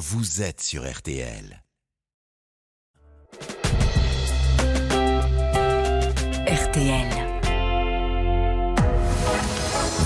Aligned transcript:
vous 0.00 0.40
êtes 0.40 0.62
sur 0.62 0.90
RTL. 0.90 1.62
RTL. 6.46 7.08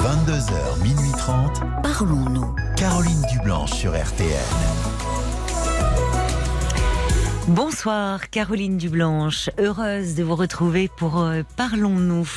22h, 0.02 0.82
minuit 0.82 1.12
30. 1.16 1.60
Parlons-nous. 1.84 2.56
Caroline 2.76 3.22
Dublanche 3.30 3.70
sur 3.70 3.92
RTL. 3.92 4.34
Bonsoir 7.46 8.30
Caroline 8.30 8.78
Dublanche, 8.78 9.48
heureuse 9.58 10.16
de 10.16 10.24
vous 10.24 10.34
retrouver 10.34 10.90
pour 10.96 11.20
euh, 11.20 11.42
Parlons-nous. 11.56 12.28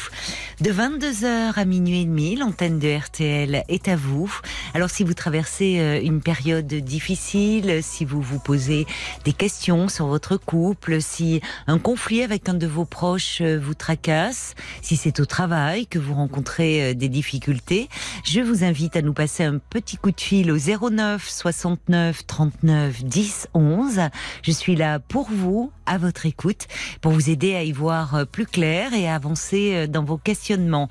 De 0.60 0.72
22h 0.72 1.54
à 1.56 1.66
minuit 1.66 2.02
et 2.02 2.06
demi, 2.06 2.36
l'antenne 2.36 2.80
de 2.80 2.98
RTL 2.98 3.64
est 3.68 3.88
à 3.88 3.96
vous. 3.96 4.40
Alors 4.74 4.90
si 4.90 5.04
vous 5.04 5.14
traversez 5.14 5.80
euh, 5.80 6.02
une 6.02 6.20
période 6.20 6.66
difficile, 6.66 7.84
si 7.84 8.06
vous 8.06 8.24
vous 8.24 8.40
posez 8.40 8.88
des 9.24 9.34
questions 9.34 9.88
sur 9.88 10.08
votre 10.08 10.36
couple, 10.36 11.00
si 11.00 11.42
un 11.68 11.78
conflit 11.78 12.24
avec 12.24 12.50
un 12.50 12.56
de 12.56 12.66
vos 12.66 12.86
proches 12.86 13.42
euh, 13.42 13.60
vous 13.60 13.76
tracasse, 13.76 14.56
si 14.82 14.96
c'est 14.96 15.20
au 15.20 15.28
travail 15.28 15.86
que 15.86 16.00
vous 16.00 16.16
rencontrez 16.16 16.96
des 16.96 17.10
difficultés, 17.10 17.88
je 18.24 18.42
vous 18.42 18.64
invite 18.64 18.96
à 18.96 19.04
nous 19.04 19.14
passer 19.14 19.44
un 19.44 19.60
petit 19.60 19.98
coup 19.98 20.10
de 20.10 20.20
fil 20.20 20.52
au 20.52 20.58
09 20.58 21.30
69 21.30 22.26
39 22.26 23.04
10 23.04 23.50
11. 23.54 24.00
Je 24.42 24.52
suis 24.52 24.76
là 24.76 24.98
pour 24.98 25.30
vous, 25.30 25.72
à 25.86 26.00
votre 26.00 26.26
écoute, 26.26 26.66
pour 27.02 27.12
vous 27.12 27.30
aider 27.30 27.54
à 27.54 27.62
y 27.62 27.72
voir 27.72 28.26
plus 28.26 28.48
clair 28.48 28.96
et 28.96 29.08
à 29.08 29.14
avancer 29.14 29.88
dans 29.88 30.04
vos 30.04 30.18
questionnements. 30.48 30.90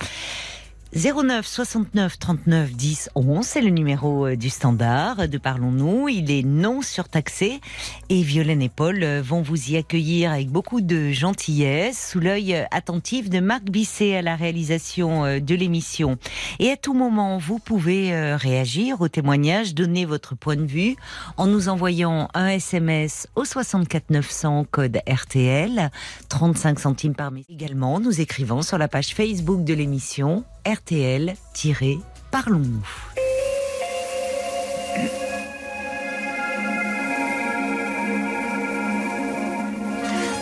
09 0.96 1.46
69 1.46 2.18
39 2.18 2.72
10 2.72 3.10
11, 3.14 3.44
c'est 3.44 3.60
le 3.60 3.68
numéro 3.68 4.28
euh, 4.28 4.34
du 4.34 4.48
standard 4.48 5.28
de 5.28 5.36
Parlons-nous. 5.36 6.08
Il 6.08 6.30
est 6.30 6.42
non 6.42 6.80
surtaxé 6.80 7.60
et 8.08 8.22
Violaine 8.22 8.62
et 8.62 8.70
Paul 8.70 9.02
euh, 9.02 9.20
vont 9.22 9.42
vous 9.42 9.72
y 9.72 9.76
accueillir 9.76 10.32
avec 10.32 10.48
beaucoup 10.48 10.80
de 10.80 11.10
gentillesse, 11.10 12.12
sous 12.12 12.18
l'œil 12.18 12.54
euh, 12.54 12.64
attentif 12.70 13.28
de 13.28 13.40
Marc 13.40 13.64
Bisset 13.64 14.16
à 14.16 14.22
la 14.22 14.36
réalisation 14.36 15.38
de 15.38 15.54
l'émission. 15.54 16.16
Et 16.60 16.70
à 16.70 16.78
tout 16.78 16.94
moment, 16.94 17.36
vous 17.36 17.58
pouvez 17.58 18.34
réagir 18.34 19.02
au 19.02 19.08
témoignage, 19.08 19.74
donner 19.74 20.06
votre 20.06 20.34
point 20.34 20.56
de 20.56 20.64
vue 20.64 20.96
en 21.36 21.46
nous 21.46 21.68
envoyant 21.68 22.28
un 22.32 22.48
SMS 22.48 23.28
au 23.36 23.44
64 23.44 24.08
900 24.08 24.66
code 24.70 25.00
RTL, 25.06 25.90
35 26.30 26.80
centimes 26.80 27.14
par 27.14 27.30
message. 27.30 27.50
Également, 27.50 28.00
nous 28.00 28.22
écrivons 28.22 28.62
sur 28.62 28.78
la 28.78 28.88
page 28.88 29.14
Facebook 29.14 29.62
de 29.62 29.74
l'émission 29.74 30.44
RTL-Parlons-nous. 30.66 32.82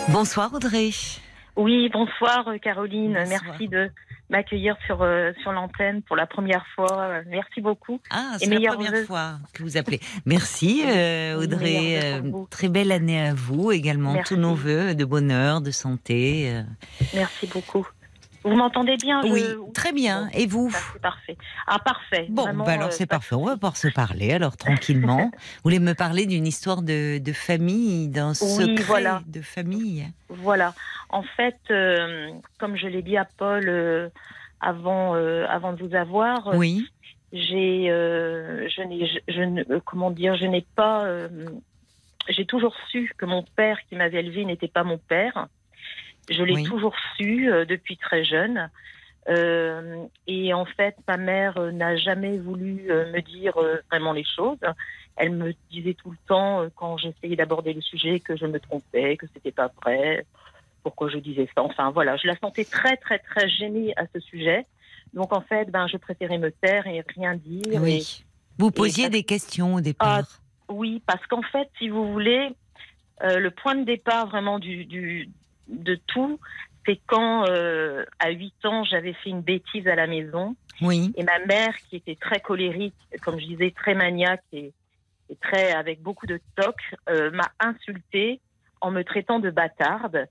Bonsoir 0.09 0.51
Audrey. 0.55 0.89
Oui, 1.55 1.91
bonsoir 1.93 2.49
Caroline. 2.59 3.23
Merci 3.29 3.67
de 3.67 3.91
m'accueillir 4.31 4.75
sur, 4.87 5.03
euh, 5.03 5.31
sur 5.43 5.51
l'antenne 5.51 6.01
pour 6.01 6.15
la 6.15 6.25
première 6.25 6.65
fois. 6.73 7.21
Merci 7.27 7.61
beaucoup. 7.61 8.01
Ah, 8.09 8.37
c'est 8.39 8.47
la 8.47 8.73
première 8.73 9.05
fois 9.05 9.33
que 9.53 9.61
vous 9.61 9.77
appelez. 9.77 9.99
Merci 10.25 10.81
euh, 10.87 11.39
Audrey. 11.39 11.99
Euh, 12.03 12.31
très 12.49 12.69
belle 12.69 12.91
année 12.91 13.27
à 13.27 13.35
vous 13.35 13.71
également. 13.71 14.15
Tous 14.25 14.37
nos 14.37 14.55
voeux 14.55 14.95
de 14.95 15.05
bonheur, 15.05 15.61
de 15.61 15.69
santé. 15.69 16.63
Merci 17.13 17.45
beaucoup. 17.45 17.85
Vous 18.45 18.55
m'entendez 18.55 18.95
bien 18.97 19.23
Oui, 19.23 19.43
très 19.73 19.91
bien. 19.91 20.29
Et 20.33 20.45
vous 20.45 20.69
C'est 20.93 21.01
parfait. 21.01 21.35
Ah, 21.65 21.79
parfait. 21.79 22.27
Bon, 22.29 22.45
bah 22.53 22.73
alors 22.73 22.93
c'est 22.93 23.07
parfait. 23.07 23.33
On 23.33 23.45
va 23.45 23.55
pouvoir 23.55 23.75
se 23.75 23.87
parler 23.87 24.33
alors 24.33 24.55
tranquillement. 24.55 25.31
vous 25.33 25.61
voulez 25.63 25.79
me 25.79 25.93
parler 25.93 26.27
d'une 26.27 26.45
histoire 26.45 26.83
de, 26.83 27.17
de 27.17 27.33
famille, 27.33 28.07
d'un 28.07 28.35
secret 28.35 28.83
voilà. 28.83 29.23
de 29.25 29.41
famille? 29.41 30.05
Voilà. 30.29 30.75
En 31.09 31.23
fait, 31.23 31.57
euh, 31.71 32.29
comme 32.59 32.77
je 32.77 32.85
l'ai 32.85 33.01
dit 33.01 33.17
à 33.17 33.25
Paul 33.25 33.67
euh, 33.67 34.09
avant, 34.61 35.15
euh, 35.15 35.47
avant 35.49 35.73
de 35.73 35.83
vous 35.83 35.95
avoir, 35.95 36.55
oui. 36.55 36.87
j'ai, 37.33 37.87
je 37.87 38.81
n'ai, 38.83 39.07
je, 39.07 39.19
je, 39.27 39.79
comment 39.79 40.11
dire, 40.11 40.35
je 40.35 40.45
n'ai 40.45 40.65
pas, 40.75 41.03
j'ai 42.29 42.45
toujours 42.45 42.75
su 42.91 43.11
que 43.17 43.25
mon 43.25 43.43
père 43.55 43.79
qui 43.89 43.95
m'avait 43.95 44.19
élevé 44.19 44.45
n'était 44.45 44.67
pas 44.67 44.83
mon 44.83 44.99
père. 44.99 45.47
Je 46.29 46.43
l'ai 46.43 46.55
Oui. 46.55 46.63
toujours 46.63 46.95
su 47.17 47.51
euh, 47.51 47.65
depuis 47.65 47.97
très 47.97 48.23
jeune. 48.23 48.69
Euh, 49.27 50.05
et 50.27 50.53
en 50.53 50.65
fait, 50.65 50.95
ma 51.07 51.17
mère 51.17 51.57
euh, 51.57 51.71
n'a 51.71 51.95
jamais 51.97 52.37
voulu 52.37 52.83
me 52.89 53.19
dire 53.21 53.53
vraiment 53.89 54.13
les 54.13 54.23
choses. 54.23 54.59
Elle 55.15 55.31
me 55.31 55.53
disait 55.71 55.93
tout 55.95 56.11
le 56.11 56.17
temps, 56.27 56.65
quand 56.75 56.97
j'essayais 56.97 57.35
d'aborder 57.35 57.73
le 57.73 57.81
sujet, 57.81 58.19
que 58.19 58.35
je 58.35 58.45
me 58.45 58.59
trompais, 58.59 59.17
que 59.17 59.25
c'était 59.33 59.51
pas 59.51 59.71
vrai, 59.81 60.25
pourquoi 60.83 61.09
je 61.09 61.17
disais 61.17 61.47
ça. 61.55 61.63
Enfin 61.63 61.89
voilà, 61.91 62.17
je 62.17 62.27
la 62.27 62.35
sentais 62.37 62.65
très 62.65 62.97
très 62.97 63.17
très 63.19 63.49
gênée 63.49 63.93
à 63.97 64.03
ce 64.13 64.19
sujet. 64.19 64.65
Donc 65.13 65.33
en 65.33 65.41
fait, 65.41 65.71
ben 65.71 65.87
je 65.87 65.97
préférais 65.97 66.37
me 66.37 66.51
taire 66.51 66.85
et 66.85 67.03
rien 67.15 67.35
dire. 67.35 67.73
Et- 67.73 67.79
Oui. 67.79 68.25
Vous 68.57 68.71
posiez 68.71 69.09
des 69.09 69.23
questions 69.23 69.75
au 69.75 69.81
départ. 69.81 70.27
oui, 70.69 71.01
parce 71.05 71.25
qu'en 71.27 71.41
fait, 71.41 71.69
si 71.77 71.89
vous 71.89 72.11
voulez, 72.13 72.49
euh, 73.23 73.39
le 73.39 73.51
point 73.51 73.75
de 73.75 73.83
départ 73.83 74.27
vraiment 74.27 74.59
du, 74.59 74.85
du 74.85 75.29
de 75.67 75.95
tout, 76.07 76.39
c'est 76.85 76.99
quand 77.07 77.45
euh, 77.49 78.05
à 78.19 78.29
8 78.29 78.53
ans 78.65 78.83
j'avais 78.83 79.13
fait 79.13 79.29
une 79.29 79.41
bêtise 79.41 79.87
à 79.87 79.95
la 79.95 80.07
maison 80.07 80.55
oui. 80.81 81.11
et 81.15 81.23
ma 81.23 81.39
mère 81.45 81.75
qui 81.89 81.95
était 81.95 82.15
très 82.15 82.39
colérique, 82.39 82.95
comme 83.23 83.39
je 83.39 83.45
disais 83.45 83.71
très 83.71 83.95
maniaque 83.95 84.43
et, 84.53 84.73
et 85.29 85.35
très 85.41 85.71
avec 85.71 86.01
beaucoup 86.01 86.27
de 86.27 86.39
toc, 86.55 86.75
euh, 87.09 87.31
m'a 87.31 87.49
insultée 87.59 88.39
en 88.81 88.91
me 88.91 89.03
traitant 89.03 89.39
de 89.39 89.49
bâtarde 89.49 90.27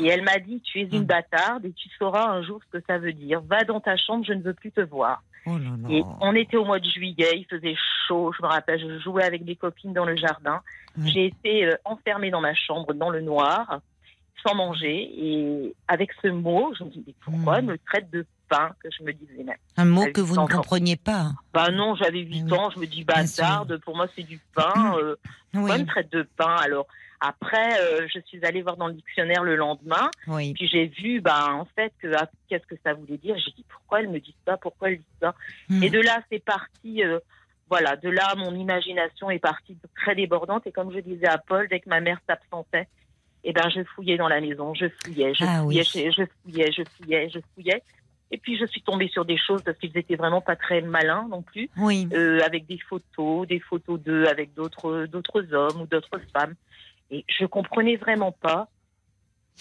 et 0.00 0.06
elle 0.06 0.22
m'a 0.22 0.38
dit 0.38 0.62
tu 0.62 0.80
es 0.80 0.84
une 0.84 1.02
Mm. 1.02 1.06
bâtarde 1.06 1.64
et 1.66 1.72
tu 1.72 1.88
sauras 1.98 2.28
un 2.30 2.42
jour 2.42 2.60
ce 2.64 2.78
que 2.78 2.84
ça 2.86 2.98
veut 2.98 3.12
dire. 3.12 3.42
Va 3.42 3.64
dans 3.64 3.80
ta 3.80 3.96
chambre, 3.96 4.24
je 4.26 4.32
ne 4.32 4.42
veux 4.42 4.54
plus 4.54 4.72
te 4.72 4.80
voir. 4.80 5.22
Oh 5.46 5.58
là 5.58 5.70
là. 5.82 5.88
Et 5.90 6.02
on 6.20 6.34
était 6.34 6.56
au 6.56 6.64
mois 6.64 6.78
de 6.78 6.88
juillet, 6.88 7.32
il 7.36 7.46
faisait 7.46 7.76
chaud, 8.06 8.32
je 8.36 8.42
me 8.42 8.48
rappelle, 8.48 8.80
je 8.80 8.98
jouais 9.00 9.24
avec 9.24 9.44
des 9.44 9.56
copines 9.56 9.92
dans 9.92 10.04
le 10.04 10.16
jardin. 10.16 10.60
Oui. 10.96 11.10
J'ai 11.10 11.26
été 11.26 11.66
euh, 11.66 11.76
enfermée 11.84 12.30
dans 12.30 12.40
ma 12.40 12.54
chambre, 12.54 12.92
dans 12.94 13.10
le 13.10 13.20
noir, 13.20 13.80
sans 14.46 14.54
manger. 14.54 15.10
Et 15.16 15.74
avec 15.88 16.10
ce 16.22 16.28
mot, 16.28 16.72
je 16.78 16.84
me 16.84 16.90
dis, 16.90 17.04
mais 17.06 17.14
pourquoi 17.20 17.54
Mm. 17.54 17.58
elle 17.58 17.64
me 17.66 17.78
traite 17.78 18.10
de 18.10 18.26
pain 18.48 18.70
que 18.82 18.88
je 18.96 19.02
me 19.04 19.12
disais 19.12 19.42
même? 19.42 19.56
Un 19.76 19.84
mot 19.84 20.06
que 20.12 20.20
vous 20.20 20.36
ne 20.40 20.46
compreniez 20.46 20.96
pas. 20.96 21.32
Bah 21.52 21.70
non, 21.70 21.94
j'avais 21.96 22.20
8 22.20 22.44
Oui. 22.44 22.52
ans, 22.58 22.70
je 22.70 22.78
me 22.78 22.86
dis 22.86 23.04
bâtarde, 23.04 23.78
pour 23.78 23.96
moi 23.96 24.06
c'est 24.16 24.22
du 24.22 24.40
pain. 24.54 24.94
Euh, 24.98 25.16
pourquoi 25.52 25.74
elle 25.74 25.80
Oui. 25.80 25.86
me 25.86 25.90
traite 25.90 26.12
de 26.12 26.22
pain? 26.36 26.56
Alors 26.62 26.86
après, 27.20 27.80
euh, 27.80 28.06
je 28.14 28.20
suis 28.26 28.44
allée 28.44 28.62
voir 28.62 28.76
dans 28.76 28.86
le 28.86 28.94
dictionnaire 28.94 29.42
le 29.42 29.56
lendemain. 29.56 30.08
Oui. 30.28 30.54
Puis 30.54 30.68
j'ai 30.68 30.86
vu, 30.86 31.20
bah, 31.20 31.48
en 31.52 31.64
fait, 31.74 31.92
que, 32.00 32.12
ah, 32.16 32.28
qu'est-ce 32.48 32.66
que 32.66 32.76
ça 32.84 32.94
voulait 32.94 33.16
dire? 33.18 33.36
J'ai 33.38 33.50
dit, 33.50 33.64
pourquoi 33.68 34.00
elle 34.00 34.08
me 34.08 34.20
dit 34.20 34.36
ça? 34.46 34.56
Pourquoi 34.56 34.90
elle 34.90 34.98
dit 34.98 35.04
ça? 35.20 35.34
Hmm. 35.68 35.82
Et 35.82 35.90
de 35.90 36.00
là, 36.00 36.22
c'est 36.30 36.38
parti. 36.44 37.02
euh, 37.02 37.18
voilà, 37.70 37.96
de 37.96 38.08
là, 38.08 38.34
mon 38.36 38.54
imagination 38.54 39.30
est 39.30 39.40
partie 39.40 39.76
très 39.96 40.14
débordante. 40.14 40.66
Et 40.66 40.72
comme 40.72 40.90
je 40.92 41.00
disais 41.00 41.26
à 41.26 41.36
Paul, 41.38 41.66
dès 41.68 41.80
que 41.80 41.88
ma 41.90 42.00
mère 42.00 42.18
s'absentait, 42.26 42.88
eh 43.44 43.52
ben, 43.52 43.68
je 43.70 43.82
fouillais 43.84 44.16
dans 44.16 44.28
la 44.28 44.40
maison, 44.40 44.74
je 44.74 44.86
fouillais, 45.02 45.34
je 45.34 45.44
Ah 45.44 45.62
fouillais, 45.62 45.82
oui. 45.94 46.10
je, 46.10 46.10
je 46.10 46.22
fouillais, 46.42 46.72
je 46.72 46.82
fouillais, 46.96 47.30
je 47.30 47.38
fouillais. 47.54 47.82
Et 48.30 48.36
puis 48.38 48.58
je 48.58 48.66
suis 48.66 48.82
tombée 48.82 49.08
sur 49.08 49.24
des 49.24 49.38
choses 49.38 49.62
parce 49.64 49.78
qu'ils 49.78 49.96
étaient 49.96 50.16
vraiment 50.16 50.42
pas 50.42 50.54
très 50.56 50.82
malins 50.82 51.26
non 51.30 51.40
plus, 51.42 51.70
Oui. 51.78 52.06
euh, 52.12 52.40
avec 52.44 52.66
des 52.66 52.78
photos, 52.78 53.46
des 53.48 53.60
photos 53.60 53.98
d'eux 54.00 54.26
avec 54.26 54.52
d'autres 54.52 55.06
d'autres 55.06 55.54
hommes 55.54 55.80
ou 55.80 55.86
d'autres 55.86 56.20
femmes. 56.36 56.54
Et 57.10 57.24
je 57.28 57.46
comprenais 57.46 57.96
vraiment 57.96 58.32
pas. 58.32 58.68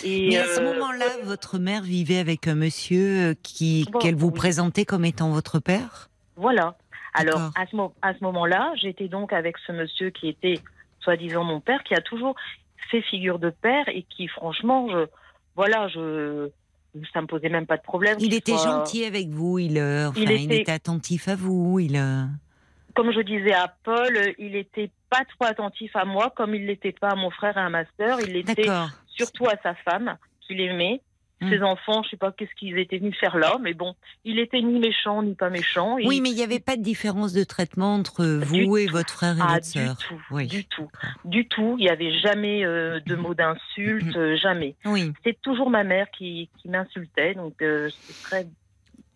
Et 0.03 0.27
Mais 0.27 0.37
à 0.37 0.43
ce 0.43 0.59
euh, 0.59 0.63
moment-là, 0.63 1.05
votre 1.23 1.57
mère 1.59 1.81
vivait 1.81 2.19
avec 2.19 2.47
un 2.47 2.55
monsieur 2.55 3.29
euh, 3.29 3.33
qui 3.41 3.85
Bon, 3.89 3.99
qu'elle 3.99 4.15
vous 4.15 4.31
oui. 4.31 4.37
présentait 4.37 4.85
comme 4.85 5.05
étant 5.05 5.31
votre 5.31 5.59
père? 5.59 6.09
Voilà. 6.35 6.77
Alors, 7.13 7.35
D'accord. 7.39 7.51
à 7.55 7.65
ce, 7.67 7.75
mo- 7.75 7.95
à 8.01 8.13
ce 8.13 8.23
moment-là, 8.25 8.73
j'étais 8.75 9.07
donc 9.07 9.33
avec 9.33 9.57
ce 9.65 9.71
monsieur 9.71 10.09
qui 10.11 10.27
était, 10.27 10.61
soi-disant, 10.99 11.43
mon 11.43 11.61
père, 11.61 11.83
qui 11.83 11.95
a 11.95 12.01
toujours 12.01 12.35
fait 12.91 13.01
figure 13.01 13.39
de 13.39 13.49
père 13.49 13.87
et 13.89 14.03
qui, 14.03 14.27
franchement, 14.27 14.87
je, 14.89 15.05
voilà, 15.55 15.87
je, 15.89 16.49
ça 17.13 17.21
me 17.21 17.27
posait 17.27 17.49
même 17.49 17.65
pas 17.67 17.77
de 17.77 17.81
problème. 17.83 18.17
Il 18.19 18.33
était 18.33 18.53
soit- 18.53 18.63
gentil 18.79 19.05
avec 19.05 19.29
vous. 19.29 19.59
Il, 19.59 19.77
euh, 19.77 20.09
enfin, 20.09 20.21
Il 20.21 20.31
il, 20.31 20.51
était- 20.53 20.71
attentif 20.71 21.27
à 21.27 21.35
vous. 21.35 21.79
Il. 21.79 21.95
euh, 21.97 22.23
Comme 22.95 23.11
je 23.11 23.21
disais 23.21 23.53
à 23.53 23.67
Paul, 23.83 24.17
il 24.39 24.55
était 24.55 24.89
pas 25.09 25.23
trop 25.25 25.45
attentif 25.49 25.95
à 25.95 26.05
moi, 26.05 26.31
comme 26.35 26.55
il 26.55 26.65
l'était 26.65 26.91
pas 26.93 27.09
à 27.09 27.15
mon 27.15 27.29
frère 27.29 27.55
et 27.57 27.61
à 27.61 27.69
ma 27.69 27.83
sœur. 27.97 28.19
Il 28.21 28.35
était 28.35 28.63
D'accord. 28.63 28.89
surtout 29.07 29.45
à 29.47 29.55
sa 29.63 29.75
femme, 29.75 30.17
qu'il 30.41 30.59
aimait. 30.61 31.01
Hmm. 31.39 31.49
Ses 31.51 31.61
enfants, 31.61 32.01
je 32.03 32.09
sais 32.09 32.17
pas 32.17 32.31
qu'est-ce 32.31 32.53
qu'ils 32.55 32.79
étaient 32.79 32.97
venus 32.97 33.15
faire 33.19 33.37
là, 33.37 33.57
mais 33.61 33.75
bon, 33.75 33.93
il 34.25 34.39
était 34.39 34.59
ni 34.59 34.79
méchant 34.79 35.21
ni 35.21 35.35
pas 35.35 35.51
méchant. 35.51 35.95
Oui, 36.03 36.19
mais 36.19 36.29
il 36.31 36.35
n'y 36.35 36.41
avait 36.41 36.59
pas 36.59 36.75
de 36.75 36.81
différence 36.81 37.31
de 37.31 37.43
traitement 37.43 37.93
entre 37.93 38.25
vous 38.25 38.77
et 38.77 38.87
votre 38.87 39.11
frère 39.13 39.37
et 39.37 39.41
Ah, 39.43 39.53
votre 39.53 39.65
du 39.65 39.69
sœur. 39.85 39.97
tout, 39.97 40.21
Oui. 40.31 40.47
du 40.47 40.65
tout, 40.65 40.89
du 41.25 41.47
tout. 41.47 41.75
Il 41.77 41.83
n'y 41.83 41.89
avait 41.89 42.17
jamais 42.19 42.65
euh, 42.65 42.99
de 43.05 43.15
mots 43.15 43.35
d'insulte, 43.35 44.15
euh, 44.15 44.35
jamais. 44.37 44.75
Oui. 44.85 45.13
C'est 45.23 45.39
toujours 45.41 45.69
ma 45.69 45.83
mère 45.83 46.09
qui, 46.09 46.49
qui 46.57 46.69
m'insultait, 46.69 47.35
donc 47.35 47.61
euh, 47.61 47.89
c'est 47.91 48.23
très, 48.23 48.47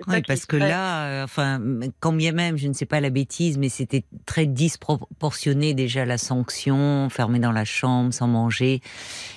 Oui, 0.08 0.22
parce 0.28 0.46
que 0.46 0.56
là, 0.58 1.06
euh, 1.08 1.24
enfin, 1.24 1.60
quand 2.00 2.14
bien 2.14 2.32
même, 2.32 2.58
je 2.58 2.68
ne 2.68 2.74
sais 2.74 2.86
pas 2.86 3.00
la 3.00 3.10
bêtise, 3.10 3.58
mais 3.58 3.70
c'était 3.70 4.04
très 4.26 4.46
disproportionné 4.46 5.74
déjà 5.74 6.06
la 6.06 6.18
sanction, 6.18 7.06
enfermé 7.06 7.40
dans 7.40 7.52
la 7.52 7.66
chambre 7.66 8.14
sans 8.14 8.28
manger. 8.28 8.82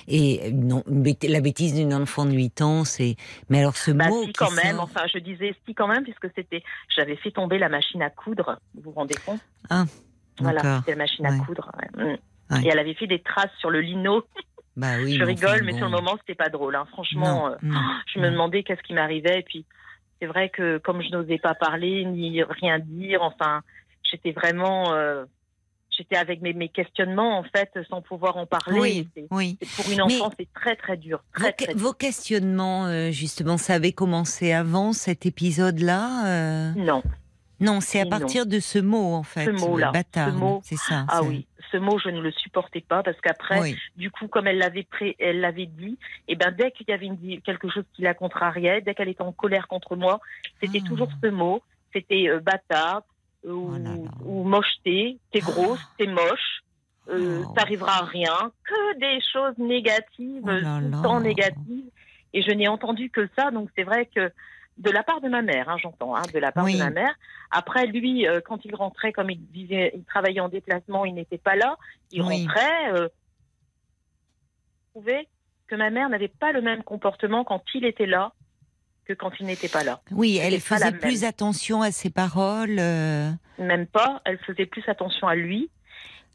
Et 0.07 0.51
non, 0.51 0.83
bêt- 0.89 1.29
la 1.29 1.41
bêtise 1.41 1.73
d'une 1.75 1.93
enfant 1.93 2.25
de 2.25 2.31
8 2.33 2.61
ans, 2.61 2.83
c'est. 2.83 3.15
Mais 3.49 3.59
alors 3.59 3.77
ce 3.77 3.91
Bah, 3.91 4.07
mot. 4.07 4.23
si 4.25 4.33
quand 4.33 4.51
même, 4.51 4.75
sort- 4.75 4.83
enfin 4.83 5.05
je 5.13 5.19
disais 5.19 5.55
si 5.67 5.73
quand 5.73 5.87
même, 5.87 6.03
puisque 6.03 6.27
c'était, 6.35 6.63
j'avais 6.95 7.15
fait 7.15 7.31
tomber 7.31 7.57
la 7.59 7.69
machine 7.69 8.01
à 8.01 8.09
coudre, 8.09 8.59
vous 8.75 8.81
vous 8.83 8.91
rendez 8.91 9.15
compte? 9.25 9.39
Voilà, 10.39 10.61
D'accord. 10.61 10.79
c'était 10.79 10.91
la 10.91 10.97
machine 10.97 11.25
Ouais. 11.27 11.33
à 11.33 11.45
coudre. 11.45 11.71
ouais. 11.97 12.03
Mm. 12.05 12.17
Ouais. 12.51 12.63
Et 12.63 12.67
elle 12.67 12.77
avait 12.79 12.93
fait 12.93 13.07
des 13.07 13.21
traces 13.21 13.49
sur 13.59 13.69
le 13.71 13.81
lino. 13.81 14.23
Bah 14.77 14.95
oui. 15.01 15.15
je 15.19 15.23
rigole, 15.23 15.49
enfin, 15.49 15.59
mais 15.63 15.71
bon. 15.71 15.77
sur 15.77 15.85
le 15.87 15.91
moment, 15.93 16.15
c'était 16.19 16.35
pas 16.35 16.49
drôle. 16.49 16.75
hein. 16.75 16.85
Franchement, 16.91 17.47
euh, 17.47 17.55
je 18.13 18.19
me 18.19 18.29
demandais 18.29 18.61
qu'est-ce 18.63 18.83
qui 18.83 18.93
m'arrivait. 18.93 19.39
Et 19.39 19.43
puis, 19.43 19.65
c'est 20.19 20.27
vrai 20.27 20.49
que 20.49 20.77
comme 20.77 21.01
je 21.01 21.09
n'osais 21.09 21.37
pas 21.37 21.55
parler 21.55 22.05
ni 22.05 22.41
rien 22.43 22.79
dire, 22.79 23.21
enfin, 23.21 23.61
j'étais 24.03 24.31
vraiment, 24.31 24.93
euh, 24.93 25.25
j'étais 25.89 26.15
avec 26.17 26.41
mes, 26.41 26.53
mes 26.53 26.69
questionnements 26.69 27.37
en 27.37 27.43
fait, 27.43 27.69
sans 27.89 28.01
pouvoir 28.01 28.37
en 28.37 28.45
parler. 28.45 28.79
Oui, 28.79 29.07
C'est- 29.15 29.27
oui. 29.31 29.57
c'est- 29.61 29.83
pour 29.83 29.91
une 29.91 30.01
enfant, 30.01 30.31
c'est 30.37 30.47
très 30.53 30.75
très 30.75 30.97
dur, 30.97 31.23
Vos, 31.35 31.41
très 31.43 31.53
très 31.53 31.73
dur. 31.73 31.81
vos 31.81 31.93
questionnements, 31.93 32.85
euh, 32.87 33.11
justement, 33.11 33.57
ça 33.57 33.73
avait 33.75 33.91
commencé 33.93 34.51
avant 34.51 34.93
cet 34.93 35.25
épisode-là 35.25 36.27
euh? 36.27 36.71
Non. 36.75 37.01
Non, 37.59 37.79
c'est 37.81 37.99
à 38.01 38.03
Non. 38.03 38.09
partir 38.11 38.45
de 38.45 38.59
ce 38.59 38.79
mot, 38.79 39.13
en 39.13 39.23
fait. 39.23 39.45
Ce 39.45 39.49
mot-là, 39.51 39.87
le 39.87 39.91
bâtard. 39.93 40.29
ce 40.31 40.35
mot. 40.35 40.61
C'est 40.63 40.75
ça. 40.77 41.05
Ah 41.09 41.21
oui, 41.23 41.47
ce 41.71 41.77
mot, 41.77 41.97
je 41.99 42.09
ne 42.09 42.19
le 42.21 42.31
supportais 42.31 42.81
pas 42.81 43.01
parce 43.03 43.19
qu'après, 43.21 43.59
Oui. 43.61 43.77
du 43.95 44.11
coup, 44.11 44.27
comme 44.27 44.47
elle 44.47 44.57
l'avait 44.57 44.83
pré- 44.83 45.15
elle 45.19 45.39
l'avait 45.41 45.65
dit, 45.65 45.97
et 46.27 46.35
ben 46.35 46.51
dès 46.51 46.71
qu'il 46.71 46.87
y 46.89 46.91
avait 46.91 47.05
une- 47.05 47.41
quelque 47.41 47.69
chose 47.69 47.85
qui 47.93 48.01
la 48.01 48.13
contrariait, 48.13 48.81
dès 48.81 48.93
qu'elle 48.93 49.09
était 49.09 49.21
en 49.23 49.31
colère 49.31 49.67
contre 49.67 49.95
moi, 49.95 50.19
c'était 50.61 50.81
Ah. 50.83 50.87
toujours 50.87 51.09
ce 51.23 51.27
mot. 51.29 51.61
C'était 51.93 52.27
euh, 52.27 52.39
bâtard 52.41 53.03
euh, 53.45 53.51
ou, 53.51 53.69
Oh 53.73 53.77
là 53.77 53.89
là. 53.95 54.11
ou 54.25 54.43
mocheté. 54.43 55.17
T'es 55.31 55.39
grosse, 55.39 55.79
t'es 55.97 56.07
moche. 56.07 56.61
Euh, 57.09 57.43
Oh. 57.47 57.53
T'arriveras 57.55 57.99
à 58.01 58.05
rien. 58.05 58.51
Que 58.67 58.97
des 58.99 59.21
choses 59.31 59.57
négatives, 59.59 60.41
Oh 60.43 60.47
là 60.49 60.57
tout 60.59 60.63
là. 60.65 60.79
le 60.81 61.03
temps 61.03 61.19
négatives. 61.21 61.85
Et 62.33 62.41
je 62.41 62.51
n'ai 62.51 62.67
entendu 62.67 63.09
que 63.09 63.29
ça. 63.37 63.51
Donc 63.51 63.69
c'est 63.77 63.83
vrai 63.83 64.09
que 64.13 64.29
de 64.77 64.89
la 64.91 65.03
part 65.03 65.21
de 65.21 65.29
ma 65.29 65.41
mère, 65.41 65.69
hein, 65.69 65.77
j'entends, 65.81 66.15
hein, 66.15 66.23
de 66.33 66.39
la 66.39 66.51
part 66.51 66.65
Oui. 66.65 66.73
de 66.73 66.79
ma 66.79 66.89
mère. 66.89 67.13
Après, 67.51 67.85
lui, 67.87 68.27
euh, 68.27 68.41
quand 68.45 68.65
il 68.65 68.75
rentrait, 68.75 69.13
comme 69.13 69.29
il 69.29 69.39
disait, 69.51 69.91
il 69.95 70.03
travaillait 70.03 70.41
en 70.41 70.49
déplacement, 70.49 71.05
il 71.05 71.13
n'était 71.15 71.37
pas 71.37 71.55
là. 71.55 71.77
Il 72.11 72.21
Oui. 72.23 72.45
rentrait. 72.45 72.91
Euh, 72.93 73.07
je 74.95 74.99
trouvais 74.99 75.27
que 75.67 75.75
ma 75.75 75.89
mère 75.89 76.09
n'avait 76.09 76.27
pas 76.27 76.51
le 76.51 76.61
même 76.61 76.83
comportement 76.83 77.43
quand 77.43 77.63
il 77.73 77.85
était 77.85 78.05
là 78.05 78.33
que 79.05 79.13
quand 79.13 79.31
il 79.39 79.45
n'était 79.45 79.69
pas 79.69 79.83
là. 79.83 80.01
Oui, 80.11 80.37
Elle 80.41 80.59
faisait 80.59 80.91
plus 80.91 81.21
même. 81.21 81.29
attention 81.29 81.81
à 81.83 81.91
ses 81.91 82.09
paroles. 82.09 82.77
euh, 82.79 83.29
Même 83.59 83.85
pas. 83.85 84.21
Elle 84.25 84.39
faisait 84.39 84.65
plus 84.65 84.83
attention 84.87 85.27
à 85.27 85.35
lui. 85.35 85.69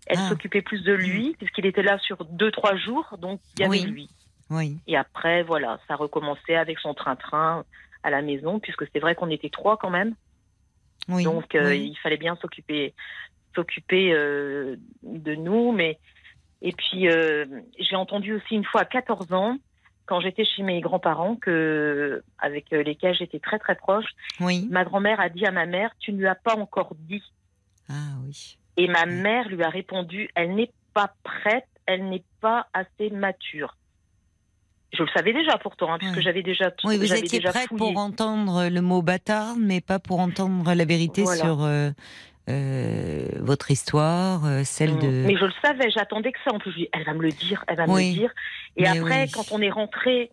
Elle 0.06 0.18
Ah. 0.18 0.28
s'occupait 0.28 0.62
plus 0.62 0.82
de 0.82 0.92
lui, 0.92 1.34
puisqu'il 1.38 1.66
était 1.66 1.82
là 1.82 1.98
sur 1.98 2.24
deux, 2.24 2.50
trois 2.52 2.76
jours. 2.76 3.16
Donc, 3.18 3.40
il 3.54 3.60
y 3.60 3.64
avait 3.64 3.80
Oui. 3.80 3.84
lui. 3.84 4.10
Oui. 4.50 4.78
Et 4.86 4.96
après, 4.96 5.42
voilà, 5.42 5.78
ça 5.88 5.96
recommençait 5.96 6.56
avec 6.56 6.78
son 6.78 6.94
train-train 6.94 7.64
à 8.02 8.10
la 8.10 8.22
maison, 8.22 8.58
puisque 8.58 8.84
c'est 8.92 9.00
vrai 9.00 9.14
qu'on 9.14 9.30
était 9.30 9.50
trois 9.50 9.76
quand 9.76 9.90
même. 9.90 10.14
Oui. 11.08 11.24
Donc, 11.24 11.54
euh, 11.54 11.70
oui. 11.70 11.90
il 11.92 11.96
fallait 11.98 12.16
bien 12.16 12.36
s'occuper, 12.36 12.94
s'occuper 13.54 14.12
euh, 14.12 14.76
de 15.02 15.34
nous. 15.34 15.72
Mais 15.72 15.98
et 16.62 16.72
puis, 16.72 17.08
euh, 17.08 17.46
j'ai 17.78 17.96
entendu 17.96 18.34
aussi 18.34 18.54
une 18.54 18.64
fois 18.64 18.82
à 18.82 18.84
14 18.84 19.32
ans, 19.32 19.56
quand 20.06 20.20
j'étais 20.20 20.44
chez 20.44 20.62
mes 20.62 20.80
grands-parents, 20.80 21.36
que 21.36 22.22
avec 22.38 22.70
lesquels 22.70 23.14
j'étais 23.14 23.38
très 23.38 23.58
très 23.58 23.76
proche, 23.76 24.06
Oui. 24.40 24.66
ma 24.70 24.84
grand-mère 24.84 25.20
a 25.20 25.28
dit 25.28 25.46
à 25.46 25.52
ma 25.52 25.66
mère 25.66 25.92
"Tu 26.00 26.12
ne 26.12 26.18
lui 26.18 26.26
as 26.26 26.34
pas 26.34 26.56
encore 26.56 26.94
dit." 26.98 27.22
Ah 27.88 28.14
oui. 28.24 28.58
Et 28.76 28.88
ma 28.88 29.06
mère 29.06 29.48
lui 29.48 29.62
a 29.62 29.68
répondu 29.68 30.28
"Elle 30.34 30.54
n'est 30.54 30.72
pas 30.94 31.14
prête, 31.22 31.68
elle 31.86 32.08
n'est 32.08 32.24
pas 32.40 32.66
assez 32.72 33.10
mature." 33.10 33.76
Je 34.92 35.02
le 35.04 35.08
savais 35.14 35.32
déjà 35.32 35.56
pourtant, 35.58 35.92
hein, 35.92 35.98
puisque 35.98 36.20
j'avais 36.20 36.42
déjà 36.42 36.70
Oui, 36.84 36.96
vous 36.98 37.12
étiez 37.12 37.40
prête 37.40 37.68
fouillé. 37.68 37.78
pour 37.92 37.96
entendre 37.98 38.68
le 38.68 38.80
mot 38.80 39.02
bâtard, 39.02 39.54
mais 39.58 39.80
pas 39.80 39.98
pour 40.00 40.18
entendre 40.20 40.74
la 40.74 40.84
vérité 40.84 41.22
Voilà. 41.22 41.42
sur 41.44 41.62
euh, 41.62 41.90
euh, 42.48 43.26
votre 43.40 43.70
histoire, 43.70 44.44
euh, 44.44 44.62
celle 44.64 44.94
Mm. 44.94 44.98
de. 45.00 45.24
Mais 45.26 45.36
je 45.36 45.44
le 45.44 45.52
savais, 45.62 45.90
j'attendais 45.90 46.32
que 46.32 46.38
ça. 46.44 46.52
En 46.52 46.58
plus, 46.58 46.72
je 46.72 46.76
dis, 46.78 46.88
elle 46.92 47.04
va 47.04 47.14
me 47.14 47.22
le 47.22 47.30
dire, 47.30 47.64
elle 47.68 47.76
va 47.76 47.86
me 47.86 47.92
le 47.96 48.12
dire. 48.12 48.32
Et 48.76 48.82
Mais 48.82 48.88
après, 48.88 49.22
oui. 49.24 49.30
quand 49.30 49.52
on 49.52 49.60
est 49.60 49.70
rentré, 49.70 50.32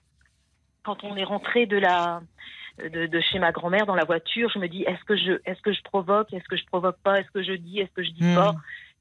quand 0.83 1.03
on 1.03 1.15
est 1.15 1.23
rentré 1.23 1.65
de 1.67 1.77
la, 1.77 2.21
de, 2.83 3.05
de 3.05 3.19
chez 3.19 3.39
ma 3.39 3.51
grand-mère 3.51 3.85
dans 3.85 3.95
la 3.95 4.05
voiture, 4.05 4.49
je 4.53 4.59
me 4.59 4.67
dis, 4.67 4.83
est-ce 4.83 5.03
que 5.03 5.15
je, 5.17 5.33
est-ce 5.45 5.61
que 5.61 5.73
je 5.73 5.81
provoque, 5.83 6.33
est-ce 6.33 6.47
que 6.47 6.57
je 6.57 6.65
provoque 6.65 6.97
pas, 7.03 7.19
est-ce 7.19 7.29
que 7.31 7.43
je 7.43 7.53
dis, 7.53 7.79
est-ce 7.79 7.91
que 7.93 8.03
je 8.03 8.09
dis 8.11 8.23
Mm. 8.23 8.35
pas. 8.35 8.55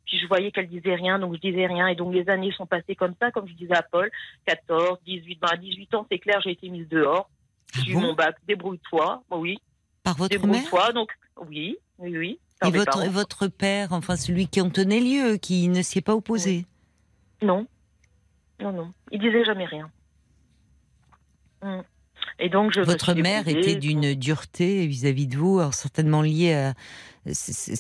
Puis 0.07 0.19
je 0.19 0.27
voyais 0.27 0.53
qu'elle 0.53 0.69
disait 0.69 0.95
rien, 0.95 1.19
donc 1.19 1.35
je 1.35 1.41
disais 1.41 1.67
rien. 1.67 1.89
Et 1.89 1.97
donc 1.97 2.15
les 2.15 2.29
années 2.29 2.53
sont 2.53 2.67
passées 2.67 2.95
comme 2.95 3.15
ça, 3.21 3.31
comme 3.31 3.49
je 3.49 3.55
disais 3.55 3.75
à 3.75 3.83
Paul, 3.83 4.11
14, 4.47 4.99
18, 5.05 5.41
ben 5.41 5.49
à 5.53 5.57
18 5.57 5.95
ans, 5.95 6.07
c'est 6.11 6.19
clair, 6.19 6.41
j'ai 6.43 6.53
été 6.53 6.69
mise 6.69 6.89
dehors. 6.89 7.29
Ah 7.75 7.81
J'ai 7.85 7.93
eu 7.93 7.95
bon? 7.95 8.01
mon 8.01 8.15
bac, 8.15 8.37
débrouille-toi. 8.47 9.23
Bon, 9.29 9.41
oui, 9.41 9.59
Par 10.05 10.17
votre 10.17 10.33
mère? 10.39 10.43
Débrouille-toi. 10.43 10.93
Donc, 10.93 11.11
oui, 11.49 11.77
oui, 11.99 12.39
Et 12.65 12.71
votre, 12.71 13.09
votre 13.09 13.49
père, 13.49 13.93
enfin 13.93 14.17
celui 14.17 14.47
qui 14.47 14.61
en 14.61 14.71
tenait 14.71 15.01
lieu, 15.01 15.37
qui 15.37 15.69
ne 15.69 15.83
s'y 15.83 15.99
est 15.99 16.03
pas 16.03 16.15
opposé? 16.15 16.67
Non. 17.43 17.67
Non, 18.61 18.73
non. 18.73 18.93
Il 19.11 19.21
disait 19.21 19.45
jamais 19.45 19.67
rien. 19.67 19.91
Mm. 21.63 21.81
Et 22.39 22.49
donc, 22.49 22.73
je 22.73 22.81
me 22.81 22.85
Votre 22.85 23.15
mère 23.15 23.49
était 23.49 23.77
d'une 23.77 24.15
dureté 24.15 24.87
vis-à-vis 24.87 25.27
de 25.27 25.37
vous, 25.37 25.59
alors 25.59 25.75
certainement 25.75 26.23
liée 26.23 26.55
à 26.55 26.75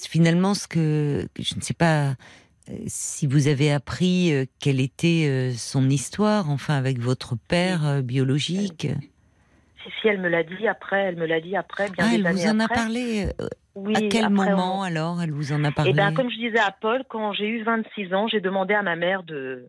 finalement 0.08 0.54
ce 0.54 0.66
que 0.66 1.28
je 1.38 1.54
ne 1.54 1.60
sais 1.60 1.74
pas 1.74 2.08
euh, 2.10 2.14
si 2.86 3.26
vous 3.26 3.46
avez 3.48 3.70
appris 3.72 4.32
euh, 4.32 4.44
quelle 4.60 4.80
était 4.80 5.26
euh, 5.28 5.52
son 5.52 5.88
histoire, 5.88 6.50
enfin 6.50 6.74
avec 6.74 6.98
votre 6.98 7.36
père 7.48 8.02
biologique. 8.02 8.88
Si, 9.84 9.90
si, 10.00 10.08
elle 10.08 10.20
me 10.20 10.28
l'a 10.28 10.42
dit 10.42 10.66
après, 10.66 11.00
elle 11.02 11.16
me 11.16 11.26
l'a 11.26 11.40
dit 11.40 11.54
après, 11.54 11.88
bien 11.90 12.04
Ah, 12.08 12.10
elle 12.14 12.26
vous 12.26 12.46
en 12.48 12.58
a 12.58 12.66
parlé. 12.66 13.28
Oui, 13.76 13.94
à 13.94 14.00
quel 14.08 14.30
moment 14.30 14.80
on- 14.80 14.82
alors 14.82 15.22
elle 15.22 15.30
vous 15.30 15.52
en 15.52 15.62
a 15.62 15.70
parlé 15.70 15.90
Eh 15.90 15.94
ben, 15.94 16.12
comme 16.12 16.30
je 16.30 16.36
disais 16.38 16.58
à 16.58 16.72
Paul, 16.72 17.04
quand 17.08 17.32
j'ai 17.34 17.46
eu 17.46 17.62
26 17.62 18.14
ans, 18.14 18.26
j'ai 18.26 18.40
demandé 18.40 18.72
à 18.74 18.82
ma 18.82 18.96
mère 18.96 19.22
de, 19.22 19.68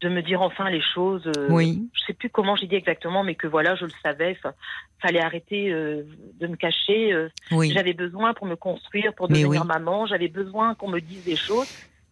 de 0.00 0.08
me 0.08 0.22
dire 0.22 0.40
enfin 0.42 0.70
les 0.70 0.80
choses. 0.80 1.26
euh, 1.26 1.48
Oui. 1.50 1.88
Je 1.94 2.04
sais 2.06 2.14
plus 2.14 2.30
comment 2.30 2.56
j'ai 2.56 2.66
dit 2.66 2.74
exactement, 2.76 3.22
mais 3.22 3.34
que 3.34 3.46
voilà, 3.46 3.74
je 3.74 3.84
le 3.84 3.92
savais. 4.02 4.34
fa- 4.36 4.54
fallait 5.02 5.20
arrêter 5.20 5.70
euh, 5.72 6.02
de 6.40 6.46
me 6.46 6.56
cacher. 6.56 7.12
euh, 7.12 7.28
Oui. 7.52 7.70
J'avais 7.72 7.92
besoin 7.94 8.32
pour 8.34 8.46
me 8.46 8.56
construire, 8.56 9.14
pour 9.14 9.28
devenir 9.28 9.62
oui. 9.62 9.66
maman. 9.66 10.06
J'avais 10.06 10.28
besoin 10.28 10.74
qu'on 10.74 10.88
me 10.88 11.00
dise 11.00 11.22
des 11.24 11.36
choses. 11.36 11.66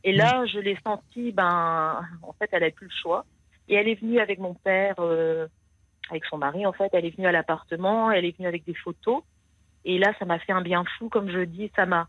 Et 0.05 0.13
là, 0.13 0.47
je 0.47 0.59
l'ai 0.59 0.79
senti, 0.85 1.33
ben, 1.33 2.01
en 2.23 2.33
fait, 2.35 2.49
elle 2.53 2.61
n'avait 2.61 2.73
plus 2.73 2.87
le 2.87 2.93
choix. 3.03 3.25
Et 3.69 3.75
elle 3.75 3.89
est 3.89 4.01
venue 4.01 4.21
avec 4.21 4.39
mon 4.39 4.55
père, 4.55 4.95
avec 6.11 6.25
son 6.27 6.39
mari, 6.39 6.65
en 6.67 6.73
fait. 6.73 6.89
Elle 6.93 7.05
est 7.05 7.15
venue 7.17 7.27
à 7.27 7.33
l'appartement, 7.33 8.11
elle 8.11 8.25
est 8.25 8.37
venue 8.37 8.49
avec 8.49 8.65
des 8.65 8.75
photos. 8.75 9.23
Et 9.85 9.99
là, 9.99 10.13
ça 10.19 10.25
m'a 10.25 10.39
fait 10.39 10.53
un 10.53 10.63
bien 10.63 10.85
fou, 10.99 11.09
comme 11.09 11.31
je 11.31 11.41
dis, 11.41 11.71
ça 11.77 11.85
m'a, 11.87 12.09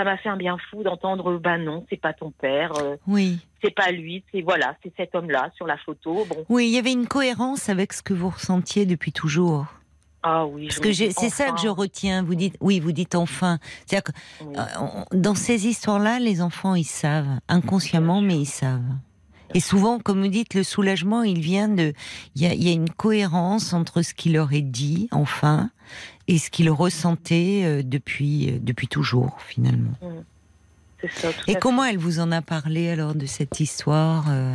ça 0.00 0.04
m'a 0.04 0.16
fait 0.16 0.30
un 0.30 0.36
bien 0.38 0.56
fou 0.70 0.82
d'entendre, 0.82 1.36
ben 1.38 1.58
non, 1.58 1.84
c'est 1.90 2.00
pas 2.00 2.14
ton 2.14 2.30
père, 2.30 2.72
euh, 2.82 2.96
Oui. 3.06 3.38
c'est 3.62 3.74
pas 3.74 3.90
lui, 3.90 4.24
c'est 4.32 4.40
voilà, 4.40 4.74
c'est 4.82 4.90
cet 4.96 5.14
homme-là 5.14 5.50
sur 5.56 5.66
la 5.66 5.76
photo. 5.76 6.24
Bon, 6.26 6.46
Oui, 6.48 6.68
il 6.68 6.74
y 6.74 6.78
avait 6.78 6.92
une 6.92 7.06
cohérence 7.06 7.68
avec 7.68 7.92
ce 7.92 8.00
que 8.02 8.14
vous 8.14 8.30
ressentiez 8.30 8.86
depuis 8.86 9.12
toujours. 9.12 9.66
ah 10.22 10.46
oui. 10.46 10.68
Parce 10.68 10.80
que 10.80 10.90
c'est 10.94 11.10
ça 11.28 11.50
que 11.50 11.60
je 11.60 11.68
retiens. 11.68 12.22
Vous 12.22 12.34
dites, 12.34 12.56
oui, 12.62 12.80
vous 12.80 12.92
dites 12.92 13.14
enfin. 13.14 13.58
C'est-à-dire 13.84 14.04
que 14.04 14.12
oui. 14.42 14.54
Euh, 14.56 15.04
dans 15.12 15.34
ces 15.34 15.66
histoires-là, 15.66 16.18
les 16.18 16.40
enfants, 16.40 16.74
ils 16.74 16.84
savent, 16.84 17.38
inconsciemment, 17.48 18.22
mais 18.22 18.38
ils 18.38 18.46
savent. 18.46 18.80
Et 19.52 19.60
souvent, 19.60 19.98
comme 19.98 20.22
vous 20.22 20.28
dites, 20.28 20.54
le 20.54 20.62
soulagement, 20.62 21.22
il 21.24 21.40
vient 21.40 21.68
de. 21.68 21.92
Il 22.36 22.42
y 22.42 22.46
a, 22.46 22.54
il 22.54 22.62
y 22.62 22.70
a 22.70 22.72
une 22.72 22.88
cohérence 22.88 23.74
entre 23.74 24.00
ce 24.00 24.14
qu'il 24.14 24.32
leur 24.32 24.52
est 24.54 24.62
dit, 24.62 25.08
enfin, 25.10 25.70
et 26.34 26.38
ce 26.38 26.50
qu'ils 26.50 26.70
ressentaient 26.70 27.62
euh, 27.64 27.82
depuis, 27.84 28.50
euh, 28.50 28.58
depuis 28.60 28.88
toujours, 28.88 29.40
finalement. 29.42 29.92
ça. 31.08 31.32
tout 31.32 31.50
Et 31.50 31.54
comment 31.56 31.84
elle 31.84 31.98
vous 31.98 32.20
en 32.20 32.30
a 32.32 32.42
parlé 32.42 32.90
alors 32.90 33.14
de 33.14 33.26
cette 33.26 33.60
histoire 33.60 34.26
euh? 34.30 34.54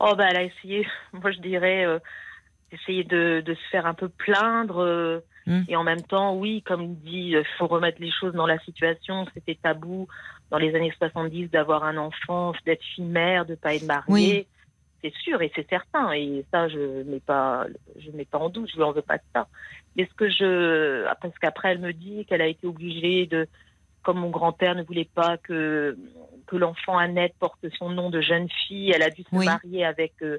Oh 0.00 0.14
bah 0.16 0.26
elle 0.30 0.36
a 0.36 0.42
essayé, 0.44 0.86
moi 1.12 1.30
je 1.32 1.38
dirais, 1.40 1.84
euh, 1.84 1.98
essayer 2.70 3.04
de, 3.04 3.42
de 3.44 3.54
se 3.54 3.68
faire 3.70 3.86
un 3.86 3.94
peu 3.94 4.08
plaindre. 4.08 4.82
euh, 4.82 5.20
Hmm. 5.48 5.62
Et 5.66 5.76
en 5.76 5.82
même 5.82 6.02
temps, 6.02 6.34
oui, 6.34 6.62
comme 6.62 6.82
il 6.82 6.94
dit, 6.98 7.32
il 7.32 7.42
faut 7.56 7.66
remettre 7.66 8.02
les 8.02 8.12
choses 8.12 8.34
dans 8.34 8.46
la 8.46 8.58
situation. 8.58 9.26
C'était 9.32 9.58
tabou 9.60 10.06
dans 10.50 10.58
les 10.58 10.74
années 10.74 10.92
70 10.98 11.48
d'avoir 11.48 11.84
un 11.84 11.96
enfant, 11.96 12.52
d'être 12.66 12.82
fille-mère, 12.94 13.46
de 13.46 13.54
pas 13.54 13.74
être 13.74 13.86
mariée. 13.86 14.46
C'est 15.02 15.14
sûr 15.14 15.40
et 15.42 15.52
c'est 15.54 15.68
certain. 15.68 16.12
Et 16.12 16.44
ça, 16.50 16.68
je 16.68 17.02
mets 17.04 17.20
pas, 17.20 17.66
je 17.98 18.10
mets 18.10 18.24
pas 18.24 18.38
en 18.38 18.48
doute. 18.48 18.68
Je 18.70 18.76
lui 18.76 18.82
en 18.82 18.92
veux 18.92 19.02
pas 19.02 19.18
de 19.18 19.22
ça. 19.34 19.46
Mais 19.96 20.06
ce 20.10 20.14
que 20.14 20.28
je, 20.28 21.04
parce 21.20 21.38
qu'après 21.38 21.70
elle 21.72 21.78
me 21.78 21.92
dit 21.92 22.24
qu'elle 22.26 22.42
a 22.42 22.46
été 22.46 22.66
obligée 22.66 23.26
de, 23.26 23.46
comme 24.02 24.18
mon 24.18 24.30
grand-père 24.30 24.74
ne 24.74 24.82
voulait 24.82 25.08
pas 25.14 25.36
que 25.38 25.96
que 26.46 26.56
l'enfant 26.56 26.96
Annette 26.96 27.34
porte 27.38 27.58
son 27.78 27.90
nom 27.90 28.08
de 28.10 28.20
jeune 28.22 28.48
fille, 28.66 28.90
elle 28.94 29.02
a 29.02 29.10
dû 29.10 29.22
se 29.22 29.28
Oui. 29.32 29.44
marier 29.44 29.84
avec 29.84 30.14
euh, 30.22 30.38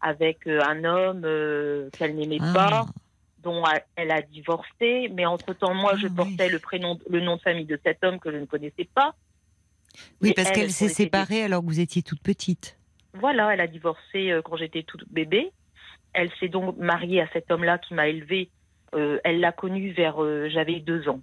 avec 0.00 0.46
euh, 0.46 0.60
un 0.66 0.82
homme 0.84 1.22
euh, 1.24 1.90
qu'elle 1.98 2.14
n'aimait 2.16 2.38
Ah. 2.40 2.52
pas. 2.54 2.86
dont 3.42 3.64
a- 3.64 3.82
elle 3.96 4.12
a 4.12 4.22
divorcé, 4.22 5.10
mais 5.12 5.26
entre-temps, 5.26 5.74
moi, 5.74 5.92
Ah, 5.94 5.96
je 5.98 6.06
oui. 6.06 6.14
portais 6.14 6.48
le 6.48 6.60
prénom, 6.60 6.96
le 7.10 7.18
nom 7.20 7.36
de 7.36 7.40
famille 7.40 7.64
de 7.66 7.78
cet 7.84 8.02
homme 8.04 8.20
que 8.20 8.30
je 8.30 8.36
ne 8.36 8.46
connaissais 8.46 8.88
pas. 8.94 9.14
Oui, 10.20 10.30
Et 10.30 10.32
parce 10.32 10.48
elle, 10.50 10.54
qu'elle 10.54 10.70
s'est 10.70 10.88
séparée 10.88 11.42
alors 11.42 11.60
que 11.62 11.66
vous 11.66 11.80
étiez 11.80 12.02
toute 12.02 12.22
petite. 12.22 12.78
Voilà, 13.14 13.52
elle 13.52 13.60
a 13.60 13.66
divorcé 13.66 14.30
euh, 14.30 14.42
quand 14.42 14.56
j'étais 14.56 14.82
toute 14.82 15.04
bébé. 15.12 15.50
Elle 16.14 16.30
s'est 16.40 16.48
donc 16.48 16.76
mariée 16.76 17.20
à 17.20 17.28
cet 17.32 17.50
homme-là 17.50 17.78
qui 17.78 17.94
m'a 17.94 18.08
élevée. 18.08 18.48
Euh, 18.94 19.18
elle 19.24 19.40
l'a 19.40 19.52
connu 19.52 19.90
vers, 19.92 20.22
euh, 20.22 20.48
j'avais 20.50 20.80
deux 20.80 21.08
ans. 21.08 21.20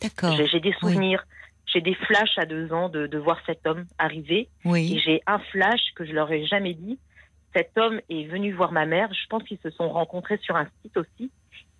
D'accord. 0.00 0.36
J'ai 0.36 0.60
des 0.60 0.72
souvenirs, 0.74 1.24
j'ai 1.66 1.80
des 1.80 1.94
flashs 1.94 2.36
à 2.38 2.44
deux 2.44 2.72
ans 2.72 2.88
de, 2.88 3.06
de 3.06 3.18
voir 3.18 3.40
cet 3.46 3.66
homme 3.66 3.86
arriver. 3.98 4.48
Et 4.64 4.68
Oui. 4.68 5.02
j'ai 5.04 5.20
un 5.26 5.38
flash 5.38 5.80
que 5.94 6.04
je 6.04 6.12
leur 6.12 6.30
ai 6.32 6.44
jamais 6.46 6.74
dit. 6.74 6.98
Cet 7.54 7.76
homme 7.76 8.00
est 8.08 8.24
venu 8.24 8.52
voir 8.52 8.72
ma 8.72 8.86
mère. 8.86 9.12
Je 9.12 9.26
pense 9.28 9.42
qu'ils 9.44 9.58
se 9.62 9.70
sont 9.70 9.88
rencontrés 9.88 10.38
sur 10.42 10.56
un 10.56 10.66
site 10.82 10.96
aussi. 10.96 11.30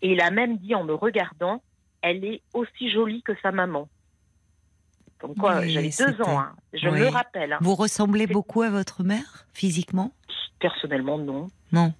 Et 0.03 0.13
il 0.13 0.21
a 0.21 0.31
même 0.31 0.59
dit 0.59 0.75
en 0.75 0.85
me 0.85 0.95
regardant, 0.95 1.63
elle 2.03 2.25
est 2.25 2.43
aussi 2.53 2.91
jolie 2.91 3.23
que 3.23 3.33
sa 3.43 3.53
maman. 3.53 3.89
Comme 5.23 5.35
quoi, 5.37 5.61
Oui, 5.61 5.71
j'avais 5.71 5.91
deux 5.97 6.21
ans. 6.23 6.41
hein. 6.41 6.52
Je 6.75 6.88
Oui. 6.88 6.99
me 7.00 7.07
rappelle. 7.07 7.52
hein. 7.55 7.59
Vous 7.62 7.75
ressemblez 7.76 8.26
beaucoup 8.26 8.61
à 8.62 8.71
votre 8.71 9.02
mère, 9.05 9.47
physiquement? 9.55 10.11
Personnellement, 10.59 11.17
non. 11.17 11.47
Non. 11.73 11.95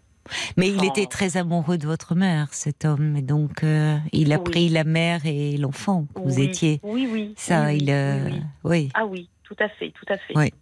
Mais 0.57 0.69
il 0.69 0.85
était 0.85 1.07
très 1.07 1.37
amoureux 1.37 1.79
de 1.79 1.87
votre 1.87 2.15
mère, 2.15 2.53
cet 2.53 2.85
homme. 2.85 3.17
Et 3.17 3.23
donc, 3.23 3.65
euh, 3.65 3.97
il 4.13 4.33
a 4.33 4.39
Oui. 4.39 4.45
pris 4.45 4.69
la 4.69 4.85
mère 4.85 5.21
et 5.25 5.57
l'enfant 5.57 6.07
que 6.15 6.21
vous 6.21 6.41
étiez. 6.41 6.81
Oui, 6.83 7.09
oui. 7.11 7.33
Ça, 7.37 7.73
il. 7.73 7.91
euh, 7.91 8.29
oui. 8.65 8.91
Ah 8.95 9.07
oui, 9.07 9.31
tout 9.45 9.57
à 9.61 9.69
fait, 9.69 9.91
tout 9.93 10.07
à 10.13 10.19
fait. 10.19 10.37
Oui. 10.37 10.53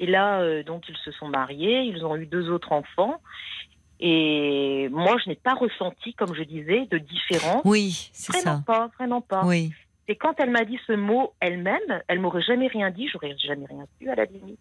Et 0.00 0.06
là, 0.06 0.40
euh, 0.40 0.62
donc, 0.64 0.84
ils 0.88 0.96
se 1.04 1.10
sont 1.12 1.28
mariés, 1.28 1.82
ils 1.82 2.04
ont 2.04 2.16
eu 2.16 2.26
deux 2.26 2.48
autres 2.50 2.72
enfants. 2.72 3.20
Et 4.00 4.88
moi, 4.90 5.16
je 5.24 5.30
n'ai 5.30 5.36
pas 5.36 5.54
ressenti, 5.54 6.12
comme 6.14 6.34
je 6.34 6.42
disais, 6.42 6.86
de 6.90 6.98
différence. 6.98 7.62
Oui, 7.64 8.10
c'est 8.12 8.32
Vraiment 8.32 8.58
ça. 8.58 8.62
pas, 8.66 8.90
vraiment 8.98 9.20
pas. 9.20 9.44
Oui. 9.44 9.72
Et 10.08 10.16
quand 10.16 10.34
elle 10.38 10.50
m'a 10.50 10.64
dit 10.64 10.78
ce 10.86 10.92
mot 10.92 11.34
elle-même, 11.40 12.02
elle 12.08 12.20
m'aurait 12.20 12.42
jamais 12.42 12.68
rien 12.68 12.90
dit, 12.90 13.08
j'aurais 13.08 13.36
jamais 13.38 13.66
rien 13.66 13.86
su 14.00 14.08
à 14.08 14.14
la 14.14 14.24
limite. 14.24 14.58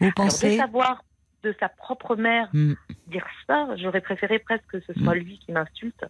Vous 0.00 0.06
Alors, 0.06 0.10
de 0.10 0.14
pensez 0.14 0.56
savoir 0.56 1.04
de 1.44 1.54
sa 1.60 1.68
propre 1.68 2.16
mère 2.16 2.48
Hmm. 2.52 2.72
dire 3.06 3.26
ça, 3.46 3.68
j'aurais 3.76 4.00
préféré 4.00 4.38
presque 4.40 4.64
que 4.66 4.80
ce 4.80 4.92
soit 5.02 5.14
lui 5.14 5.38
qui 5.38 5.52
m'insulte. 5.52 6.04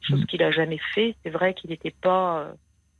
Chose 0.00 0.22
Mm. 0.22 0.26
qu'il 0.26 0.42
a 0.44 0.50
jamais 0.52 0.78
fait. 0.94 1.16
C'est 1.22 1.30
vrai 1.30 1.54
qu'il 1.54 1.70
n'était 1.70 1.90
pas, 2.00 2.38
euh, 2.40 2.52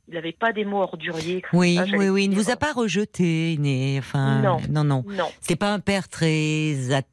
il 0.09 0.15
n'avait 0.15 0.33
pas 0.33 0.51
des 0.51 0.65
mots 0.65 0.81
orduriers. 0.81 1.41
Oui, 1.53 1.75
ça, 1.75 1.85
oui, 1.97 2.09
oui. 2.09 2.25
Il 2.25 2.29
ne 2.31 2.35
vous 2.35 2.51
a 2.51 2.57
pas 2.57 2.73
rejeté, 2.73 3.55
né, 3.57 3.95
enfin, 3.99 4.41
Non. 4.41 4.57
non, 4.69 4.83
non. 4.83 5.03
Non. 5.07 5.29
C'est 5.39 5.55
pas 5.55 5.73
un 5.73 5.79
père 5.79 6.09
très 6.09 6.91
attentif, 6.91 7.09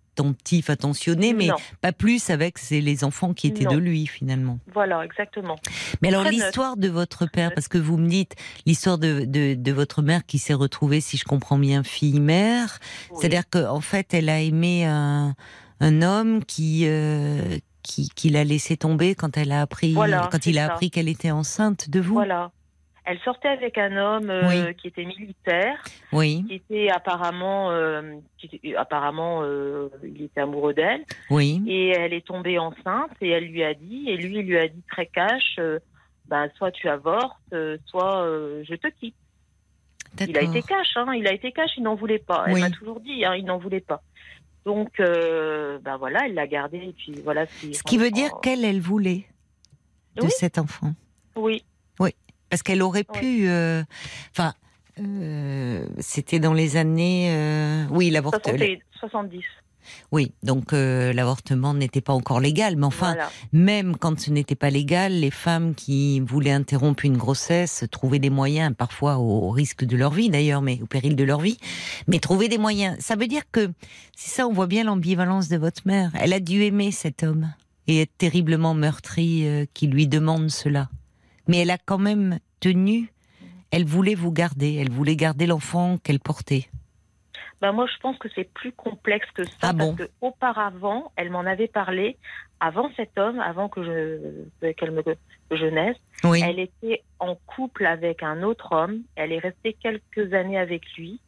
attentionné, 0.68 1.32
mais 1.34 1.46
non. 1.48 1.56
pas 1.80 1.92
plus 1.92 2.30
avec 2.30 2.58
les 2.70 3.04
enfants 3.04 3.34
qui 3.34 3.46
étaient 3.48 3.64
Non. 3.64 3.72
de 3.72 3.78
lui 3.78 4.06
finalement. 4.06 4.58
Voilà, 4.72 5.04
exactement. 5.04 5.56
Mais 6.02 6.08
alors 6.08 6.24
l'histoire 6.24 6.76
de 6.76 6.88
votre 6.88 7.26
père, 7.26 7.52
parce 7.54 7.68
que 7.68 7.78
vous 7.78 7.96
me 7.96 8.08
dites 8.08 8.34
l'histoire 8.66 8.98
de, 8.98 9.24
de, 9.24 9.54
de 9.54 9.72
votre 9.72 10.02
mère 10.02 10.24
qui 10.26 10.38
s'est 10.38 10.54
retrouvée, 10.54 11.00
si 11.00 11.16
je 11.16 11.24
comprends 11.24 11.58
bien, 11.58 11.82
fille-mère. 11.82 12.78
Oui. 13.10 13.18
C'est-à-dire 13.20 13.48
qu'en 13.48 13.80
fait, 13.80 14.12
elle 14.14 14.28
a 14.28 14.40
aimé 14.40 14.84
un, 14.84 15.34
un 15.80 16.02
homme 16.02 16.44
qui, 16.44 16.82
euh, 16.86 17.58
qui, 17.82 18.08
qui 18.14 18.30
l'a 18.30 18.44
laissé 18.44 18.76
tomber 18.76 19.14
quand 19.14 19.36
elle 19.36 19.52
a 19.52 19.60
appris, 19.62 19.92
Voilà, 19.92 20.28
quand 20.32 20.46
il 20.46 20.58
a 20.58 20.66
ça. 20.66 20.72
appris 20.74 20.90
qu'elle 20.90 21.08
était 21.08 21.30
enceinte 21.30 21.88
de 21.90 22.00
vous. 22.00 22.14
Voilà. 22.14 22.50
Elle 23.08 23.20
sortait 23.20 23.48
avec 23.48 23.78
un 23.78 23.96
homme 23.96 24.30
euh, 24.30 24.48
Oui. 24.48 24.74
qui 24.74 24.88
était 24.88 25.04
militaire, 25.04 25.80
Oui, 26.12 26.44
qui 26.48 26.54
était 26.54 26.90
apparemment, 26.90 27.70
euh, 27.70 28.02
qui 28.36 28.74
apparemment, 28.74 29.42
euh, 29.44 29.88
il 30.02 30.22
était 30.22 30.40
amoureux 30.40 30.74
d'elle, 30.74 31.04
oui. 31.30 31.62
et 31.68 31.90
elle 31.90 32.12
est 32.12 32.26
tombée 32.26 32.58
enceinte 32.58 33.12
et 33.20 33.28
elle 33.30 33.44
lui 33.44 33.62
a 33.62 33.74
dit, 33.74 34.06
et 34.10 34.16
lui 34.16 34.38
il 34.40 34.46
lui 34.46 34.58
a 34.58 34.66
dit 34.66 34.82
très 34.90 35.06
cash, 35.06 35.60
ben 36.26 36.50
soit 36.56 36.72
tu 36.72 36.88
avortes, 36.88 37.38
soit 37.86 38.26
je 38.68 38.74
te 38.74 38.88
quitte. 38.88 39.14
Il 40.18 40.36
a 40.36 40.42
été 40.42 40.62
cash, 40.62 40.96
hein, 40.96 41.12
il 41.14 41.28
a 41.28 41.32
été 41.32 41.52
cash, 41.52 41.70
il 41.76 41.84
n'en 41.84 41.94
voulait 41.94 42.18
pas. 42.18 42.44
Elle 42.48 42.58
m'a 42.58 42.70
toujours 42.70 42.98
dit, 43.00 43.24
hein, 43.24 43.36
il 43.36 43.44
n'en 43.44 43.58
voulait 43.58 43.80
pas. 43.80 44.02
Donc, 44.64 44.90
ben 44.98 45.96
voilà, 45.96 46.26
elle 46.26 46.34
l'a 46.34 46.48
gardé 46.48 46.78
et 46.78 46.92
puis 46.92 47.14
voilà. 47.22 47.46
Ce 47.46 47.82
qui 47.84 47.98
veut 47.98 48.10
dire 48.10 48.30
qu'elle, 48.42 48.64
elle 48.64 48.80
voulait 48.80 49.26
de 50.16 50.22
Oui. 50.22 50.30
cet 50.30 50.58
enfant. 50.58 50.92
oui, 51.36 51.62
Parce 52.56 52.62
qu'elle 52.62 52.80
aurait 52.80 53.04
pu. 53.04 53.48
euh, 53.50 53.82
Enfin, 54.30 54.54
euh, 54.98 55.86
c'était 55.98 56.38
dans 56.38 56.54
les 56.54 56.78
années. 56.78 57.28
euh, 57.30 57.84
oui, 57.90 58.08
l'avortement. 58.08 58.56
60 58.56 58.62
et 58.62 58.80
70. 58.98 59.42
Oui, 60.10 60.32
donc 60.42 60.72
euh, 60.72 61.12
l'avortement 61.12 61.74
n'était 61.74 62.00
pas 62.00 62.14
encore 62.14 62.40
légal, 62.40 62.76
mais 62.76 62.86
enfin, 62.86 63.08
voilà. 63.12 63.28
même 63.52 63.94
quand 63.98 64.18
ce 64.18 64.30
n'était 64.30 64.54
pas 64.54 64.70
légal, 64.70 65.12
les 65.12 65.30
femmes 65.30 65.74
qui 65.74 66.20
voulaient 66.20 66.50
interrompre 66.50 67.04
une 67.04 67.18
grossesse 67.18 67.84
trouvaient 67.92 68.18
des 68.18 68.30
moyens, 68.30 68.74
parfois 68.74 69.18
au 69.18 69.50
risque 69.50 69.84
de 69.84 69.98
leur 69.98 70.12
vie 70.12 70.30
d'ailleurs, 70.30 70.62
mais 70.62 70.80
au 70.82 70.86
péril 70.86 71.14
de 71.14 71.24
leur 71.24 71.40
vie, 71.40 71.58
mais 72.08 72.18
trouvaient 72.18 72.48
des 72.48 72.56
moyens. 72.58 72.96
Ça 73.00 73.16
veut 73.16 73.26
dire 73.28 73.42
que, 73.52 73.70
c'est 74.16 74.30
ça, 74.30 74.46
on 74.48 74.52
voit 74.54 74.66
bien 74.66 74.84
l'ambivalence 74.84 75.48
de 75.48 75.58
votre 75.58 75.82
mère. 75.84 76.10
Elle 76.18 76.32
a 76.32 76.40
dû 76.40 76.62
aimer 76.62 76.90
cet 76.90 77.22
homme 77.22 77.52
et 77.86 78.00
être 78.00 78.16
terriblement 78.16 78.72
meurtrie 78.72 79.46
qui 79.74 79.88
lui 79.88 80.08
demande 80.08 80.48
cela. 80.48 80.88
Mais 81.48 81.58
elle 81.58 81.70
a 81.70 81.78
quand 81.78 81.98
même 81.98 82.40
tenu, 82.60 83.12
elle 83.70 83.84
voulait 83.84 84.14
vous 84.14 84.32
garder, 84.32 84.74
elle 84.76 84.90
voulait 84.90 85.16
garder 85.16 85.46
l'enfant 85.46 85.98
qu'elle 85.98 86.20
portait. 86.20 86.68
Ben 87.60 87.72
moi, 87.72 87.86
je 87.86 87.98
pense 88.00 88.18
que 88.18 88.28
c'est 88.34 88.50
plus 88.52 88.72
complexe 88.72 89.26
que 89.32 89.44
ça. 89.44 89.50
Ah 89.62 89.74
parce 89.74 89.76
bon? 89.76 89.94
que 89.96 90.10
auparavant, 90.20 91.10
elle 91.16 91.30
m'en 91.30 91.40
avait 91.40 91.68
parlé 91.68 92.16
avant 92.60 92.90
cet 92.96 93.16
homme, 93.18 93.40
avant 93.40 93.68
que 93.68 93.82
je 93.82 94.72
qu'elle 94.72 94.90
me 94.90 95.02
que 95.02 95.16
je 95.50 95.66
naisse. 95.66 95.96
Oui, 96.24 96.42
Elle 96.44 96.58
était 96.58 97.02
en 97.18 97.36
couple 97.46 97.86
avec 97.86 98.22
un 98.22 98.42
autre 98.42 98.72
homme. 98.72 99.02
Elle 99.14 99.32
est 99.32 99.38
restée 99.38 99.74
quelques 99.74 100.32
années 100.34 100.58
avec 100.58 100.82
lui, 100.96 101.20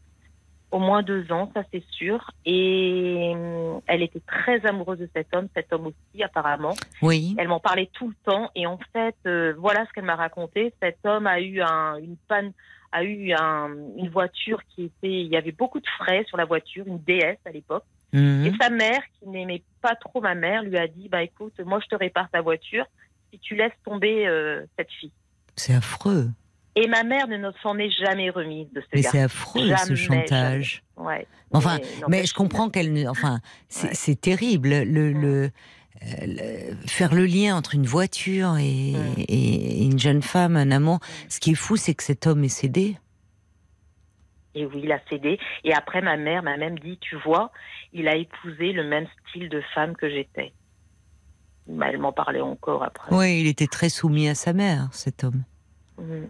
au 0.70 0.78
moins 0.78 1.02
deux 1.02 1.30
ans, 1.32 1.50
ça 1.54 1.62
c'est 1.72 1.82
sûr. 1.90 2.30
Et 2.44 3.32
hum, 3.34 3.80
elle 3.87 4.02
était 4.02 4.20
très 4.26 4.64
amoureuse 4.66 4.98
de 4.98 5.08
cet 5.14 5.34
homme, 5.34 5.48
cet 5.54 5.72
homme 5.72 5.87
aussi 5.87 6.22
apparemment. 6.22 6.75
oui, 7.02 7.34
Elle 7.38 7.48
m'en 7.48 7.60
parlait 7.60 7.90
tout 7.92 8.08
le 8.08 8.14
temps. 8.25 8.50
Et 8.54 8.66
en 8.66 8.78
fait, 8.92 9.16
euh, 9.26 9.54
voilà 9.58 9.87
ce 9.87 9.92
qu'elle 9.92 10.04
m'a 10.04 10.16
raconté. 10.16 10.72
Cet 10.82 10.98
homme 11.04 11.26
a 11.26 11.40
eu 11.40 11.60
un, 11.60 11.96
une 11.96 12.16
panne, 12.28 12.52
a 12.92 13.02
eu 13.04 13.32
un- 13.32 13.75
une 13.96 14.08
voiture 14.10 14.60
qui 14.75 14.84
était, 14.84 15.20
il 15.22 15.28
y 15.28 15.37
avait 15.37 15.52
beaucoup 15.52 15.80
de 15.80 15.87
frais 15.98 16.25
sur 16.28 16.37
la 16.37 16.44
voiture, 16.44 16.87
une 16.87 16.98
DS 16.98 17.38
à 17.46 17.50
l'époque. 17.50 17.84
Mhm. 18.12 18.46
Et 18.46 18.52
sa 18.60 18.70
mère, 18.70 19.00
qui 19.18 19.28
n'aimait 19.28 19.62
pas 19.82 19.94
trop 19.94 20.20
ma 20.20 20.34
mère, 20.34 20.62
lui 20.62 20.78
a 20.78 20.87
dit, 20.87 21.08
bah 21.08 21.22
écoute, 21.22 21.52
moi 21.64 21.78
je 21.82 21.87
te 21.88 21.94
répare 21.94 22.28
ta 22.30 22.40
voiture 22.40 22.87
si 23.30 23.38
tu 23.38 23.54
laisses 23.54 23.72
tomber 23.84 24.26
euh, 24.26 24.64
cette 24.78 24.90
fille. 24.90 25.12
c'est 25.56 25.75
affreux. 25.75 26.28
Et 26.80 26.87
ma 26.87 27.02
mère 27.02 27.26
ne 27.26 27.50
s'en 27.62 27.76
est 27.78 27.90
jamais 27.90 28.30
remise 28.30 28.68
de 28.73 28.80
ce 28.80 28.87
Mais 28.94 29.02
c'est 29.02 29.20
affreux 29.20 29.62
ce 29.76 29.94
Jamais, 29.94 29.97
chantage. 29.97 30.82
Ouais. 30.97 31.26
Enfin, 31.52 31.78
Mais 32.08 32.25
je 32.25 32.35
comprends 32.35 32.68
qu'elle 32.70 32.92
ne. 32.92 33.08
Enfin, 33.08 33.40
c'est 33.68 34.11
Ouais. 34.11 34.14
terrible. 34.14 34.68
Le, 34.68 34.85
le, 35.12 35.12
le- 35.12 36.76
faire 36.87 37.12
le 37.14 37.25
lien 37.26 37.56
entre 37.56 37.75
une 37.75 37.87
voiture 37.87 38.56
et, 38.58 38.92
et 39.28 39.85
une 39.85 39.99
jeune 39.99 40.23
femme, 40.23 40.56
un 40.56 40.70
amant. 40.70 41.00
Ce 41.28 41.40
qui 41.40 41.52
est 41.52 41.56
fou, 41.56 41.76
c'est 41.76 41.94
que 41.94 42.04
cet 42.04 42.26
homme 42.28 42.44
est 42.44 42.49
cédé. 42.49 42.97
Et 44.54 44.64
oui, 44.66 44.82
il 44.85 44.92
a 44.92 45.00
cédé. 45.08 45.38
Et 45.64 45.73
après, 45.75 46.00
ma 46.00 46.16
mère 46.16 46.42
m'a 46.44 46.56
même 46.56 46.78
dit, 46.78 46.99
tu 47.00 47.16
vois, 47.16 47.50
il 47.92 48.06
a 48.08 48.14
épousé 48.16 48.73
le 48.73 48.85
même 48.85 49.06
style 49.28 49.49
de 49.49 49.61
femme 49.75 49.97
que 49.97 50.08
j'étais. 50.08 50.52
Bah, 51.66 51.87
elle 51.90 51.99
m'en 51.99 52.12
parlait 52.12 52.40
encore 52.40 52.82
après. 52.85 53.12
Oui, 53.14 53.40
il 53.40 53.47
était 53.49 53.66
très 53.66 53.88
soumis 53.88 54.28
à 54.28 54.35
sa 54.35 54.52
mère, 54.52 54.88
cet 54.92 55.25
homme. 55.25 55.42
Mm. 55.99 56.26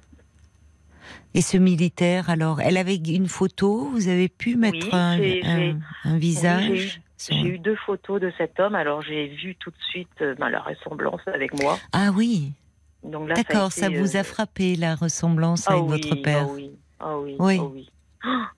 Et 1.34 1.42
ce 1.42 1.56
militaire, 1.56 2.30
alors, 2.30 2.60
elle 2.60 2.76
avait 2.76 2.96
une 2.96 3.28
photo. 3.28 3.88
Vous 3.92 4.08
avez 4.08 4.28
pu 4.28 4.56
mettre 4.56 4.94
Oui, 4.94 5.40
un, 5.44 5.78
visage. 6.16 7.00
Oui, 7.30 7.42
j'ai 7.42 7.48
eu- 7.48 7.58
deux 7.58 7.76
photos 7.76 8.20
de 8.20 8.32
cet 8.38 8.58
homme, 8.60 8.74
alors 8.74 9.02
j'ai 9.02 9.28
vu 9.28 9.54
tout 9.56 9.70
de 9.70 9.76
suite 9.90 10.08
euh, 10.22 10.34
ben, 10.36 10.48
la 10.48 10.60
ressemblance 10.60 11.20
avec 11.26 11.52
moi. 11.60 11.78
Ah 11.92 12.10
oui, 12.14 12.52
ça 13.02 13.08
d'accord. 13.26 13.66
été, 13.72 13.80
Ça, 13.80 13.88
vous 13.90 14.16
euh, 14.16 14.20
a 14.20 14.24
frappé 14.24 14.76
la 14.76 14.94
ressemblance 14.94 15.64
ah 15.66 15.72
avec 15.72 15.84
oui, 15.84 15.90
votre 15.90 16.14
père? 16.16 16.46
Ah 16.48 16.52
oui, 16.54 16.70
ah 17.00 17.18
oui, 17.18 17.36
Oui. 17.38 17.58
ah 17.60 17.64
oui. 17.64 17.88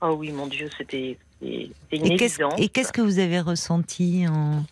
Ah 0.00 0.12
oui, 0.12 0.32
mon 0.32 0.46
Dieu, 0.46 0.68
c'était 0.78 1.18
Et 1.42 1.70
qu'est-ce, 2.16 2.36
évidence. 2.36 2.60
et 2.60 2.68
qu'est-ce 2.68 2.92
que 2.92 3.02
vous 3.02 3.18
avez 3.18 3.40
ressenti 3.40 4.26
en 4.28 4.62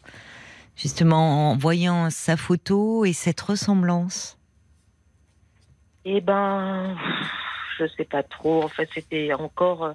justement 0.77 1.51
en 1.51 1.57
voyant 1.57 2.09
sa 2.11 2.37
photo 2.37 3.05
et 3.05 3.13
cette 3.13 3.41
ressemblance? 3.41 4.39
Eh 6.05 6.21
ben, 6.21 6.97
je 7.79 7.87
sais 7.97 8.05
pas 8.05 8.23
trop. 8.23 8.63
En 8.63 8.69
fait, 8.69 8.89
c'était 8.93 9.33
encore. 9.33 9.85
euh, 9.85 9.93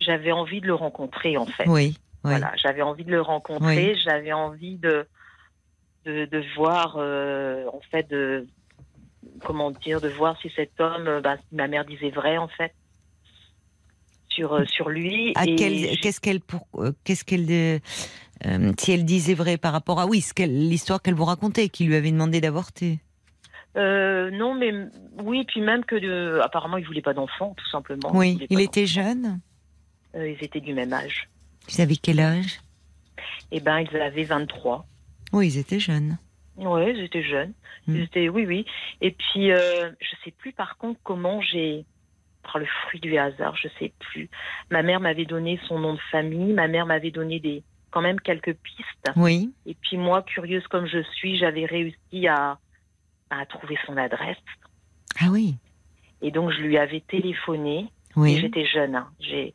J'avais 0.00 0.32
envie 0.32 0.60
de 0.60 0.66
le 0.66 0.74
rencontrer, 0.74 1.36
en 1.36 1.46
fait. 1.46 1.66
Oui, 1.66 1.94
oui. 1.94 1.96
Voilà, 2.22 2.52
j'avais 2.56 2.82
envie 2.82 3.04
de 3.04 3.10
le 3.10 3.20
rencontrer. 3.20 3.96
J'avais 4.04 4.32
envie 4.32 4.76
de 4.76 5.06
de, 6.04 6.24
de 6.24 6.44
voir, 6.54 6.96
euh, 6.98 7.66
en 7.72 7.80
fait, 7.90 8.08
de 8.08 8.46
comment 9.44 9.70
dire, 9.72 10.00
de 10.00 10.08
voir 10.08 10.38
si 10.40 10.50
cet 10.54 10.80
homme, 10.80 11.08
euh, 11.08 11.20
bah, 11.20 11.36
si 11.36 11.54
ma 11.54 11.66
mère 11.66 11.84
disait 11.84 12.10
vrai, 12.10 12.36
en 12.38 12.48
fait, 12.48 12.72
sur 14.28 14.68
sur 14.68 14.88
lui. 14.88 15.32
Qu'est-ce 15.34 16.20
qu'elle 16.20 16.40
qu'est-ce 17.04 17.24
qu'elle, 17.24 17.80
si 18.78 18.92
elle 18.92 19.04
disait 19.04 19.34
vrai 19.34 19.56
par 19.56 19.72
rapport 19.72 19.98
à 19.98 20.06
oui, 20.06 20.24
l'histoire 20.38 21.02
qu'elle 21.02 21.14
vous 21.14 21.24
racontait, 21.24 21.68
qui 21.68 21.84
lui 21.84 21.96
avait 21.96 22.12
demandé 22.12 22.40
d'avorter. 22.40 22.98
Euh, 23.76 24.30
non, 24.30 24.54
mais 24.54 24.72
oui, 25.22 25.44
puis 25.44 25.60
même 25.60 25.84
que 25.84 25.96
de... 25.96 26.40
apparemment, 26.42 26.78
ils 26.78 26.86
voulaient 26.86 27.02
pas 27.02 27.14
d'enfants, 27.14 27.54
tout 27.56 27.68
simplement. 27.68 28.10
Ils 28.14 28.18
oui, 28.18 28.46
il 28.48 28.56
pas 28.56 28.62
était 28.62 28.86
jeune. 28.86 29.40
Euh, 30.14 30.30
ils 30.30 30.42
étaient 30.42 30.60
du 30.60 30.72
même 30.72 30.92
âge. 30.92 31.28
Vous 31.66 31.74
savez 31.74 31.96
quel 31.96 32.20
âge? 32.20 32.60
Eh 33.50 33.60
ben, 33.60 33.80
ils 33.80 33.96
avaient 33.96 34.24
23. 34.24 34.86
Oui, 35.32 35.48
ils 35.48 35.58
étaient 35.58 35.80
jeunes. 35.80 36.18
Ouais, 36.56 36.94
ils 36.94 37.04
étaient 37.04 37.22
jeunes. 37.22 37.52
Hmm. 37.86 37.96
Ils 37.96 38.02
étaient, 38.02 38.28
oui, 38.28 38.46
oui. 38.46 38.64
Et 39.00 39.10
puis, 39.10 39.52
euh, 39.52 39.90
je 40.00 40.16
sais 40.24 40.30
plus 40.30 40.52
par 40.52 40.78
contre 40.78 40.98
comment 41.02 41.40
j'ai, 41.42 41.84
par 42.42 42.58
le 42.58 42.66
fruit 42.66 43.00
du 43.00 43.18
hasard, 43.18 43.56
je 43.56 43.68
sais 43.78 43.92
plus. 43.98 44.30
Ma 44.70 44.82
mère 44.82 45.00
m'avait 45.00 45.26
donné 45.26 45.60
son 45.68 45.78
nom 45.78 45.94
de 45.94 46.00
famille. 46.10 46.54
Ma 46.54 46.68
mère 46.68 46.86
m'avait 46.86 47.10
donné 47.10 47.40
des, 47.40 47.62
quand 47.90 48.00
même 48.00 48.20
quelques 48.20 48.54
pistes. 48.54 49.10
Oui. 49.16 49.52
Et 49.66 49.74
puis 49.74 49.98
moi, 49.98 50.22
curieuse 50.22 50.66
comme 50.68 50.86
je 50.86 51.02
suis, 51.14 51.36
j'avais 51.36 51.66
réussi 51.66 52.26
à, 52.26 52.58
à 53.30 53.44
trouver 53.46 53.76
son 53.86 53.96
adresse. 53.96 54.36
Ah 55.20 55.26
oui. 55.30 55.56
Et 56.22 56.30
donc, 56.30 56.50
je 56.52 56.60
lui 56.60 56.78
avais 56.78 57.00
téléphoné. 57.00 57.88
Oui. 58.16 58.38
j'étais 58.40 58.64
jeune. 58.66 58.94
hein. 58.94 59.08
J'ai, 59.20 59.54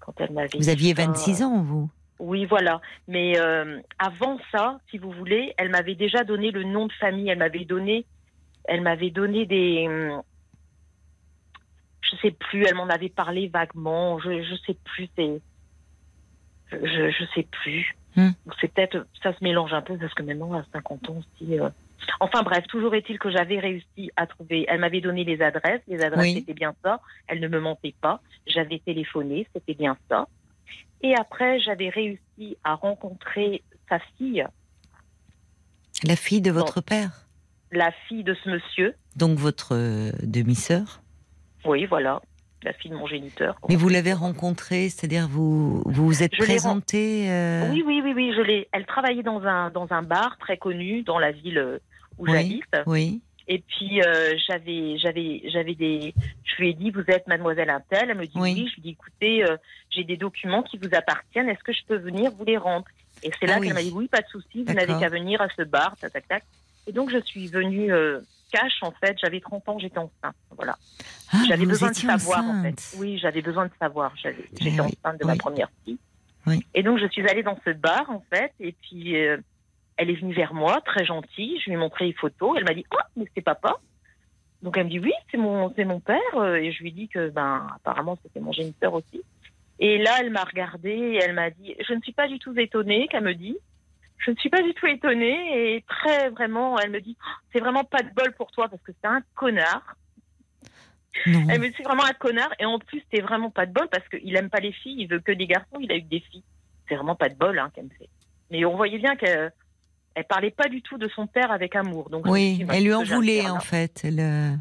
quand 0.00 0.12
elle 0.20 0.32
m'avait. 0.32 0.58
Vous 0.58 0.68
aviez 0.68 0.94
ça, 0.94 1.06
26 1.06 1.42
ans, 1.42 1.62
vous. 1.62 1.90
Oui, 2.18 2.44
voilà. 2.44 2.80
Mais 3.08 3.38
euh, 3.38 3.80
avant 3.98 4.38
ça, 4.52 4.78
si 4.90 4.98
vous 4.98 5.10
voulez, 5.10 5.52
elle 5.56 5.70
m'avait 5.70 5.94
déjà 5.94 6.22
donné 6.24 6.50
le 6.50 6.62
nom 6.64 6.86
de 6.86 6.92
famille. 6.92 7.28
Elle 7.28 7.38
m'avait 7.38 7.64
donné, 7.64 8.04
elle 8.64 8.82
m'avait 8.82 9.10
donné 9.10 9.46
des, 9.46 9.86
hum, 9.88 10.22
je 12.02 12.16
sais 12.16 12.30
plus. 12.30 12.64
Elle 12.66 12.74
m'en 12.74 12.88
avait 12.88 13.08
parlé 13.08 13.48
vaguement. 13.48 14.18
Je, 14.20 14.42
je 14.42 14.54
sais 14.66 14.76
plus. 14.84 15.08
Je, 16.70 17.10
je, 17.10 17.24
sais 17.34 17.46
plus. 17.50 17.96
Hmm. 18.16 18.30
C'est 18.60 18.72
peut-être, 18.72 19.06
ça 19.22 19.32
se 19.36 19.42
mélange 19.42 19.72
un 19.72 19.82
peu 19.82 19.96
parce 19.96 20.14
que 20.14 20.22
maintenant 20.22 20.52
à 20.54 20.64
50 20.72 21.10
ans 21.10 21.16
aussi. 21.18 21.58
euh. 21.58 21.68
Enfin 22.20 22.42
bref, 22.42 22.66
toujours 22.68 22.94
est-il 22.94 23.18
que 23.18 23.30
j'avais 23.30 23.58
réussi 23.58 24.10
à 24.16 24.26
trouver. 24.26 24.64
Elle 24.68 24.80
m'avait 24.80 25.00
donné 25.00 25.24
les 25.24 25.40
adresses. 25.42 25.82
Les 25.88 26.02
adresses 26.02 26.22
Oui. 26.22 26.34
c'était 26.38 26.54
bien 26.54 26.74
ça. 26.82 27.00
Elle 27.26 27.40
ne 27.40 27.48
me 27.48 27.60
mentait 27.60 27.94
pas. 28.00 28.20
J'avais 28.46 28.78
téléphoné, 28.78 29.46
c'était 29.54 29.74
bien 29.74 29.96
ça. 30.08 30.26
Et 31.02 31.14
après, 31.14 31.60
j'avais 31.60 31.88
réussi 31.90 32.56
à 32.64 32.74
rencontrer 32.74 33.62
sa 33.88 33.98
fille, 34.16 34.46
La 36.04 36.16
fille 36.16 36.40
de 36.40 36.50
votre 36.50 36.80
père. 36.80 37.26
la 37.72 37.90
fille 38.08 38.24
de 38.24 38.34
ce 38.42 38.48
monsieur. 38.50 38.94
Donc 39.16 39.38
votre 39.38 39.74
euh, 39.74 40.10
demi-sœur. 40.22 41.00
Oui, 41.64 41.86
voilà, 41.86 42.20
la 42.62 42.72
fille 42.72 42.90
de 42.90 42.96
mon 42.96 43.06
géniteur. 43.06 43.58
Mais 43.68 43.76
vous 43.76 43.88
l'avez 43.88 44.12
rencontrée, 44.12 44.88
c'est-à-dire 44.88 45.26
vous 45.28 45.82
vous 45.86 46.06
vous 46.06 46.22
êtes 46.22 46.34
Je 46.34 46.40
l'ai 46.40 46.44
ren- 46.44 46.46
présenté. 46.80 47.30
euh, 47.30 47.70
Oui, 47.70 47.82
oui, 47.86 48.00
oui, 48.04 48.12
oui, 48.14 48.32
je 48.36 48.40
l'ai. 48.42 48.68
Elle 48.72 48.86
travaillait 48.86 49.22
dans 49.22 49.42
un 49.42 49.70
dans 49.70 49.86
un 49.92 50.02
bar 50.02 50.36
très 50.38 50.56
connu 50.56 51.02
dans 51.02 51.18
la 51.18 51.32
ville 51.32 51.58
euh, 51.58 51.78
où 52.18 52.26
Oui. 52.26 52.32
j'habite. 52.32 52.86
Oui. 52.86 53.20
Et 53.46 53.58
puis 53.58 54.00
euh, 54.02 54.34
j'avais 54.48 54.96
j'avais 54.98 55.42
j'avais 55.52 55.74
des 55.74 56.14
je 56.44 56.56
lui 56.56 56.70
ai 56.70 56.72
dit 56.74 56.90
vous 56.90 57.04
êtes 57.08 57.26
mademoiselle 57.26 57.68
Intel. 57.68 58.08
Elle 58.10 58.16
me 58.16 58.24
dit 58.24 58.32
Oui. 58.36 58.54
oui, 58.56 58.68
je 58.70 58.74
lui 58.76 58.82
dis 58.82 58.90
écoutez 58.90 59.44
euh, 59.44 59.56
j'ai 59.90 60.04
des 60.04 60.16
documents 60.16 60.62
qui 60.62 60.78
vous 60.78 60.88
appartiennent. 60.94 61.48
Est-ce 61.50 61.62
que 61.62 61.72
je 61.72 61.84
peux 61.86 61.96
venir 61.96 62.30
vous 62.30 62.44
les 62.46 62.56
rendre? 62.56 62.86
Et 63.22 63.30
c'est 63.38 63.46
là 63.46 63.54
Ah 63.56 63.60
oui. 63.60 63.66
qu'elle 63.66 63.74
m'a 63.74 63.82
dit 63.82 63.92
oui 63.94 64.08
pas 64.08 64.22
de 64.22 64.26
souci. 64.28 64.64
Vous 64.64 64.72
n'avez 64.72 64.98
qu'à 64.98 65.08
venir 65.10 65.42
à 65.42 65.48
ce 65.56 65.62
bar 65.62 65.94
tac 65.98 66.12
tac 66.12 66.26
tac. 66.26 66.44
Et 66.86 66.92
donc 66.92 67.10
je 67.10 67.18
suis 67.20 67.48
venue 67.48 67.92
euh, 67.92 68.20
cash 68.50 68.78
en 68.82 68.92
fait. 68.92 69.16
J'avais 69.20 69.40
30 69.40 69.68
ans 69.68 69.78
j'étais 69.78 69.98
enceinte. 69.98 70.34
Voilà. 70.56 70.78
Ah, 71.32 71.42
j'avais 71.46 71.66
besoin 71.66 71.90
de 71.90 71.96
savoir 71.96 72.44
en 72.44 72.62
fait. 72.62 72.94
Oui 72.98 73.18
j'avais 73.18 73.42
besoin 73.42 73.66
de 73.66 73.72
savoir. 73.78 74.14
Eh 74.24 74.34
j'étais 74.58 74.80
enceinte 74.80 75.20
de 75.20 75.26
ma 75.26 75.36
première 75.36 75.68
fille. 75.84 75.98
Oui. 76.46 76.64
et 76.74 76.82
donc 76.82 76.98
je 76.98 77.06
suis 77.08 77.26
allée 77.28 77.42
dans 77.42 77.58
ce 77.64 77.70
bar 77.70 78.08
en 78.10 78.22
fait. 78.32 78.52
Et 78.60 78.72
puis 78.72 79.16
elle 79.96 80.10
est 80.10 80.20
venue 80.20 80.34
vers 80.34 80.54
moi 80.54 80.80
très 80.80 81.04
gentille 81.04 81.58
je 81.60 81.66
lui 81.66 81.72
ai 81.72 81.76
montré 81.76 82.06
les 82.06 82.12
photos 82.12 82.54
elle 82.56 82.64
m'a 82.64 82.74
dit 82.74 82.84
ah 82.98 83.06
mais 83.16 83.26
c'est 83.34 83.42
papa 83.42 83.78
donc 84.64 84.78
elle 84.78 84.84
me 84.84 84.90
dit 84.90 84.98
oui, 84.98 85.12
c'est 85.30 85.36
mon 85.36 85.72
c'est 85.76 85.84
mon 85.84 86.00
père 86.00 86.18
Euh, 86.36 86.54
et 86.54 86.72
je 86.72 86.82
lui 86.82 86.90
dis 86.90 87.06
que 87.08 87.28
ben 87.28 87.66
apparemment 87.76 88.16
c'était 88.22 88.40
mon 88.40 88.50
géniteur 88.50 88.94
aussi. 88.94 89.22
Et 89.78 89.98
là 89.98 90.12
elle 90.20 90.30
m'a 90.30 90.42
regardée 90.42 90.88
et 90.88 91.16
elle 91.16 91.34
m'a 91.34 91.50
dit 91.50 91.76
je 91.86 91.92
ne 91.92 92.00
suis 92.00 92.12
pas 92.12 92.26
du 92.28 92.38
tout 92.38 92.58
étonnée 92.58 93.06
qu'elle 93.08 93.24
me 93.24 93.34
dit 93.34 93.58
je 94.16 94.30
ne 94.30 94.36
suis 94.36 94.48
pas 94.48 94.62
du 94.62 94.72
tout 94.72 94.86
étonnée 94.86 95.76
et 95.76 95.84
très 95.86 96.30
vraiment 96.30 96.78
elle 96.78 96.90
me 96.90 97.02
dit 97.02 97.14
Oh, 97.20 97.30
c'est 97.52 97.60
vraiment 97.60 97.84
pas 97.84 98.02
de 98.02 98.08
bol 98.14 98.32
pour 98.32 98.50
toi 98.52 98.68
parce 98.70 98.82
que 98.82 98.92
c'est 98.92 99.06
un 99.06 99.20
connard. 99.34 99.96
Non. 101.26 101.46
Elle 101.50 101.60
me 101.60 101.68
dit 101.68 101.74
c'est 101.76 101.82
vraiment 101.82 102.04
un 102.04 102.14
connard 102.14 102.54
et 102.58 102.64
en 102.64 102.78
plus 102.78 103.02
c'est 103.12 103.20
vraiment 103.20 103.50
pas 103.50 103.66
de 103.66 103.72
bol 103.72 103.88
parce 103.88 104.08
qu'il 104.08 104.34
aime 104.34 104.48
pas 104.48 104.60
les 104.60 104.72
filles, 104.72 104.96
il 105.02 105.08
veut 105.08 105.20
que 105.20 105.32
des 105.32 105.46
garçons, 105.46 105.76
il 105.78 105.92
a 105.92 105.96
eu 105.96 106.02
des 106.02 106.20
filles. 106.20 106.42
C'est 106.88 106.94
vraiment 106.94 107.16
pas 107.16 107.28
de 107.28 107.34
bol 107.34 107.58
hein, 107.58 107.70
qu'elle 107.74 107.84
me 107.84 107.90
fait. 107.90 108.08
Mais 108.50 108.64
on 108.64 108.76
voyait 108.76 108.98
bien 108.98 109.14
qu'elle 109.14 109.52
elle 110.14 110.24
parlait 110.24 110.50
pas 110.50 110.68
du 110.68 110.82
tout 110.82 110.98
de 110.98 111.08
son 111.08 111.26
père 111.26 111.50
avec 111.50 111.74
amour. 111.76 112.08
Donc 112.10 112.26
Oui, 112.26 112.56
dit, 112.58 112.64
bah, 112.64 112.74
elle 112.76 112.84
lui 112.84 112.94
en 112.94 113.02
voulait 113.02 113.48
en 113.48 113.60
fait. 113.60 114.02
Elle, 114.04 114.20
euh, 114.20 114.54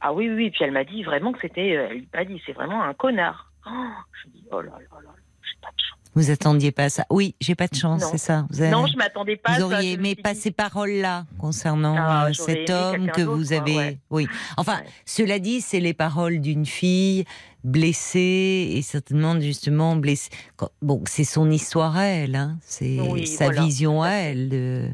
Ah 0.00 0.12
oui, 0.12 0.28
oui, 0.30 0.50
puis 0.50 0.64
elle 0.64 0.72
m'a 0.72 0.84
dit 0.84 1.02
vraiment 1.02 1.32
que 1.32 1.40
c'était, 1.40 1.76
euh, 1.76 1.88
elle 1.90 1.98
lui 1.98 2.08
a 2.12 2.16
pas 2.18 2.24
dit, 2.24 2.40
c'est 2.46 2.52
vraiment 2.52 2.82
un 2.82 2.94
connard. 2.94 3.50
Oh, 3.66 3.70
je 4.22 4.28
me 4.28 4.34
dis, 4.34 4.44
oh 4.50 4.60
là 4.60 4.70
là 4.72 4.78
là, 4.78 5.00
là, 5.04 5.10
j'ai 5.42 5.60
pas 5.60 5.68
de 5.68 5.80
chance. 5.82 5.97
Vous 6.14 6.30
attendiez 6.30 6.72
pas 6.72 6.84
à 6.84 6.88
ça 6.88 7.04
Oui, 7.10 7.34
j'ai 7.40 7.54
pas 7.54 7.68
de 7.68 7.74
chance, 7.76 8.02
c'est 8.10 8.18
ça. 8.18 8.46
Vous, 8.50 8.60
avez- 8.60 8.70
Non, 8.70 8.86
je 8.86 8.96
m'attendais 8.96 9.36
pas 9.36 9.52
à 9.52 9.54
vous 9.60 9.70
ça. 9.70 9.76
auriez 9.76 9.96
me 9.96 10.00
aimé 10.06 10.14
pas 10.16 10.34
dit- 10.34 10.40
ces 10.40 10.50
paroles-là 10.50 11.26
concernant 11.38 11.94
Ah, 11.96 12.26
euh, 12.28 12.32
cet 12.32 12.70
homme 12.70 13.08
que 13.12 13.22
vous 13.22 13.46
quoi, 13.48 13.56
avez. 13.58 13.76
ouais. 13.76 13.98
Oui. 14.10 14.26
Enfin, 14.56 14.78
Ouais. 14.78 14.86
cela 15.06 15.38
dit, 15.38 15.60
c'est 15.60 15.80
les 15.80 15.94
paroles 15.94 16.40
d'une 16.40 16.66
fille 16.66 17.24
blessée 17.62 18.72
et 18.74 18.82
certainement 18.82 19.38
justement 19.40 19.96
blessée. 19.96 20.30
Bon, 20.82 21.02
c'est 21.06 21.24
son 21.24 21.50
histoire 21.50 21.96
à 21.96 22.04
elle, 22.06 22.34
hein. 22.36 22.58
c'est 22.62 22.98
Oui, 23.00 23.26
sa 23.26 23.46
voilà, 23.46 23.62
vision 23.62 24.02
à 24.02 24.10
elle 24.10 24.48
de, 24.48 24.88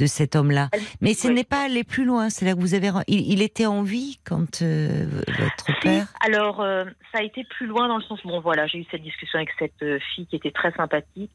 de 0.00 0.06
cet 0.06 0.34
homme-là. 0.34 0.68
Mais 1.00 1.12
ce 1.14 1.28
oui. 1.28 1.34
n'est 1.34 1.44
pas 1.44 1.62
aller 1.64 1.84
plus 1.84 2.04
loin. 2.04 2.30
C'est 2.30 2.44
là 2.46 2.54
que 2.54 2.60
vous 2.60 2.74
avez. 2.74 2.90
Il, 3.06 3.32
il 3.32 3.42
était 3.42 3.66
en 3.66 3.82
vie 3.82 4.18
quand 4.24 4.62
euh, 4.62 5.04
votre 5.38 5.66
Si, 5.66 5.72
père? 5.82 6.06
alors, 6.26 6.60
euh, 6.62 6.84
ça 7.12 7.18
a 7.18 7.22
été 7.22 7.44
plus 7.44 7.66
loin 7.66 7.86
dans 7.88 7.98
le 7.98 8.02
sens, 8.04 8.18
bon 8.24 8.40
voilà, 8.40 8.66
j'ai 8.66 8.78
eu 8.78 8.86
cette 8.90 9.02
discussion 9.02 9.38
avec 9.38 9.50
cette 9.58 9.82
euh, 9.82 9.98
fille 10.14 10.26
qui 10.26 10.36
était 10.36 10.50
très 10.50 10.72
sympathique. 10.72 11.30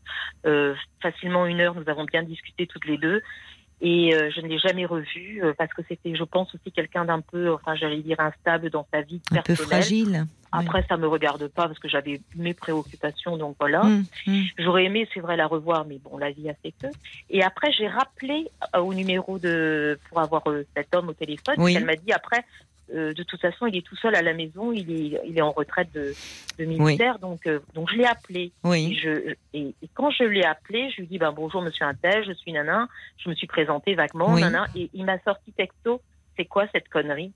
Euh, 0.46 0.74
facilement 1.02 1.46
une 1.46 1.62
heure, 1.62 1.76
nous 1.76 1.88
avons 1.88 2.06
bien 2.06 2.24
discuté 2.24 2.66
toutes 2.66 2.86
les 2.86 2.98
deux. 2.98 3.22
Et 3.82 4.16
euh, 4.16 4.32
je 4.34 4.42
ne 4.42 4.48
l'ai 4.48 4.58
jamais 4.58 4.86
revue 4.86 5.44
euh, 5.44 5.54
parce 5.58 5.74
que 5.74 5.82
c'était, 5.88 6.16
je 6.16 6.24
pense, 6.24 6.54
aussi 6.56 6.72
quelqu'un 6.72 7.06
d'un 7.06 7.22
peu, 7.22 7.54
enfin, 7.54 7.76
j'allais 7.76 8.02
dire, 8.02 8.20
instable 8.20 8.70
dans 8.70 8.88
sa 8.92 9.02
vie 9.02 9.22
Un 9.32 9.42
peu 9.42 9.56
fragile. 9.56 10.26
Après, 10.58 10.86
ça 10.88 10.98
me 10.98 11.08
regarde 11.08 11.48
pas 11.48 11.68
parce 11.68 11.80
que 11.80 11.90
j'avais 11.90 12.22
mes 12.36 12.54
préoccupations, 12.54 13.38
donc 13.38 13.58
voilà. 13.60 13.82
Hum, 13.82 14.06
hum. 14.28 14.44
J'aurais 14.58 14.86
aimé, 14.86 15.08
c'est 15.14 15.20
vrai, 15.20 15.36
la 15.36 15.48
revoir, 15.48 15.86
mais 15.86 16.00
bon, 16.04 16.18
la 16.18 16.32
vie 16.32 16.50
a 16.50 16.54
fait 16.54 16.72
que. 16.72 16.88
Et 17.30 17.44
après, 17.44 17.72
j'ai 17.74 17.88
rappelé 17.88 18.48
euh, 18.76 18.80
au 18.80 18.94
numéro 18.94 19.38
de 19.38 20.00
pour 20.10 20.20
avoir 20.20 20.50
euh, 20.50 20.66
cet 20.76 20.96
homme 20.96 21.10
au 21.10 21.14
téléphone. 21.14 21.56
Oui. 21.58 21.76
Elle 21.76 21.86
m'a 21.86 21.96
dit 21.96 22.14
après, 22.14 22.46
euh, 22.94 23.14
de 23.14 23.24
toute 23.24 23.42
façon, 23.42 23.66
il 23.68 23.78
est 23.78 23.82
tout 23.86 23.96
seul 23.96 24.16
à 24.16 24.22
la 24.22 24.34
maison, 24.34 24.72
il 24.72 24.92
est, 24.92 25.22
il 25.26 25.38
est 25.38 25.42
en 25.42 25.52
retraite 25.52 25.92
de, 25.94 26.14
de 26.60 26.66
militaire, 26.66 27.20
donc, 27.20 27.48
euh, 27.48 27.60
donc 27.74 27.90
je 27.92 27.96
l'ai 27.98 28.06
appelé. 28.06 28.42
Et, 28.42 28.52
Oui. 28.64 29.00
je, 29.02 29.34
et, 29.54 29.74
et 29.82 29.90
quand 29.94 30.12
je 30.12 30.24
l'ai 30.24 30.44
appelé, 30.46 30.90
je 30.92 30.98
lui 30.98 31.04
ai 31.04 31.08
dit 31.08 31.18
ben, 31.18 31.32
bonjour, 31.32 31.62
monsieur 31.62 31.86
Intel, 31.86 32.24
je 32.26 32.34
suis 32.34 32.52
Nana. 32.52 32.88
Je 33.18 33.30
me 33.30 33.36
suis 33.36 33.48
présentée 33.48 33.96
vaguement, 33.96 34.34
Oui. 34.34 34.42
Nana, 34.42 34.68
et 34.76 34.90
il 34.94 35.06
m'a 35.06 35.20
sorti 35.24 35.52
texto. 35.52 36.02
C'est 36.38 36.46
quoi 36.46 36.66
cette 36.74 36.90
connerie? 36.90 37.32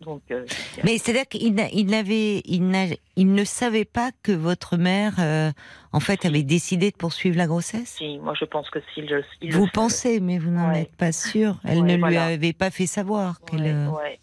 Donc, 0.00 0.22
euh, 0.30 0.44
Mais 0.84 0.96
c'est-à-dire 0.98 1.26
qu'il 1.26 1.42
il 1.72 2.40
il, 2.44 2.96
il 3.16 3.32
ne 3.32 3.44
savait 3.44 3.84
pas 3.84 4.10
que 4.22 4.30
votre 4.32 4.76
mère, 4.76 5.16
euh, 5.18 5.50
en 5.92 6.00
fait, 6.00 6.24
avait 6.24 6.44
décidé 6.44 6.90
de 6.92 6.96
poursuivre 6.96 7.36
la 7.36 7.46
grossesse? 7.48 7.96
si, 7.98 8.18
moi, 8.18 8.34
je 8.38 8.44
pense 8.44 8.70
que 8.70 8.78
s'il 8.94 9.06
le- 9.06 9.24
il 9.42 9.48
le 9.48 9.54
Vous 9.54 9.60
savait. 9.62 9.70
pensez, 9.72 10.20
mais 10.20 10.38
vous 10.38 10.50
n'en 10.50 10.70
Ouais. 10.70 10.82
êtes 10.82 10.94
pas 10.96 11.10
sûr. 11.12 11.58
Elle 11.64 11.80
Ouais, 11.80 11.96
ne 11.98 12.06
lui 12.06 12.16
avait 12.16 12.52
pas 12.52 12.70
fait 12.70 12.86
savoir. 12.86 13.40
qu'elle, 13.40 13.62
Ouais, 13.62 13.72
euh, 13.72 13.90
ouais. 13.90 14.20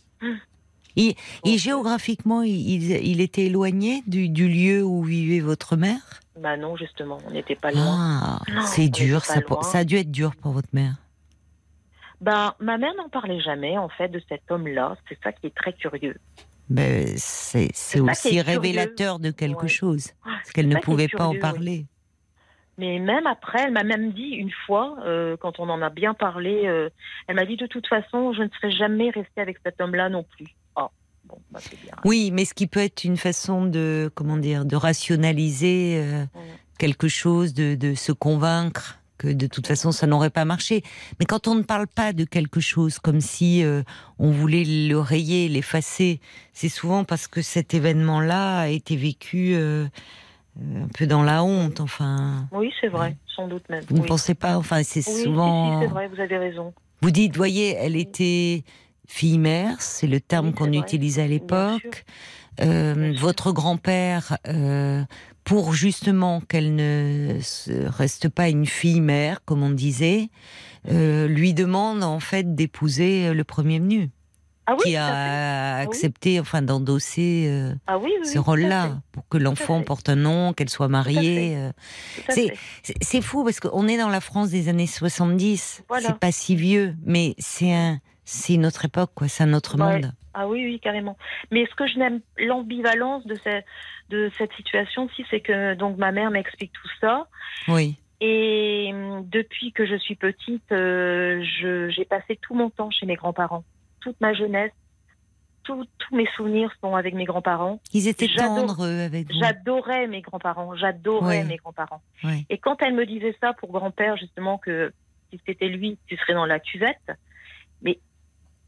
Et 0.98 1.16
Donc, 1.44 1.58
géographiquement, 1.58 2.42
il, 2.42 2.54
il- 2.84 3.06
il 3.06 3.20
était 3.20 3.46
éloigné 3.48 4.02
du, 4.08 4.30
du 4.30 4.48
lieu 4.48 4.82
où 4.82 5.04
vivait 5.04 5.42
votre 5.42 5.76
mère? 5.76 6.22
Bah 6.40 6.56
non, 6.56 6.78
justement, 6.78 7.18
on 7.28 7.32
n'était 7.32 7.56
pas 7.56 7.72
loin. 7.72 7.84
Ah, 8.00 8.40
on 8.58 8.62
c'est 8.66 8.88
dur. 8.88 9.22
loin. 9.62 9.64
ça 9.64 9.80
a 9.80 9.84
dû 9.84 9.98
être 9.98 10.12
dur 10.12 10.36
pour 10.38 10.52
votre 10.54 10.70
mère. 10.74 10.96
Bah, 12.26 12.56
ma 12.60 12.78
mère 12.80 12.94
n'en 12.96 13.08
parlait 13.10 13.40
jamais, 13.40 13.78
en 13.78 13.88
fait, 13.88 14.08
de 14.10 14.20
cet 14.28 14.50
homme-là. 14.50 14.98
C'est 15.08 15.18
ça 15.24 15.32
qui 15.32 15.46
est 15.48 15.56
très 15.56 15.74
curieux. 15.74 16.18
Ben, 16.72 17.06
c'est 17.18 17.70
aussi 18.00 18.30
curieux. 18.30 18.42
révélateur 18.42 19.20
de 19.20 19.30
quelque 19.30 19.64
Ouais. 19.64 19.68
chose. 19.68 20.10
Ah, 20.26 20.30
Parce 20.38 20.52
qu'elle 20.52 20.68
ne 20.68 20.78
pouvait 20.80 21.08
pas 21.08 21.26
en 21.26 21.30
curieux, 21.34 21.40
parler. 21.42 21.86
Mais 22.80 22.98
même 22.98 23.28
après, 23.28 23.60
elle 23.66 23.72
m'a 23.74 23.84
même 23.84 24.12
dit 24.12 24.32
une 24.32 24.50
fois, 24.66 24.98
euh, 25.06 25.38
quand 25.38 25.60
on 25.60 25.70
en 25.70 25.82
a 25.84 25.92
bien 25.92 26.16
parlé, 26.16 26.64
euh, 26.66 26.90
elle 27.28 27.36
m'a 27.36 27.46
dit 27.46 27.58
de 27.58 27.68
toute 27.68 27.86
façon, 27.88 28.34
je 28.34 28.42
ne 28.42 28.50
serai 28.50 28.72
jamais 28.72 29.12
restée 29.12 29.42
avec 29.42 29.58
cet 29.64 29.80
homme-là 29.80 30.10
non 30.10 30.24
plus. 30.24 30.48
Ah, 30.76 30.90
bon, 31.26 31.38
bah 31.52 31.60
c'est 31.62 31.80
bien. 31.80 31.94
Oui, 32.04 32.32
mais 32.34 32.44
ce 32.46 32.56
qui 32.56 32.66
peut 32.66 32.80
être 32.82 33.04
une 33.04 33.18
façon 33.18 33.66
de, 33.66 34.10
comment 34.16 34.38
dire, 34.38 34.66
de 34.66 34.76
rationaliser 34.76 36.00
euh, 36.04 36.26
quelque 36.80 37.08
chose, 37.08 37.54
de, 37.54 37.76
de 37.76 37.94
se 37.94 38.12
convaincre 38.12 39.00
que 39.18 39.28
de 39.28 39.48
toute 39.48 39.68
façon 39.68 39.92
ça 39.92 40.08
n'aurait 40.08 40.30
pas 40.30 40.46
marché. 40.46 40.84
Mais 41.20 41.26
quand 41.26 41.48
on 41.48 41.56
ne 41.56 41.64
parle 41.64 41.88
pas 41.88 42.14
de 42.14 42.24
quelque 42.24 42.60
chose 42.60 43.00
comme 43.00 43.22
si 43.22 43.64
euh, 43.64 43.84
on 44.20 44.32
voulait 44.32 44.66
le 44.66 45.00
rayer, 45.00 45.48
l'effacer, 45.48 46.20
c'est 46.54 46.70
souvent 46.70 47.04
parce 47.04 47.28
que 47.28 47.42
cet 47.42 47.74
événement-là 47.74 48.60
a 48.62 48.68
été 48.68 48.96
vécu 48.96 49.54
euh, 49.56 49.86
un 50.60 50.88
peu 50.98 51.08
dans 51.08 51.24
la 51.24 51.44
honte, 51.44 51.80
enfin. 51.80 52.48
Oui, 52.52 52.72
c'est 52.80 52.88
vrai, 52.88 53.18
sans 53.36 53.48
doute 53.48 53.68
même. 53.70 53.84
Vous 53.90 53.96
ne 53.96 54.02
oui. 54.02 54.08
pensez 54.08 54.36
pas, 54.36 54.58
enfin, 54.58 54.84
c'est 54.84 55.06
Oui, 55.08 55.24
souvent. 55.24 55.82
si, 55.82 55.88
c'est 55.88 55.92
vrai, 55.94 56.08
vous 56.08 56.20
avez 56.22 56.38
raison. 56.38 56.74
Vous 57.02 57.12
dites, 57.12 57.36
voyez, 57.36 57.76
elle 57.76 57.96
était 57.96 58.64
fille-mère, 59.08 59.82
c'est 59.82 60.08
le 60.08 60.20
terme 60.20 60.48
Oui, 60.48 60.54
qu'on 60.54 60.72
utilisait 60.74 61.24
à 61.24 61.28
l'époque. 61.28 62.06
Euh, 62.62 63.14
votre 63.20 63.52
grand-père, 63.52 64.38
euh, 64.48 65.04
pour 65.46 65.74
justement 65.74 66.42
qu'elle 66.42 66.76
ne 66.76 67.38
reste 67.88 68.28
pas 68.30 68.50
une 68.50 68.66
fille-mère, 68.66 69.40
comme 69.46 69.64
on 69.64 69.70
disait, 69.70 70.30
euh, 70.92 71.28
lui 71.28 71.54
demande 71.54 72.04
en 72.04 72.20
fait 72.20 72.56
d'épouser 72.56 73.34
le 73.34 73.44
premier 73.44 73.80
venu, 73.80 74.10
Ah 74.66 74.74
oui, 74.74 74.82
qui 74.84 74.96
a 74.98 75.78
oui. 75.78 75.84
accepté, 75.84 76.40
enfin, 76.40 76.62
d'endosser 76.64 77.46
euh, 77.48 77.74
Ah 77.88 77.98
oui, 78.00 78.12
ce 78.24 78.40
rôle-là, 78.40 79.00
pour 79.12 79.28
que 79.30 79.38
l'enfant 79.38 79.82
porte 79.84 80.10
un 80.10 80.16
nom, 80.16 80.54
qu'elle 80.54 80.70
soit 80.70 80.88
mariée. 80.88 81.56
euh. 81.56 81.72
C'est 83.02 83.22
fou 83.22 83.44
parce 83.44 83.60
qu'on 83.60 83.88
est 83.88 83.98
dans 83.98 84.10
la 84.10 84.22
France 84.22 84.50
des 84.50 84.68
années 84.68 84.88
70. 84.88 85.84
Voilà. 85.88 86.08
C'est 86.10 86.20
pas 86.20 86.32
si 86.32 86.56
vieux, 86.56 86.96
mais 87.06 87.36
c'est 87.38 87.72
un, 87.72 88.00
c'est 88.26 88.54
une 88.56 88.66
autre 88.66 88.86
époque, 88.86 89.12
quoi. 89.16 89.28
C'est 89.28 89.44
un 89.44 89.54
autre 89.54 89.78
Ouais. 89.80 90.02
monde. 90.02 90.12
Ah 90.34 90.48
oui, 90.50 90.66
oui, 90.66 90.80
carrément. 90.82 91.18
Mais 91.52 91.66
ce 91.66 91.76
que 91.76 91.88
je 91.88 91.98
n'aime, 91.98 92.20
l'ambivalence 92.38 93.26
de, 93.26 93.36
cette 93.36 93.66
de 94.10 94.30
cette 94.38 94.52
situation, 94.54 95.08
si, 95.16 95.26
c'est 95.30 95.40
que 95.40 95.76
donc 95.76 95.98
ma 95.98 96.12
mère 96.12 96.30
m'explique 96.32 96.74
tout 96.74 96.90
ça. 97.00 97.28
Oui. 97.70 97.96
Et 98.22 98.92
depuis 99.24 99.72
que 99.72 99.86
je 99.86 99.96
suis 99.96 100.16
petite, 100.16 100.72
euh, 100.72 101.42
je- 101.44 101.90
j'ai 101.90 102.06
passé 102.06 102.38
tout 102.42 102.54
mon 102.54 102.70
temps 102.70 102.90
chez 102.92 103.06
mes 103.06 103.16
grands-parents. 103.16 103.64
Toute 104.02 104.20
ma 104.22 104.34
jeunesse, 104.34 104.72
tout- 105.64 105.86
tous 105.98 106.16
mes 106.16 106.28
souvenirs 106.36 106.72
sont 106.82 106.96
avec 106.96 107.14
mes 107.14 107.26
grands-parents. 107.26 107.80
Ils 107.94 108.08
étaient 108.08 108.28
J'adore- 108.28 108.56
tendres 108.68 108.84
avec 108.86 109.28
vous. 109.32 109.40
J'adorais 109.40 110.08
mes 110.08 110.22
grands-parents, 110.22 110.76
j'adorais 110.76 111.44
mes 111.44 111.58
grands-parents. 111.58 112.02
Et 112.50 112.58
quand 112.58 112.82
elle 112.82 112.94
me 112.94 113.06
disait 113.06 113.36
ça 113.42 113.54
pour 113.54 113.72
grand-père, 113.72 114.16
justement, 114.18 114.58
que 114.58 114.94
si 115.32 115.40
c'était 115.46 115.68
lui, 115.70 115.98
tu 116.08 116.16
serais 116.18 116.34
dans 116.34 116.46
la 116.46 116.60
cuvette, 116.60 117.12
mais 117.82 118.00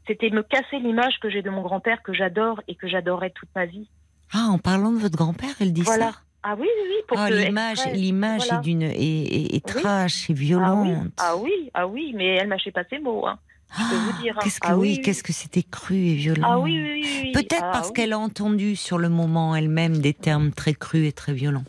c'était 0.08 0.30
me 0.30 0.42
casser 0.42 0.80
l'image 0.80 1.20
que 1.20 1.30
j'ai 1.30 1.42
de 1.42 1.50
mon 1.50 1.62
grand-père, 1.62 2.02
que 2.02 2.12
j'adore 2.12 2.60
et 2.66 2.74
que 2.74 2.88
j'adorerai 2.88 3.30
toute 3.30 3.48
ma 3.54 3.66
vie. 3.66 3.86
Ah, 4.34 4.48
en 4.50 4.58
parlant 4.58 4.90
de 4.90 4.98
votre 4.98 5.16
grand-père, 5.16 5.54
elle 5.60 5.72
dit 5.72 5.82
Voilà. 5.82 6.10
ça. 6.12 6.18
Ah 6.42 6.54
oui, 6.58 6.66
oui, 6.66 6.88
oui. 6.90 6.96
Pour 7.06 7.18
Ah, 7.18 7.28
que 7.28 7.34
l'image, 7.34 7.78
exprès- 7.78 7.94
l'image 7.94 8.40
voilà. 8.46 8.54
est 8.60 8.64
d'une, 8.64 8.82
est, 8.82 8.94
est- 8.94 9.54
est 9.56 9.74
Oui. 9.74 9.82
trash, 9.82 10.28
est 10.30 10.32
Ah 10.32 10.34
oui, 10.34 10.44
violente. 10.44 11.08
ah 11.18 11.36
oui, 11.36 11.70
ah 11.74 11.86
oui, 11.86 12.12
mais 12.16 12.34
elle 12.36 12.48
mâchait 12.48 12.70
pas 12.72 12.84
ses 12.90 12.98
mots. 12.98 13.26
Hein. 13.26 13.38
peux 13.76 13.96
vous 13.96 14.22
dire, 14.22 14.34
hein. 14.36 14.40
Qu'est-ce 14.42 14.60
que 14.60 14.66
Ah 14.68 14.78
oui, 14.78 15.00
qu'est-ce 15.02 15.22
que 15.22 15.32
c'était 15.32 15.62
cru 15.62 15.94
et 15.96 16.14
violent. 16.14 16.48
Ah 16.52 16.58
oui, 16.58 16.80
oui, 16.82 17.20
oui. 17.24 17.32
Peut-être 17.32 17.64
Ah 17.64 17.70
parce 17.72 17.90
qu'elle 17.92 18.14
a 18.14 18.18
entendu 18.18 18.76
sur 18.76 18.96
le 18.96 19.10
moment 19.10 19.54
elle-même 19.54 19.98
des 19.98 20.14
termes 20.14 20.52
très 20.52 20.72
crus 20.72 21.06
et 21.06 21.12
très 21.12 21.34
violents. 21.34 21.64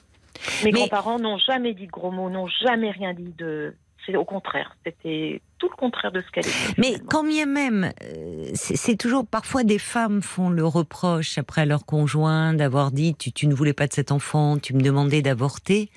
Mes 0.64 0.72
Mais- 0.72 0.80
grands-parents 0.80 1.20
n'ont 1.20 1.38
jamais 1.40 1.74
dit 1.74 1.88
de 1.88 1.92
gros 1.92 2.12
mots, 2.12 2.30
n'ont 2.30 2.48
jamais 2.64 2.92
rien 2.92 3.14
dit 3.14 3.34
de. 3.38 3.74
C'est 4.06 4.16
au 4.16 4.26
contraire. 4.26 4.76
C'était 4.86 5.42
tout 5.58 5.70
le 5.70 5.76
contraire 5.76 6.12
de 6.12 6.22
ce 6.22 6.32
qu'elle 6.32 6.48
était. 6.48 6.74
Mais 6.78 6.88
finalement. 6.88 7.08
quand 7.10 7.24
bien 7.24 7.46
même, 7.46 7.92
euh, 8.04 8.50
c'est 8.54 8.96
toujours 8.96 9.28
parfois 9.28 9.64
des 9.64 9.78
femmes 9.78 10.22
font 10.22 10.50
le 10.50 10.66
reproche 10.66 11.38
après 11.38 11.62
à 11.62 11.66
leur 11.66 11.86
conjoint 11.86 12.54
d'avoir 12.54 12.92
dit 12.92 13.16
tu, 13.16 13.32
tu 13.32 13.48
ne 13.48 13.54
voulais 13.54 13.74
pas 13.74 13.88
de 13.88 13.94
cet 13.94 14.12
enfant, 14.12 14.58
tu 14.58 14.74
me 14.74 14.82
demandais 14.82 15.22
d'avorter. 15.22 15.90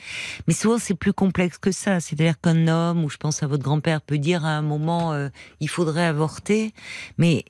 Mais 0.46 0.54
souvent 0.54 0.78
c'est 0.78 0.94
plus 0.94 1.12
complexe 1.12 1.58
que 1.58 1.70
ça. 1.70 2.00
C'est-à-dire 2.00 2.40
qu'un 2.40 2.68
homme, 2.68 3.04
ou 3.04 3.08
je 3.08 3.16
pense 3.16 3.42
à 3.42 3.46
votre 3.46 3.62
grand-père, 3.62 4.02
peut 4.02 4.18
dire 4.18 4.44
à 4.44 4.50
un 4.50 4.62
moment 4.62 5.12
euh, 5.12 5.28
il 5.60 5.68
faudrait 5.68 6.04
avorter, 6.04 6.74
mais 7.18 7.44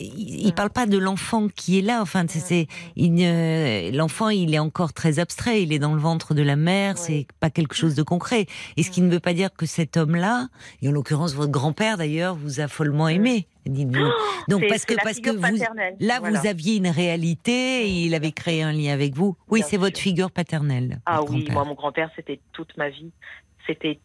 il, 0.00 0.46
il 0.46 0.52
parle 0.54 0.70
pas 0.70 0.86
de 0.86 0.98
l'enfant 0.98 1.48
qui 1.48 1.78
est 1.78 1.82
là. 1.82 2.00
Enfin, 2.02 2.24
c'est- 2.28 2.66
ne- 2.96 3.96
l'enfant, 3.96 4.28
il 4.28 4.54
est 4.54 4.58
encore 4.58 4.92
très 4.92 5.18
abstrait. 5.18 5.62
Il 5.62 5.72
est 5.72 5.78
dans 5.78 5.94
le 5.94 6.00
ventre 6.00 6.34
de 6.34 6.42
la 6.42 6.56
mère. 6.56 6.94
Oui. 6.96 7.00
C'est 7.04 7.26
pas 7.40 7.50
quelque 7.50 7.74
chose 7.74 7.94
de 7.94 8.02
concret. 8.02 8.46
Et 8.76 8.82
ce 8.82 8.90
qui 8.90 9.00
ne 9.02 9.10
veut 9.10 9.20
pas 9.20 9.32
dire 9.34 9.52
que 9.52 9.66
cet 9.66 9.96
homme-là, 9.96 10.48
et 10.82 10.88
en 10.88 10.92
l'occurrence 10.92 11.34
votre 11.34 11.50
grand-père 11.52 11.96
d'ailleurs, 11.98 12.34
vous 12.34 12.60
a 12.60 12.68
follement 12.68 13.08
aimé. 13.08 13.46
Dites-vous. 13.66 14.10
Donc 14.48 14.62
C'est- 14.62 14.68
parce 14.68 14.84
que 14.86 14.94
parce 14.94 15.20
que 15.20 15.30
vous 15.30 15.58
là 16.00 16.18
voilà. 16.20 16.40
vous 16.40 16.46
aviez 16.46 16.76
une 16.76 16.88
réalité 16.88 17.86
et 17.86 18.04
il 18.06 18.14
avait 18.14 18.32
créé 18.32 18.62
un 18.62 18.72
lien 18.72 18.92
avec 18.94 19.14
vous. 19.14 19.36
Oui, 19.50 19.62
c'est 19.66 19.76
votre 19.76 19.98
figure 19.98 20.30
paternelle. 20.30 21.00
Ah 21.04 21.20
votre 21.20 21.32
oui, 21.34 21.46
moi, 21.50 21.64
mon 21.64 21.74
grand-père, 21.74 22.10
c'était 22.16 22.40
toute 22.52 22.74
ma 22.78 22.88
vie. 22.88 23.10
C'était. 23.66 24.00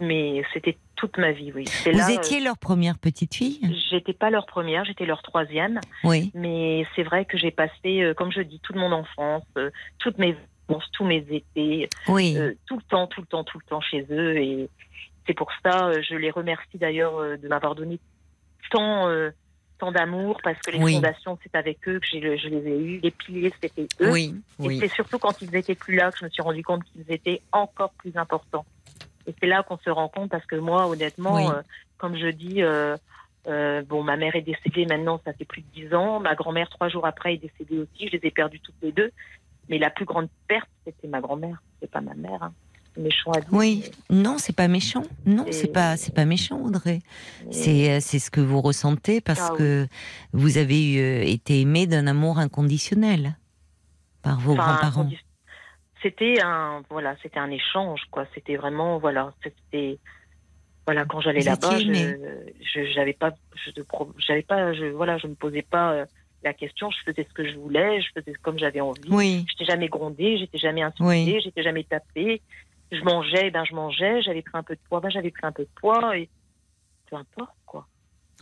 Mais 0.00 0.42
c'était 0.54 0.78
toute 1.02 1.18
ma 1.18 1.32
vie, 1.32 1.50
oui. 1.52 1.64
Vous 1.84 1.98
là, 1.98 2.12
étiez 2.12 2.38
leur 2.38 2.56
première 2.56 2.96
petite 2.96 3.34
fille. 3.34 3.58
euh, 3.64 3.74
J'étais 3.90 4.12
pas 4.12 4.30
leur 4.30 4.46
première, 4.46 4.84
j'étais 4.84 5.04
leur 5.04 5.20
troisième. 5.20 5.80
Oui. 6.04 6.30
Mais 6.32 6.86
c'est 6.94 7.02
vrai 7.02 7.24
que 7.24 7.36
j'ai 7.36 7.50
passé, 7.50 8.02
euh, 8.02 8.14
comme 8.14 8.30
je 8.30 8.40
dis, 8.40 8.60
toute 8.62 8.76
mon 8.76 8.92
enfance, 8.92 9.42
euh, 9.58 9.70
toutes 9.98 10.18
mes 10.18 10.36
vacances, 10.68 10.88
tous 10.92 11.04
mes 11.04 11.26
étés, 11.28 11.88
Oui. 12.06 12.36
euh, 12.36 12.52
tout 12.66 12.76
le 12.76 12.82
temps, 12.82 13.08
tout 13.08 13.20
le 13.20 13.26
temps, 13.26 13.42
tout 13.42 13.58
le 13.58 13.64
temps 13.68 13.80
chez 13.80 14.06
eux. 14.12 14.36
Et 14.36 14.68
c'est 15.26 15.34
pour 15.34 15.50
ça, 15.64 15.88
euh, 15.88 16.00
je 16.08 16.14
les 16.14 16.30
remercie 16.30 16.78
d'ailleurs 16.78 17.16
euh, 17.18 17.36
de 17.36 17.48
m'avoir 17.48 17.74
donné 17.74 17.98
tant, 18.70 19.08
euh, 19.08 19.30
tant 19.78 19.90
d'amour, 19.90 20.38
parce 20.44 20.60
que 20.60 20.70
les 20.70 20.78
Oui. 20.78 20.94
fondations, 20.94 21.36
c'est 21.42 21.56
avec 21.56 21.78
eux 21.88 21.98
que 21.98 22.06
je 22.06 22.46
les 22.48 22.68
ai 22.68 22.78
eus. 22.78 23.00
Les 23.02 23.10
piliers, 23.10 23.52
c'était 23.60 23.88
eux. 24.00 24.12
oui. 24.12 24.36
Et 24.60 24.66
Oui. 24.66 24.78
c'est 24.80 24.92
surtout 24.92 25.18
quand 25.18 25.42
ils 25.42 25.52
étaient 25.56 25.74
plus 25.74 25.96
là 25.96 26.12
que 26.12 26.18
je 26.20 26.24
me 26.26 26.30
suis 26.30 26.42
rendu 26.42 26.62
compte 26.62 26.84
qu'ils 26.84 27.10
étaient 27.12 27.42
encore 27.50 27.90
plus 27.94 28.16
importants. 28.16 28.64
Et 29.26 29.34
c'est 29.40 29.46
là 29.46 29.62
qu'on 29.62 29.78
se 29.78 29.90
rend 29.90 30.08
compte 30.08 30.30
parce 30.30 30.46
que 30.46 30.56
moi, 30.56 30.86
honnêtement, 30.88 31.34
Oui. 31.36 31.44
euh, 31.46 31.62
comme 31.98 32.16
je 32.16 32.26
dis, 32.28 32.62
euh, 32.62 32.96
euh, 33.46 33.82
bon, 33.82 34.02
ma 34.02 34.16
mère 34.16 34.34
est 34.36 34.42
décédée 34.42 34.86
maintenant, 34.86 35.20
ça 35.24 35.32
fait 35.32 35.44
plus 35.44 35.62
de 35.62 35.66
dix 35.74 35.94
ans. 35.94 36.20
Ma 36.20 36.34
grand-mère, 36.34 36.68
trois 36.68 36.88
jours 36.88 37.06
après, 37.06 37.34
est 37.34 37.38
décédée 37.38 37.78
aussi. 37.78 38.08
Je 38.08 38.16
les 38.16 38.20
ai 38.28 38.30
perdues 38.30 38.60
toutes 38.60 38.74
les 38.82 38.92
deux. 38.92 39.10
Mais 39.68 39.78
la 39.78 39.90
plus 39.90 40.04
grande 40.04 40.28
perte, 40.48 40.68
c'était 40.84 41.08
ma 41.08 41.20
grand-mère. 41.20 41.62
C'est 41.80 41.90
pas 41.90 42.00
ma 42.00 42.14
mère. 42.14 42.42
Hein. 42.42 42.52
Méchant 42.98 43.30
à 43.30 43.40
dire. 43.40 43.48
Oui. 43.52 43.90
Non, 44.10 44.36
c'est 44.38 44.54
pas 44.54 44.68
méchant. 44.68 45.02
Non, 45.24 45.46
c'est 45.50 45.72
pas 45.72 45.96
c'est 45.96 46.14
pas 46.14 46.26
méchant, 46.26 46.60
Audrey. 46.60 46.98
C'est 47.50 47.90
euh, 47.90 47.98
c'est 48.00 48.18
ce 48.18 48.30
que 48.30 48.40
vous 48.42 48.60
ressentez 48.60 49.22
parce 49.22 49.40
Ah 49.40 49.48
oui. 49.52 49.58
que 49.58 49.88
vous 50.34 50.58
avez 50.58 50.98
euh, 51.00 51.22
été 51.24 51.60
aimé 51.62 51.86
d'un 51.86 52.06
amour 52.06 52.38
inconditionnel 52.38 53.36
par 54.20 54.38
vos 54.40 54.52
Enfin, 54.52 54.62
grands-parents. 54.74 55.08
C'était 56.02 56.40
un, 56.42 56.82
voilà, 56.90 57.16
c'était 57.22 57.38
un 57.38 57.50
échange, 57.50 58.02
quoi. 58.10 58.26
C'était 58.34 58.56
vraiment, 58.56 58.98
voilà, 58.98 59.32
c'était, 59.42 59.98
voilà, 60.84 61.04
quand 61.04 61.20
j'allais 61.20 61.42
là-bas, 61.42 61.78
je, 61.78 62.14
je, 62.60 62.84
j'avais 62.92 63.12
pas, 63.12 63.30
je, 63.54 63.70
j'avais 64.18 64.42
pas, 64.42 64.72
je, 64.72 64.86
voilà, 64.86 65.16
je 65.18 65.28
me 65.28 65.34
posais 65.34 65.62
pas 65.62 65.92
euh, 65.92 66.06
la 66.42 66.52
question. 66.52 66.90
Je 66.90 66.98
faisais 67.04 67.24
ce 67.28 67.32
que 67.32 67.48
je 67.48 67.56
voulais, 67.56 68.00
je 68.00 68.08
faisais 68.14 68.32
comme 68.42 68.58
j'avais 68.58 68.80
envie. 68.80 69.08
Oui. 69.10 69.44
J'étais 69.48 69.64
jamais 69.70 69.88
grondée, 69.88 70.38
j'étais 70.38 70.58
jamais 70.58 70.82
insultée, 70.82 71.04
Oui. 71.06 71.40
j'étais 71.42 71.62
jamais 71.62 71.84
tapée. 71.84 72.42
Je 72.90 73.00
mangeais, 73.04 73.50
ben 73.50 73.64
je 73.64 73.74
mangeais. 73.74 74.22
J'avais 74.22 74.42
pris 74.42 74.56
un 74.58 74.62
peu 74.62 74.74
de 74.74 74.80
poids, 74.88 75.00
ben 75.00 75.08
j'avais 75.08 75.30
pris 75.30 75.46
un 75.46 75.52
peu 75.52 75.62
de 75.62 75.70
poids 75.80 76.16
et 76.18 76.28
peu 77.08 77.16
importe, 77.16 77.56
quoi. 77.64 77.86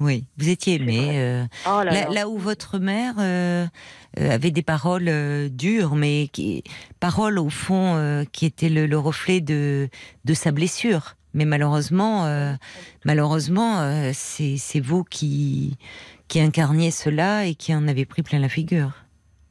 Oui, 0.00 0.24
vous 0.38 0.48
étiez 0.48 0.76
aimé. 0.76 1.10
euh, 1.18 1.44
Oh 1.66 1.82
là 1.82 1.84
là, 1.84 1.92
là. 2.04 2.08
là 2.10 2.28
où 2.28 2.38
votre 2.38 2.78
mère 2.78 3.14
euh, 3.18 3.66
euh, 4.18 4.30
avait 4.30 4.50
des 4.50 4.62
paroles 4.62 5.08
euh, 5.08 5.48
dures, 5.50 5.94
mais 5.94 6.28
qui, 6.32 6.64
paroles 7.00 7.38
au 7.38 7.50
fond 7.50 8.24
qui 8.32 8.46
étaient 8.46 8.70
le, 8.70 8.86
le 8.86 8.98
reflet 8.98 9.40
de, 9.42 9.88
de 10.24 10.34
sa 10.34 10.52
blessure. 10.52 11.16
Mais 11.34 11.44
malheureusement, 11.44 12.26
malheureusement, 13.04 14.10
c'est 14.12 14.56
c'est 14.56 14.80
vous 14.80 15.04
qui 15.04 15.76
qui 16.28 16.40
incarniez 16.40 16.90
cela 16.90 17.46
et 17.46 17.54
qui 17.54 17.74
en 17.74 17.86
avez 17.86 18.04
pris 18.04 18.22
plein 18.22 18.38
la 18.38 18.48
figure. 18.48 18.92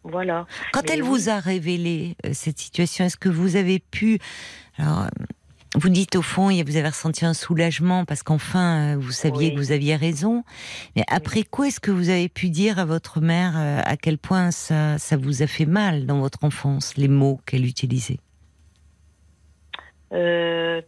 Voilà. 0.03 0.45
Quand 0.73 0.81
Mais 0.88 0.93
elle 0.95 1.03
oui. 1.03 1.09
vous 1.09 1.29
a 1.29 1.39
révélé 1.39 2.15
cette 2.33 2.57
situation, 2.59 3.05
est-ce 3.05 3.17
que 3.17 3.29
vous 3.29 3.55
avez 3.55 3.79
pu 3.79 4.19
alors, 4.77 5.07
vous 5.75 5.89
dites 5.89 6.15
au 6.15 6.21
fond, 6.21 6.47
vous 6.49 6.77
avez 6.77 6.88
ressenti 6.88 7.25
un 7.25 7.34
soulagement 7.36 8.03
parce 8.05 8.23
qu'enfin 8.23 8.95
euh, 8.95 8.97
vous 8.97 9.12
saviez 9.12 9.49
Oui. 9.49 9.53
que 9.53 9.60
vous 9.60 9.71
aviez 9.71 9.95
raison. 9.95 10.43
Mais 10.95 11.03
après 11.08 11.43
quoi 11.43 11.67
est-ce 11.67 11.79
que 11.79 11.91
vous 11.91 12.10
avez 12.10 12.27
pu 12.29 12.49
dire 12.49 12.79
à 12.79 12.86
votre 12.86 13.21
mère 13.21 13.53
euh, 13.55 13.82
à 13.86 13.95
quel 13.95 14.17
point 14.17 14.51
ça, 14.51 14.97
ça 14.97 15.15
vous 15.17 15.43
a 15.43 15.47
fait 15.47 15.65
mal 15.67 16.05
dans 16.08 16.19
votre 16.19 16.43
enfance, 16.43 16.97
les 16.97 17.08
mots 17.08 17.39
qu'elle 17.45 17.65
utilisait? 17.65 18.17
Euh, 20.12 20.82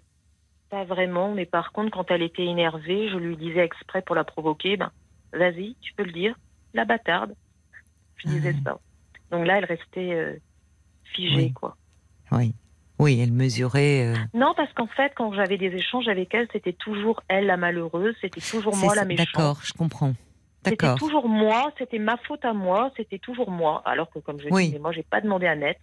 pas 0.70 0.84
vraiment, 0.86 1.34
mais 1.34 1.46
par 1.46 1.72
contre, 1.74 1.92
quand 1.92 2.10
elle 2.10 2.24
était 2.24 2.46
énervée, 2.46 3.10
je 3.10 3.18
lui 3.18 3.38
disais 3.38 3.64
exprès 3.64 4.02
pour 4.02 4.16
la 4.16 4.24
provoquer, 4.24 4.78
ben, 4.78 4.92
vas-y, 5.34 5.76
tu 5.82 5.94
peux 5.94 6.04
le 6.04 6.12
dire, 6.12 6.36
la 6.74 6.86
bâtarde. 6.86 7.36
Je 8.18 8.30
disais 8.30 8.56
Ah. 8.66 8.72
ça. 8.72 8.80
Donc 9.38 9.46
là, 9.46 9.58
elle 9.60 9.66
restait 9.66 10.14
euh, 10.14 10.36
figée, 11.14 11.36
Oui. 11.36 11.54
quoi. 11.54 11.78
Oui, 12.32 12.54
oui, 13.02 13.20
elle 13.22 13.32
mesurait. 13.34 14.08
euh, 14.08 14.16
Non, 14.34 14.54
parce 14.56 14.72
qu'en 14.74 14.88
fait, 14.88 15.12
quand 15.16 15.34
j'avais 15.34 15.58
des 15.58 15.68
échanges 15.76 16.08
avec 16.08 16.34
elle, 16.34 16.48
c'était 16.54 16.74
toujours 16.74 17.22
elle 17.28 17.46
la 17.48 17.58
malheureuse, 17.58 18.16
c'était 18.22 18.40
toujours 18.42 18.76
moi 18.78 18.96
la 18.96 19.06
méchante. 19.06 19.28
D'accord, 19.34 19.60
je 19.64 19.74
comprends. 19.74 20.14
C'était 20.64 20.94
toujours 20.96 21.28
moi, 21.28 21.72
c'était 21.80 21.98
ma 22.00 22.18
faute 22.18 22.46
à 22.46 22.54
moi, 22.54 22.92
c'était 22.96 23.18
toujours 23.20 23.50
moi. 23.50 23.82
Alors 23.86 24.10
que, 24.12 24.20
comme 24.20 24.40
je 24.40 24.48
Oui. 24.52 24.68
dis, 24.68 24.74
mais 24.74 24.80
moi, 24.80 24.92
j'ai 24.92 25.02
pas 25.04 25.20
demandé 25.20 25.48
à 25.48 25.56
naître, 25.56 25.82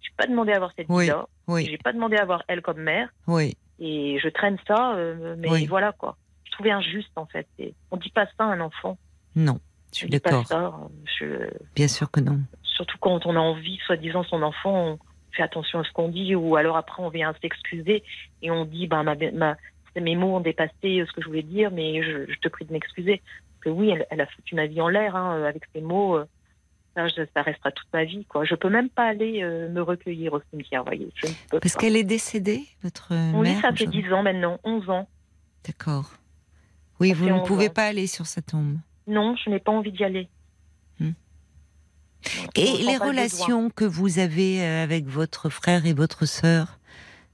j'ai 0.00 0.12
pas 0.16 0.26
demandé 0.26 0.52
à 0.52 0.56
avoir 0.56 0.70
cette 0.76 0.86
Oui, 0.88 1.04
vie-là, 1.04 1.26
Oui, 1.48 1.66
j'ai 1.68 1.78
pas 1.78 1.92
demandé 1.92 2.16
à 2.16 2.22
avoir 2.22 2.44
elle 2.46 2.62
comme 2.62 2.80
mère. 2.80 3.08
oui, 3.26 3.56
Et 3.80 4.18
je 4.22 4.28
traîne 4.28 4.56
ça, 4.68 4.94
euh, 4.94 5.34
mais 5.38 5.66
voilà 5.66 5.90
quoi. 5.92 6.16
Je 6.44 6.52
trouvais 6.52 6.70
injuste 6.70 7.10
en 7.16 7.26
fait. 7.26 7.48
Et 7.58 7.74
on 7.90 7.96
dit 7.96 8.10
pas 8.10 8.26
ça 8.26 8.44
à 8.44 8.44
un 8.44 8.60
enfant. 8.60 8.96
non, 9.34 9.58
je 9.92 9.98
suis 9.98 10.08
d'accord. 10.10 10.44
Je- 11.18 11.50
Bien 11.74 11.88
sûr 11.88 12.08
que 12.10 12.20
non. 12.20 12.38
Surtout 12.62 12.98
quand 13.00 13.26
on 13.26 13.34
a 13.34 13.40
envie, 13.40 13.78
soi-disant 13.86 14.22
son 14.24 14.42
enfant, 14.42 14.74
on, 14.92 14.98
fait 15.32 15.42
attention 15.42 15.80
à 15.80 15.84
ce 15.84 15.92
qu'on 15.92 16.08
dit, 16.08 16.34
ou 16.34 16.56
alors 16.56 16.76
après 16.76 17.02
on 17.02 17.08
vient 17.08 17.34
s'excuser 17.40 18.02
et 18.42 18.50
on 18.50 18.64
dit, 18.64 18.86
ben 18.86 19.02
ma, 19.02 19.14
ma, 19.32 19.56
mes 20.00 20.16
mots 20.16 20.36
ont 20.36 20.40
dépassé 20.40 20.72
ce 20.82 21.12
que 21.12 21.20
je 21.22 21.26
voulais 21.26 21.42
dire, 21.42 21.70
mais 21.70 22.02
je, 22.02 22.32
te 22.40 22.48
prie 22.48 22.64
de 22.64 22.72
m'excuser. 22.72 23.20
Parce 23.62 23.64
que 23.64 23.68
oui, 23.70 23.90
elle, 23.90 24.06
elle, 24.10 24.20
a 24.20 24.26
foutu 24.26 24.54
ma 24.54 24.66
vie 24.66 24.80
en 24.80 24.88
l'air 24.88 25.16
hein, 25.16 25.42
avec 25.44 25.62
ses 25.74 25.80
mots. 25.80 26.16
euh, 26.16 26.24
Ça, 27.34 27.42
restera 27.42 27.70
toute 27.70 27.88
ma 27.92 28.04
vie, 28.04 28.24
quoi. 28.24 28.44
Je 28.44 28.54
peux 28.54 28.68
même 28.70 28.88
pas 28.88 29.04
aller 29.04 29.42
euh, 29.42 29.68
me 29.68 29.80
recueillir 29.82 30.32
au 30.32 30.40
cimetière, 30.50 30.84
voyez. 30.84 31.08
Je 31.16 31.26
ne 31.28 31.32
peux 31.50 31.60
Parce 31.60 31.76
qu'elle 31.76 31.96
est 31.96 32.04
décédée, 32.04 32.64
votre 32.82 33.12
Oui, 33.34 33.48
mère 33.48 33.60
ça 33.60 33.68
fait 33.72 33.82
aujourd'hui 33.84 34.02
10 34.02 34.12
ans 34.12 34.22
maintenant, 34.22 34.58
11 34.64 34.90
ans. 34.90 35.08
D'accord. 35.66 36.10
Oui, 37.00 37.10
Ça 37.10 37.14
vous 37.16 37.26
ne 37.28 37.32
11 37.34 37.46
pouvez 37.46 37.68
ans. 37.68 37.72
pas 37.74 37.86
aller 37.86 38.06
sur 38.06 38.26
sa 38.26 38.42
tombe. 38.42 38.76
Non, 39.06 39.36
je 39.36 39.50
n'ai 39.50 39.58
pas 39.60 39.72
envie 39.72 39.92
d'y 39.92 40.04
aller. 40.04 40.28
Hmm. 40.98 41.12
Et 42.56 42.76
les 42.78 42.98
pas 42.98 43.04
le 43.04 43.10
relations 43.10 43.70
que 43.70 43.84
vous 43.84 44.18
avez 44.18 44.62
euh, 44.62 44.82
avec 44.84 45.06
votre 45.06 45.48
frère 45.48 45.86
et 45.86 45.92
votre 45.92 46.26
sœur, 46.26 46.78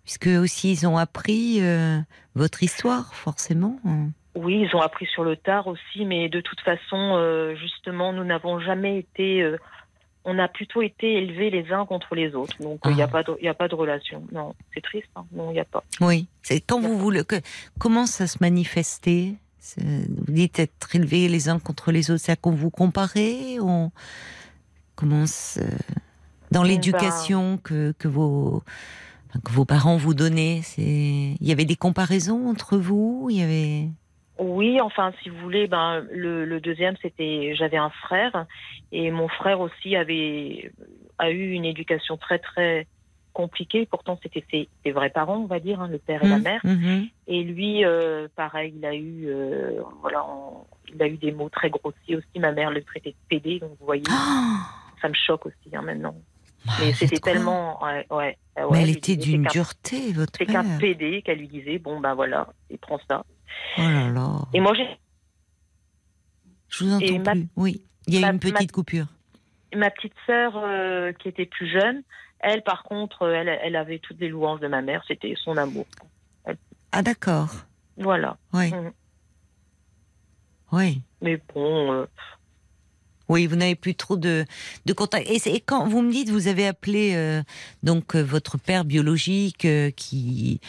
puisque 0.04 0.26
aussi 0.28 0.72
ils 0.72 0.86
ont 0.86 0.96
appris 0.98 1.58
euh, 1.60 1.98
votre 2.34 2.62
histoire, 2.62 3.14
forcément. 3.14 3.78
hein. 3.86 4.08
Oui, 4.34 4.66
ils 4.70 4.76
ont 4.76 4.80
appris 4.82 5.06
sur 5.06 5.24
le 5.24 5.34
tard 5.36 5.66
aussi, 5.66 6.04
mais 6.04 6.28
de 6.28 6.40
toute 6.42 6.60
façon, 6.60 7.14
euh, 7.16 7.54
justement, 7.56 8.12
nous 8.12 8.24
n'avons 8.24 8.60
jamais 8.60 8.98
été. 8.98 9.42
euh, 9.42 9.56
on 10.28 10.38
a 10.40 10.48
plutôt 10.48 10.82
été 10.82 11.14
élevés 11.22 11.50
les 11.50 11.72
uns 11.72 11.86
contre 11.86 12.14
les 12.16 12.34
autres. 12.34 12.56
Donc, 12.60 12.80
il 12.86 12.96
n'y 12.96 13.00
a, 13.00 13.04
Ah. 13.04 13.08
pas 13.08 13.22
de- 13.22 13.38
y 13.40 13.46
a 13.48 13.54
pas 13.54 13.68
de 13.68 13.74
relation. 13.76 14.24
Non, 14.32 14.54
c'est 14.74 14.80
triste. 14.82 15.06
hein. 15.16 15.24
Non, 15.32 15.50
il 15.50 15.54
n'y 15.54 15.60
a 15.60 15.64
pas. 15.64 15.84
Oui. 16.00 16.26
C'est 16.42 16.60
quand 16.60 16.80
vous 16.80 16.98
voulez. 16.98 17.24
que- 17.24 17.40
comment 17.78 18.06
ça 18.06 18.26
se 18.26 18.38
manifestait? 18.40 19.34
Vous 19.78 20.32
dites 20.32 20.58
être 20.58 20.94
élevés 20.94 21.28
les 21.28 21.48
uns 21.48 21.58
contre 21.58 21.90
les 21.92 22.10
autres, 22.10 22.20
c'est 22.22 22.40
qu'on 22.40 22.50
vous 22.52 22.70
comparait 22.70 23.58
on 23.60 23.90
commence 24.96 25.58
dans 26.50 26.62
Ben- 26.62 26.68
l'éducation 26.68 27.58
que, 27.58 27.92
que 27.98 28.08
vos 28.08 28.62
que 29.44 29.52
vos 29.52 29.64
parents 29.66 29.96
vous 29.98 30.14
donnaient. 30.14 30.60
C'est 30.62 30.82
il 30.82 31.46
y 31.46 31.52
avait 31.52 31.64
des 31.66 31.76
comparaisons 31.76 32.48
entre 32.48 32.78
vous. 32.78 33.28
Il 33.30 33.38
y 33.38 33.42
avait? 33.42 33.88
Oui, 34.38 34.80
enfin, 34.80 35.12
si 35.22 35.28
vous 35.30 35.38
voulez, 35.38 35.66
ben, 35.66 36.04
le, 36.10 36.44
le 36.44 36.60
deuxième, 36.60 36.94
c'était. 37.02 37.54
J'avais 37.54 37.76
un 37.78 37.90
frère, 37.90 38.46
et 38.92 39.10
mon 39.10 39.28
frère 39.28 39.60
aussi 39.60 39.96
avait 39.96 40.70
a 41.18 41.30
eu 41.30 41.52
une 41.52 41.64
éducation 41.64 42.16
très, 42.18 42.38
très 42.38 42.86
compliquée. 43.32 43.86
Pourtant, 43.86 44.18
c'était 44.22 44.44
ses, 44.50 44.68
ses 44.84 44.92
vrais 44.92 45.10
parents, 45.10 45.38
on 45.38 45.46
va 45.46 45.58
dire, 45.60 45.80
hein, 45.80 45.88
le 45.88 45.98
père 45.98 46.22
et 46.22 46.28
la 46.28 46.36
Mhm, 46.38 46.42
mère. 46.44 46.60
mhm. 46.64 47.06
Et 47.28 47.42
lui, 47.42 47.84
euh, 47.84 48.28
pareil, 48.36 48.74
il 48.76 48.84
a 48.84 48.94
eu, 48.94 49.24
euh, 49.26 49.80
voilà, 50.00 50.24
on- 50.24 50.64
il 50.94 51.02
a 51.02 51.06
eu 51.08 51.16
des 51.16 51.32
mots 51.32 51.48
très 51.48 51.68
grossiers 51.70 52.16
aussi. 52.16 52.38
Ma 52.38 52.52
mère 52.52 52.70
le 52.70 52.82
traitait 52.84 53.10
de 53.10 53.16
pédé, 53.28 53.58
donc 53.58 53.70
vous 53.80 53.86
voyez, 53.86 54.04
Ah 54.10 54.70
ça 55.00 55.08
me 55.08 55.14
choque 55.14 55.46
aussi 55.46 55.74
hein, 55.74 55.82
maintenant. 55.82 56.14
Bah, 56.64 56.72
Mais 56.80 56.92
c'était 56.94 57.18
tellement, 57.20 57.82
ouais, 57.84 58.06
ouais, 58.10 58.36
Mais 58.72 58.82
elle 58.82 58.90
était 58.90 59.16
d'une 59.16 59.44
dureté, 59.44 60.12
votre 60.12 60.32
C'est 60.38 60.46
qu'un 60.46 60.78
pédé 60.78 61.22
qu'elle 61.22 61.38
lui 61.38 61.48
disait, 61.48 61.78
bon 61.78 62.00
ben 62.00 62.14
voilà, 62.14 62.48
il 62.70 62.78
prend 62.78 62.98
ça. 63.08 63.24
Oh 63.78 63.82
là 63.82 64.10
là. 64.10 64.40
Et 64.52 64.60
moi, 64.60 64.74
j'ai 64.74 64.88
Je 66.68 66.84
vous 66.84 66.92
entends 66.92 67.18
ma- 67.20 67.32
plus. 67.32 67.48
Oui, 67.56 67.82
il 68.06 68.14
y 68.14 68.24
a 68.24 68.28
eu 68.28 68.32
une 68.32 68.40
petite 68.40 68.72
coupure. 68.72 69.06
ma 69.74 69.90
petite 69.90 70.14
sœur 70.26 70.54
euh, 70.56 71.12
qui 71.12 71.28
était 71.28 71.46
plus 71.46 71.68
jeune, 71.70 72.02
elle, 72.40 72.62
par 72.62 72.82
contre, 72.82 73.22
euh, 73.22 73.32
elle, 73.34 73.48
elle 73.48 73.76
avait 73.76 73.98
toutes 74.00 74.18
les 74.20 74.28
louanges 74.28 74.60
de 74.60 74.68
ma 74.68 74.82
mère. 74.82 75.04
C'était 75.06 75.34
son 75.36 75.56
amour. 75.56 75.86
Ah 76.92 77.02
d'accord. 77.02 77.50
Voilà. 77.96 78.36
Oui. 78.52 78.72
Mhm. 78.72 78.92
Oui. 80.72 81.02
Mais 81.20 81.40
bon, 81.54 81.92
euh, 81.92 82.06
Oui, 83.28 83.46
vous 83.46 83.56
n'avez 83.56 83.74
plus 83.74 83.94
trop 83.94 84.16
de, 84.16 84.44
de 84.86 84.92
contact. 84.92 85.28
Et, 85.28 85.40
et 85.54 85.60
quand 85.60 85.88
vous 85.88 86.02
me 86.02 86.12
dites, 86.12 86.30
vous 86.30 86.48
avez 86.48 86.66
appelé 86.66 87.12
euh, 87.14 87.42
donc 87.82 88.14
euh, 88.14 88.22
votre 88.22 88.58
père 88.58 88.84
biologique 88.84 89.64
euh, 89.64 89.90
qui, 89.90 90.60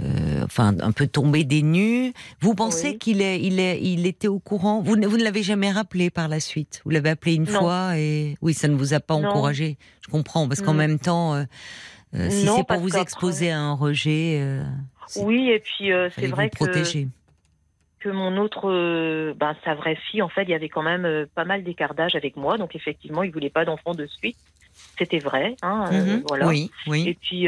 euh, 0.00 0.42
enfin, 0.44 0.74
un 0.80 0.92
peu 0.92 1.06
tombé 1.06 1.44
des 1.44 1.62
nues. 1.62 2.12
Vous 2.40 2.54
pensez 2.54 2.90
Oui. 2.90 2.98
qu'il 2.98 3.22
est, 3.22 3.40
il 3.42 3.58
est, 3.60 3.80
il 3.82 4.06
était 4.06 4.28
au 4.28 4.38
courant? 4.38 4.82
Vous, 4.82 4.96
ne- 4.96 5.06
vous 5.06 5.16
ne 5.16 5.24
l'avez 5.24 5.42
jamais 5.42 5.70
rappelé 5.70 6.10
par 6.10 6.28
la 6.28 6.40
suite? 6.40 6.82
Vous 6.84 6.90
l'avez 6.90 7.10
appelé 7.10 7.34
une 7.34 7.44
Non. 7.50 7.60
fois 7.60 7.98
et 7.98 8.36
oui, 8.42 8.52
ça 8.52 8.68
ne 8.68 8.74
vous 8.76 8.92
a 8.94 9.00
pas 9.00 9.18
Non. 9.18 9.28
encouragé? 9.28 9.78
Je 10.04 10.10
comprends 10.10 10.46
parce 10.48 10.60
qu'en 10.60 10.72
Non. 10.72 10.78
même 10.78 10.98
temps, 10.98 11.34
euh, 11.34 11.44
euh, 12.14 12.28
si 12.28 12.46
c'est 12.46 12.66
pour 12.66 12.78
vous 12.80 12.96
exposer 12.96 13.50
à 13.50 13.58
un 13.58 13.72
rejet, 13.72 14.38
euh, 14.40 14.64
oui, 15.16 15.48
et 15.50 15.60
puis 15.60 15.92
euh, 15.92 16.10
c'est 16.14 16.26
vrai 16.26 16.44
vous 16.44 16.50
protéger. 16.66 17.08
Que, 18.02 18.08
mon 18.08 18.36
autre, 18.36 18.68
euh, 18.70 19.34
ben, 19.36 19.54
sa 19.64 19.74
vraie 19.74 19.96
fille, 20.10 20.22
en 20.22 20.28
fait, 20.28 20.42
il 20.42 20.50
y 20.50 20.54
avait 20.54 20.68
quand 20.68 20.82
même 20.82 21.04
euh, 21.04 21.26
pas 21.34 21.44
mal 21.44 21.62
d'écart 21.62 21.94
d'âge 21.94 22.14
avec 22.16 22.36
moi. 22.36 22.58
Donc 22.58 22.74
effectivement, 22.74 23.22
il 23.22 23.30
voulait 23.30 23.50
pas 23.50 23.64
d'enfant 23.64 23.94
de 23.94 24.06
suite. 24.06 24.36
C'était 24.98 25.18
vrai. 25.18 25.56
Hein, 25.62 25.90
euh, 25.92 26.16
Mhm. 26.16 26.22
voilà. 26.26 26.48
Oui, 26.48 26.70
oui, 26.86 27.06
Et 27.06 27.14
puis, 27.14 27.46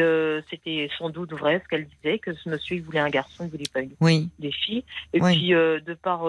c'était 0.51 0.89
sans 0.99 1.09
doute 1.11 1.33
vrai 1.33 1.61
ce 1.63 1.69
qu'elle 1.69 1.87
disait, 1.87 2.19
que 2.19 2.35
ce 2.35 2.49
monsieur, 2.49 2.77
il 2.77 2.83
voulait 2.83 3.01
un 3.01 3.09
garçon, 3.11 3.45
il 3.45 3.51
voulait 3.51 3.65
pas 3.73 3.81
une 3.81 3.91
oui. 4.01 4.29
des 4.39 4.53
filles. 4.53 4.85
Et 5.13 5.21
puis, 5.21 5.49
de 5.51 5.95
par, 5.95 6.25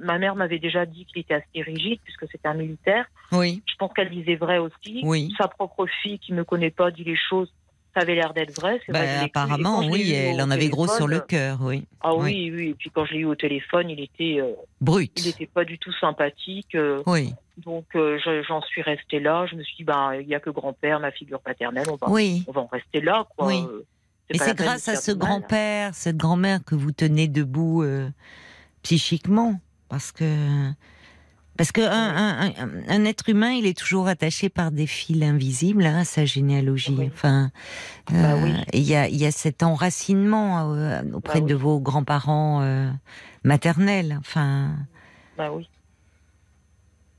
ma 0.00 0.18
mère 0.18 0.34
m'avait 0.34 0.58
déjà 0.58 0.86
dit 0.86 1.04
qu'il 1.04 1.20
était 1.20 1.34
assez 1.34 1.62
rigide 1.62 2.00
puisque 2.02 2.26
c'était 2.30 2.48
un 2.48 2.54
militaire. 2.54 3.06
Oui, 3.30 3.62
Je 3.66 3.74
pense 3.76 3.92
qu'elle 3.92 4.10
disait 4.10 4.36
vrai 4.36 4.58
aussi. 4.58 5.00
Oui. 5.04 5.32
Sa 5.38 5.48
propre 5.48 5.86
fille 6.02 6.18
qui 6.18 6.32
me 6.32 6.44
connaît 6.44 6.70
pas 6.70 6.90
dit 6.90 7.04
les 7.04 7.16
choses. 7.16 7.52
Ça 7.94 8.00
avait 8.00 8.14
l'air 8.14 8.32
d'être 8.32 8.54
vrai. 8.58 8.78
vrai, 8.88 8.92
Bah. 8.92 9.04
Et 9.04 9.24
apparemment, 9.26 9.80
oui, 9.80 10.10
elle 10.12 10.40
en 10.40 10.50
avait 10.50 10.68
gros 10.68 10.88
sur 10.88 11.06
le 11.06 11.20
cœur, 11.20 11.58
oui. 11.60 11.84
Ah 12.00 12.14
Oui. 12.14 12.50
oui, 12.50 12.52
oui. 12.56 12.68
Et 12.70 12.74
puis 12.74 12.90
quand 12.90 13.04
je 13.04 13.12
l'ai 13.12 13.18
eu 13.20 13.24
au 13.26 13.34
téléphone, 13.34 13.90
il 13.90 14.00
était, 14.00 14.40
euh, 14.40 14.52
Brut. 14.80 15.12
il 15.16 15.28
était 15.28 15.46
pas 15.46 15.64
du 15.64 15.78
tout 15.78 15.92
sympathique. 16.00 16.74
euh, 16.74 17.02
Oui, 17.06 17.34
donc 17.58 17.84
euh, 17.94 18.18
je- 18.24 18.42
j'en 18.48 18.62
suis 18.62 18.80
restée 18.82 19.20
là. 19.20 19.44
Je 19.50 19.56
me 19.56 19.62
suis 19.62 19.76
dit, 19.76 19.84
ben 19.84 20.14
il 20.14 20.26
y 20.26 20.34
a 20.34 20.40
que 20.40 20.48
grand-père, 20.50 21.00
ma 21.00 21.10
figure 21.12 21.40
paternelle. 21.40 21.86
On 21.90 21.96
va, 21.96 22.08
oui. 22.10 22.44
on 22.48 22.52
va 22.52 22.62
en 22.62 22.66
rester 22.66 23.00
là, 23.02 23.26
quoi. 23.36 23.46
Oui. 23.48 23.62
Et 24.30 24.38
pas 24.38 24.44
c'est 24.46 24.56
grâce 24.56 24.88
à 24.88 24.96
ce 24.96 25.12
grand-père, 25.12 25.94
cette 25.94 26.16
grand-mère 26.16 26.64
que 26.64 26.74
vous 26.74 26.92
tenez 26.92 27.28
debout 27.28 27.84
psychiquement, 28.82 29.60
parce 29.88 30.12
que 30.12 30.24
parce 31.62 31.70
que 31.70 31.80
un, 31.80 32.52
un- 32.88 33.04
être 33.04 33.28
humain, 33.28 33.52
il 33.52 33.66
est 33.66 33.78
toujours 33.78 34.08
attaché 34.08 34.48
par 34.48 34.72
des 34.72 34.88
fils 34.88 35.22
invisibles 35.22 35.86
hein, 35.86 35.98
à 36.00 36.04
sa 36.04 36.24
généalogie. 36.24 36.96
Oui. 36.98 37.08
Enfin, 37.14 37.52
Bah 38.10 38.32
euh, 38.32 38.42
oui. 38.42 38.52
il 38.72 38.82
y 38.82 38.96
a 38.96 39.06
il 39.06 39.14
y 39.16 39.26
a 39.26 39.30
cet 39.30 39.62
enracinement 39.62 40.72
euh, 40.74 41.02
auprès 41.12 41.38
Bah 41.38 41.44
oui. 41.46 41.50
de 41.52 41.54
vos 41.54 41.78
grands-parents 41.78 42.62
euh, 42.62 42.90
maternels. 43.44 44.16
Enfin, 44.18 44.74
Bah 45.38 45.52
oui. 45.52 45.68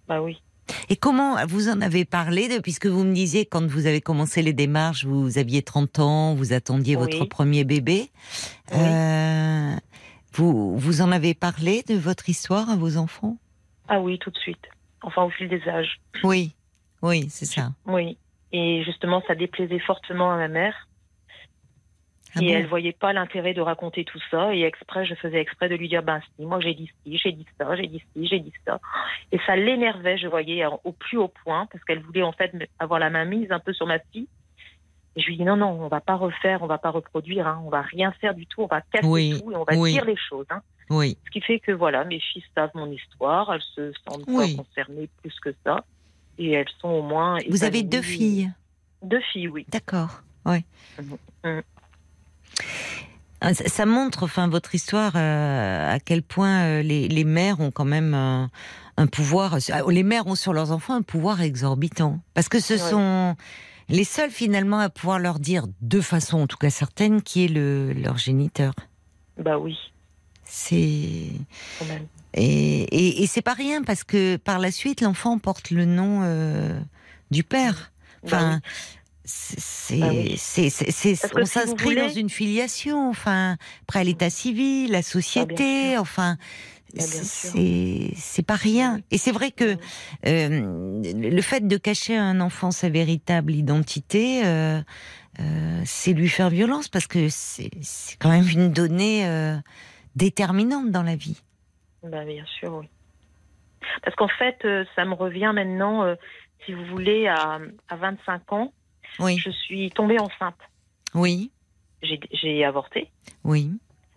Bah 0.09 0.21
oui. 0.21 0.41
et 0.89 0.97
comment 0.97 1.37
vous 1.47 1.69
en 1.69 1.79
avez 1.79 2.03
parlé 2.03 2.49
de, 2.49 2.59
puisque 2.59 2.87
vous 2.87 3.05
me 3.05 3.13
disiez 3.13 3.45
quand 3.45 3.65
vous 3.65 3.85
avez 3.85 4.01
commencé 4.01 4.41
les 4.41 4.51
démarches, 4.51 5.05
vous 5.05 5.37
aviez 5.37 5.61
30 5.61 5.99
ans, 5.99 6.35
vous 6.35 6.51
attendiez 6.51 6.97
Oui. 6.97 7.03
votre 7.03 7.23
premier 7.23 7.63
bébé. 7.63 8.09
Oui. 8.73 8.77
Euh, 8.81 9.73
vous, 10.33 10.77
vous 10.77 11.01
en 11.01 11.13
avez 11.13 11.33
parlé 11.33 11.83
de 11.87 11.95
votre 11.95 12.27
histoire 12.27 12.69
à 12.69 12.75
vos 12.75 12.97
enfants? 12.97 13.37
Ah 13.87 13.99
oui, 13.99 14.19
tout 14.19 14.31
de 14.31 14.37
suite. 14.37 14.67
Enfin, 15.01 15.23
au 15.23 15.29
fil 15.29 15.49
des 15.49 15.67
âges. 15.67 15.99
Oui, 16.23 16.53
oui, 17.01 17.29
c'est 17.29 17.45
ça. 17.45 17.71
Oui. 17.85 18.17
Et 18.51 18.83
justement, 18.83 19.21
ça 19.27 19.35
déplaisait 19.35 19.79
fortement 19.79 20.31
à 20.31 20.37
ma 20.37 20.47
mère. 20.47 20.87
Ah 22.35 22.39
et 22.41 22.47
bon 22.47 22.53
elle 22.53 22.67
voyait 22.67 22.93
pas 22.93 23.13
l'intérêt 23.13 23.53
de 23.53 23.61
raconter 23.61 24.05
tout 24.05 24.19
ça. 24.31 24.55
Et 24.55 24.63
exprès, 24.63 25.05
je 25.05 25.13
faisais 25.15 25.39
exprès 25.39 25.69
de 25.69 25.75
lui 25.75 25.87
dire, 25.87 26.01
ben 26.01 26.19
si, 26.35 26.45
moi 26.45 26.59
j'ai 26.59 26.73
dit 26.73 26.89
ci, 27.03 27.17
j'ai 27.17 27.31
dit 27.31 27.45
ça, 27.59 27.75
j'ai 27.75 27.87
dit 27.87 28.01
ci, 28.13 28.27
j'ai 28.27 28.39
dit 28.39 28.53
ça. 28.65 28.79
Et 29.31 29.39
ça 29.45 29.55
l'énervait, 29.55 30.17
je 30.17 30.27
voyais, 30.27 30.65
au 30.83 30.91
plus 30.91 31.17
haut 31.17 31.31
point, 31.43 31.67
parce 31.71 31.83
qu'elle 31.83 31.99
voulait 31.99 32.23
en 32.23 32.31
fait 32.31 32.51
avoir 32.79 32.99
la 32.99 33.09
main 33.09 33.25
mise 33.25 33.51
un 33.51 33.59
peu 33.59 33.73
sur 33.73 33.85
ma 33.85 33.99
fille. 33.99 34.27
Et 35.15 35.21
je 35.21 35.27
lui 35.27 35.37
dis, 35.37 35.43
non, 35.43 35.57
non, 35.57 35.69
on 35.69 35.87
va 35.89 36.01
pas 36.01 36.15
refaire, 36.15 36.63
on 36.63 36.67
va 36.67 36.79
pas 36.79 36.89
reproduire, 36.89 37.45
hein, 37.45 37.61
on 37.65 37.69
va 37.69 37.81
rien 37.81 38.11
faire 38.13 38.33
du 38.33 38.47
tout, 38.47 38.63
on 38.63 38.67
va 38.67 38.81
casser 38.81 39.05
Oui, 39.07 39.39
tout 39.39 39.51
et 39.51 39.55
on 39.55 39.63
va 39.63 39.75
oui. 39.75 39.91
dire 39.91 40.05
les 40.05 40.17
choses. 40.17 40.47
Hein. 40.49 40.61
Oui, 40.89 41.17
Ce 41.25 41.31
qui 41.31 41.41
fait 41.41 41.59
que 41.59 41.71
voilà, 41.71 42.03
mes 42.03 42.19
filles 42.19 42.43
savent 42.55 42.71
mon 42.75 42.91
histoire, 42.91 43.53
elles 43.53 43.61
se 43.75 43.91
sentent 44.07 44.23
Oui. 44.27 44.55
pas 44.55 44.63
concernées 44.63 45.09
plus 45.21 45.33
que 45.39 45.53
ça. 45.65 45.85
Et 46.37 46.51
elles 46.51 46.69
sont 46.79 46.89
au 46.89 47.01
moins. 47.03 47.37
vous 47.49 47.63
avez 47.63 47.83
deux 47.83 48.01
filles. 48.01 48.51
Deux 49.03 49.21
filles, 49.31 49.47
oui. 49.49 49.65
D'accord, 49.69 50.23
oui. 50.45 50.63
Mhm. 51.45 51.61
Ah, 53.41 53.53
Ça, 53.53 53.85
montre, 53.85 54.23
enfin, 54.23 54.47
votre 54.47 54.73
histoire, 54.73 55.13
euh, 55.15 55.93
à 55.95 55.99
quel 55.99 56.23
point 56.23 56.63
euh, 56.63 56.81
les, 56.81 57.07
les 57.09 57.23
mères 57.25 57.59
ont 57.59 57.71
quand 57.71 57.83
même 57.85 58.13
un, 58.13 58.49
un 58.95 59.07
pouvoir. 59.07 59.55
euh, 59.55 59.91
Les 59.91 60.03
mères 60.03 60.27
ont 60.27 60.35
sur 60.35 60.53
leurs 60.53 60.71
enfants 60.71 60.93
un 60.95 61.01
pouvoir 61.01 61.41
exorbitant, 61.41 62.19
parce 62.33 62.47
que 62.47 62.59
ce 62.61 62.73
Ouais. 62.73 62.79
sont 62.79 63.35
les 63.89 64.05
seuls 64.05 64.31
finalement 64.31 64.79
à 64.79 64.89
pouvoir 64.89 65.19
leur 65.19 65.39
dire, 65.39 65.65
de 65.81 65.99
façon 65.99 66.39
en 66.39 66.47
tout 66.47 66.55
cas 66.57 66.69
certaine, 66.69 67.21
qui 67.21 67.43
est 67.45 67.47
le, 67.49 67.91
leur 67.91 68.17
géniteur. 68.17 68.73
Bah 69.37 69.57
oui, 69.59 69.77
C'est 70.45 71.29
et, 72.35 72.83
et, 72.83 73.23
et 73.23 73.27
c'est 73.27 73.41
pas 73.41 73.53
rien 73.53 73.83
parce 73.83 74.03
que 74.03 74.37
par 74.37 74.59
la 74.59 74.71
suite 74.71 75.01
l'enfant 75.01 75.37
porte 75.39 75.69
le 75.71 75.85
nom 75.85 76.21
euh, 76.23 76.79
du 77.31 77.43
père. 77.43 77.91
Enfin, 78.25 78.59
Bah 78.63 78.69
c'est 79.25 79.99
Bah 79.99 80.09
oui. 80.11 80.35
c'est 80.37 80.69
que 80.69 81.41
on 81.41 81.45
si 81.45 81.51
s'inscrit 81.51 81.89
voulez- 81.89 82.01
dans 82.01 82.09
une 82.09 82.29
filiation. 82.29 83.09
Enfin, 83.09 83.57
après 83.83 84.03
l'état 84.03 84.29
civil, 84.29 84.91
la 84.91 85.01
société. 85.01 85.91
sûr. 85.91 86.01
Enfin, 86.01 86.37
Bah, 86.93 87.03
c'est 87.03 88.43
pas 88.45 88.55
rien. 88.55 88.99
Et 89.11 89.17
c'est 89.17 89.31
vrai 89.31 89.51
que 89.51 89.77
euh, 90.27 91.01
le 91.03 91.41
fait 91.41 91.67
de 91.67 91.77
cacher 91.77 92.17
à 92.17 92.23
un 92.23 92.39
enfant 92.41 92.71
sa 92.71 92.89
véritable 92.89 93.53
identité, 93.53 94.45
euh, 94.45 94.81
euh, 95.39 95.81
c'est 95.85 96.13
lui 96.13 96.29
faire 96.29 96.49
violence 96.49 96.89
parce 96.89 97.07
que 97.07 97.29
c'est 97.29 97.71
c'est 97.81 98.17
quand 98.19 98.29
même 98.29 98.47
une 98.47 98.71
donnée 98.71 99.23
déterminante 100.15 100.91
dans 100.91 101.03
la 101.03 101.15
vie. 101.15 101.41
Bah, 102.03 102.25
bien 102.25 102.45
sûr, 102.45 102.73
oui. 102.75 102.87
Parce 104.03 104.15
qu'en 104.15 104.27
fait, 104.27 104.57
euh, 104.65 104.85
ça 104.95 105.05
me 105.05 105.13
revient 105.13 105.51
maintenant, 105.53 106.03
euh, 106.03 106.15
si 106.65 106.73
vous 106.73 106.85
voulez, 106.85 107.27
à, 107.27 107.59
à 107.89 107.95
25 107.95 108.51
ans, 108.53 108.73
Oui, 109.19 109.37
je 109.37 109.49
suis 109.51 109.89
tombée 109.91 110.19
enceinte. 110.19 110.57
oui, 111.13 111.51
J'ai 112.01 112.63
avorté. 112.65 113.09
oui. 113.43 113.71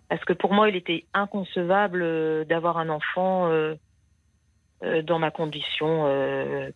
Parce 0.09 0.23
que 0.23 0.31
pour 0.33 0.53
moi, 0.53 0.69
il 0.69 0.75
était 0.77 1.05
inconcevable 1.13 2.01
euh, 2.01 2.45
d'avoir 2.45 2.77
un 2.77 2.87
enfant 2.89 3.47
euh, 3.49 3.75
dans 5.03 5.17
ma 5.19 5.31
condition 5.31 6.03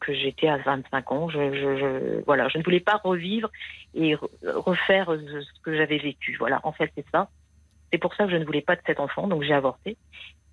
que 0.02 0.14
j'étais 0.14 0.48
à 0.48 0.58
25 0.58 1.12
ans. 1.12 1.30
Je, 1.30 1.54
je, 1.54 1.78
je- 1.78 2.24
voilà, 2.26 2.50
je 2.50 2.58
ne 2.58 2.64
voulais 2.64 2.80
pas 2.80 3.00
revivre 3.04 3.50
et 3.94 4.16
re- 4.16 4.28
refaire 4.56 5.08
ce 5.12 5.62
que 5.62 5.76
j'avais 5.78 6.00
vécu. 6.00 6.36
Voilà, 6.40 6.60
en 6.64 6.72
fait, 6.72 6.92
c'est 6.96 7.06
ça. 7.12 7.30
C'est 7.92 7.98
pour 8.00 8.14
ça 8.16 8.26
que 8.26 8.32
je 8.32 8.38
ne 8.38 8.46
voulais 8.46 8.62
pas 8.62 8.76
de 8.76 8.82
cet 8.86 9.00
enfant, 9.00 9.28
donc 9.28 9.44
j'ai 9.44 9.54
avorté. 9.54 9.98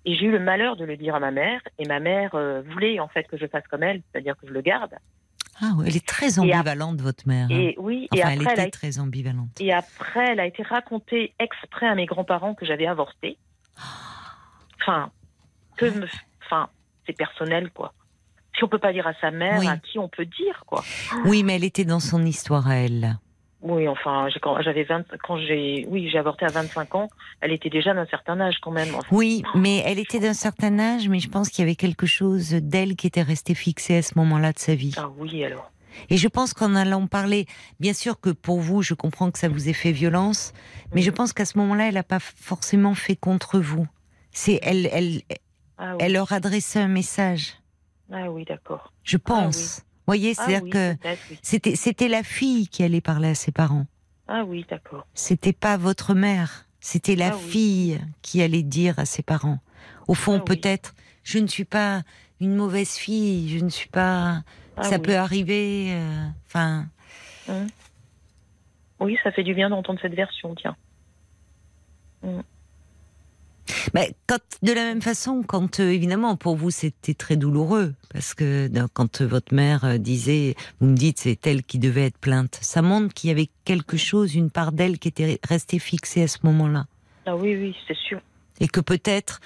Et 0.05 0.15
j'ai 0.15 0.25
eu 0.25 0.31
le 0.31 0.39
malheur 0.39 0.75
de 0.77 0.85
le 0.85 0.95
dire 0.97 1.15
à 1.15 1.19
ma 1.19 1.31
mère, 1.31 1.61
et 1.77 1.85
ma 1.85 1.99
mère 1.99 2.35
euh, 2.35 2.61
voulait 2.71 2.99
en 2.99 3.07
fait 3.09 3.23
que 3.25 3.37
je 3.37 3.45
fasse 3.47 3.67
comme 3.69 3.83
elle, 3.83 4.01
c'est-à-dire 4.11 4.35
que 4.37 4.47
je 4.47 4.53
le 4.53 4.61
garde. 4.61 4.93
Ah, 5.61 5.73
ouais, 5.77 5.85
elle 5.87 5.97
est 5.97 6.05
très 6.07 6.37
Et 6.37 6.39
ambivalente, 6.39 7.01
votre 7.01 7.27
mère. 7.27 7.47
hein. 7.51 7.55
Et 7.57 7.75
oui, 7.77 8.07
et 8.15 8.19
Enfin, 8.23 8.29
elle 8.31 8.39
après, 8.39 8.53
elle 8.53 8.59
était 8.59 8.67
a 8.67 8.71
très 8.71 8.99
ambivalente. 8.99 9.49
Et 9.59 9.73
après, 9.73 10.31
elle 10.31 10.39
a 10.39 10.45
été 10.45 10.63
racontée 10.63 11.33
exprès 11.37 11.85
à 11.87 11.95
mes 11.95 12.05
grands-parents 12.05 12.55
que 12.55 12.65
j'avais 12.65 12.87
avorté. 12.87 13.37
Enfin, 14.81 15.11
que 15.77 15.85
me... 15.85 16.07
enfin, 16.45 16.69
c'est 17.05 17.13
personnel, 17.15 17.69
quoi. 17.71 17.93
Si 18.57 18.63
on 18.63 18.67
peut 18.69 18.79
pas 18.79 18.93
dire 18.93 19.05
à 19.07 19.13
sa 19.19 19.29
mère, 19.31 19.59
Oui. 19.59 19.67
à 19.67 19.77
qui 19.77 19.99
on 19.99 20.07
peut 20.07 20.25
dire, 20.25 20.63
quoi. 20.65 20.83
Oui, 21.25 21.43
mais 21.43 21.55
elle 21.57 21.63
était 21.65 21.85
dans 21.85 21.99
son 21.99 22.25
histoire 22.25 22.67
à 22.67 22.75
elle. 22.75 23.17
Oui, 23.61 23.87
enfin, 23.89 24.29
j'ai- 24.29 24.39
quand 24.39 24.61
j'avais 24.61 24.83
20, 24.83 25.03
quand 25.23 25.37
j'ai, 25.37 25.85
oui, 25.89 26.09
j'ai 26.09 26.17
avorté 26.17 26.45
à 26.45 26.49
25 26.49 26.95
ans, 26.95 27.09
elle 27.41 27.51
était 27.51 27.69
déjà 27.69 27.93
d'un 27.93 28.05
certain 28.05 28.39
âge, 28.39 28.55
quand 28.61 28.71
même. 28.71 28.95
Enfin, 28.95 29.07
Oui, 29.11 29.43
mais 29.55 29.83
elle 29.85 29.99
était 29.99 30.19
d'un 30.19 30.33
certain 30.33 30.79
âge, 30.79 31.09
mais 31.09 31.19
je 31.19 31.27
pense 31.29 31.49
qu'il 31.49 31.63
y 31.63 31.67
avait 31.67 31.75
quelque 31.75 32.05
chose 32.05 32.51
d'elle 32.51 32.95
qui 32.95 33.07
était 33.07 33.21
resté 33.21 33.55
fixé 33.55 33.97
à 33.97 34.01
ce 34.01 34.17
moment-là 34.17 34.53
de 34.53 34.59
sa 34.59 34.75
vie. 34.75 34.93
Ah 34.97 35.09
oui, 35.17 35.43
alors. 35.43 35.71
Et 36.09 36.15
je 36.15 36.27
pense 36.29 36.53
qu'en 36.53 36.73
allant 36.75 37.07
parler, 37.07 37.47
bien 37.81 37.93
sûr 37.93 38.19
que 38.21 38.29
pour 38.29 38.59
vous, 38.61 38.81
je 38.81 38.93
comprends 38.93 39.29
que 39.31 39.39
ça 39.39 39.49
vous 39.49 39.67
ait 39.67 39.73
fait 39.73 39.91
violence, 39.91 40.53
mais 40.93 41.01
je 41.01 41.09
Mhm. 41.09 41.15
pense 41.17 41.33
qu'à 41.33 41.43
ce 41.45 41.57
moment-là, 41.57 41.89
elle 41.89 41.95
n'a 41.95 42.03
pas 42.03 42.19
forcément 42.19 42.93
fait 42.93 43.17
contre 43.17 43.59
vous. 43.59 43.87
C'est 44.31 44.59
elle, 44.61 44.87
elle, 44.93 45.21
Ah 45.77 45.93
oui, 45.95 45.97
elle 45.99 46.13
leur 46.13 46.31
adressait 46.31 46.79
un 46.79 46.87
message. 46.87 47.55
ah 48.13 48.29
oui 48.31 48.45
d'accord. 48.45 48.93
Je 49.03 49.17
Ah 49.17 49.21
pense. 49.25 49.81
Vous 50.09 50.13
voyez, 50.15 50.33
Ah 50.39 50.43
c'est-à-dire 50.47 50.63
oui, 50.63 50.69
que 50.71 50.95
c'était, 51.43 51.75
c'était 51.75 52.07
la 52.07 52.23
fille 52.23 52.67
qui 52.67 52.81
allait 52.81 52.99
parler 52.99 53.27
à 53.27 53.35
ses 53.35 53.51
parents. 53.51 53.85
Ah 54.27 54.43
oui, 54.43 54.65
d'accord. 54.67 55.05
C'était 55.13 55.53
pas 55.53 55.77
votre 55.77 56.15
mère. 56.15 56.65
C'était 56.79 57.15
la 57.15 57.27
Ah 57.27 57.35
oui. 57.35 57.51
fille 57.51 58.01
qui 58.23 58.41
allait 58.41 58.63
dire 58.63 58.97
à 58.97 59.05
ses 59.05 59.21
parents. 59.21 59.59
Au 60.07 60.15
fond, 60.15 60.37
Ah 60.37 60.43
oui. 60.49 60.55
peut-être, 60.55 60.95
je 61.21 61.37
ne 61.37 61.45
suis 61.45 61.63
pas 61.63 62.01
une 62.39 62.55
mauvaise 62.55 62.95
fille. 62.95 63.55
Je 63.55 63.63
ne 63.63 63.69
suis 63.69 63.89
pas. 63.89 64.41
Ça 64.81 64.97
peut 64.97 65.15
arriver. 65.15 65.89
euh, 65.91 66.27
Enfin. 66.47 66.87
Oui, 68.99 69.15
ça 69.23 69.31
fait 69.31 69.43
du 69.43 69.53
bien 69.53 69.69
d'entendre 69.69 69.99
cette 70.01 70.15
version, 70.15 70.55
tiens. 70.55 70.75
Mais 73.93 74.13
quand, 74.27 74.39
de 74.63 74.71
la 74.71 74.83
même 74.83 75.01
façon, 75.01 75.43
quand 75.45 75.79
euh, 75.79 75.89
évidemment 75.91 76.35
pour 76.35 76.55
vous 76.55 76.71
c'était 76.71 77.13
très 77.13 77.37
douloureux 77.37 77.93
parce 78.11 78.33
que 78.33 78.69
euh, 78.75 78.87
quand 78.93 79.21
euh, 79.21 79.27
votre 79.27 79.53
mère 79.53 79.85
euh, 79.85 79.97
disait, 79.97 80.55
vous 80.79 80.87
me 80.87 80.95
dites 80.95 81.19
c'est 81.19 81.45
elle 81.47 81.63
qui 81.63 81.79
devait 81.79 82.05
être 82.05 82.17
plainte, 82.17 82.57
ça 82.61 82.81
montre 82.81 83.13
qu'il 83.13 83.29
y 83.29 83.31
avait 83.31 83.49
quelque 83.65 83.97
chose, 83.97 84.35
une 84.35 84.49
part 84.49 84.71
d'elle 84.71 84.97
qui 84.99 85.07
était 85.07 85.39
restée 85.47 85.79
fixée 85.79 86.23
à 86.23 86.27
ce 86.27 86.39
moment-là 86.43 86.85
Ah 87.25 87.35
oui, 87.35 87.55
oui, 87.55 87.75
c'est 87.87 87.97
sûr. 87.97 88.19
et 88.59 88.67
que 88.67 88.79
peut-être 88.79 89.39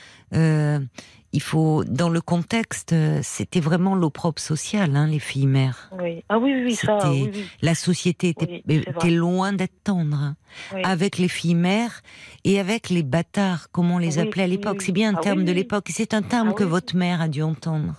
il 1.33 1.41
faut 1.41 1.83
dans 1.83 2.09
le 2.09 2.21
contexte, 2.21 2.93
euh, 2.93 3.19
c'était 3.23 3.59
vraiment 3.59 3.95
l'opprobre 3.95 4.39
social, 4.39 4.95
hein, 4.95 5.07
les 5.07 5.19
filles 5.19 5.47
mères. 5.47 5.89
Oui. 5.99 6.23
Ah 6.29 6.37
oui, 6.37 6.53
oui, 6.53 6.63
oui, 6.65 6.75
ça, 6.75 7.11
oui, 7.11 7.29
oui. 7.33 7.43
La 7.61 7.75
société 7.75 8.29
était, 8.29 8.63
loin 9.09 9.51
d'être 9.51 9.83
tendre. 9.83 10.15
hein. 10.15 10.35
avec 10.83 11.17
les 11.17 11.27
filles 11.27 11.55
mères 11.55 12.01
et 12.43 12.59
avec 12.59 12.89
les 12.89 13.01
bâtards, 13.03 13.71
comme 13.71 13.89
on 13.91 13.97
les 13.97 14.19
appelait 14.19 14.43
à 14.43 14.47
l'époque. 14.47 14.81
C'est 14.83 14.91
bien 14.91 15.09
un 15.13 15.17
Ah 15.17 15.21
terme 15.21 15.43
de 15.43 15.51
l'époque. 15.51 15.87
C'est 15.91 16.13
un 16.13 16.21
terme 16.21 16.49
Ah 16.51 16.53
que 16.53 16.63
votre 16.63 16.95
mère 16.95 17.19
a 17.21 17.27
dû 17.27 17.41
entendre. 17.41 17.95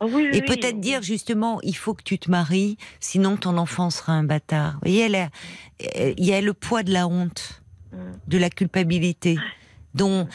Ah 0.00 0.06
oui, 0.06 0.28
oui, 0.32 0.36
Et 0.36 0.42
peut-être 0.42 0.80
dire 0.80 1.00
justement, 1.02 1.60
il 1.62 1.76
faut 1.76 1.94
que 1.94 2.02
tu 2.02 2.18
te 2.18 2.28
maries, 2.28 2.76
sinon 2.98 3.36
ton 3.36 3.56
enfant 3.56 3.88
sera 3.90 4.12
un 4.14 4.24
bâtard. 4.24 4.72
Vous 4.82 4.90
voyez, 4.90 5.06
il 6.18 6.24
y 6.26 6.32
a 6.32 6.40
le 6.40 6.52
poids 6.54 6.82
de 6.82 6.92
la 6.92 7.06
honte, 7.06 7.62
Mm. 7.92 7.96
de 8.26 8.38
la 8.38 8.48
culpabilité. 8.50 9.36
dont 9.94 10.28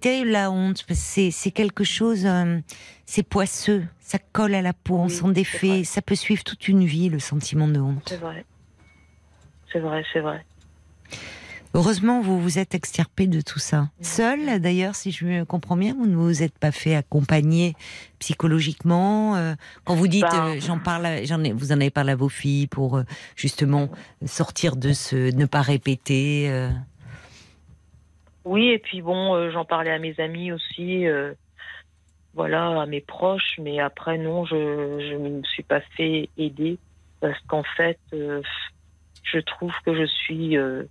terrible 0.00 0.30
la 0.30 0.50
honte, 0.50 0.84
c'est 0.90 1.50
quelque 1.50 1.84
chose, 1.84 2.22
euh, 2.26 2.58
c'est 3.06 3.22
poisseux, 3.22 3.84
ça 4.00 4.18
colle 4.32 4.54
à 4.54 4.62
la 4.62 4.72
peau, 4.72 4.96
on 4.96 5.06
Oui, 5.06 5.10
s'en 5.10 5.28
défait, 5.28 5.84
ça 5.84 6.02
peut 6.02 6.14
suivre 6.14 6.44
toute 6.44 6.68
une 6.68 6.84
vie 6.84 7.08
le 7.08 7.18
sentiment 7.18 7.68
de 7.68 7.80
honte. 7.80 8.04
C'est 8.08 8.16
vrai. 8.18 8.44
C'est 9.72 9.80
vrai, 9.80 10.04
c'est 10.12 10.20
vrai. 10.20 10.44
Heureusement, 11.74 12.20
vous 12.20 12.38
vous 12.38 12.58
êtes 12.58 12.74
extirpé 12.74 13.26
de 13.26 13.40
tout 13.40 13.58
ça. 13.58 13.88
Seul, 14.02 14.60
d'ailleurs, 14.60 14.94
si 14.94 15.10
je 15.10 15.24
me 15.24 15.44
comprends 15.46 15.76
bien, 15.78 15.94
vous 15.94 16.04
ne 16.06 16.16
vous 16.16 16.42
êtes 16.42 16.58
pas 16.58 16.70
fait 16.70 16.94
accompagner 16.94 17.74
psychologiquement. 18.18 19.36
euh, 19.36 19.54
quand 19.84 19.94
vous 19.94 20.06
dites, 20.06 20.20
Ben- 20.30 20.48
euh, 20.56 20.60
j'en 20.60 20.78
parle, 20.78 21.06
à- 21.06 21.24
j'en 21.24 21.42
ai, 21.42 21.52
vous 21.52 21.72
en 21.72 21.76
avez 21.76 21.88
parlé 21.88 22.12
à 22.12 22.16
vos 22.16 22.28
filles 22.28 22.66
pour 22.66 22.98
euh, 22.98 23.04
justement 23.36 23.88
sortir 24.26 24.76
de 24.76 24.92
ce, 24.92 25.34
ne 25.34 25.46
pas 25.46 25.62
répéter. 25.62 26.46
Oui, 28.44 28.68
et 28.68 28.78
puis 28.78 29.02
bon, 29.02 29.34
euh, 29.34 29.50
j'en 29.50 29.64
parlais 29.64 29.90
à 29.90 29.98
mes 29.98 30.18
amis 30.18 30.52
aussi, 30.52 31.06
euh, 31.06 31.32
voilà, 32.34 32.80
à 32.82 32.86
mes 32.86 33.00
proches, 33.00 33.58
mais 33.58 33.78
après, 33.78 34.18
non, 34.18 34.44
je 34.44 34.56
je 34.56 35.14
ne 35.14 35.28
me 35.38 35.42
suis 35.44 35.62
pas 35.62 35.80
fait 35.96 36.28
aider 36.36 36.78
parce 37.20 37.38
qu'en 37.46 37.62
fait, 37.62 37.98
euh, 38.12 38.42
je 39.22 39.38
trouve 39.38 39.72
que 39.86 39.94
je 39.94 40.04
suis 40.04 40.56
euh, 40.56 40.84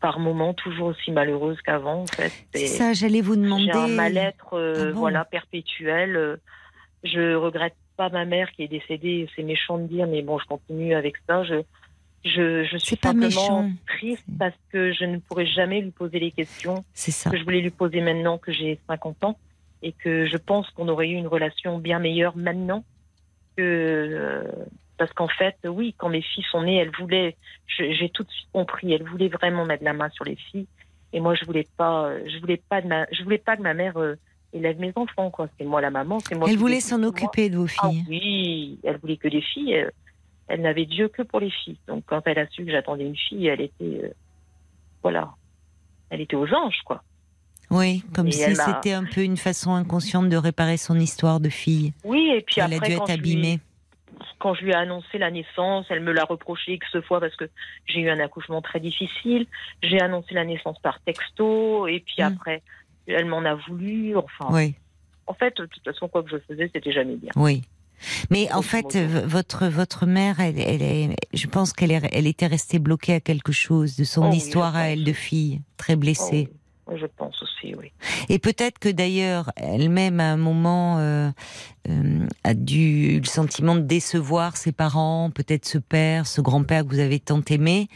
par 0.00 0.20
moments 0.20 0.54
toujours 0.54 0.88
aussi 0.88 1.10
malheureuse 1.10 1.60
qu'avant, 1.62 2.02
en 2.02 2.06
fait. 2.06 2.32
C'est 2.54 2.66
ça, 2.66 2.92
j'allais 2.92 3.20
vous 3.20 3.36
demander. 3.36 3.64
J'ai 3.64 3.72
un 3.72 3.88
mal-être, 3.88 4.54
euh, 4.54 4.74
Ah 4.78 4.92
bon 4.92 5.00
voilà, 5.00 5.24
perpétuel. 5.24 6.38
Je 7.04 7.34
regrette 7.34 7.74
pas 7.96 8.08
ma 8.10 8.24
mère 8.24 8.50
qui 8.52 8.62
est 8.62 8.68
décédée, 8.68 9.28
c'est 9.34 9.42
méchant 9.42 9.78
de 9.78 9.86
dire, 9.86 10.06
mais 10.06 10.22
bon, 10.22 10.38
je 10.38 10.46
continue 10.46 10.94
avec 10.94 11.16
ça. 11.26 11.42
Je, 11.42 11.62
je, 12.24 12.64
je 12.64 12.76
suis 12.76 12.96
pas 12.96 13.08
simplement 13.08 13.26
méchant. 13.26 13.70
triste 13.86 14.24
parce 14.38 14.54
que 14.70 14.92
je 14.92 15.04
ne 15.04 15.18
pourrai 15.18 15.46
jamais 15.46 15.80
lui 15.80 15.90
poser 15.90 16.18
les 16.20 16.30
questions 16.30 16.84
ça. 16.94 17.30
que 17.30 17.36
je 17.36 17.42
voulais 17.44 17.60
lui 17.60 17.70
poser 17.70 18.00
maintenant 18.00 18.38
que 18.38 18.52
j'ai 18.52 18.78
50 18.88 19.24
ans 19.24 19.38
et 19.82 19.92
que 19.92 20.26
je 20.26 20.36
pense 20.36 20.70
qu'on 20.70 20.88
aurait 20.88 21.08
eu 21.08 21.14
une 21.14 21.26
relation 21.26 21.78
bien 21.78 21.98
meilleure 21.98 22.36
maintenant 22.36 22.84
que 23.56 23.62
euh, 23.62 24.44
parce 24.98 25.12
qu'en 25.12 25.28
fait 25.28 25.56
oui 25.64 25.94
quand 25.98 26.08
mes 26.08 26.22
filles 26.22 26.44
sont 26.50 26.62
nées 26.62 26.76
elles 26.76 26.92
voulaient 26.98 27.36
j'ai 27.66 28.08
tout 28.10 28.22
de 28.22 28.30
suite 28.30 28.48
compris 28.52 28.92
elles 28.92 29.02
voulaient 29.02 29.28
vraiment 29.28 29.64
mettre 29.64 29.82
la 29.84 29.92
main 29.92 30.08
sur 30.10 30.24
les 30.24 30.36
filles 30.36 30.66
et 31.12 31.20
moi 31.20 31.34
je 31.34 31.44
voulais 31.44 31.66
pas 31.76 32.06
euh, 32.06 32.20
je 32.26 32.38
voulais 32.38 32.60
pas 32.68 32.80
de 32.80 32.86
ma, 32.86 33.06
je 33.10 33.22
voulais 33.24 33.38
pas 33.38 33.56
que 33.56 33.62
ma 33.62 33.74
mère 33.74 33.96
euh, 33.98 34.14
élève 34.52 34.78
mes 34.78 34.92
enfants 34.94 35.30
quoi 35.30 35.48
c'est 35.58 35.64
moi 35.64 35.80
la 35.80 35.90
maman 35.90 36.18
c'est 36.20 36.34
moi 36.36 36.46
Elle 36.48 36.56
voulait 36.58 36.80
s'en 36.80 37.02
occuper 37.02 37.50
de 37.50 37.56
vos 37.56 37.66
Ah 37.82 37.88
filles. 37.90 38.04
oui, 38.08 38.78
elle 38.84 38.98
voulait 38.98 39.16
que 39.16 39.28
des 39.28 39.40
filles. 39.42 39.86
Elle 40.54 40.60
n'avait 40.60 40.84
Dieu 40.84 41.08
que 41.08 41.22
pour 41.22 41.40
les 41.40 41.50
filles. 41.50 41.78
Donc 41.88 42.04
quand 42.04 42.20
elle 42.26 42.38
a 42.38 42.46
su 42.48 42.66
que 42.66 42.70
j'attendais 42.70 43.06
une 43.06 43.16
fille, 43.16 43.46
elle 43.46 43.62
était, 43.62 44.04
euh, 44.04 44.12
voilà, 45.02 45.30
elle 46.10 46.20
était 46.20 46.36
aux 46.36 46.52
anges, 46.52 46.82
quoi. 46.84 47.02
Oui, 47.70 48.04
comme 48.14 48.28
Et 48.28 48.32
si 48.32 48.54
c'était 48.54 48.92
un 48.92 49.04
peu 49.04 49.22
une 49.22 49.38
façon 49.38 49.72
inconsciente 49.72 50.28
de 50.28 50.36
réparer 50.36 50.76
son 50.76 51.00
histoire 51.00 51.40
de 51.40 51.48
fille. 51.48 51.94
Oui, 52.04 52.30
et 52.36 52.42
puis 52.42 52.56
Elle 52.58 52.74
a 52.74 52.76
après, 52.76 52.90
dû 52.90 52.96
quand, 52.96 53.06
être 53.06 53.16
je 53.16 53.22
lui, 53.22 53.60
quand 54.40 54.52
je 54.52 54.64
lui 54.64 54.72
ai 54.72 54.74
annoncé 54.74 55.16
la 55.16 55.30
naissance, 55.30 55.86
elle 55.88 56.00
me 56.00 56.12
l'a 56.12 56.24
reproché 56.24 56.74
X 56.74 57.00
fois 57.00 57.18
parce 57.18 57.34
que 57.34 57.48
j'ai 57.86 58.00
eu 58.00 58.10
un 58.10 58.20
accouchement 58.20 58.60
très 58.60 58.78
difficile. 58.78 59.46
J'ai 59.82 60.02
annoncé 60.02 60.34
la 60.34 60.44
naissance 60.44 60.78
par 60.80 61.00
texto, 61.00 61.86
et 61.86 62.00
puis 62.00 62.16
Mm. 62.18 62.24
après, 62.24 62.62
elle 63.06 63.24
m'en 63.24 63.42
a 63.46 63.54
voulu. 63.54 64.14
Enfin, 64.18 64.48
Oui, 64.50 64.74
en 65.26 65.32
fait, 65.32 65.56
de 65.56 65.64
toute 65.64 65.82
façon, 65.82 66.08
quoi 66.08 66.22
que 66.22 66.28
je 66.28 66.36
faisais, 66.46 66.68
c'était 66.74 66.92
jamais 66.92 67.16
bien. 67.16 67.32
oui. 67.36 67.62
Mais 68.30 68.50
en 68.52 68.62
fait, 68.62 68.96
votre 68.96 69.66
votre 69.68 70.06
mère, 70.06 70.40
elle, 70.40 70.58
elle, 70.58 70.82
est- 70.82 71.16
je 71.34 71.46
pense 71.46 71.72
qu'elle 71.72 71.90
est- 71.92 72.08
elle 72.12 72.26
était 72.26 72.46
restée 72.46 72.78
bloquée 72.78 73.14
à 73.14 73.20
quelque 73.20 73.52
chose 73.52 73.96
de 73.96 74.04
son 74.04 74.30
Oh 74.30 74.34
histoire 74.34 74.74
à 74.76 74.88
elle 74.90 75.04
de 75.04 75.12
fille, 75.12 75.60
très 75.76 75.96
blessée. 75.96 76.48
Oh, 76.50 76.52
oui. 76.52 76.98
Je 77.00 77.06
pense 77.16 77.40
aussi, 77.42 77.74
oui. 77.76 77.92
Et 78.28 78.38
peut-être 78.40 78.78
que 78.80 78.88
d'ailleurs, 78.88 79.50
elle-même, 79.56 80.18
à 80.20 80.32
un 80.32 80.36
moment, 80.36 80.98
euh, 80.98 81.30
euh, 81.88 82.26
a 82.44 82.54
dû 82.54 83.14
eu 83.14 83.18
le 83.20 83.24
sentiment 83.24 83.76
de 83.76 83.80
décevoir 83.82 84.56
ses 84.56 84.72
parents, 84.72 85.30
peut-être 85.30 85.64
ce 85.64 85.78
père, 85.78 86.26
ce 86.26 86.40
grand-père 86.40 86.84
que 86.84 86.88
vous 86.92 86.98
avez 86.98 87.20
tant 87.20 87.40
aimé, 87.48 87.88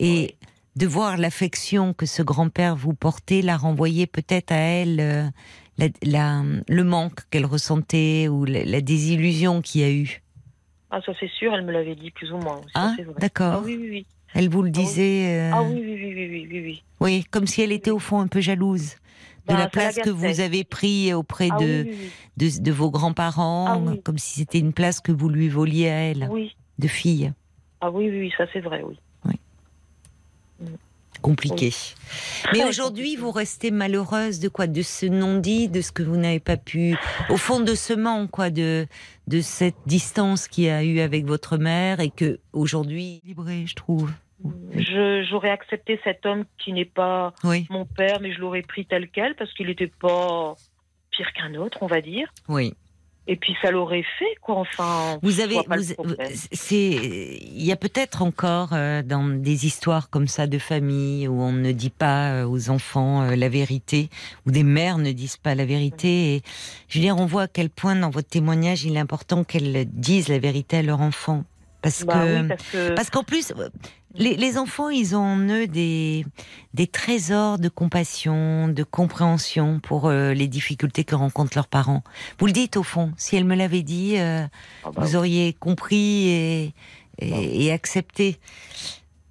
et 0.00 0.34
de 0.74 0.86
voir 0.86 1.16
l'affection 1.18 1.94
que 1.94 2.04
ce 2.04 2.22
grand-père 2.22 2.74
vous 2.76 2.94
portait, 2.94 3.42
la 3.42 3.56
renvoyer 3.56 4.06
peut-être 4.06 4.50
à 4.52 4.56
elle, 4.56 4.98
euh, 5.00 5.28
la, 5.82 5.88
la- 6.02 6.42
le 6.68 6.84
manque 6.84 7.28
qu'elle 7.30 7.46
ressentait 7.46 8.28
ou 8.28 8.44
la, 8.44 8.64
la 8.64 8.80
désillusion 8.80 9.62
qu'il 9.62 9.80
y 9.80 9.84
a 9.84 9.90
eu. 9.92 10.22
Ah, 10.90 11.00
ça 11.04 11.12
c'est 11.18 11.30
sûr, 11.30 11.54
elle 11.54 11.64
me 11.64 11.72
l'avait 11.72 11.94
dit 11.96 12.10
plus 12.10 12.32
ou 12.32 12.36
moins. 12.38 12.60
Ça, 12.74 12.94
Ah, 12.96 12.96
d'accord. 13.18 13.54
Ah 13.54 13.62
oui, 13.64 13.76
oui, 13.80 13.88
oui. 13.90 14.06
Elle 14.34 14.48
vous 14.48 14.62
le 14.62 14.68
Ah 14.68 14.72
disait. 14.72 15.40
euh, 15.40 15.50
Ah 15.54 15.62
oui, 15.62 15.80
oui, 15.82 15.94
oui, 15.94 16.14
oui, 16.14 16.28
oui, 16.28 16.48
oui, 16.50 16.60
oui. 16.60 16.82
oui, 17.00 17.24
comme 17.30 17.46
si 17.46 17.62
elle 17.62 17.72
était 17.72 17.90
au 17.90 17.98
fond 17.98 18.20
un 18.20 18.28
peu 18.28 18.40
jalouse 18.40 18.94
de 19.48 19.54
Bah, 19.54 19.58
la 19.58 19.68
place 19.68 19.98
que 19.98 20.10
vous 20.10 20.40
avez 20.40 20.64
pris 20.64 21.12
auprès 21.12 21.48
Ah 21.50 21.56
de, 21.58 21.84
oui, 21.86 21.96
oui, 22.02 22.10
de, 22.36 22.62
de 22.62 22.72
vos 22.72 22.90
grands-parents, 22.90 23.66
Ah 23.68 23.78
oui. 23.78 24.00
comme 24.02 24.18
si 24.18 24.38
c'était 24.40 24.58
une 24.58 24.72
place 24.72 25.00
que 25.00 25.12
vous 25.12 25.28
lui 25.28 25.48
voliez 25.48 25.88
à 25.88 25.94
elle, 25.96 26.30
de 26.78 26.88
fille. 26.88 27.32
Ah 27.80 27.90
oui, 27.90 28.08
oui, 28.08 28.20
oui, 28.20 28.32
ça 28.38 28.44
c'est 28.52 28.60
vrai, 28.60 28.82
oui. 28.82 28.98
Compliqué. 31.22 31.72
Mais 32.52 32.64
aujourd'hui, 32.64 33.16
vous 33.16 33.30
restez 33.30 33.70
malheureuse 33.70 34.40
de 34.40 34.48
quoi 34.48 34.66
De 34.66 34.82
ce 34.82 35.06
non-dit, 35.06 35.68
de 35.68 35.80
ce 35.80 35.92
que 35.92 36.02
vous 36.02 36.16
n'avez 36.16 36.40
pas 36.40 36.56
pu. 36.56 36.96
Au 37.30 37.36
fond 37.36 37.60
de 37.60 37.74
ce 37.74 37.92
manque, 37.94 38.30
quoi, 38.30 38.50
de, 38.50 38.86
de 39.28 39.40
cette 39.40 39.76
distance 39.86 40.48
qu'il 40.48 40.64
y 40.64 40.70
a 40.70 40.82
eu 40.82 41.00
avec 41.00 41.24
votre 41.24 41.56
mère 41.56 42.00
et 42.00 42.10
que 42.10 42.40
aujourd'hui. 42.52 43.20
Libré, 43.24 43.64
je 43.66 43.74
trouve. 43.74 44.10
J'aurais 44.74 45.50
accepté 45.50 46.00
cet 46.02 46.26
homme 46.26 46.44
qui 46.58 46.72
n'est 46.72 46.84
pas 46.84 47.32
Oui, 47.44 47.66
mon 47.70 47.84
père, 47.86 48.20
mais 48.20 48.32
je 48.32 48.40
l'aurais 48.40 48.62
pris 48.62 48.84
tel 48.86 49.08
quel 49.08 49.36
parce 49.36 49.52
qu'il 49.54 49.68
n'était 49.68 49.86
pas 50.00 50.56
pire 51.12 51.32
qu'un 51.34 51.54
autre, 51.54 51.78
on 51.82 51.86
va 51.86 52.00
dire. 52.00 52.32
oui. 52.48 52.74
Et 53.28 53.36
puis 53.36 53.54
ça 53.62 53.70
l'aurait 53.70 54.04
fait, 54.18 54.34
quoi. 54.40 54.56
Enfin, 54.56 55.18
Vous 55.22 55.40
avez, 55.40 55.60
c'est, 56.52 56.90
il 56.90 57.64
y 57.64 57.70
a 57.70 57.76
peut-être 57.76 58.20
encore 58.20 58.70
euh, 58.72 59.02
dans 59.02 59.28
des 59.28 59.64
histoires 59.64 60.10
comme 60.10 60.26
ça 60.26 60.48
de 60.48 60.58
famille 60.58 61.28
où 61.28 61.40
on 61.40 61.52
ne 61.52 61.70
dit 61.70 61.90
pas 61.90 62.32
euh, 62.32 62.46
aux 62.46 62.70
enfants 62.70 63.22
euh, 63.22 63.36
la 63.36 63.48
vérité, 63.48 64.08
où 64.44 64.50
des 64.50 64.64
mères 64.64 64.98
ne 64.98 65.12
disent 65.12 65.36
pas 65.36 65.54
la 65.54 65.64
vérité. 65.64 66.34
Et 66.34 66.42
je 66.88 66.98
veux 66.98 67.04
dire, 67.04 67.16
on 67.16 67.26
voit 67.26 67.42
à 67.42 67.48
quel 67.48 67.70
point 67.70 67.94
dans 67.94 68.10
votre 68.10 68.28
témoignage 68.28 68.84
il 68.84 68.96
est 68.96 69.00
important 69.00 69.44
qu'elles 69.44 69.84
disent 69.88 70.28
la 70.28 70.40
vérité 70.40 70.78
à 70.78 70.82
leur 70.82 71.00
enfant, 71.00 71.44
parce 71.80 72.04
Bah 72.04 72.14
que 72.14 72.42
oui, 72.42 72.48
parce 72.48 72.70
que 72.70 72.94
parce 72.94 73.10
qu'en 73.10 73.22
plus. 73.22 73.52
Les, 74.14 74.36
les 74.36 74.58
enfants, 74.58 74.90
ils 74.90 75.16
ont 75.16 75.20
en 75.20 75.38
eux 75.48 75.66
des, 75.66 76.24
des 76.74 76.86
trésors 76.86 77.58
de 77.58 77.68
compassion, 77.68 78.68
de 78.68 78.82
compréhension 78.82 79.80
pour 79.80 80.06
euh, 80.08 80.34
les 80.34 80.48
difficultés 80.48 81.04
que 81.04 81.14
rencontrent 81.14 81.56
leurs 81.56 81.66
parents. 81.68 82.02
Vous 82.38 82.46
le 82.46 82.52
dites 82.52 82.76
au 82.76 82.82
fond, 82.82 83.12
si 83.16 83.36
elle 83.36 83.44
me 83.44 83.54
l'avait 83.54 83.82
dit, 83.82 84.18
euh, 84.18 84.42
Ah 84.84 84.90
bah, 84.90 85.02
vous 85.02 85.16
auriez 85.16 85.54
compris 85.54 86.28
et, 86.28 86.74
et, 87.18 87.30
Bah. 87.30 87.36
et 87.40 87.72
accepté. 87.72 88.38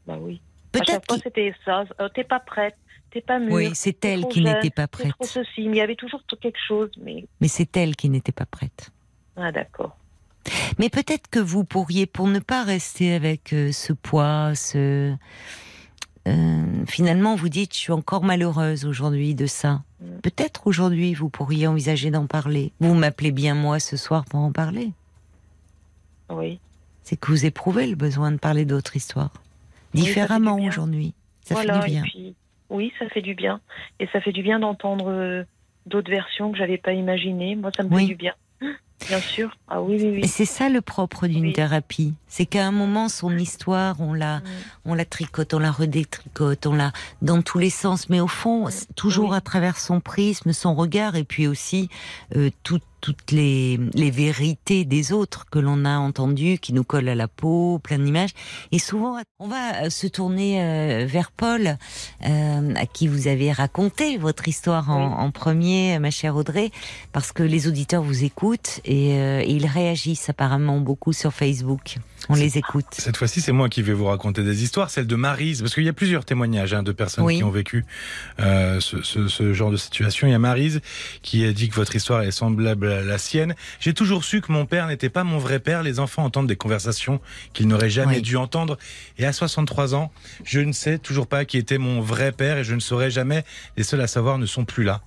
bah 0.07 0.17
oui. 0.19 0.41
Peut-être 0.71 1.05
qu'il- 1.05 1.21
c'était 1.21 1.53
ça. 1.65 1.83
Euh, 1.99 2.07
t'es 2.09 2.23
pas 2.23 2.39
prête, 2.39 2.75
t'es 3.11 3.21
pas 3.21 3.39
mûre. 3.39 3.53
oui, 3.53 3.69
c'est 3.73 4.03
elle 4.05 4.25
qui 4.27 4.41
n'était 4.41 4.69
pas 4.69 4.87
trop 4.87 5.03
prête. 5.03 5.13
ceci. 5.29 5.67
Mais 5.67 5.75
il 5.75 5.77
y 5.77 5.81
avait 5.81 5.95
toujours 5.95 6.21
quelque 6.41 6.57
chose. 6.67 6.89
Mais 7.01 7.25
Mais 7.41 7.47
c'est 7.49 7.75
elle 7.77 7.95
qui 7.95 8.09
n'était 8.09 8.31
pas 8.31 8.45
prête. 8.45 8.89
ah 9.35 9.51
d'accord. 9.51 9.97
Mais 10.79 10.89
peut-être 10.89 11.29
que 11.29 11.39
vous 11.39 11.63
pourriez, 11.63 12.05
pour 12.05 12.27
ne 12.27 12.39
pas 12.39 12.63
rester 12.63 13.13
avec 13.13 13.53
euh, 13.53 13.71
ce 13.71 13.93
poids, 13.93 14.53
ce 14.55 15.13
euh, 16.27 16.85
finalement, 16.87 17.35
vous 17.35 17.49
dites, 17.49 17.73
je 17.73 17.79
suis 17.79 17.91
encore 17.91 18.23
malheureuse 18.23 18.85
aujourd'hui 18.85 19.33
de 19.35 19.45
ça. 19.47 19.81
Mm. 20.01 20.19
Peut-être 20.23 20.67
aujourd'hui, 20.67 21.13
vous 21.13 21.29
pourriez 21.29 21.67
envisager 21.67 22.11
d'en 22.11 22.27
parler. 22.27 22.71
Vous 22.79 22.93
m'appelez 22.93 23.31
bien 23.31 23.55
moi 23.55 23.79
ce 23.79 23.97
soir 23.97 24.25
pour 24.25 24.39
en 24.39 24.51
parler. 24.51 24.91
Oui. 26.29 26.59
C'est 27.03 27.17
que 27.19 27.27
vous 27.31 27.45
éprouvez 27.45 27.87
le 27.87 27.95
besoin 27.95 28.31
de 28.31 28.37
parler 28.37 28.65
d'autres 28.65 28.95
histoires. 28.95 29.31
Oui, 29.33 29.41
ça 29.41 29.89
fait 29.91 29.97
du 29.97 30.03
Différemment 30.03 30.55
bien. 30.57 30.69
aujourd'hui. 30.69 31.13
Ça 31.43 31.55
voilà. 31.55 31.81
fait 31.81 31.87
du 31.87 31.91
bien. 31.93 32.03
Et 32.03 32.09
puis, 32.09 32.35
oui, 32.69 32.93
ça 32.99 33.09
fait 33.09 33.21
du 33.21 33.33
bien. 33.35 33.59
Et 33.99 34.07
ça 34.13 34.21
fait 34.21 34.31
du 34.31 34.43
bien 34.43 34.59
d'entendre 34.59 35.09
euh, 35.09 35.43
d'autres 35.87 36.09
versions 36.11 36.51
que 36.51 36.57
j'avais 36.57 36.77
pas 36.77 36.93
imaginées. 36.93 37.55
Moi, 37.55 37.71
ça 37.75 37.83
me 37.83 37.89
Oui. 37.93 38.03
fait 38.03 38.07
du 38.09 38.15
bien. 38.15 38.33
Bien 39.07 39.19
sûr. 39.19 39.57
Ah 39.67 39.81
oui, 39.81 39.97
oui, 39.99 40.07
Et 40.07 40.11
oui. 40.21 40.27
c'est 40.27 40.45
ça 40.45 40.69
le 40.69 40.81
propre 40.81 41.27
d'une 41.27 41.47
Oui. 41.47 41.53
thérapie. 41.53 42.13
C'est 42.27 42.45
qu'à 42.45 42.65
un 42.65 42.71
moment, 42.71 43.09
son 43.09 43.35
histoire, 43.37 43.99
on 43.99 44.13
la, 44.13 44.41
on 44.85 44.93
la 44.93 45.05
tricote, 45.05 45.53
on 45.53 45.59
la 45.59 45.71
redétricote, 45.71 46.65
on 46.65 46.73
la 46.75 46.91
dans 47.21 47.41
tous 47.41 47.57
les 47.57 47.69
sens, 47.69 48.09
mais 48.09 48.19
au 48.19 48.27
fond, 48.27 48.67
toujours 48.95 49.33
à 49.33 49.41
travers 49.41 49.77
son 49.77 49.99
prisme, 49.99 50.53
son 50.53 50.75
regard, 50.75 51.15
et 51.15 51.23
puis 51.23 51.47
aussi 51.47 51.89
euh, 52.35 52.49
tout- 52.63 52.79
toutes 53.01 53.31
les, 53.31 53.79
les 53.93 54.11
vérités 54.11 54.85
des 54.85 55.11
autres 55.11 55.45
que 55.51 55.59
l'on 55.59 55.85
a 55.85 55.97
entendues, 55.97 56.57
qui 56.59 56.71
nous 56.73 56.83
collent 56.83 57.09
à 57.09 57.15
la 57.15 57.27
peau, 57.27 57.79
plein 57.79 57.99
d'images. 57.99 58.29
Et 58.71 58.79
souvent, 58.79 59.17
on 59.39 59.47
va 59.47 59.83
euh, 59.85 59.89
se 59.89 60.07
tourner 60.07 60.61
euh, 60.61 61.05
vers 61.07 61.31
Paul, 61.31 61.77
euh, 62.25 62.73
à 62.75 62.85
qui 62.85 63.07
vous 63.07 63.27
avez 63.27 63.51
raconté 63.51 64.17
votre 64.17 64.47
histoire 64.47 64.89
en, 64.89 65.07
Oui. 65.07 65.13
en 65.17 65.31
premier, 65.31 65.99
ma 65.99 66.11
chère 66.11 66.35
Audrey, 66.35 66.71
parce 67.11 67.31
que 67.31 67.43
les 67.43 67.67
auditeurs 67.67 68.03
vous 68.03 68.23
écoutent 68.23 68.79
et, 68.85 69.15
euh, 69.15 69.43
ils 69.43 69.65
réagissent 69.65 70.29
apparemment 70.29 70.79
beaucoup 70.79 71.13
sur 71.13 71.33
Facebook. 71.33 71.97
On 72.29 72.35
les 72.35 72.59
écoute. 72.59 72.85
Cette 72.91 73.17
fois-ci, 73.17 73.41
c'est 73.41 73.51
moi 73.51 73.67
qui 73.67 73.81
vais 73.81 73.93
vous 73.93 74.05
raconter 74.05 74.43
des 74.43 74.63
histoires, 74.63 74.91
celle 74.91 75.07
de 75.07 75.15
Marise, 75.15 75.61
parce 75.61 75.73
qu'il 75.73 75.83
y 75.83 75.89
a 75.89 75.93
plusieurs 75.93 76.23
témoignages 76.23 76.71
hein, 76.75 76.83
de 76.83 76.91
personnes 76.91 77.25
Oui. 77.25 77.37
qui 77.37 77.43
ont 77.43 77.49
vécu 77.49 77.83
euh, 78.39 78.79
ce, 78.79 79.01
ce- 79.01 79.27
ce 79.27 79.53
genre 79.53 79.71
de 79.71 79.77
situation. 79.77 80.27
Il 80.27 80.31
y 80.31 80.33
a 80.35 80.39
Marise 80.39 80.81
qui 81.23 81.43
a 81.45 81.51
dit 81.51 81.67
que 81.67 81.73
votre 81.75 81.95
histoire 81.95 82.21
est 82.21 82.29
semblable 82.31 82.90
la 82.99 83.17
sienne. 83.17 83.55
J'ai 83.79 83.93
toujours 83.93 84.23
su 84.23 84.41
que 84.41 84.51
mon 84.51 84.65
père 84.65 84.87
n'était 84.87 85.09
pas 85.09 85.23
mon 85.23 85.37
vrai 85.37 85.59
père. 85.59 85.83
Les 85.83 85.99
enfants 85.99 86.23
entendent 86.25 86.47
des 86.47 86.55
conversations 86.55 87.19
qu'ils 87.53 87.67
n'auraient 87.67 87.89
jamais 87.89 88.15
Oui. 88.17 88.21
dû 88.21 88.35
entendre. 88.37 88.77
Et 89.17 89.25
à 89.25 89.33
63 89.33 89.95
ans, 89.95 90.11
je 90.43 90.59
ne 90.59 90.71
sais 90.73 90.97
toujours 90.97 91.27
pas 91.27 91.45
qui 91.45 91.57
était 91.57 91.77
mon 91.77 92.01
vrai 92.01 92.31
père 92.31 92.57
et 92.57 92.63
je 92.63 92.75
ne 92.75 92.79
saurai 92.79 93.09
jamais. 93.11 93.43
Les 93.77 93.83
seuls 93.83 94.01
à 94.01 94.07
savoir 94.07 94.37
ne 94.37 94.45
sont 94.45 94.65
plus 94.65 94.83
là. 94.83 95.01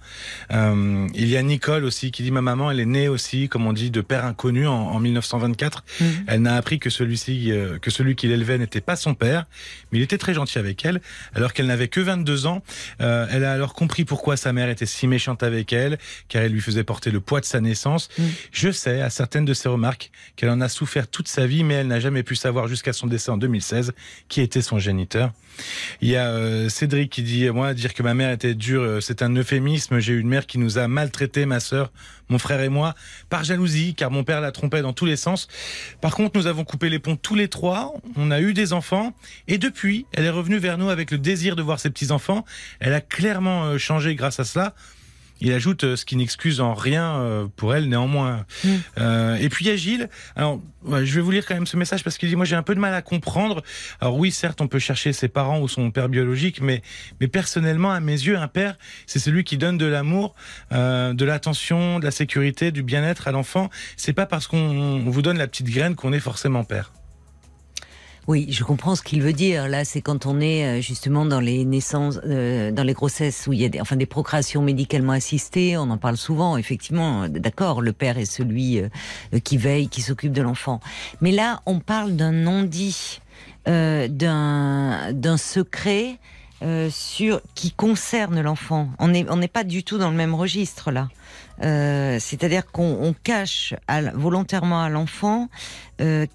Euh, 0.52 1.06
il 1.14 1.28
y 1.28 1.36
a 1.36 1.42
Nicole 1.42 1.84
aussi 1.84 2.10
qui 2.10 2.22
dit 2.22 2.30
ma 2.30 2.40
maman, 2.42 2.70
elle 2.70 2.80
est 2.80 2.86
née 2.86 3.08
aussi, 3.08 3.48
comme 3.48 3.66
on 3.66 3.72
dit, 3.72 3.90
de 3.90 4.00
père 4.00 4.24
inconnu 4.24 4.66
en, 4.66 4.72
en 4.74 5.00
1924. 5.00 5.84
Mhm. 6.00 6.06
Elle 6.26 6.42
n'a 6.42 6.56
appris 6.56 6.78
que 6.78 6.90
celui-ci, 6.90 7.50
euh, 7.52 7.78
que 7.78 7.90
celui 7.90 8.14
qui 8.16 8.28
l'élevait 8.28 8.58
n'était 8.58 8.80
pas 8.80 8.96
son 8.96 9.14
père, 9.14 9.44
mais 9.92 9.98
il 9.98 10.02
était 10.02 10.18
très 10.18 10.34
gentil 10.34 10.58
avec 10.58 10.84
elle. 10.84 11.00
Alors 11.34 11.52
qu'elle 11.52 11.66
n'avait 11.66 11.88
que 11.88 12.00
22 12.00 12.46
ans, 12.46 12.62
euh, 13.00 13.26
elle 13.30 13.44
a 13.44 13.52
alors 13.52 13.74
compris 13.74 14.04
pourquoi 14.04 14.36
sa 14.36 14.52
mère 14.52 14.68
était 14.68 14.86
si 14.86 15.06
méchante 15.06 15.42
avec 15.42 15.72
elle, 15.72 15.98
car 16.28 16.42
elle 16.42 16.52
lui 16.52 16.60
faisait 16.60 16.84
porter 16.84 17.10
le 17.10 17.20
poids 17.20 17.40
de 17.40 17.44
sa 17.44 17.60
naissance. 17.60 17.73
Mm. 18.18 18.22
Je 18.52 18.70
sais, 18.70 19.00
à 19.00 19.10
certaines 19.10 19.44
de 19.44 19.54
ses 19.54 19.68
remarques, 19.68 20.10
qu'elle 20.36 20.50
en 20.50 20.60
a 20.60 20.68
souffert 20.68 21.08
toute 21.08 21.28
sa 21.28 21.46
vie, 21.46 21.64
mais 21.64 21.74
elle 21.74 21.88
n'a 21.88 22.00
jamais 22.00 22.22
pu 22.22 22.36
savoir 22.36 22.68
jusqu'à 22.68 22.92
son 22.92 23.06
décès 23.06 23.30
en 23.30 23.36
2016 23.36 23.92
qui 24.28 24.40
était 24.40 24.62
son 24.62 24.78
géniteur. 24.78 25.32
Il 26.00 26.08
y 26.08 26.16
a 26.16 26.28
euh, 26.30 26.68
Cédric 26.68 27.10
qui 27.10 27.22
dit 27.22 27.48
moi 27.50 27.74
dire 27.74 27.94
que 27.94 28.02
ma 28.02 28.14
mère 28.14 28.30
était 28.30 28.54
dure, 28.54 28.82
euh, 28.82 29.00
c'est 29.00 29.22
un 29.22 29.34
euphémisme. 29.36 29.98
J'ai 29.98 30.12
eu 30.14 30.20
une 30.20 30.28
mère 30.28 30.46
qui 30.46 30.58
nous 30.58 30.78
a 30.78 30.88
maltraités, 30.88 31.46
ma 31.46 31.60
sœur, 31.60 31.92
mon 32.28 32.38
frère 32.38 32.60
et 32.60 32.68
moi, 32.68 32.94
par 33.28 33.44
jalousie, 33.44 33.94
car 33.94 34.10
mon 34.10 34.24
père 34.24 34.40
la 34.40 34.52
trompait 34.52 34.82
dans 34.82 34.92
tous 34.92 35.06
les 35.06 35.16
sens. 35.16 35.48
Par 36.00 36.14
contre, 36.14 36.38
nous 36.38 36.46
avons 36.46 36.64
coupé 36.64 36.88
les 36.88 36.98
ponts 36.98 37.16
tous 37.16 37.34
les 37.34 37.48
trois. 37.48 37.94
On 38.16 38.30
a 38.30 38.40
eu 38.40 38.54
des 38.54 38.72
enfants, 38.72 39.14
et 39.48 39.58
depuis, 39.58 40.06
elle 40.12 40.24
est 40.24 40.30
revenue 40.30 40.58
vers 40.58 40.78
nous 40.78 40.88
avec 40.88 41.10
le 41.10 41.18
désir 41.18 41.56
de 41.56 41.62
voir 41.62 41.80
ses 41.80 41.90
petits 41.90 42.10
enfants. 42.10 42.44
Elle 42.80 42.94
a 42.94 43.00
clairement 43.00 43.64
euh, 43.64 43.78
changé 43.78 44.14
grâce 44.14 44.40
à 44.40 44.44
cela. 44.44 44.74
Il 45.44 45.52
ajoute 45.52 45.84
euh, 45.84 45.96
ce 45.96 46.06
qui 46.06 46.16
n'excuse 46.16 46.60
en 46.60 46.72
rien 46.72 47.16
euh, 47.16 47.46
pour 47.54 47.74
elle 47.74 47.88
néanmoins. 47.88 48.46
Mm. 48.64 48.68
Euh, 48.98 49.36
et 49.36 49.50
puis 49.50 49.66
il 49.66 49.68
y 49.68 49.70
a 49.70 49.76
Gilles. 49.76 50.08
Alors 50.36 50.60
je 50.86 51.14
vais 51.14 51.20
vous 51.20 51.30
lire 51.30 51.44
quand 51.46 51.54
même 51.54 51.66
ce 51.66 51.76
message 51.76 52.02
parce 52.02 52.18
qu'il 52.18 52.28
dit 52.30 52.36
moi 52.36 52.46
j'ai 52.46 52.56
un 52.56 52.62
peu 52.62 52.74
de 52.74 52.80
mal 52.80 52.94
à 52.94 53.02
comprendre. 53.02 53.62
Alors 54.00 54.16
oui 54.16 54.30
certes 54.30 54.62
on 54.62 54.68
peut 54.68 54.78
chercher 54.78 55.12
ses 55.12 55.28
parents 55.28 55.60
ou 55.60 55.68
son 55.68 55.90
père 55.90 56.08
biologique, 56.08 56.60
mais 56.62 56.82
mais 57.20 57.28
personnellement 57.28 57.92
à 57.92 58.00
mes 58.00 58.12
yeux 58.12 58.38
un 58.38 58.48
père 58.48 58.76
c'est 59.06 59.18
celui 59.18 59.44
qui 59.44 59.58
donne 59.58 59.76
de 59.76 59.86
l'amour, 59.86 60.34
euh, 60.72 61.12
de 61.12 61.24
l'attention, 61.26 61.98
de 61.98 62.04
la 62.04 62.10
sécurité, 62.10 62.72
du 62.72 62.82
bien-être 62.82 63.28
à 63.28 63.32
l'enfant. 63.32 63.68
C'est 63.96 64.14
pas 64.14 64.26
parce 64.26 64.46
qu'on 64.46 64.58
on 64.58 65.10
vous 65.10 65.22
donne 65.22 65.36
la 65.38 65.46
petite 65.46 65.68
graine 65.68 65.94
qu'on 65.94 66.12
est 66.14 66.20
forcément 66.20 66.64
père. 66.64 66.92
Oui, 68.26 68.46
je 68.50 68.64
comprends 68.64 68.94
ce 68.96 69.02
qu'il 69.02 69.20
veut 69.22 69.34
dire. 69.34 69.68
Là, 69.68 69.84
c'est 69.84 70.00
quand 70.00 70.24
on 70.24 70.40
est 70.40 70.78
euh, 70.78 70.80
justement 70.80 71.26
dans 71.26 71.40
les 71.40 71.64
naissances, 71.66 72.18
euh, 72.24 72.70
dans 72.70 72.82
les 72.82 72.94
grossesses 72.94 73.46
où 73.46 73.52
il 73.52 73.60
y 73.60 73.64
a 73.66 73.68
des, 73.68 73.80
enfin 73.82 73.96
des 73.96 74.06
procréations 74.06 74.62
médicalement 74.62 75.12
assistées. 75.12 75.76
On 75.76 75.90
en 75.90 75.98
parle 75.98 76.16
souvent. 76.16 76.56
Effectivement, 76.56 77.28
d'accord, 77.28 77.82
le 77.82 77.92
père 77.92 78.16
est 78.16 78.24
celui 78.24 78.80
euh, 78.80 78.88
qui 79.44 79.58
veille, 79.58 79.88
qui 79.88 80.00
s'occupe 80.00 80.32
de 80.32 80.40
l'enfant. 80.40 80.80
Mais 81.20 81.32
là, 81.32 81.60
on 81.66 81.80
parle 81.80 82.16
d'un 82.16 82.32
non-dit, 82.32 83.20
euh, 83.68 84.08
d'un 84.08 85.12
d'un 85.12 85.36
secret. 85.36 86.18
euh, 86.62 86.88
sur 86.90 87.40
qui 87.54 87.72
concerne 87.72 88.40
l'enfant. 88.40 88.88
On 88.98 89.08
n'est 89.08 89.26
on 89.28 89.36
n'est 89.36 89.48
pas 89.48 89.64
du 89.64 89.82
tout 89.84 89.98
dans 89.98 90.10
le 90.10 90.16
même 90.16 90.34
registre 90.34 90.90
là. 90.92 91.08
Euh, 91.62 92.18
C'est-à-dire 92.20 92.70
qu'on 92.72 92.96
on 93.02 93.12
cache 93.12 93.74
volontairement 94.14 94.82
à 94.82 94.88
l'enfant 94.88 95.48
euh, 96.00 96.26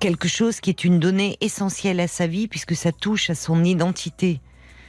quelque 0.00 0.28
chose 0.28 0.60
qui 0.60 0.70
est 0.70 0.84
une 0.84 0.98
donnée 0.98 1.36
essentielle 1.40 2.00
à 2.00 2.08
sa 2.08 2.26
vie 2.26 2.48
puisque 2.48 2.74
ça 2.74 2.92
touche 2.92 3.30
à 3.30 3.34
son 3.34 3.62
identité. 3.64 4.40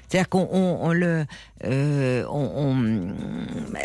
C'est-à-dire 0.10 0.30
qu'on 0.30 0.48
on, 0.50 0.80
on 0.84 0.94
le, 0.94 1.26
euh, 1.66 2.24
on, 2.30 3.12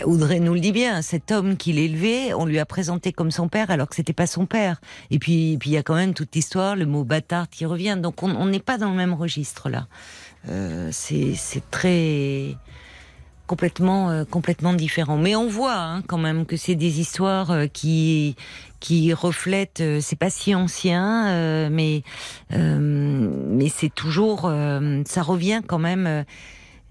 on- 0.07 0.09
Audrey 0.09 0.39
nous 0.39 0.55
le 0.55 0.61
dit 0.61 0.71
bien, 0.71 1.03
cet 1.03 1.33
homme 1.33 1.57
qu'il 1.57 1.81
élevait, 1.81 2.33
on 2.33 2.47
lui 2.47 2.61
a 2.61 2.65
présenté 2.65 3.13
comme 3.13 3.33
son 3.33 3.49
père 3.49 3.73
alors 3.73 3.89
que 3.89 3.97
c'était 3.97 4.13
pas 4.13 4.29
son 4.29 4.47
père. 4.47 4.81
Et 5.11 5.19
puis, 5.19 5.57
puis 5.59 5.71
il 5.71 5.73
y 5.73 5.77
a 5.77 5.83
quand 5.83 5.97
même 5.97 6.15
toute 6.15 6.33
l'histoire, 6.37 6.77
le 6.77 6.87
mot 6.87 7.03
bâtard 7.03 7.49
qui 7.51 7.67
revient. 7.67 7.99
Donc 8.01 8.23
on 8.23 8.47
n'est 8.47 8.61
pas 8.61 8.79
dans 8.79 8.91
le 8.91 8.97
même 8.97 9.15
registre 9.15 9.69
là. 9.69 9.89
Euh, 10.49 10.91
c'est 10.93 11.35
c'est 11.35 11.69
très 11.73 12.57
complètement, 13.53 14.09
euh, 14.09 14.25
complètement 14.25 14.73
différent. 14.73 15.19
Mais 15.19 15.37
on 15.37 15.47
voit 15.47 15.77
hein, 15.77 16.03
quand 16.07 16.17
même 16.17 16.47
que 16.47 16.57
c'est 16.57 16.75
des 16.75 17.01
histoires 17.01 17.51
euh, 17.51 17.67
qui 17.67 18.35
qui 18.81 19.13
reflètent. 19.13 19.83
euh, 19.83 19.99
c'est 20.01 20.17
pas 20.17 20.31
si 20.31 20.55
ancien, 20.55 21.69
mais 21.69 22.03
mais 22.51 23.69
c'est 23.69 23.95
toujours. 23.95 24.51
ça 25.05 25.23
revient 25.23 25.61
quand 25.67 25.79
même. 25.79 26.25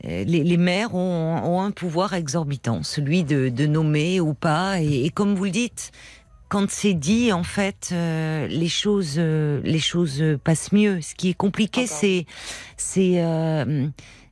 les, 0.04 0.26
les 0.26 0.58
maires 0.58 0.94
ont, 0.94 1.42
ont 1.44 1.62
un 1.62 1.72
pouvoir 1.72 2.14
exorbitant, 2.14 2.84
celui 2.84 3.24
de, 3.24 3.50
de 3.50 3.66
nommer 3.66 4.20
ou 4.20 4.36
pas. 4.36 4.82
Et, 4.82 5.06
et 5.06 5.10
comme 5.10 5.34
vous 5.34 5.46
le 5.46 5.52
dites, 5.52 5.92
quand 6.48 6.70
c'est 6.70 6.94
dit, 6.94 7.32
en 7.32 7.44
fait, 7.44 7.92
les 7.92 8.70
choses, 8.70 9.18
les 9.18 9.80
choses 9.80 10.24
passent 10.44 10.72
mieux. 10.72 11.02
Ce 11.02 11.16
qui 11.16 11.30
est 11.30 11.38
compliqué, 11.46 11.88
c'est, 11.88 12.26
c'est 12.78 13.20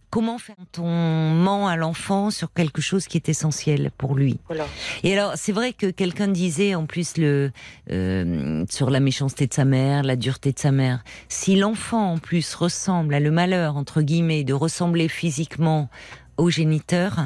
comment 0.09 0.37
faire 0.37 0.55
on 0.77 1.33
ment 1.33 1.67
à 1.67 1.75
l'enfant 1.75 2.31
sur 2.31 2.53
quelque 2.53 2.81
chose 2.81 3.07
qui 3.07 3.17
est 3.17 3.29
essentiel 3.29 3.91
pour 3.97 4.15
lui? 4.15 4.39
Voilà. 4.47 4.65
Et 5.03 5.17
alors, 5.17 5.33
c'est 5.35 5.51
vrai 5.51 5.73
que 5.73 5.87
quelqu'un 5.87 6.27
disait 6.27 6.75
en 6.75 6.85
plus 6.85 7.17
le 7.17 7.51
euh, 7.91 8.65
sur 8.69 8.89
la 8.89 8.99
méchanceté 8.99 9.47
de 9.47 9.53
sa 9.53 9.65
mère, 9.65 10.03
la 10.03 10.15
dureté 10.15 10.51
de 10.51 10.59
sa 10.59 10.71
mère. 10.71 11.03
Si 11.27 11.55
l'enfant 11.55 12.13
en 12.13 12.17
plus 12.17 12.55
ressemble 12.55 13.13
à 13.13 13.19
le 13.19 13.31
malheur 13.31 13.77
entre 13.77 14.01
guillemets 14.01 14.43
de 14.43 14.53
ressembler 14.53 15.07
physiquement 15.07 15.89
au 16.37 16.49
géniteur, 16.49 17.19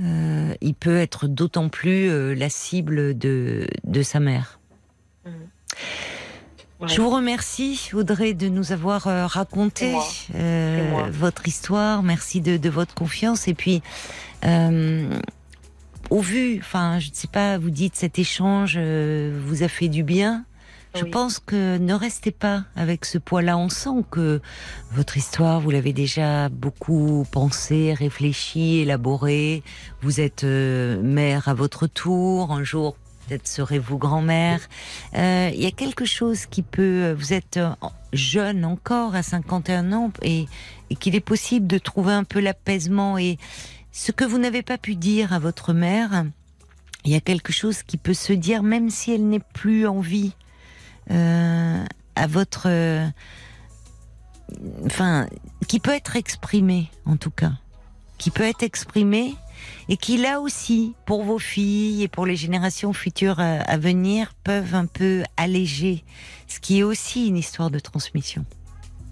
euh, 0.00 0.54
il 0.60 0.74
peut 0.74 0.96
être 0.96 1.28
d'autant 1.28 1.68
plus 1.68 2.10
euh, 2.10 2.34
la 2.34 2.48
cible 2.48 3.16
de 3.16 3.66
de 3.84 4.02
sa 4.02 4.20
mère. 4.20 4.58
Ouais. 6.84 6.94
Je 6.94 7.00
vous 7.00 7.10
remercie, 7.10 7.90
Audrey, 7.92 8.34
de 8.34 8.48
nous 8.48 8.72
avoir 8.72 9.06
euh, 9.06 9.26
raconté 9.26 9.94
euh, 10.34 11.08
votre 11.12 11.46
histoire. 11.48 12.02
Merci 12.02 12.40
de, 12.40 12.56
de 12.56 12.68
votre 12.70 12.94
confiance. 12.94 13.48
Et 13.48 13.54
puis, 13.54 13.82
euh, 14.44 15.08
au 16.10 16.20
vu, 16.20 16.58
enfin, 16.60 16.98
je 16.98 17.10
ne 17.10 17.14
sais 17.14 17.28
pas, 17.28 17.58
vous 17.58 17.70
dites 17.70 17.96
cet 17.96 18.18
échange 18.18 18.74
euh, 18.76 19.38
vous 19.46 19.62
a 19.62 19.68
fait 19.68 19.88
du 19.88 20.02
bien. 20.02 20.44
Je 20.96 21.02
Oui. 21.02 21.10
pense 21.10 21.40
que 21.40 21.76
ne 21.78 21.92
restez 21.92 22.30
pas 22.30 22.62
avec 22.76 23.04
ce 23.04 23.18
poids-là. 23.18 23.58
On 23.58 23.68
sent 23.68 24.04
que 24.12 24.40
votre 24.92 25.16
histoire, 25.16 25.60
vous 25.60 25.70
l'avez 25.72 25.92
déjà 25.92 26.48
beaucoup 26.48 27.26
pensé, 27.32 27.92
réfléchi, 27.94 28.76
élaboré. 28.78 29.64
Vous 30.02 30.20
êtes 30.20 30.44
euh, 30.44 31.02
mère 31.02 31.48
à 31.48 31.54
votre 31.54 31.88
tour. 31.88 32.52
Un 32.52 32.62
jour, 32.62 32.96
peut-être 33.26 33.46
serez-vous 33.46 33.98
grand-mère. 33.98 34.60
Euh, 35.16 35.50
Il 35.54 35.62
y 35.62 35.66
a 35.66 35.70
quelque 35.70 36.04
chose 36.04 36.46
qui 36.46 36.62
peut. 36.62 37.12
Vous 37.12 37.32
êtes 37.32 37.56
euh, 37.56 37.70
jeune 38.12 38.64
encore, 38.64 39.14
à 39.14 39.22
51 39.22 39.92
ans, 39.92 40.12
et, 40.22 40.46
qu'il 41.00 41.16
est 41.16 41.20
possible 41.20 41.66
de 41.66 41.78
trouver 41.78 42.12
un 42.12 42.24
peu 42.24 42.40
l'apaisement. 42.40 43.18
Et 43.18 43.38
ce 43.92 44.12
que 44.12 44.24
vous 44.24 44.38
n'avez 44.38 44.62
pas 44.62 44.78
pu 44.78 44.94
dire 44.94 45.32
à 45.32 45.38
votre 45.38 45.72
mère, 45.72 46.24
il 47.04 47.10
y 47.10 47.16
a 47.16 47.20
quelque 47.20 47.52
chose 47.52 47.82
qui 47.82 47.96
peut 47.96 48.14
se 48.14 48.32
dire, 48.32 48.62
même 48.62 48.90
si 48.90 49.12
elle 49.12 49.28
n'est 49.28 49.40
plus 49.40 49.86
en 49.86 50.00
vie, 50.00 50.32
euh, 51.10 51.84
à 52.14 52.26
votre. 52.26 52.66
euh, 52.66 53.06
enfin, 54.86 55.26
qui 55.66 55.80
peut 55.80 55.94
être 55.94 56.16
exprimé, 56.16 56.90
en 57.06 57.16
tout 57.16 57.30
cas. 57.30 57.52
Qui 58.18 58.30
peut 58.30 58.44
être 58.44 58.62
exprimé 58.62 59.34
et 59.88 59.96
qui 59.96 60.16
là 60.18 60.40
aussi, 60.40 60.94
pour 61.06 61.22
vos 61.24 61.38
filles 61.38 62.02
et 62.02 62.08
pour 62.08 62.26
les 62.26 62.36
générations 62.36 62.92
futures 62.92 63.40
à, 63.40 63.56
à 63.60 63.76
venir, 63.76 64.32
peuvent 64.44 64.74
un 64.74 64.86
peu 64.86 65.22
alléger, 65.36 66.04
ce 66.48 66.60
qui 66.60 66.78
est 66.80 66.82
aussi 66.82 67.26
une 67.28 67.36
histoire 67.36 67.70
de 67.70 67.78
transmission. 67.78 68.44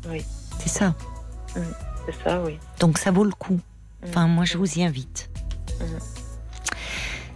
Oui. 0.08 0.24
C'est 0.58 0.68
ça. 0.68 0.94
C'est 1.54 2.24
ça, 2.24 2.40
oui. 2.42 2.58
Donc 2.80 2.98
ça 2.98 3.10
vaut 3.10 3.24
le 3.24 3.32
coup. 3.32 3.60
Enfin, 4.04 4.26
moi, 4.26 4.44
je 4.44 4.56
Mm. 4.56 4.60
vous 4.60 4.78
y 4.78 4.84
invite. 4.84 5.30
Mm. 5.80 5.84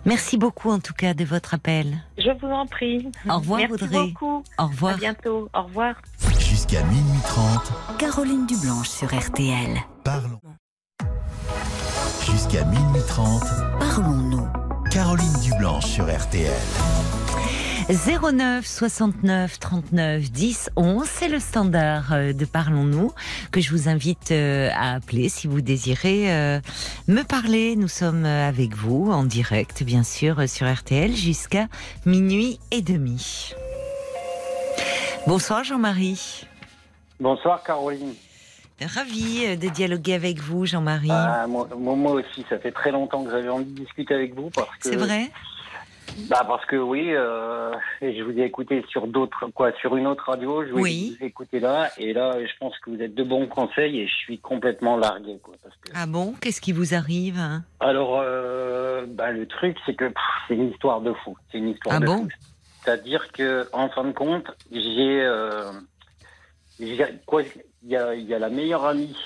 Merci 0.05 0.39
beaucoup, 0.39 0.71
en 0.71 0.79
tout 0.79 0.93
cas, 0.95 1.15
de 1.15 1.25
votre 1.25 1.55
appel. 1.55 1.99
Je 2.17 2.31
vous 2.41 2.47
en 2.53 2.67
prie. 2.67 3.09
Au 3.29 3.39
revoir, 3.39 3.61
Merci 3.61 3.75
Audrey. 3.85 4.07
beaucoup. 4.09 4.37
Au 4.59 4.63
À 4.63 4.65
revoir. 4.67 4.97
bientôt. 4.99 5.49
Au 5.53 5.63
revoir. 5.63 5.97
Jusqu'à 6.39 6.83
minuit 6.85 7.21
30, 7.27 7.73
Caroline 7.99 8.47
Dublanche 8.47 8.89
sur 8.89 9.13
RTL. 9.13 9.77
parlons. 10.05 10.41
Jusqu'à 12.31 12.65
minuit 12.65 13.03
30, 13.07 13.43
Parlons-nous. 13.79 14.49
Caroline 14.91 15.33
Dublanche 15.43 15.87
sur 15.87 16.05
RTL. 16.05 16.51
09 17.89 18.67
69 18.67 19.61
39 19.61 20.31
10 20.33 20.71
11, 20.75 21.07
c'est 21.07 21.29
le 21.29 21.39
standard 21.39 22.13
euh, 22.13 22.33
de 22.33 22.45
Parlons-nous 22.45 23.13
que 23.53 23.61
je 23.61 23.71
vous 23.71 23.89
invite 23.89 24.33
euh, 24.33 24.71
à 24.75 24.95
appeler 24.95 25.29
si 25.29 25.47
vous 25.47 25.61
désirez 25.61 26.33
euh, 26.33 26.61
me 27.07 27.23
parler. 27.23 27.77
Nous 27.77 27.89
sommes 27.89 28.25
avec 28.25 28.75
vous 28.75 29.13
en 29.13 29.23
direct, 29.23 29.85
bien 29.85 30.03
sûr, 30.03 30.49
sur 30.49 30.73
RTL 30.73 31.15
jusqu'à 31.15 31.69
minuit 32.07 32.59
et 32.73 32.83
demi. 32.83 33.53
Bonsoir 35.29 35.63
Jean-Marie. 35.63 36.45
Bonsoir 37.21 37.63
Caroline. 37.63 38.15
Ravi 38.85 39.45
euh, 39.47 39.57
de 39.57 39.69
dialoguer 39.69 40.15
avec 40.15 40.39
vous, 40.39 40.67
Jean-Marie. 40.67 41.09
Ah, 41.11 41.47
moi, 41.47 41.67
aussi, 42.13 42.45
ça 42.49 42.59
fait 42.59 42.73
très 42.73 42.91
longtemps 42.93 43.25
que 43.25 43.31
j'avais 43.31 43.49
envie 43.49 43.65
de 43.65 43.81
discuter 43.81 44.15
avec 44.15 44.35
vous 44.35 44.51
parce 44.51 44.69
que 44.77 44.91
c'est 44.91 44.97
vrai 44.97 45.31
bah 46.31 46.45
parce 46.49 46.65
que 46.67 46.77
oui, 46.77 47.09
euh, 47.13 47.73
je 48.01 48.23
vous 48.23 48.31
ai 48.39 48.45
écouté 48.45 48.83
sur 48.89 49.07
d'autres 49.07 49.49
quoi, 49.53 49.73
sur 49.81 49.97
une 49.97 50.07
autre 50.07 50.31
radio, 50.31 50.65
je 50.65 50.71
vous, 50.71 50.81
Oui. 50.81 51.19
ai 51.21 51.27
écouté 51.27 51.61
là 51.61 51.91
et 51.99 52.15
là, 52.15 52.37
je 52.41 52.53
pense 52.59 52.79
que 52.79 52.91
vous 52.91 53.03
êtes 53.03 53.15
de 53.15 53.23
bons 53.25 53.47
conseils 53.49 54.01
et 54.01 54.07
je 54.07 54.15
suis 54.15 54.39
complètement 54.39 54.97
largué 54.97 55.39
quoi. 55.43 55.55
Parce 55.63 55.75
que... 55.77 55.91
Ah 55.95 56.07
bon? 56.07 56.33
Qu'est-ce 56.41 56.61
qui 56.63 56.73
vous 56.73 56.95
arrive 56.95 57.39
hein? 57.39 57.65
Alors, 57.81 58.21
euh, 58.23 59.05
bah, 59.09 59.31
le 59.33 59.47
truc, 59.47 59.77
c'est 59.85 59.95
que 59.95 60.11
c'est 60.49 60.55
une 60.55 60.71
histoire 60.71 61.01
de 61.03 61.13
fou. 61.25 61.37
C'est 61.53 61.59
une 61.59 61.71
histoire 61.71 61.97
Ah 61.97 62.01
de 62.01 62.07
bon? 62.07 62.23
fou. 62.23 62.29
C'est-à-dire 62.85 63.31
que, 63.33 63.69
en 63.75 63.89
fin 63.91 64.05
de 64.05 64.13
compte, 64.13 64.47
j'ai, 64.71 65.21
euh, 65.23 65.71
j'ai- 66.81 67.05
quoi, 67.27 67.43
il 67.87 67.93
y 67.93 67.97
a, 67.97 68.15
il 68.15 68.25
y 68.27 68.35
a 68.35 68.39
la 68.41 68.49
meilleure 68.49 68.85
amie 68.85 69.17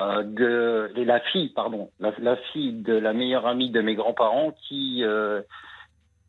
euh, 0.00 0.24
de, 0.24 0.92
et 0.96 1.04
la 1.04 1.20
fille, 1.20 1.50
pardon, 1.50 1.90
la, 2.00 2.12
la 2.18 2.36
fille 2.52 2.72
de 2.82 2.94
la 2.94 3.12
meilleure 3.12 3.46
amie 3.46 3.70
de 3.70 3.80
mes 3.80 3.94
grands-parents 3.94 4.52
qui, 4.66 5.04
euh, 5.04 5.40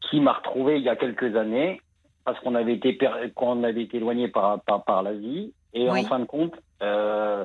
qui 0.01 0.19
m'a 0.19 0.33
retrouvé 0.33 0.77
il 0.77 0.83
y 0.83 0.89
a 0.89 0.95
quelques 0.95 1.35
années 1.35 1.81
parce 2.25 2.39
qu'on 2.41 2.53
avait 2.53 2.75
été, 2.75 2.93
per- 2.93 3.31
qu'on 3.33 3.63
avait 3.63 3.83
été 3.83 3.97
éloigné 3.97 4.27
par, 4.27 4.61
par, 4.61 4.83
par 4.83 5.01
la 5.01 5.13
vie. 5.13 5.51
Et 5.73 5.89
Oui. 5.89 6.01
en 6.01 6.03
fin 6.03 6.19
de 6.19 6.25
compte, 6.25 6.53
euh, 6.83 7.43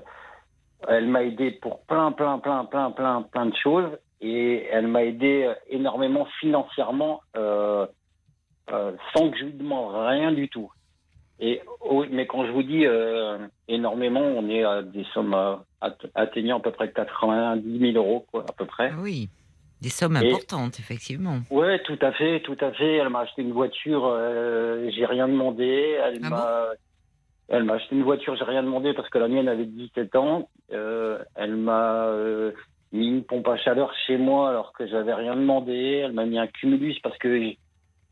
elle 0.87 1.07
m'a 1.07 1.23
aidé 1.25 1.51
pour 1.51 1.81
plein, 1.87 2.13
plein, 2.13 2.39
plein, 2.39 2.67
plein, 2.67 2.91
plein, 2.91 3.23
plein 3.23 3.47
de 3.47 3.57
choses. 3.57 3.91
Et 4.21 4.67
elle 4.71 4.89
m'a 4.89 5.05
aidé 5.05 5.51
énormément 5.71 6.27
financièrement 6.41 7.23
euh, 7.37 7.87
euh, 8.71 8.93
sans 9.15 9.31
que 9.31 9.39
je 9.39 9.45
lui 9.45 9.55
demande 9.55 9.95
rien 9.95 10.33
du 10.33 10.49
tout. 10.51 10.71
Et, 11.41 11.61
oh, 11.81 12.05
mais 12.11 12.27
quand 12.27 12.45
je 12.47 12.51
vous 12.51 12.63
dis 12.65 12.85
euh, 12.87 13.39
énormément, 13.69 14.21
on 14.23 14.49
est 14.49 14.65
à 14.65 14.83
des 14.83 15.05
sommes 15.15 15.35
euh, 15.35 15.55
at- 15.81 15.95
atteignant 16.15 16.59
à 16.59 16.61
peu 16.61 16.73
près 16.73 16.91
90 16.91 17.79
000 17.93 17.93
euros, 17.97 18.27
quoi, 18.33 18.45
à 18.49 18.53
peu 18.53 18.65
près. 18.67 18.91
Ah 18.93 18.99
Oui, 19.01 19.29
des 19.81 19.89
sommes 19.89 20.17
Et- 20.17 20.27
importantes, 20.33 20.81
effectivement. 20.81 21.39
Ouais, 21.51 21.81
tout 21.85 21.99
à 22.03 22.11
fait, 22.13 22.41
tout 22.41 22.57
à 22.61 22.73
fait. 22.73 22.97
Elle 22.97 23.09
m'a 23.11 23.21
acheté 23.21 23.43
une 23.43 23.53
voiture, 23.53 24.07
euh, 24.11 24.91
j'ai 24.91 25.07
rien 25.07 25.29
demandé. 25.29 25.97
Elle 26.03 26.19
Ah 26.25 26.29
m'a, 26.31 26.65
elle 27.49 27.63
m'a 27.65 27.75
acheté 27.75 27.95
une 27.95 28.03
voiture, 28.03 28.35
j'ai 28.37 28.45
rien 28.45 28.65
demandé 28.65 28.93
parce 28.93 29.09
que 29.09 29.19
la 29.19 29.29
mienne 29.29 29.49
avait 29.49 29.65
17 29.67 30.17
ans. 30.17 30.49
Euh, 30.73 31.19
elle 31.37 31.55
m'a 31.57 32.07
euh, 32.07 32.51
mis 32.93 33.07
une 33.07 33.23
pompe 33.23 33.47
à 33.47 33.57
chaleur 33.57 33.93
chez 34.09 34.17
moi 34.19 34.49
alors 34.51 34.73
que 34.73 34.89
j'avais 34.89 35.15
rien 35.15 35.37
demandé. 35.37 36.03
Elle 36.05 36.13
m'a 36.15 36.27
mis 36.27 36.39
un 36.39 36.49
cumulus 36.49 36.99
parce 37.01 37.17
que 37.19 37.53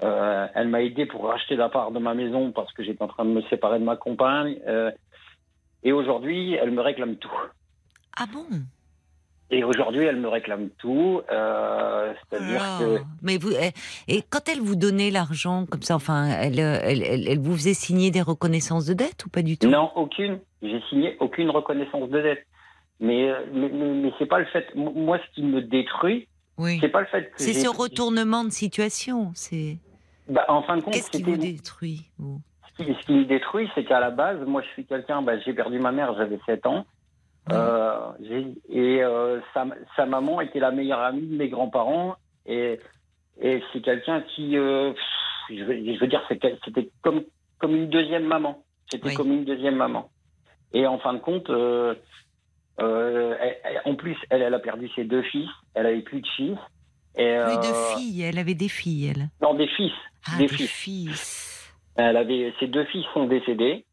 euh, 0.02 0.46
elle 0.54 0.68
m'a 0.68 0.82
aidé 0.82 1.06
pour 1.06 1.24
racheter 1.24 1.56
la 1.56 1.68
part 1.68 1.90
de 1.90 1.98
ma 1.98 2.14
maison 2.14 2.52
parce 2.52 2.72
que 2.72 2.82
j'étais 2.82 3.02
en 3.02 3.08
train 3.08 3.24
de 3.24 3.30
me 3.30 3.42
séparer 3.42 3.78
de 3.78 3.84
ma 3.84 3.96
compagne. 3.96 4.58
Euh, 4.66 4.90
et 5.82 5.92
aujourd'hui, 5.92 6.54
elle 6.54 6.70
me 6.72 6.80
réclame 6.82 7.16
tout. 7.16 7.30
Ah 8.18 8.26
bon? 8.32 8.44
Et 9.50 9.62
aujourd'hui, 9.62 10.04
elle 10.04 10.16
me 10.16 10.28
réclame 10.28 10.70
tout. 10.78 11.20
Euh, 11.30 12.12
c'est-à-dire 12.28 12.60
Ah, 12.60 12.78
que 12.80 12.98
Mais 13.22 13.38
vous, 13.38 13.52
eh, 13.52 13.70
et 14.08 14.22
quand 14.28 14.48
elle 14.48 14.60
vous 14.60 14.74
donnait 14.74 15.10
l'argent 15.10 15.66
comme 15.66 15.82
ça, 15.82 15.94
enfin, 15.94 16.26
elle, 16.26 16.58
elle, 16.58 17.02
elle, 17.02 17.28
elle 17.28 17.38
vous 17.38 17.54
faisait 17.54 17.74
signer 17.74 18.10
des 18.10 18.22
reconnaissances 18.22 18.86
de 18.86 18.94
dette 18.94 19.24
ou 19.24 19.30
pas 19.30 19.42
du 19.42 19.56
tout? 19.56 19.68
Non, 19.68 19.92
aucune. 19.94 20.40
J'ai 20.62 20.80
signé 20.90 21.16
aucune 21.20 21.50
reconnaissance 21.50 22.10
de 22.10 22.20
dette. 22.20 22.44
Mais, 22.98 23.30
mais, 23.52 23.68
mais, 23.68 24.10
c'est 24.18 24.26
pas 24.26 24.40
le 24.40 24.46
fait. 24.46 24.66
Moi, 24.74 25.18
ce 25.18 25.34
qui 25.34 25.42
me 25.42 25.60
détruit, 25.62 26.26
Oui. 26.58 26.78
c'est 26.80 26.88
pas 26.88 27.02
le 27.02 27.06
fait. 27.06 27.30
C'est 27.36 27.52
ce 27.52 27.68
retournement 27.68 28.42
de 28.42 28.50
situation. 28.50 29.30
C'est 29.34 29.76
Bah, 30.28 30.44
en 30.48 30.62
fin 30.62 30.76
de 30.76 30.82
compte, 30.82 30.94
qu'est-ce 30.94 31.10
qui 31.10 31.22
vous 31.22 31.36
détruit 31.36 32.10
vous? 32.18 32.40
Ce 32.78 32.82
qui, 32.84 32.94
ce 32.94 33.06
qui 33.06 33.12
me 33.12 33.24
détruit, 33.24 33.68
c'est 33.74 33.84
qu'à 33.84 34.00
la 34.00 34.10
base, 34.10 34.38
moi, 34.46 34.62
je 34.62 34.68
suis 34.68 34.84
quelqu'un. 34.84 35.22
Bah, 35.22 35.38
j'ai 35.40 35.52
perdu 35.54 35.78
ma 35.78 35.92
mère, 35.92 36.14
j'avais 36.16 36.38
7 36.46 36.66
ans. 36.66 36.84
Euh, 37.52 38.10
j'ai- 38.20 38.54
et 38.68 39.02
euh, 39.04 39.40
sa, 39.54 39.64
sa 39.94 40.04
maman 40.04 40.40
était 40.40 40.58
la 40.58 40.72
meilleure 40.72 40.98
amie 41.00 41.26
de 41.28 41.36
mes 41.36 41.48
grands-parents. 41.48 42.16
Et, 42.44 42.80
et 43.40 43.62
c'est 43.72 43.80
quelqu'un 43.80 44.22
qui, 44.34 44.56
euh, 44.58 44.92
je, 45.48 45.62
veux, 45.62 45.76
je 45.94 45.98
veux 46.00 46.08
dire, 46.08 46.22
c'était 46.28 46.90
comme, 47.02 47.22
comme 47.58 47.76
une 47.76 47.88
deuxième 47.88 48.24
maman. 48.26 48.64
C'était 48.90 49.08
Oui. 49.08 49.14
comme 49.14 49.32
une 49.32 49.44
deuxième 49.44 49.76
maman. 49.76 50.10
Et 50.72 50.86
en 50.86 50.98
fin 50.98 51.14
de 51.14 51.18
compte, 51.18 51.48
euh, 51.50 51.94
Euh, 52.78 53.34
elle- 53.40 53.56
elle- 53.64 53.80
en 53.86 53.94
plus, 53.94 54.18
elle, 54.28 54.42
elle 54.42 54.52
a 54.52 54.58
perdu 54.58 54.90
ses 54.94 55.04
deux 55.04 55.22
fils. 55.22 55.48
Elle 55.72 55.86
avait 55.86 56.02
plus 56.02 56.20
de 56.20 56.26
fils. 56.36 56.58
Et, 57.16 57.34
Plus 57.46 57.56
de 57.56 57.72
euh, 57.74 57.96
filles, 57.96 58.20
elle 58.20 58.38
avait 58.38 58.52
des 58.54 58.68
filles, 58.68 59.06
elle. 59.16 59.28
Non, 59.40 59.54
des 59.54 59.66
fils. 59.68 59.94
Ah, 60.32 60.38
des 60.38 60.48
fils. 60.48 60.70
fils. 60.70 61.72
Elle 61.96 62.16
avait 62.16 62.52
ses 62.60 62.66
deux 62.66 62.84
fils 62.86 63.04
sont 63.14 63.26
décédés. 63.26 63.84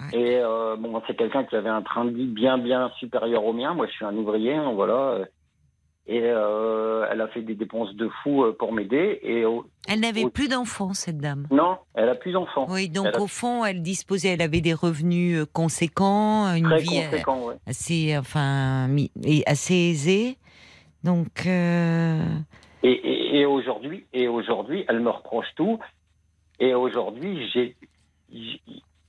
Ouais. 0.00 0.18
Et 0.18 0.36
euh, 0.38 0.76
bon, 0.76 1.02
c'est 1.06 1.16
quelqu'un 1.16 1.44
qui 1.44 1.56
avait 1.56 1.68
un 1.68 1.82
train 1.82 2.04
de 2.04 2.10
vie 2.10 2.26
bien 2.26 2.56
bien 2.58 2.90
supérieur 2.98 3.44
au 3.44 3.52
mien. 3.52 3.74
Moi, 3.74 3.86
je 3.86 3.92
suis 3.92 4.04
un 4.04 4.14
ouvrier, 4.16 4.54
hein, 4.54 4.72
voilà. 4.74 5.18
Et 6.06 6.22
euh, 6.22 7.06
elle 7.10 7.20
a 7.20 7.28
fait 7.28 7.42
des 7.42 7.54
dépenses 7.54 7.94
de 7.94 8.08
fou 8.22 8.42
euh, 8.42 8.56
pour 8.58 8.72
m'aider. 8.72 9.20
Et 9.22 9.44
Elle 9.86 10.00
n'avait 10.00 10.28
plus 10.30 10.48
d'enfants, 10.48 10.94
cette 10.94 11.18
dame. 11.18 11.46
non, 11.52 11.76
elle 11.94 12.08
a 12.08 12.14
plus 12.14 12.32
d'enfants. 12.32 12.66
Oui, 12.68 12.88
donc 12.88 13.06
Elle 13.08 13.16
a- 13.16 13.20
au 13.20 13.26
fond, 13.26 13.64
elle 13.64 13.82
disposait, 13.82 14.30
elle 14.30 14.42
avait 14.42 14.62
des 14.62 14.72
revenus 14.74 15.44
conséquents, 15.52 16.46
une 16.54 16.64
Très 16.64 16.78
vie 16.78 17.02
conséquent, 17.04 17.44
ouais. 17.46 17.54
assez, 17.66 18.16
enfin, 18.18 18.88
assez 19.46 19.74
aisée. 19.74 20.38
Donc, 21.04 21.46
euh, 21.46 22.24
Et, 22.82 22.90
et, 22.92 23.19
et 23.30 23.44
aujourd'hui, 23.46 24.06
et 24.12 24.28
aujourd'hui, 24.28 24.84
elle 24.88 25.00
me 25.00 25.10
reproche 25.10 25.46
tout. 25.56 25.78
Et 26.58 26.74
aujourd'hui, 26.74 27.48
j'ai, 27.52 27.76
j'ai- 28.32 28.60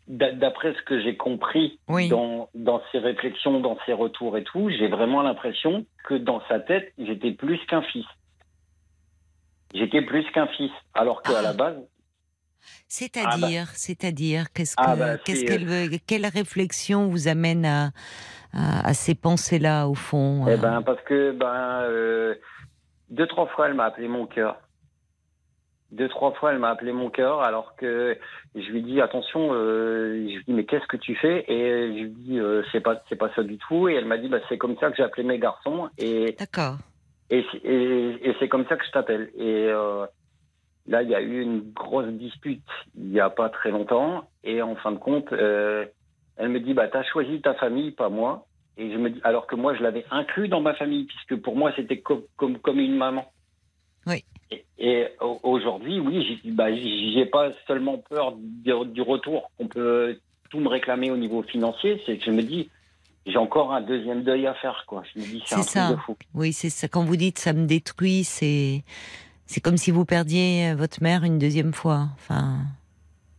d'a- 0.07 0.31
d'après 0.31 0.73
ce 0.73 0.81
que 0.83 1.01
j'ai 1.01 1.17
compris 1.17 1.79
Oui. 1.87 2.07
dans, 2.09 2.49
dans 2.55 2.81
ses 2.91 2.99
réflexions, 2.99 3.59
dans 3.59 3.77
ses 3.85 3.93
retours 3.93 4.37
et 4.37 4.43
tout, 4.43 4.69
j'ai 4.69 4.87
vraiment 4.87 5.21
l'impression 5.21 5.85
que 6.05 6.13
dans 6.15 6.41
sa 6.47 6.59
tête, 6.59 6.93
j'étais 6.97 7.31
plus 7.31 7.59
qu'un 7.67 7.81
fils. 7.81 8.05
J'étais 9.73 10.01
plus 10.01 10.23
qu'un 10.31 10.47
fils, 10.47 10.71
alors 10.93 11.21
qu'à 11.21 11.39
Ah. 11.39 11.41
la 11.41 11.53
base, 11.53 11.77
c'est-à-dire, 12.87 13.67
c'est-à-dire, 13.73 14.51
qu'est-ce 14.53 14.75
que, 14.75 14.83
Ah 14.85 14.95
bah, 14.95 15.17
qu'est-ce 15.17 15.39
c'est, 15.39 15.45
qu'elle 15.45 15.65
veut, 15.65 15.89
quelle 16.05 16.27
réflexion 16.27 17.07
vous 17.07 17.27
amène 17.27 17.65
à, 17.65 17.91
à, 18.53 18.87
à 18.89 18.93
ces 18.93 19.15
pensées-là 19.15 19.87
au 19.87 19.95
fond 19.95 20.45
eh 20.47 20.51
euh, 20.51 20.57
ben, 20.57 20.81
parce 20.83 21.01
que 21.03 21.31
ben, 21.31 21.81
euh, 21.85 22.35
deux 23.11 23.27
trois 23.27 23.45
fois, 23.47 23.67
elle 23.67 23.75
m'a 23.75 23.85
appelé 23.85 24.07
mon 24.07 24.25
cœur. 24.25 24.57
Deux 25.91 26.07
trois 26.07 26.31
fois, 26.31 26.53
elle 26.53 26.59
m'a 26.59 26.69
appelé 26.69 26.93
mon 26.93 27.09
cœur, 27.09 27.41
alors 27.41 27.75
que 27.75 28.17
je 28.55 28.71
lui 28.71 28.81
dis 28.81 29.01
attention. 29.01 29.49
euh, 29.53 30.13
je 30.29 30.35
lui 30.37 30.43
dis 30.47 30.53
mais 30.53 30.63
qu'est-ce 30.63 30.87
que 30.87 30.95
tu 30.95 31.15
fais? 31.15 31.43
Et 31.51 31.97
je 31.97 32.03
lui 32.03 32.09
dis 32.11 32.39
euh, 32.39 32.63
c'est 32.71 32.79
pas 32.79 33.03
c'est 33.09 33.17
pas 33.17 33.29
ça 33.35 33.43
du 33.43 33.57
tout. 33.57 33.89
Et 33.89 33.95
elle 33.95 34.05
m'a 34.05 34.17
dit 34.17 34.29
bah 34.29 34.39
c'est 34.47 34.57
comme 34.57 34.77
ça 34.77 34.89
que 34.89 34.95
j'appelais 34.95 35.23
mes 35.23 35.37
garçons 35.37 35.89
et 35.97 36.31
D'accord. 36.39 36.77
et, 37.29 37.45
c'est- 37.51 37.57
et, 37.65 38.29
et 38.29 38.35
c'est 38.39 38.47
comme 38.47 38.65
ça 38.67 38.77
que 38.77 38.85
je 38.85 38.91
t'appelle. 38.91 39.31
Et 39.35 39.67
euh, 39.67 40.05
là, 40.87 41.03
il 41.03 41.09
y 41.09 41.15
a 41.15 41.21
eu 41.21 41.41
une 41.41 41.73
grosse 41.73 42.07
dispute 42.07 42.63
il 42.95 43.11
y 43.11 43.19
a 43.19 43.29
pas 43.29 43.49
très 43.49 43.71
longtemps. 43.71 44.29
Et 44.45 44.61
en 44.61 44.77
fin 44.77 44.93
de 44.93 44.97
compte, 44.97 45.33
euh, 45.33 45.85
elle 46.37 46.49
me 46.49 46.61
dit 46.61 46.73
bah 46.73 46.87
t'as 46.87 47.03
choisi 47.03 47.41
ta 47.41 47.53
famille, 47.55 47.91
pas 47.91 48.07
moi. 48.07 48.45
Et 48.77 48.91
je 48.91 48.97
me 48.97 49.09
dis 49.09 49.19
alors 49.23 49.47
que 49.47 49.55
moi 49.55 49.75
je 49.75 49.83
l'avais 49.83 50.05
inclus 50.11 50.47
dans 50.47 50.61
ma 50.61 50.73
famille 50.73 51.03
puisque 51.05 51.35
pour 51.41 51.55
moi 51.55 51.71
c'était 51.75 51.99
comme 51.99 52.23
comme 52.37 52.57
comme 52.59 52.79
une 52.79 52.95
maman. 52.95 53.31
Oui. 54.07 54.23
Et, 54.49 54.65
et 54.79 55.07
au- 55.19 55.39
aujourd'hui, 55.43 55.99
oui, 55.99 56.39
j'ai 56.43 56.51
bah, 56.51 56.67
pas 57.31 57.49
seulement 57.67 57.97
peur 57.99 58.33
du, 58.37 58.71
du 58.93 59.01
retour 59.01 59.51
qu'on 59.57 59.67
peut 59.67 60.19
tout 60.49 60.59
me 60.59 60.67
réclamer 60.67 61.11
au 61.11 61.17
niveau 61.17 61.43
financier, 61.43 62.01
c'est 62.05 62.17
que 62.17 62.25
je 62.25 62.31
me 62.31 62.41
dis 62.41 62.69
j'ai 63.27 63.37
encore 63.37 63.71
un 63.73 63.81
deuxième 63.81 64.23
deuil 64.23 64.47
à 64.47 64.55
faire 64.55 64.83
quoi. 64.87 65.03
Je 65.13 65.19
me 65.21 65.25
dis 65.25 65.43
c'est 65.45 65.55
un 65.55 65.61
C'est 65.61 65.79
truc 65.79 65.89
ça. 65.89 65.91
de 65.91 65.95
fou. 65.97 66.17
Oui, 66.33 66.51
c'est 66.53 66.69
ça. 66.71 66.87
Quand 66.87 67.03
vous 67.03 67.15
dites 67.17 67.37
ça 67.39 67.53
me 67.53 67.65
détruit, 67.67 68.23
c'est 68.23 68.83
c'est 69.45 69.61
comme 69.61 69.77
si 69.77 69.91
vous 69.91 70.05
perdiez 70.05 70.73
votre 70.75 71.03
mère 71.03 71.23
une 71.23 71.37
deuxième 71.37 71.73
fois. 71.73 72.07
Enfin, 72.15 72.59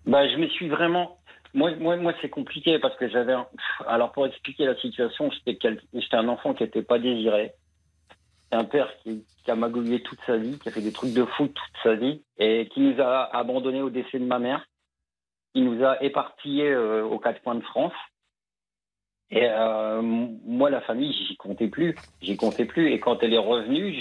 Bah, 0.07 0.29
je 0.29 0.37
me 0.37 0.47
suis 0.49 0.69
vraiment. 0.69 1.19
Moi, 1.55 1.75
moi, 1.77 1.97
moi 1.97 2.15
c'est 2.23 2.31
compliqué 2.31 2.79
parce 2.79 2.97
que 2.97 3.09
j'avais. 3.09 3.33
un- 3.35 3.47
Alors, 3.87 4.13
pour 4.13 4.27
expliquer 4.27 4.65
la 4.65 4.77
situation, 4.77 5.31
j'étais 5.31 5.57
quel- 5.57 5.83
un 6.13 6.29
enfant 6.29 6.55
qui 6.55 6.63
n'était 6.63 6.83
pas 6.83 6.99
désiré. 6.99 7.53
Un 8.53 8.65
père 8.65 8.91
qui, 9.03 9.25
qui 9.45 9.51
a 9.51 9.55
magouillé 9.55 10.03
toute 10.03 10.19
sa 10.27 10.37
vie, 10.37 10.59
qui 10.59 10.69
a 10.69 10.73
fait 10.73 10.81
des 10.83 10.93
trucs 10.93 11.13
de 11.13 11.25
fou 11.25 11.49
toute 11.49 11.77
sa 11.83 11.95
vie 11.95 12.23
et 12.39 12.69
qui 12.73 12.81
nous 12.81 13.01
a 13.01 13.35
abandonnés 13.37 13.83
au 13.83 13.91
décès 13.91 14.19
de 14.19 14.25
ma 14.25 14.39
mère. 14.39 14.67
Il 15.55 15.65
nous 15.65 15.85
a 15.85 16.03
éparpillés 16.03 16.71
euh, 16.71 17.05
aux 17.05 17.19
quatre 17.19 17.43
coins 17.43 17.55
de 17.55 17.63
France. 17.65 17.93
Et 19.31 19.47
euh, 19.49 20.03
moi, 20.03 20.69
la 20.71 20.83
famille, 20.83 21.13
j'y 21.13 21.37
comptais 21.37 21.69
plus. 21.69 21.99
J'y 22.21 22.37
comptais 22.37 22.67
plus. 22.67 22.91
Et 22.93 23.01
quand 23.01 23.23
elle 23.23 23.33
est 23.33 23.39
revenue, 23.39 23.95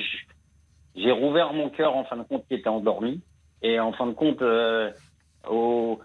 j'ai 0.96 1.12
rouvert 1.12 1.54
mon 1.54 1.70
cœur, 1.70 1.96
en 1.96 2.04
fin 2.04 2.18
de 2.18 2.24
compte, 2.24 2.46
qui 2.48 2.56
était 2.56 2.70
endormi. 2.70 3.22
Et 3.62 3.80
en 3.80 3.94
fin 3.94 4.08
de 4.08 4.14
compte, 4.14 4.42
euh, 4.42 4.92
au, 5.50 6.00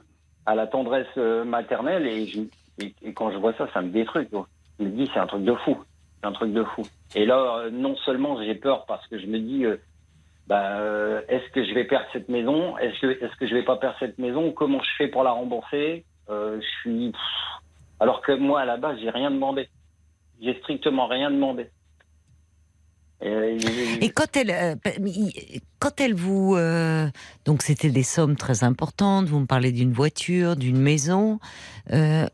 à 0.47 0.55
la 0.55 0.67
tendresse 0.67 1.07
euh, 1.19 1.45
maternelle. 1.45 2.07
Et, 2.07 2.27
je- 2.27 2.41
et, 2.79 3.13
quand 3.15 3.31
je 3.31 3.39
vois 3.39 3.55
ça, 3.55 3.69
ça 3.73 3.83
me 3.83 3.91
détruit. 3.91 4.29
Quoi. 4.29 4.49
Je 4.79 4.85
me 4.85 4.91
dis, 4.91 5.11
c'est 5.13 5.21
un 5.21 5.27
truc 5.27 5.45
de 5.45 5.55
fou. 5.55 5.83
C'est 6.21 6.29
un 6.29 6.33
truc 6.33 6.53
de 6.53 6.65
fou. 6.65 6.89
Et 7.15 7.27
là, 7.27 7.59
euh, 7.59 7.71
non 7.71 7.97
seulement 7.97 8.43
j'ai 8.43 8.55
peur 8.55 8.87
parce 8.87 9.07
que 9.09 9.19
je 9.19 9.27
me 9.27 9.39
dis, 9.39 9.65
euh, 9.65 9.77
bah, 10.47 10.79
est-ce 11.29 11.49
que 11.51 11.65
je 11.65 11.75
vais 11.75 11.85
perdre 11.85 12.07
cette 12.13 12.29
maison? 12.29 12.77
Est-ce 12.79 12.99
que, 13.01 13.07
est-ce 13.25 13.37
que 13.37 13.47
je 13.47 13.55
vais 13.55 13.65
pas 13.65 13.77
perdre 13.77 13.97
cette 13.99 14.19
maison? 14.19 14.53
Comment 14.53 14.81
je 14.81 14.91
fais 14.99 15.09
pour 15.09 15.23
la 15.25 15.33
rembourser? 15.33 16.05
Je 16.29 16.61
suis. 16.81 17.13
alors 18.01 18.21
que 18.23 18.33
moi, 18.33 18.61
à 18.61 18.65
la 18.65 18.77
base, 18.77 18.99
j'ai 19.01 19.11
rien 19.11 19.31
demandé. 19.31 19.69
J'ai 20.41 20.55
strictement 20.61 21.07
rien 21.07 21.31
demandé. 21.31 21.71
Et, 23.23 23.57
Et 24.03 24.11
quand 24.11 24.37
elle, 24.37 24.51
euh, 24.51 24.75
quand 25.79 26.01
elle 26.01 26.15
vous, 26.15 26.55
euh, 26.55 27.09
donc 27.47 27.63
c'était 27.63 27.89
des 27.91 28.03
sommes 28.03 28.37
très 28.37 28.63
importantes. 28.63 29.27
Vous 29.27 29.41
me 29.41 29.47
parlez 29.47 29.73
d'une 29.73 29.93
voiture, 29.93 30.55
d'une 30.57 30.79
maison. 30.79 31.39
euh, 31.93 32.27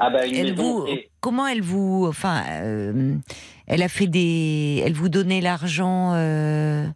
Ah 0.00 0.10
bah, 0.10 0.26
une 0.26 0.34
elle 0.34 0.50
maison, 0.56 0.80
vous, 0.80 0.86
et- 0.88 1.08
comment 1.20 1.46
elle 1.46 1.62
vous, 1.62 2.06
enfin, 2.08 2.42
euh, 2.48 3.14
elle 3.68 3.82
a 3.82 3.88
fait 3.88 4.08
des, 4.08 4.82
elle 4.84 4.94
vous 4.94 5.08
donnait 5.08 5.40
l'argent. 5.40 6.12
euh, 6.14 6.86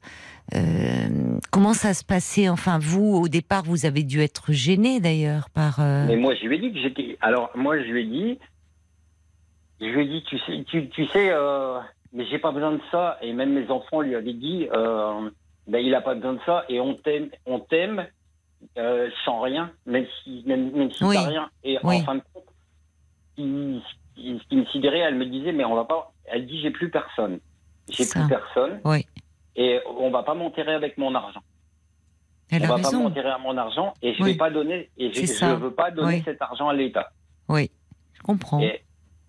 euh, 0.55 1.39
comment 1.53 1.73
ça 1.73 1.95
se 1.95 2.05
passait? 2.05 2.49
Enfin, 2.49 2.79
vous, 2.79 3.15
au 3.15 3.29
départ, 3.29 3.63
vous 3.63 3.87
avez 3.87 4.03
dû 4.03 4.21
être 4.21 4.53
gêné 4.53 4.99
d'ailleurs 5.01 5.51
par. 5.51 5.79
euh, 5.81 6.05
Mais 6.07 6.17
moi, 6.17 6.35
je 6.35 6.47
lui 6.47 6.57
ai 6.57 6.59
dit 6.61 6.73
que 6.73 6.81
j'étais. 6.81 7.17
Alors, 7.21 7.51
moi, 7.55 7.79
je 7.79 7.85
lui 7.85 8.03
ai 8.03 8.07
dit. 8.07 8.39
Je 9.81 9.87
lui 9.87 10.03
ai 10.03 10.09
dit, 10.09 10.25
tu 10.29 10.39
sais, 10.41 10.65
tu, 10.69 10.89
tu 10.91 11.07
sais, 11.07 11.31
euh, 11.31 11.79
mais 12.15 12.25
j'ai 12.27 12.39
pas 12.39 12.53
besoin 12.53 12.73
de 12.73 12.81
ça. 12.91 13.19
Et 13.21 13.33
même 13.33 13.53
mes 13.53 13.71
enfants 13.71 14.01
lui 14.01 14.15
avaient 14.15 14.33
dit, 14.33 14.69
euh, 14.73 15.29
ben, 15.67 15.79
il 15.85 15.95
a 15.95 16.01
pas 16.01 16.15
besoin 16.15 16.35
de 16.35 16.41
ça. 16.47 16.65
Et 16.69 16.81
on 16.81 16.95
t'aime, 16.95 17.29
on 17.45 17.59
t'aime 17.59 18.07
euh, 18.79 19.11
sans 19.27 19.41
rien, 19.43 19.71
même 19.85 20.07
si, 20.23 20.43
même, 20.47 20.71
même 20.73 20.91
si 20.93 21.05
Oui. 21.05 21.17
t'as 21.17 21.29
rien. 21.29 21.51
Et 21.65 21.79
Oui. 21.83 21.97
en 21.97 22.05
fin 22.05 22.15
de 22.15 22.23
compte, 22.33 22.45
il- 23.37 23.83
il- 24.17 24.39
ce 24.41 24.45
qui 24.49 24.57
me 24.57 24.65
sidérait, 24.67 25.01
elle 25.01 25.17
me 25.17 25.27
disait, 25.27 25.53
mais 25.53 25.65
on 25.65 25.75
va 25.75 25.85
pas. 25.85 26.13
Elle 26.25 26.47
dit, 26.47 26.61
j'ai 26.63 26.71
plus 26.71 26.91
personne. 26.91 27.41
J'ai 27.91 28.07
plus 28.07 28.27
personne. 28.29 28.81
Oui. 28.85 29.05
Et 29.57 29.81
on 29.99 30.11
va 30.11 30.23
pas 30.23 30.35
m'enterrer 30.35 30.73
avec 30.75 30.97
mon 30.99 31.15
argent. 31.15 31.43
Elle 32.51 32.63
on 32.65 32.77
va 32.77 32.79
pas 32.79 32.91
m'enterrer 32.93 33.31
à 33.31 33.39
mon 33.39 33.57
argent 33.57 33.95
et 34.03 34.15
je 34.15 34.23
Oui. 34.23 34.33
vais 34.33 34.37
pas 34.39 34.51
donner 34.51 34.89
et 34.99 35.13
je, 35.13 35.55
veux 35.57 35.73
pas 35.73 35.91
donner 35.91 36.17
Oui. 36.17 36.23
cet 36.25 36.41
argent 36.43 36.69
à 36.69 36.75
l'État. 36.75 37.11
Oui, 37.49 37.71
je 38.15 38.23
comprends. 38.23 38.61
Et, 38.61 38.83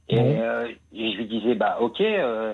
et, 0.09 0.17
Bon. 0.17 0.35
euh, 0.39 0.67
et 0.93 1.11
je 1.13 1.17
lui 1.17 1.25
disais 1.25 1.55
bah 1.55 1.77
ok 1.79 2.01
euh, 2.01 2.53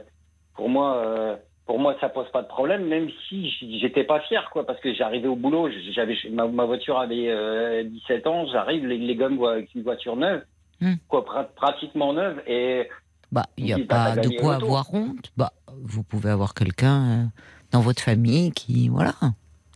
pour 0.62 0.70
moi 0.70 0.98
euh, 0.98 1.36
pour 1.66 1.80
moi 1.80 1.96
ça 2.00 2.08
pose 2.10 2.30
pas 2.32 2.44
de 2.44 2.48
problème 2.48 2.86
même 2.88 3.10
si 3.28 3.50
j'étais 3.82 4.04
pas 4.04 4.20
fier 4.22 4.48
quoi 4.54 4.64
parce 4.64 4.80
que 4.80 4.94
j'arrivais 4.94 5.28
au 5.28 5.36
boulot 5.36 5.70
j'avais 5.96 6.16
ma, 6.30 6.46
ma 6.48 6.66
voiture 6.66 7.00
avait 7.00 7.30
euh, 7.30 7.84
17 7.84 8.28
ans 8.28 8.46
j'arrive 8.52 8.86
les, 8.86 9.00
les 9.00 9.16
gars 9.16 9.30
me 9.30 9.38
voient 9.38 9.54
avec 9.54 9.74
une 9.74 9.82
voiture 9.82 10.16
neuve 10.16 10.44
Hmm. 10.84 10.96
quoi 11.08 11.22
pra- 11.24 11.48
pratiquement 11.56 12.12
neuve 12.14 12.42
et 12.48 12.88
Bah, 13.32 13.46
il 13.58 13.66
n'y 13.66 13.74
a 13.74 13.78
t'as 13.78 13.86
pas 13.86 14.16
pas 14.16 14.22
de 14.22 14.30
quoi 14.30 14.56
avoir 14.56 14.92
honte. 14.94 15.32
Bah, 15.38 15.54
vous 15.84 16.02
pouvez 16.04 16.30
avoir 16.32 16.54
quelqu'un 16.56 16.98
euh, 17.04 17.24
dans 17.72 17.82
votre 17.82 18.02
famille 18.02 18.52
qui, 18.52 18.90
voilà, 18.90 19.14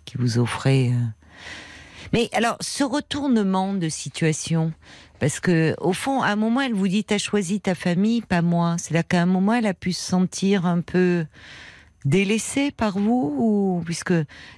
qui 0.06 0.18
vous 0.18 0.40
offrait. 0.40 0.90
euh. 0.90 1.06
Mais 2.12 2.28
alors, 2.34 2.58
ce 2.60 2.84
retournement 2.84 3.74
de 3.76 3.88
situation, 3.88 4.74
parce 5.20 5.40
que 5.40 5.76
au 5.80 5.94
fond, 5.94 6.22
à 6.22 6.30
un 6.30 6.36
moment, 6.36 6.62
elle 6.62 6.74
vous 6.74 6.88
dit, 6.88 7.04
t'as 7.04 7.18
choisi 7.18 7.62
ta 7.62 7.76
famille, 7.76 8.22
pas 8.22 8.42
moi. 8.42 8.76
C'est 8.78 8.94
là 8.94 9.04
qu'à 9.04 9.22
un 9.22 9.26
moment, 9.26 9.54
elle 9.54 9.68
a 9.68 9.74
pu 9.74 9.94
se 9.94 10.04
sentir 10.04 10.66
un 10.66 10.82
peu 10.82 11.26
délaissée 12.06 12.72
par 12.72 13.00
vous, 13.00 13.36
ou 13.38 13.82
puisque 13.84 14.14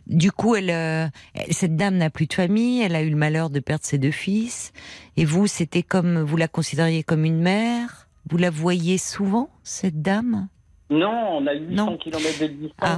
du 0.08 0.32
coup, 0.32 0.56
euh, 0.56 1.08
elle- 1.34 1.54
cette 1.54 1.78
dame 1.78 1.96
n'a 1.96 2.10
plus 2.10 2.26
de 2.28 2.34
famille, 2.34 2.82
elle 2.82 2.96
a 2.96 3.02
eu 3.02 3.10
le 3.10 3.16
malheur 3.16 3.50
de 3.50 3.60
perdre 3.62 3.86
ses 3.86 3.98
deux 3.98 4.12
fils, 4.12 4.74
et 5.16 5.24
vous, 5.24 5.48
c'était 5.48 5.84
comme 5.84 6.20
vous 6.20 6.36
la 6.38 6.50
considériez 6.50 7.04
comme 7.04 7.24
une 7.24 7.40
mère. 7.40 8.08
Vous 8.30 8.38
la 8.38 8.50
voyez 8.50 8.98
souvent, 8.98 9.50
cette 9.64 10.02
dame? 10.02 10.50
Non 10.90 11.38
on 11.40 11.48
a 11.48 11.54
800 11.54 11.86
Non. 11.86 11.98
km 11.98 12.40
de 12.42 12.48
distance 12.48 12.72
Ah. 12.82 12.98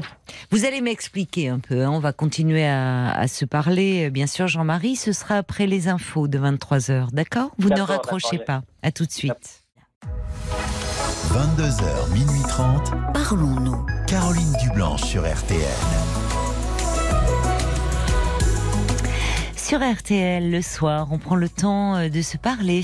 Vous 0.52 0.66
allez 0.66 0.82
m'expliquer 0.82 1.50
un 1.50 1.60
peu. 1.60 1.84
hein. 1.84 1.90
On 1.92 2.00
va 2.00 2.14
continuer 2.14 2.66
à, 2.66 3.12
à 3.12 3.28
se 3.28 3.46
parler, 3.46 4.08
euh, 4.08 4.10
bien 4.10 4.28
sûr, 4.28 4.48
Jean-Marie. 4.48 4.96
Ce 4.96 5.12
sera 5.12 5.36
après 5.38 5.66
les 5.68 5.88
infos 5.88 6.28
de 6.28 6.38
23 6.38 6.78
h 6.78 7.12
D'accord? 7.12 7.52
Vous 7.58 7.70
ne 7.70 7.82
raccrochez 7.82 8.38
pas. 8.40 8.62
À 8.84 8.92
tout 8.92 9.06
de 9.06 9.12
suite. 9.12 9.64
22h, 11.32 12.12
minuit 12.14 12.42
30. 12.48 12.92
Parlons-nous. 13.14 13.86
Caroline 14.08 14.54
Dublanche 14.64 15.04
sur 15.04 15.22
RTL. 15.22 15.62
Sur 19.70 19.88
RTL, 19.88 20.50
le 20.50 20.64
soir, 20.64 21.10
on 21.12 21.20
prend 21.20 21.36
le 21.36 21.48
temps 21.48 21.96
euh, 21.96 22.10
de 22.10 22.24
se 22.24 22.38
parler. 22.38 22.82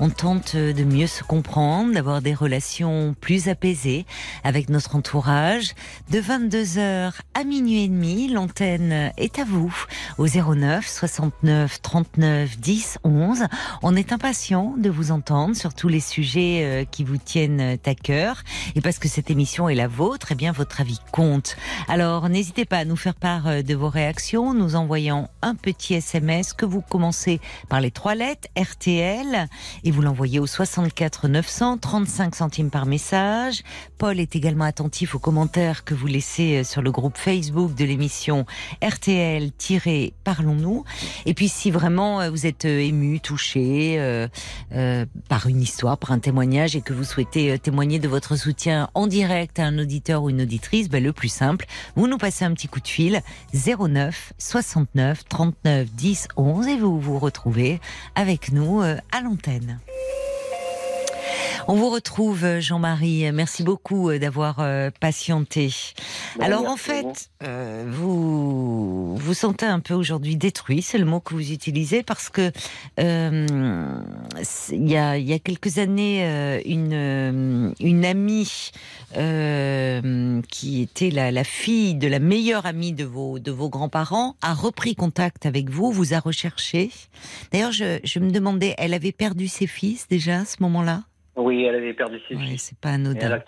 On 0.00 0.10
tente 0.10 0.56
euh, 0.56 0.72
de 0.72 0.82
mieux 0.82 1.06
se 1.06 1.22
comprendre, 1.22 1.94
d'avoir 1.94 2.22
des 2.22 2.34
relations 2.34 3.14
plus 3.20 3.46
apaisées 3.46 4.04
avec 4.42 4.68
notre 4.68 4.96
entourage. 4.96 5.76
De 6.10 6.20
22h 6.20 7.12
à 7.34 7.44
minuit 7.44 7.84
et 7.84 7.88
demi, 7.88 8.26
l'antenne 8.26 9.12
est 9.16 9.38
à 9.38 9.44
vous 9.44 9.72
au 10.18 10.26
09 10.26 10.84
69 10.84 11.80
39 11.80 12.58
10 12.58 12.98
11. 13.04 13.44
On 13.84 13.94
est 13.94 14.10
impatient 14.10 14.74
de 14.76 14.90
vous 14.90 15.12
entendre 15.12 15.54
sur 15.54 15.72
tous 15.72 15.88
les 15.88 16.00
sujets 16.00 16.62
euh, 16.64 16.84
qui 16.84 17.04
vous 17.04 17.18
tiennent 17.18 17.78
à 17.86 17.94
cœur. 17.94 18.42
Et 18.74 18.80
parce 18.80 18.98
que 18.98 19.06
cette 19.06 19.30
émission 19.30 19.68
est 19.68 19.76
la 19.76 19.86
vôtre, 19.86 20.32
eh 20.32 20.34
bien 20.34 20.50
votre 20.50 20.80
avis 20.80 20.98
compte. 21.12 21.54
Alors 21.86 22.28
n'hésitez 22.28 22.64
pas 22.64 22.78
à 22.78 22.84
nous 22.84 22.96
faire 22.96 23.14
part 23.14 23.62
de 23.62 23.74
vos 23.76 23.88
réactions, 23.88 24.52
nous 24.52 24.74
envoyant 24.74 25.30
un 25.40 25.54
petit 25.54 25.94
SMS 25.94 26.23
que 26.24 26.64
vous 26.64 26.80
commencez 26.80 27.38
par 27.68 27.82
les 27.82 27.90
trois 27.90 28.14
lettres 28.14 28.48
RTL 28.58 29.46
et 29.84 29.90
vous 29.90 30.00
l'envoyez 30.00 30.38
au 30.38 30.46
64 30.46 31.28
900 31.28 31.76
35 31.78 32.34
centimes 32.34 32.70
par 32.70 32.86
message. 32.86 33.62
Paul 33.98 34.18
est 34.18 34.34
également 34.34 34.64
attentif 34.64 35.14
aux 35.14 35.18
commentaires 35.18 35.84
que 35.84 35.92
vous 35.92 36.06
laissez 36.06 36.60
euh, 36.60 36.64
sur 36.64 36.80
le 36.80 36.90
groupe 36.90 37.18
Facebook 37.18 37.74
de 37.74 37.84
l'émission 37.84 38.46
RTL-Parlons-nous. 38.82 40.84
Et 41.26 41.34
puis 41.34 41.50
si 41.50 41.70
vraiment 41.70 42.22
euh, 42.22 42.30
vous 42.30 42.46
êtes 42.46 42.64
euh, 42.64 42.80
ému, 42.80 43.20
touché 43.20 44.00
par 45.28 45.46
une 45.46 45.60
histoire, 45.60 45.98
par 45.98 46.12
un 46.12 46.18
témoignage 46.18 46.74
et 46.74 46.80
que 46.80 46.94
vous 46.94 47.04
souhaitez 47.04 47.58
témoigner 47.58 47.98
de 47.98 48.08
votre 48.08 48.36
soutien 48.36 48.88
en 48.94 49.06
direct 49.06 49.58
à 49.58 49.66
un 49.66 49.78
auditeur 49.78 50.22
ou 50.22 50.30
une 50.30 50.40
auditrice, 50.42 50.88
ben, 50.88 51.02
le 51.02 51.12
plus 51.12 51.28
simple, 51.28 51.66
vous 51.96 52.06
nous 52.06 52.18
passez 52.18 52.46
un 52.46 52.54
petit 52.54 52.68
coup 52.68 52.80
de 52.80 52.88
fil 52.88 53.20
09 53.52 54.32
69 54.38 55.24
39 55.28 55.92
10 55.92 56.13
10 56.14 56.28
11 56.36 56.68
et 56.68 56.76
vous 56.76 57.00
vous 57.00 57.18
retrouvez 57.18 57.80
avec 58.14 58.52
nous 58.52 58.82
euh, 58.82 58.96
à 59.10 59.20
l'antenne. 59.20 59.80
On 61.66 61.76
vous 61.76 61.88
retrouve, 61.88 62.44
euh, 62.44 62.60
Jean-Marie. 62.60 63.32
Merci 63.32 63.62
beaucoup 63.62 64.10
euh, 64.10 64.18
d'avoir 64.18 64.62
patienté. 65.00 65.72
Ben, 66.38 66.44
Alors 66.44 66.68
en 66.68 66.76
fait, 66.76 67.30
euh, 67.42 67.86
vous 67.88 69.16
vous 69.16 69.34
sentez 69.34 69.64
un 69.64 69.80
peu 69.80 69.94
aujourd'hui 69.94 70.36
détruit, 70.36 70.82
c'est 70.82 70.98
le 70.98 71.06
mot 71.06 71.20
que 71.20 71.32
vous 71.34 71.52
utilisez, 71.52 72.02
parce 72.02 72.28
que 72.28 72.52
euh, 73.00 73.46
il 74.70 74.90
y, 74.90 74.96
a, 74.96 75.16
il 75.16 75.26
y 75.26 75.32
a 75.32 75.38
quelques 75.38 75.78
années, 75.78 76.24
euh, 76.24 76.60
une, 76.66 76.92
euh, 76.92 77.72
une 77.80 78.04
amie 78.04 78.70
euh, 79.16 80.42
qui 80.50 80.82
était 80.82 81.10
la, 81.10 81.30
la 81.30 81.44
fille 81.44 81.94
de 81.94 82.08
la 82.08 82.18
meilleure 82.18 82.66
amie 82.66 82.92
de 82.92 83.04
vos, 83.04 83.38
de 83.38 83.50
vos 83.50 83.70
grands-parents 83.70 84.36
a 84.42 84.52
repris 84.52 84.94
contact 84.94 85.46
avec 85.46 85.70
vous, 85.70 85.92
vous 85.92 86.12
a 86.12 86.18
recherché. 86.18 86.90
D'ailleurs, 87.52 87.72
je, 87.72 88.00
je 88.04 88.18
me 88.18 88.30
demandais, 88.30 88.74
elle 88.76 88.92
avait 88.92 89.12
perdu 89.12 89.48
ses 89.48 89.66
fils 89.66 90.06
déjà 90.08 90.40
à 90.40 90.44
ce 90.44 90.56
moment-là? 90.60 91.04
Oui, 91.36 91.64
elle 91.64 91.74
avait 91.76 91.94
perdu 91.94 92.20
ses 92.28 92.36
Ouais, 92.36 92.44
fils. 92.46 92.62
c'est 92.62 92.78
pas 92.78 92.90
Et 92.90 92.94
anodin. 92.94 93.20
Elle 93.26 93.32
a, 93.32 93.44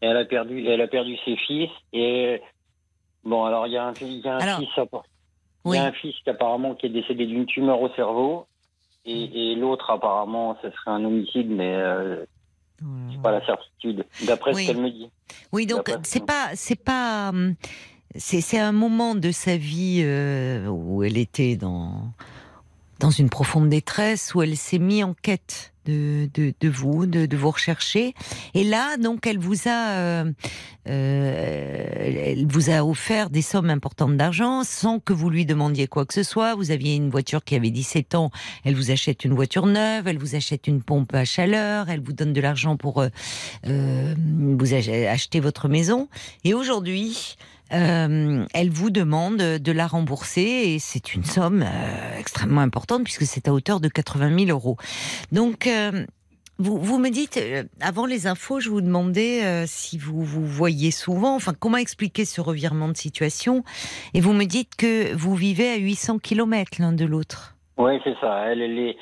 elle 0.00 0.16
a 0.16 0.24
perdu, 0.24 0.66
elle 0.66 0.80
a 0.80 0.88
perdu 0.88 1.16
ses 1.24 1.36
fils. 1.36 1.70
Et 1.92 2.40
bon, 3.24 3.44
alors 3.44 3.66
il 3.66 3.72
y 3.72 3.76
a 3.76 3.84
un, 3.84 3.92
il 4.00 4.18
y 4.20 4.28
a 4.28 4.34
un 4.36 4.38
Alors, 4.38 4.58
fils, 4.60 4.68
il 4.76 4.88
Oui. 5.64 5.76
y 5.76 5.80
a 5.80 5.84
un 5.84 5.92
fils 5.92 6.14
qui 6.24 6.30
apparemment 6.30 6.74
qui 6.74 6.86
est 6.86 6.90
décédé 6.90 7.26
d'une 7.26 7.46
tumeur 7.46 7.80
au 7.80 7.88
cerveau. 7.90 8.46
Mm. 9.04 9.10
Et, 9.10 9.52
et 9.52 9.54
l'autre, 9.56 9.90
apparemment, 9.90 10.56
ce 10.62 10.70
serait 10.70 10.90
un 10.90 11.04
homicide, 11.04 11.48
mais 11.50 11.74
euh, 11.76 12.24
pas 13.22 13.32
la 13.32 13.44
certitude, 13.44 14.04
d'après 14.26 14.54
Oui. 14.54 14.62
ce 14.66 14.72
qu'elle 14.72 14.82
me 14.82 14.90
dit. 14.90 15.10
Oui, 15.52 15.66
donc 15.66 15.90
c'est 16.04 16.24
pas, 16.24 16.50
c'est 16.54 16.82
pas, 16.82 17.30
hum, 17.30 17.54
c'est 18.14 18.40
c'est 18.40 18.58
un 18.58 18.72
moment 18.72 19.14
de 19.14 19.30
sa 19.32 19.56
vie 19.56 20.00
euh, 20.04 20.66
où 20.68 21.02
elle 21.02 21.18
était 21.18 21.56
dans 21.56 22.12
dans 23.00 23.10
une 23.10 23.30
profonde 23.30 23.68
détresse, 23.68 24.34
où 24.34 24.42
elle 24.42 24.56
s'est 24.56 24.78
mise 24.80 25.04
en 25.04 25.14
quête 25.14 25.72
de, 25.88 26.68
vous, 26.68 27.06
de, 27.06 27.36
vous 27.36 27.50
rechercher. 27.50 28.14
Et 28.54 28.64
là, 28.64 28.96
donc, 28.96 29.26
elle 29.26 29.38
vous 29.38 29.68
a, 29.68 29.90
euh, 29.90 30.32
euh, 30.88 31.86
elle 31.98 32.46
vous 32.46 32.70
a 32.70 32.84
offert 32.84 33.30
des 33.30 33.42
sommes 33.42 33.70
importantes 33.70 34.16
d'argent 34.16 34.62
sans 34.64 35.00
que 35.00 35.12
vous 35.12 35.30
lui 35.30 35.46
demandiez 35.46 35.86
quoi 35.86 36.04
que 36.06 36.14
ce 36.14 36.22
soit. 36.22 36.54
Vous 36.54 36.70
aviez 36.70 36.94
une 36.94 37.10
voiture 37.10 37.44
qui 37.44 37.54
avait 37.54 37.70
17 37.70 38.14
ans, 38.14 38.30
elle 38.64 38.74
vous 38.74 38.90
achète 38.90 39.24
une 39.24 39.34
voiture 39.34 39.66
neuve, 39.66 40.06
elle 40.06 40.18
vous 40.18 40.34
achète 40.34 40.66
une 40.66 40.82
pompe 40.82 41.14
à 41.14 41.24
chaleur, 41.24 41.88
elle 41.88 42.00
vous 42.00 42.12
donne 42.12 42.32
de 42.32 42.40
l'argent 42.40 42.76
pour 42.76 43.02
euh, 43.02 43.08
vous 43.64 44.74
ach- 44.74 44.88
acheter 44.88 45.40
votre 45.40 45.68
maison. 45.68 46.08
Et 46.44 46.54
aujourd'hui, 46.54 47.36
euh, 47.72 48.44
elle 48.54 48.70
vous 48.70 48.90
demande 48.90 49.36
de 49.38 49.72
la 49.72 49.86
rembourser 49.86 50.40
et 50.74 50.78
c'est 50.78 51.14
une 51.14 51.24
somme 51.24 51.62
euh, 51.62 52.18
extrêmement 52.18 52.60
importante 52.62 53.04
puisque 53.04 53.24
c'est 53.24 53.48
à 53.48 53.52
hauteur 53.52 53.80
de 53.80 53.88
80 53.88 54.46
000 54.46 54.50
euros. 54.50 54.76
Donc, 55.32 55.66
euh, 55.66 56.04
vous, 56.58 56.78
vous 56.78 56.98
me 56.98 57.10
dites, 57.10 57.40
avant 57.80 58.04
les 58.06 58.26
infos, 58.26 58.58
je 58.58 58.68
vous 58.68 58.80
demandais 58.80 59.64
si 59.68 59.96
vous 59.96 60.24
vous 60.24 60.44
voyez 60.44 60.90
souvent, 60.90 61.36
enfin 61.36 61.52
comment 61.56 61.76
expliquer 61.76 62.24
ce 62.24 62.40
revirement 62.40 62.88
de 62.88 62.96
situation, 62.96 63.62
et 64.12 64.20
vous 64.20 64.32
me 64.32 64.44
dites 64.44 64.74
que 64.74 65.14
vous 65.14 65.36
vivez 65.36 65.70
à 65.70 65.76
800 65.76 66.18
km 66.18 66.72
l'un 66.80 66.92
de 66.92 67.04
l'autre. 67.04 67.54
Oui, 67.76 67.92
c'est 68.02 68.16
ça. 68.20 68.46
Elle, 68.48 68.60
elle 68.60 68.76
est, 68.76 68.96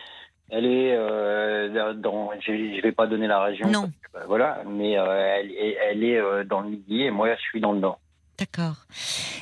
elle 0.50 0.66
est 0.66 0.94
euh, 0.98 1.94
dans. 1.94 2.28
Je, 2.46 2.52
je 2.76 2.82
vais 2.82 2.92
pas 2.92 3.06
donner 3.06 3.26
la 3.26 3.42
région. 3.42 3.70
Non. 3.70 3.86
que, 3.86 4.08
bah, 4.12 4.24
voilà, 4.28 4.62
mais 4.68 4.98
euh, 4.98 5.38
elle, 5.40 5.50
est- 5.52 5.76
elle 5.90 6.04
est 6.04 6.18
euh, 6.18 6.44
dans 6.44 6.60
le 6.60 6.68
midi 6.68 7.04
et 7.04 7.10
moi, 7.10 7.34
je 7.36 7.40
suis 7.40 7.60
dans 7.62 7.72
le 7.72 7.78
nord. 7.80 7.98
D'accord. 8.38 8.86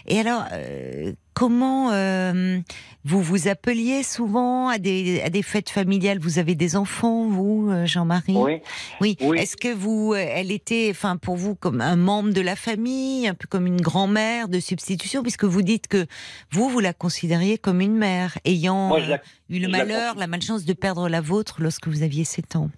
Et 0.07 0.21
alors, 0.21 0.45
euh, 0.53 1.13
comment 1.35 1.91
euh, 1.91 2.61
vous 3.05 3.21
vous 3.21 3.49
appeliez 3.49 4.05
souvent 4.05 4.69
à 4.69 4.79
des, 4.79 5.21
à 5.23 5.31
des 5.31 5.43
fêtes 5.43 5.69
familiales? 5.71 6.21
Vous 6.21 6.39
avez 6.39 6.55
des 6.55 6.77
enfants, 6.77 7.27
vous, 7.29 7.71
euh, 7.73 7.87
Jean-Marie? 7.87 8.37
Oui. 8.37 8.61
Oui. 9.01 9.17
Oui. 9.21 9.39
Est-ce 9.41 9.57
que 9.57 9.75
vous, 9.75 10.15
elle 10.15 10.53
était, 10.53 10.89
enfin, 10.93 11.17
pour 11.17 11.35
vous, 11.37 11.57
comme 11.57 11.81
un 11.81 11.97
membre 11.97 12.33
de 12.33 12.41
la 12.41 12.55
famille, 12.55 13.27
un 13.27 13.35
peu 13.35 13.49
comme 13.49 13.67
une 13.67 13.81
grand-mère 13.81 14.47
de 14.49 14.61
substitution, 14.61 15.23
puisque 15.23 15.45
vous 15.45 15.63
dites 15.63 15.89
que 15.89 16.07
vous, 16.53 16.69
vous 16.69 16.79
la 16.81 16.93
considériez 16.93 17.59
comme 17.59 17.81
une 17.81 17.97
mère, 17.97 18.39
ayant 18.45 18.89
Moi, 18.89 19.01
la, 19.01 19.21
eu 19.51 19.59
le 19.59 19.67
la 19.67 19.69
malheur, 19.69 19.87
considère- 19.87 20.15
la 20.17 20.27
malchance 20.29 20.65
de 20.65 20.73
perdre 20.73 21.09
la 21.09 21.21
vôtre 21.21 21.57
lorsque 21.61 21.89
vous 21.89 22.05
aviez 22.05 22.23
7 22.25 22.55
ans? 22.55 22.71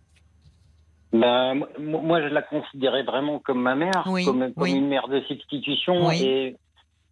Mo- 1.18 2.00
moi, 2.00 2.20
je 2.22 2.28
la 2.28 2.42
considérais 2.42 3.02
vraiment 3.02 3.38
comme 3.38 3.60
ma 3.62 3.74
mère, 3.74 4.04
Oui, 4.06 4.24
comme, 4.24 4.52
comme 4.54 4.62
oui. 4.64 4.72
une 4.72 4.88
mère 4.88 5.08
de 5.08 5.20
substitution. 5.22 6.06
Oui. 6.08 6.22
Et, 6.22 6.56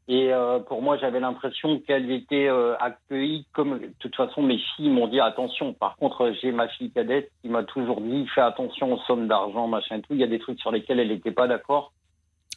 et 0.06 0.32
euh, 0.34 0.58
pour 0.58 0.82
moi, 0.82 0.98
j'avais 0.98 1.20
l'impression 1.20 1.80
qu'elle 1.80 2.10
était 2.10 2.48
euh, 2.48 2.74
accueillie 2.78 3.46
comme. 3.52 3.78
De 3.78 3.90
toute 4.00 4.14
façon, 4.16 4.42
mes 4.42 4.58
filles 4.76 4.90
m'ont 4.90 5.08
dit 5.08 5.20
attention. 5.20 5.72
Par 5.72 5.96
contre, 5.96 6.32
j'ai 6.42 6.52
ma 6.52 6.68
fille 6.68 6.90
cadette 6.90 7.30
qui 7.42 7.48
m'a 7.48 7.64
toujours 7.64 8.00
dit 8.00 8.26
fais 8.34 8.42
attention 8.42 8.92
aux 8.92 8.98
sommes 9.06 9.28
d'argent, 9.28 9.66
machin 9.66 9.96
et 9.96 10.00
tout. 10.02 10.12
Il 10.12 10.18
y 10.20 10.24
a 10.24 10.26
des 10.26 10.38
trucs 10.38 10.60
sur 10.60 10.70
lesquels 10.72 11.00
elle 11.00 11.08
n'était 11.08 11.30
pas 11.32 11.46
d'accord. 11.48 11.92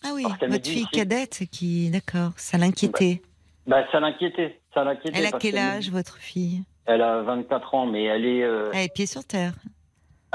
Ah 0.04 0.10
oui, 0.14 0.24
votre 0.24 0.58
dit 0.60 0.72
fille 0.74 0.88
cadette 0.92 1.44
qui, 1.52 1.90
d'accord, 1.90 2.32
ça 2.36 2.58
l'inquiétait. 2.58 3.22
Bah, 3.66 3.84
ça 3.92 4.00
l'inquiétait. 4.00 4.60
Ça 4.74 4.84
l'inquiétait. 4.84 5.18
Elle 5.18 5.26
a 5.26 5.32
quel 5.40 5.58
âge, 5.58 5.86
dit- 5.86 5.90
votre 5.92 6.18
fille? 6.18 6.64
Elle 6.86 7.02
a 7.02 7.22
24 7.22 7.76
ans, 7.76 7.86
mais 7.86 8.04
elle 8.04 8.26
est. 8.26 8.44
euh, 8.44 8.70
Elle 8.74 8.86
est 8.86 8.94
pieds 8.94 9.06
sur 9.08 9.24
terre. 9.26 9.54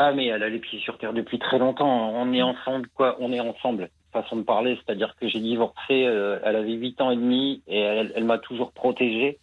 Ah, 0.04 0.10
mais 0.12 0.26
elle 0.26 0.42
a 0.42 0.48
les 0.48 0.58
pieds 0.58 0.80
sur 0.80 0.98
terre 0.98 1.12
depuis 1.12 1.38
très 1.38 1.58
longtemps. 1.60 2.10
On 2.10 2.32
est 2.32 2.42
ensemble, 2.42 2.88
quoi. 2.94 3.16
On 3.20 3.32
est 3.32 3.38
ensemble. 3.38 3.88
Façon 4.12 4.34
de 4.34 4.42
parler, 4.42 4.76
c'est-à-dire 4.84 5.14
que 5.20 5.28
j'ai 5.28 5.38
divorcé. 5.38 6.04
euh, 6.06 6.40
elle 6.44 6.56
avait 6.56 6.72
8 6.72 7.00
ans 7.00 7.12
et 7.12 7.16
demi 7.16 7.62
et 7.68 7.78
elle, 7.78 8.12
elle 8.16 8.24
m'a 8.24 8.38
toujours 8.38 8.72
protégé. 8.72 9.38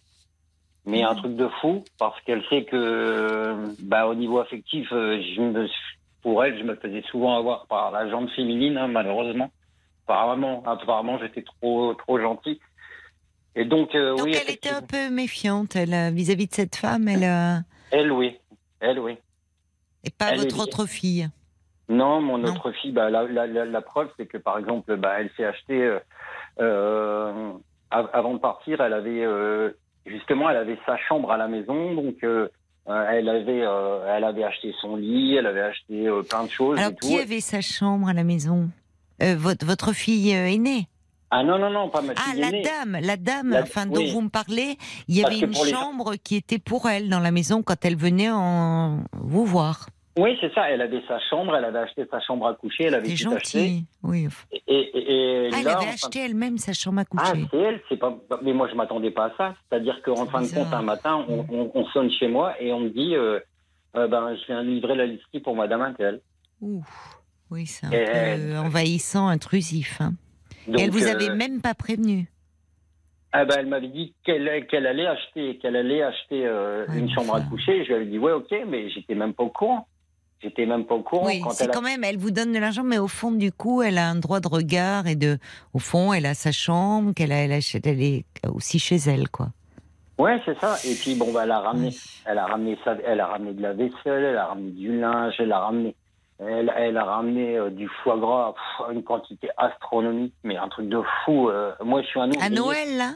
Mais 0.84 1.02
un 1.02 1.12
Mhm. 1.14 1.18
truc 1.18 1.36
de 1.36 1.48
fou, 1.60 1.84
parce 1.98 2.20
qu'elle 2.22 2.44
sait 2.50 2.64
que, 2.64 3.74
bah, 3.78 4.06
au 4.06 4.14
niveau 4.14 4.38
affectif, 4.38 4.86
euh, 4.92 5.22
je 5.34 5.40
me, 5.40 5.66
pour 6.22 6.44
elle, 6.44 6.58
je 6.58 6.62
me 6.64 6.74
faisais 6.76 7.02
souvent 7.10 7.36
avoir 7.38 7.66
par 7.66 7.90
la 7.90 8.10
jante 8.10 8.30
féminine, 8.32 8.76
hein, 8.76 8.88
malheureusement. 8.88 9.50
Apparemment, 10.06 10.62
apparemment, 10.66 11.18
j'étais 11.20 11.42
trop, 11.42 11.94
trop 11.94 12.20
gentil. 12.20 12.60
Et 13.54 13.64
donc, 13.64 13.94
euh, 13.94 14.10
Donc 14.16 14.26
oui, 14.26 14.34
elle 14.34 14.52
était 14.52 14.68
un 14.68 14.82
peu 14.82 15.08
méfiante, 15.10 15.74
elle, 15.74 15.94
euh, 15.94 16.10
vis-à-vis 16.10 16.48
de 16.48 16.54
cette 16.54 16.76
femme, 16.76 17.08
elle, 17.08 17.24
euh, 17.24 17.56
Elle, 17.92 18.12
oui. 18.12 18.36
Elle, 18.80 18.98
oui. 18.98 19.16
Et 20.04 20.10
pas 20.10 20.30
Elle 20.30 20.38
votre 20.38 20.60
autre 20.60 20.86
fille. 20.86 21.28
Non, 21.88 22.20
mon 22.20 22.38
Non. 22.38 22.50
autre 22.50 22.70
fille, 22.72 22.92
bah, 22.92 23.10
la, 23.10 23.24
la, 23.24 23.46
la, 23.46 23.64
la 23.64 23.80
preuve, 23.82 24.08
c'est 24.16 24.26
que 24.26 24.38
par 24.38 24.58
exemple, 24.58 24.96
bah, 24.96 25.16
elle 25.20 25.30
s'est 25.36 25.44
achetée 25.44 25.82
euh, 25.82 25.98
euh, 26.60 27.52
av- 27.90 28.10
avant 28.12 28.34
de 28.34 28.38
partir, 28.38 28.80
elle 28.80 28.92
avait 28.92 29.24
euh, 29.24 29.70
justement, 30.06 30.48
elle 30.50 30.56
avait 30.56 30.78
sa 30.86 30.96
chambre 30.96 31.32
à 31.32 31.36
la 31.36 31.48
maison, 31.48 31.94
donc 31.94 32.16
elle 32.22 33.28
avait, 33.28 33.58
elle 33.58 34.24
avait 34.24 34.44
acheté 34.44 34.72
son 34.80 34.96
lit, 34.96 35.34
elle 35.36 35.46
avait 35.46 35.60
acheté 35.62 36.08
plein 36.28 36.44
de 36.44 36.50
choses 36.50 36.78
Alors 36.78 36.92
et 36.92 36.94
tout. 36.94 37.06
qui 37.08 37.18
avait 37.18 37.40
sa 37.40 37.60
chambre 37.60 38.08
à 38.08 38.12
la 38.12 38.24
maison? 38.24 38.68
Votre, 39.20 39.66
votre 39.66 39.92
fille 39.92 40.30
aînée? 40.30 40.86
Ah 41.32 41.44
non 41.44 41.58
non 41.58 41.70
non, 41.70 41.88
pas 41.90 42.02
ma 42.02 42.12
Ah, 42.16 42.32
fille 42.32 42.40
la 42.40 42.48
aînée. 42.48 42.62
dame, 42.62 42.98
la 43.00 43.16
dame, 43.16 43.50
La- 43.50 43.62
enfin, 43.62 43.86
dont 43.86 43.98
oui. 44.00 44.10
vous 44.10 44.20
me 44.22 44.28
parlez, 44.30 44.76
il 45.06 45.16
y 45.16 45.22
Parce 45.22 45.34
avait 45.36 45.44
une 45.46 45.52
les- 45.52 45.70
chambre 45.70 46.14
qui 46.16 46.34
était 46.36 46.58
pour 46.58 46.88
elle 46.88 47.08
dans 47.08 47.20
la 47.20 47.30
maison 47.30 47.62
quand 47.62 47.84
elle 47.84 47.96
venait 47.96 48.30
en 48.30 49.04
vous 49.12 49.44
voir. 49.44 49.88
Oui, 50.18 50.36
c'est 50.40 50.52
ça. 50.52 50.68
Elle 50.68 50.80
avait 50.82 51.02
sa 51.06 51.20
chambre, 51.30 51.54
elle 51.54 51.64
avait 51.64 51.78
acheté 51.78 52.04
sa 52.10 52.20
chambre 52.20 52.48
à 52.48 52.54
coucher, 52.54 52.84
elle 52.84 52.96
avait 52.96 53.14
tout 53.14 53.30
acheté. 53.32 53.84
Oui. 54.02 54.26
Et, 54.52 54.60
et- 54.66 55.46
et 55.46 55.50
Ah, 55.52 55.56
elle 55.60 55.68
avait 55.68 55.86
fin- 55.86 55.92
acheté 55.92 56.18
elle-même 56.24 56.58
sa 56.58 56.72
chambre 56.72 56.98
à 56.98 57.02
Ah, 57.02 57.04
coucher. 57.30 57.46
c'est 57.50 57.58
elle, 57.58 57.80
c'est 57.88 57.96
pas. 57.96 58.18
Mais 58.42 58.52
moi, 58.52 58.68
je 58.68 58.74
m'attendais 58.74 59.12
pas 59.12 59.26
à 59.26 59.32
ça. 59.36 59.54
C'est-à-dire 59.68 60.02
qu'en 60.04 60.26
fin 60.26 60.42
de 60.42 60.48
compte, 60.48 60.72
un 60.72 60.82
matin, 60.82 61.24
on, 61.28 61.46
on- 61.48 61.70
on 61.74 61.86
sonne 61.86 62.10
chez 62.10 62.26
moi 62.26 62.60
et 62.60 62.72
on 62.72 62.80
me 62.80 62.90
dit, 62.90 63.14
euh, 63.14 63.38
euh, 63.96 64.08
ben, 64.08 64.34
je 64.36 64.46
viens 64.46 64.62
livrer 64.64 64.96
la 64.96 65.06
liste 65.06 65.24
pour 65.44 65.54
Madame 65.54 65.82
Intel. 65.82 66.20
Ouh. 66.60 66.82
Oui, 67.52 67.66
c'est 67.66 67.86
un 67.86 67.90
peu 67.90 68.58
envahissant, 68.58 69.28
intrusif. 69.28 70.00
hein. 70.00 70.14
Donc, 70.66 70.80
elle 70.80 70.90
vous 70.90 71.06
euh, 71.06 71.12
avait 71.12 71.34
même 71.34 71.60
pas 71.60 71.74
prévenu. 71.74 72.28
Ah 73.32 73.44
ben, 73.44 73.56
elle 73.60 73.66
m'avait 73.66 73.88
dit 73.88 74.12
qu'elle 74.24 74.66
qu'elle 74.66 74.86
allait 74.86 75.06
acheter, 75.06 75.58
qu'elle 75.58 75.76
allait 75.76 76.02
acheter 76.02 76.46
euh, 76.46 76.84
Ouais, 76.88 76.98
une 76.98 77.10
chambre 77.10 77.36
à 77.36 77.40
coucher. 77.40 77.84
Je 77.84 77.88
lui 77.88 77.94
avais 77.94 78.06
dit, 78.06 78.18
ouais, 78.18 78.32
ok, 78.32 78.52
mais 78.68 78.90
j'étais 78.90 79.14
même 79.14 79.34
pas 79.34 79.44
au 79.44 79.50
courant. 79.50 79.86
J'étais 80.42 80.64
même 80.66 80.84
pas 80.86 80.94
au 80.94 81.02
courant 81.02 81.26
Oui, 81.26 81.42
c'est 81.52 81.64
a 81.64 81.68
quand 81.68 81.82
même, 81.82 82.02
elle 82.02 82.16
vous 82.16 82.30
donne 82.30 82.52
de 82.52 82.58
l'argent, 82.58 82.82
mais 82.82 82.98
au 82.98 83.08
fond, 83.08 83.30
du 83.30 83.52
coup, 83.52 83.82
elle 83.82 83.98
a 83.98 84.08
un 84.08 84.16
droit 84.16 84.40
de 84.40 84.48
regard 84.48 85.06
et 85.06 85.14
de, 85.14 85.38
au 85.74 85.78
fond, 85.78 86.12
elle 86.14 86.24
a 86.26 86.32
sa 86.34 86.50
chambre, 86.50 87.12
qu'elle 87.14 87.30
elle, 87.30 87.52
achète- 87.52 87.86
elle 87.86 88.00
est 88.02 88.24
aussi 88.50 88.78
chez 88.78 88.96
elle, 88.96 89.28
quoi. 89.28 89.48
Ouais, 90.18 90.40
c'est 90.44 90.58
ça. 90.58 90.76
Et 90.86 90.94
puis 90.94 91.14
bon, 91.14 91.30
bah, 91.32 91.42
elle 91.44 91.50
a 91.50 91.60
ramené, 91.60 91.88
Oui. 91.88 92.00
elle 92.24 92.38
a 92.38 92.46
ramené 92.46 92.78
ça, 92.84 92.96
elle 93.06 93.20
a 93.20 93.26
ramené 93.26 93.52
de 93.52 93.62
la 93.62 93.74
vaisselle, 93.74 94.24
elle 94.24 94.36
a 94.36 94.46
ramené 94.46 94.70
du 94.72 94.98
linge, 94.98 95.34
elle 95.38 95.52
a 95.52 95.60
ramené, 95.60 95.94
elle, 96.40 96.72
elle 96.76 96.96
a 96.96 97.04
ramené 97.04 97.56
euh, 97.58 97.70
du 97.70 97.88
foie 98.02 98.16
gras, 98.18 98.54
pff, 98.54 98.94
une 98.94 99.02
quantité 99.02 99.48
astronomique, 99.56 100.34
mais 100.44 100.56
un 100.56 100.68
truc 100.68 100.88
de 100.88 101.00
fou. 101.24 101.48
euh. 101.48 101.72
moi, 101.84 102.02
je 102.02 102.06
suis 102.08 102.20
un 102.20 102.30
À. 102.40 102.48
Noël, 102.50 102.96
là? 102.96 103.12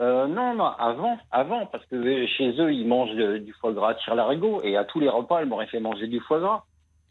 Euh, 0.00 0.26
non, 0.26 0.54
non, 0.54 0.64
avant, 0.78 1.18
avant, 1.30 1.66
parce 1.66 1.84
que 1.86 2.26
chez 2.26 2.50
eux, 2.58 2.72
ils 2.72 2.86
mangent 2.88 3.14
de- 3.14 3.36
du 3.38 3.52
foie 3.60 3.72
gras 3.72 3.94
sur 3.98 4.14
l'arigot, 4.14 4.60
et 4.64 4.76
à 4.76 4.84
tous 4.84 4.98
les 4.98 5.08
repas, 5.10 5.40
elle 5.40 5.46
m'aurait 5.48 5.66
fait 5.66 5.80
manger 5.80 6.06
du 6.06 6.20
foie 6.20 6.40
gras. 6.40 6.64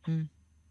Hmm. 0.07 0.23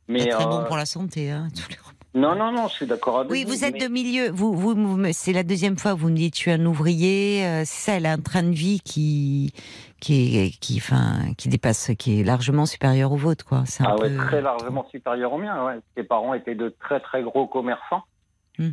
Mais 0.09 0.21
C'est 0.21 0.29
très 0.31 0.47
bon 0.47 0.64
pour 0.64 0.77
la 0.77 0.87
santé, 0.87 1.31
hein, 1.31 1.47
tous 1.55 1.69
les 1.71 1.77
repas. 1.77 1.93
non, 2.14 2.35
non, 2.35 2.51
non, 2.51 2.66
je 2.66 2.73
suis 2.75 2.87
d'accord 2.87 3.21
avec 3.21 3.31
Oui, 3.31 3.45
vous 3.47 3.64
êtes 3.64 3.75
mais- 3.75 3.79
de 3.87 3.89
milieu. 3.89 4.31
Vous, 4.31 4.53
vous, 4.53 4.75
vous 4.75 5.12
c'est 5.12 5.33
la 5.33 5.45
deuxième 5.45 5.77
fois 5.79 5.93
que 5.93 5.99
vous 5.99 6.09
me 6.09 6.16
dites, 6.16 6.35
je 6.35 6.41
suis 6.41 6.51
un 6.51 6.64
ouvrier. 6.66 7.45
euh, 7.47 7.61
c'est 7.64 7.91
ça, 7.91 7.97
elle 7.99 8.07
a 8.07 8.12
un 8.12 8.19
train 8.21 8.43
de 8.43 8.51
vie 8.55 8.81
qui, 8.81 9.53
qui, 10.01 10.38
est, 10.38 10.51
qui, 10.61 10.78
enfin, 10.78 11.32
qui 11.36 11.49
dépasse, 11.49 11.90
qui 11.99 12.20
est 12.20 12.24
largement 12.24 12.66
supérieur 12.66 13.12
au 13.12 13.16
vôtre, 13.16 13.44
quoi. 13.44 13.64
C'est 13.66 13.84
Ah 13.86 13.96
ouais, 13.96 14.11
peu- 14.11 14.16
très 14.16 14.40
largement 14.40 14.86
supérieur 14.90 15.32
au 15.32 15.38
mien. 15.38 15.64
Ouais. 15.66 15.80
Ses 15.96 16.05
parents 16.05 16.34
étaient 16.34 16.55
de 16.55 16.68
très 16.80 17.01
très 17.01 17.22
gros 17.22 17.46
commerçants. 17.46 18.03
Hmm. 18.59 18.70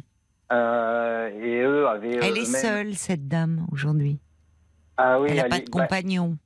Euh, 0.52 1.30
et 1.42 1.62
eux 1.62 1.88
avaient. 1.88 2.16
Elle 2.18 2.38
est 2.38 2.52
même- 2.52 2.62
seule, 2.62 2.94
cette 2.94 3.28
dame, 3.28 3.66
aujourd'hui. 3.72 4.20
Ah 4.98 5.20
oui, 5.20 5.30
elle 5.32 5.38
n'a 5.38 5.44
pas 5.46 5.60
de 5.60 5.66
bah, 5.72 5.82
compagnon. 5.82 6.38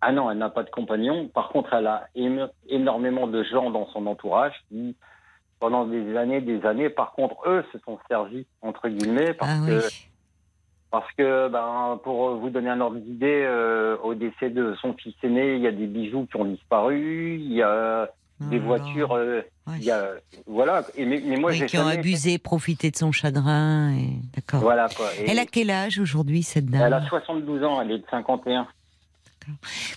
ah 0.00 0.12
non, 0.12 0.30
elle 0.30 0.38
n'a 0.38 0.50
pas 0.50 0.62
de 0.62 0.70
compagnon. 0.70 1.28
Par 1.28 1.48
contre, 1.48 1.72
elle 1.72 1.86
a 1.86 2.08
éme- 2.14 2.50
énormément 2.68 3.26
de 3.26 3.42
gens 3.44 3.70
dans 3.70 3.86
son 3.88 4.06
entourage 4.06 4.54
qui, 4.68 4.94
pendant 5.58 5.86
des 5.86 6.16
années, 6.16 6.40
des 6.42 6.64
années, 6.66 6.90
par 6.90 7.12
contre, 7.12 7.36
eux 7.48 7.64
se 7.72 7.78
sont 7.80 7.98
servis 8.08 8.46
entre 8.62 8.88
guillemets 8.88 9.32
parce 9.34 9.50
Ah 9.54 9.64
oui. 9.66 10.08
Parce 11.00 11.12
que 11.12 11.48
ben 11.48 12.00
pour 12.02 12.36
vous 12.36 12.48
donner 12.48 12.70
un 12.70 12.80
ordre 12.80 12.96
d'idée, 12.96 13.42
euh, 13.44 13.96
au 14.02 14.14
décès 14.14 14.48
de 14.48 14.74
son 14.80 14.94
fils 14.94 15.14
aîné, 15.22 15.56
il 15.56 15.60
y 15.60 15.66
a 15.66 15.72
des 15.72 15.86
bijoux 15.86 16.26
qui 16.30 16.36
ont 16.36 16.46
disparu, 16.46 17.36
il 17.38 17.52
y 17.52 17.62
a 17.62 18.08
des 18.40 18.56
Oh 18.56 18.60
là 18.60 18.66
voitures, 18.66 19.12
euh, 19.12 19.36
là. 19.36 19.72
Ouais. 19.72 19.78
il 19.78 19.84
y 19.84 19.90
a 19.90 20.08
voilà. 20.46 20.82
Et 20.96 21.04
mais, 21.04 21.22
mais 21.24 21.36
moi 21.36 21.50
Oui, 21.50 21.56
j'ai 21.58 21.66
qui 21.66 21.76
ont 21.78 21.86
abusé, 21.86 22.38
profité 22.38 22.90
de 22.90 22.96
son 22.96 23.12
chagrin. 23.12 23.94
Et... 23.94 24.08
D'accord. 24.34 24.60
Voilà 24.60 24.88
quoi. 24.88 25.06
Et 25.18 25.30
Elle 25.30 25.38
a 25.38 25.46
quel 25.46 25.70
âge 25.70 25.98
aujourd'hui, 25.98 26.42
cette 26.42 26.66
dame? 26.66 26.82
Elle 26.82 26.94
a 26.94 27.02
72 27.06 27.62
ans, 27.64 27.80
elle 27.82 27.92
est 27.92 27.98
de 27.98 28.04
51. 28.10 28.66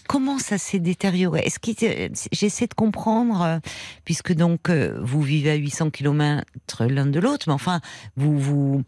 Comment 0.08 0.38
ça 0.38 0.58
s'est 0.58 0.80
détérioré? 0.80 1.48
J'essaie 2.32 2.68
de 2.68 2.74
comprendre 2.74 3.42
euh, 3.42 3.58
puisque 4.06 4.34
donc 4.34 4.70
euh, 4.70 4.98
vous 5.02 5.22
vivez 5.22 5.52
à 5.52 5.56
800 5.56 5.90
km 5.92 6.44
l'un 6.88 7.06
de 7.06 7.20
l'autre, 7.20 7.46
mais 7.48 7.54
enfin 7.54 7.80
vous 8.16 8.38
vous 8.38 8.84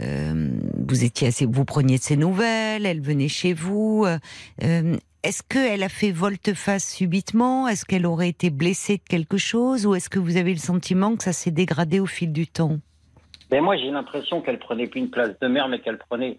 euh, 0.00 0.50
vous 0.86 1.04
étiez 1.04 1.30
vous 1.46 1.64
preniez 1.64 1.98
de 1.98 2.02
ses 2.02 2.16
nouvelles, 2.16 2.86
elle 2.86 3.00
venait 3.00 3.28
chez 3.28 3.52
vous. 3.52 4.06
est-ce 4.58 5.42
qu'elle 5.42 5.82
a 5.82 5.88
fait 5.88 6.10
volte-face 6.10 6.94
subitement? 6.94 7.68
Est-ce 7.68 7.84
qu'elle 7.84 8.06
aurait 8.06 8.28
été 8.28 8.50
blessée 8.50 8.96
de 8.96 9.02
quelque 9.08 9.38
chose? 9.38 9.86
Ou 9.86 9.94
est-ce 9.94 10.10
que 10.10 10.18
vous 10.18 10.36
avez 10.36 10.52
le 10.52 10.58
sentiment 10.58 11.16
que 11.16 11.24
ça 11.24 11.32
s'est 11.32 11.50
dégradé 11.50 12.00
au 12.00 12.06
fil 12.06 12.32
du 12.32 12.46
temps? 12.46 12.78
Mais 13.52 13.60
moi, 13.60 13.76
j'ai 13.76 13.90
l'impression 13.90 14.40
qu'elle 14.40 14.58
prenait 14.58 14.86
plus 14.86 15.00
une 15.00 15.10
place 15.10 15.38
de 15.40 15.46
mère, 15.46 15.68
mais 15.68 15.80
qu'elle 15.80 15.98
prenait. 15.98 16.38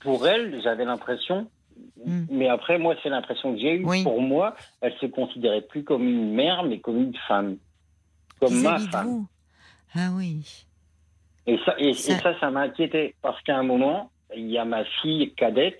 Pour 0.00 0.26
elle, 0.26 0.60
j'avais 0.62 0.84
l'impression. 0.84 1.48
Hmm. 2.04 2.24
Mais 2.30 2.48
après, 2.48 2.78
moi, 2.78 2.94
c'est 3.02 3.08
l'impression 3.08 3.52
que 3.54 3.60
j'ai 3.60 3.74
eue. 3.76 3.84
Oui. 3.84 4.02
Pour 4.02 4.20
moi, 4.20 4.54
elle 4.80 4.94
se 5.00 5.06
considérait 5.06 5.62
plus 5.62 5.84
comme 5.84 6.02
une 6.08 6.32
mère, 6.34 6.62
mais 6.64 6.80
comme 6.80 6.98
une 7.00 7.16
femme. 7.28 7.56
Comme 8.40 8.60
ma 8.62 8.78
femme. 8.78 9.06
vous 9.06 9.28
Ah 9.94 10.10
oui. 10.16 10.66
Et 11.46 11.58
ça, 11.64 11.74
et, 11.78 11.88
et 11.90 11.94
Ça- 11.94 12.18
ça, 12.18 12.38
ça, 12.40 12.50
m'a 12.50 12.62
inquiété. 12.62 13.14
Parce 13.22 13.40
qu'à 13.42 13.56
un 13.56 13.62
moment, 13.62 14.10
il 14.34 14.50
y 14.50 14.58
a 14.58 14.64
ma 14.64 14.84
fille 15.02 15.32
cadette 15.34 15.78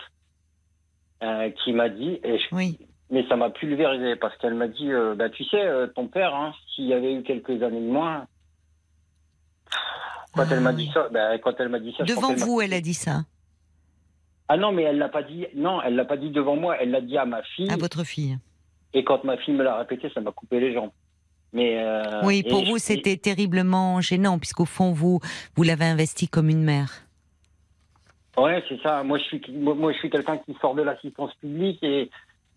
euh, 1.22 1.50
qui 1.64 1.72
m'a 1.72 1.88
dit, 1.88 2.20
et 2.24 2.38
je- 2.38 2.54
Oui. 2.54 2.78
mais 3.10 3.26
ça 3.28 3.36
m'a 3.36 3.50
pulvérisé, 3.50 4.16
parce 4.16 4.36
qu'elle 4.38 4.54
m'a 4.54 4.66
dit, 4.68 4.90
euh, 4.90 5.14
bah, 5.14 5.30
tu 5.30 5.44
sais, 5.44 5.60
euh, 5.64 5.86
ton 5.88 6.08
père, 6.08 6.34
hein, 6.34 6.52
s'il 6.74 6.86
y 6.86 6.92
avait 6.94 7.14
eu 7.14 7.22
quelques 7.22 7.62
années 7.62 7.80
de 7.80 7.90
moins, 7.90 8.26
quand 10.34 10.42
Ah 10.42 10.48
elle 10.50 10.60
m'a 10.60 10.70
oui. 10.70 10.86
dit 10.86 10.90
ça, 10.92 11.08
bah, 11.10 11.38
quand 11.38 11.52
elle 11.58 11.68
m'a 11.68 11.78
dit 11.78 11.94
ça, 11.96 12.04
Devant 12.04 12.34
vous, 12.34 12.60
elle 12.60 12.72
a 12.74 12.80
dit 12.80 12.94
ça? 12.94 13.22
Ah 14.48 14.56
non, 14.56 14.72
mais 14.72 14.82
elle 14.82 14.98
l'a 14.98 15.08
pas 15.08 15.22
dit. 15.22 15.46
Non, 15.54 15.80
elle 15.82 15.94
l'a 15.96 16.04
pas 16.04 16.16
dit 16.16 16.30
devant 16.30 16.56
moi. 16.56 16.76
Elle 16.80 16.90
l'a 16.90 17.00
dit 17.00 17.16
à 17.16 17.24
ma 17.24 17.42
fille. 17.42 17.70
à 17.70 17.76
votre 17.76 18.04
fille. 18.04 18.38
Et 18.94 19.04
quand 19.04 19.24
ma 19.24 19.36
fille 19.38 19.54
me 19.54 19.62
l'a 19.62 19.76
répété, 19.78 20.10
ça 20.12 20.20
m'a 20.20 20.32
coupé 20.32 20.60
les 20.60 20.74
jambes. 20.74 20.90
Mais 21.54 21.78
euh, 21.82 22.22
Oui, 22.24 22.42
pour 22.42 22.64
je- 22.64 22.70
vous, 22.70 22.78
c'était 22.78 23.16
terriblement 23.16 24.00
gênant, 24.00 24.38
puisqu'au 24.38 24.64
fond, 24.64 24.92
vous, 24.92 25.20
vous 25.56 25.62
l'avez 25.62 25.84
investi 25.84 26.28
comme 26.28 26.48
une 26.48 26.62
mère. 26.62 26.90
Ouais, 28.36 28.62
c'est 28.68 28.80
ça. 28.82 29.02
Moi, 29.02 29.18
je 29.18 29.24
suis, 29.24 29.42
moi, 29.52 29.92
je 29.92 29.98
suis 29.98 30.10
quelqu'un 30.10 30.38
qui 30.38 30.54
sort 30.60 30.74
de 30.74 30.82
l'assistance 30.82 31.34
publique 31.34 31.82
et, 31.82 32.10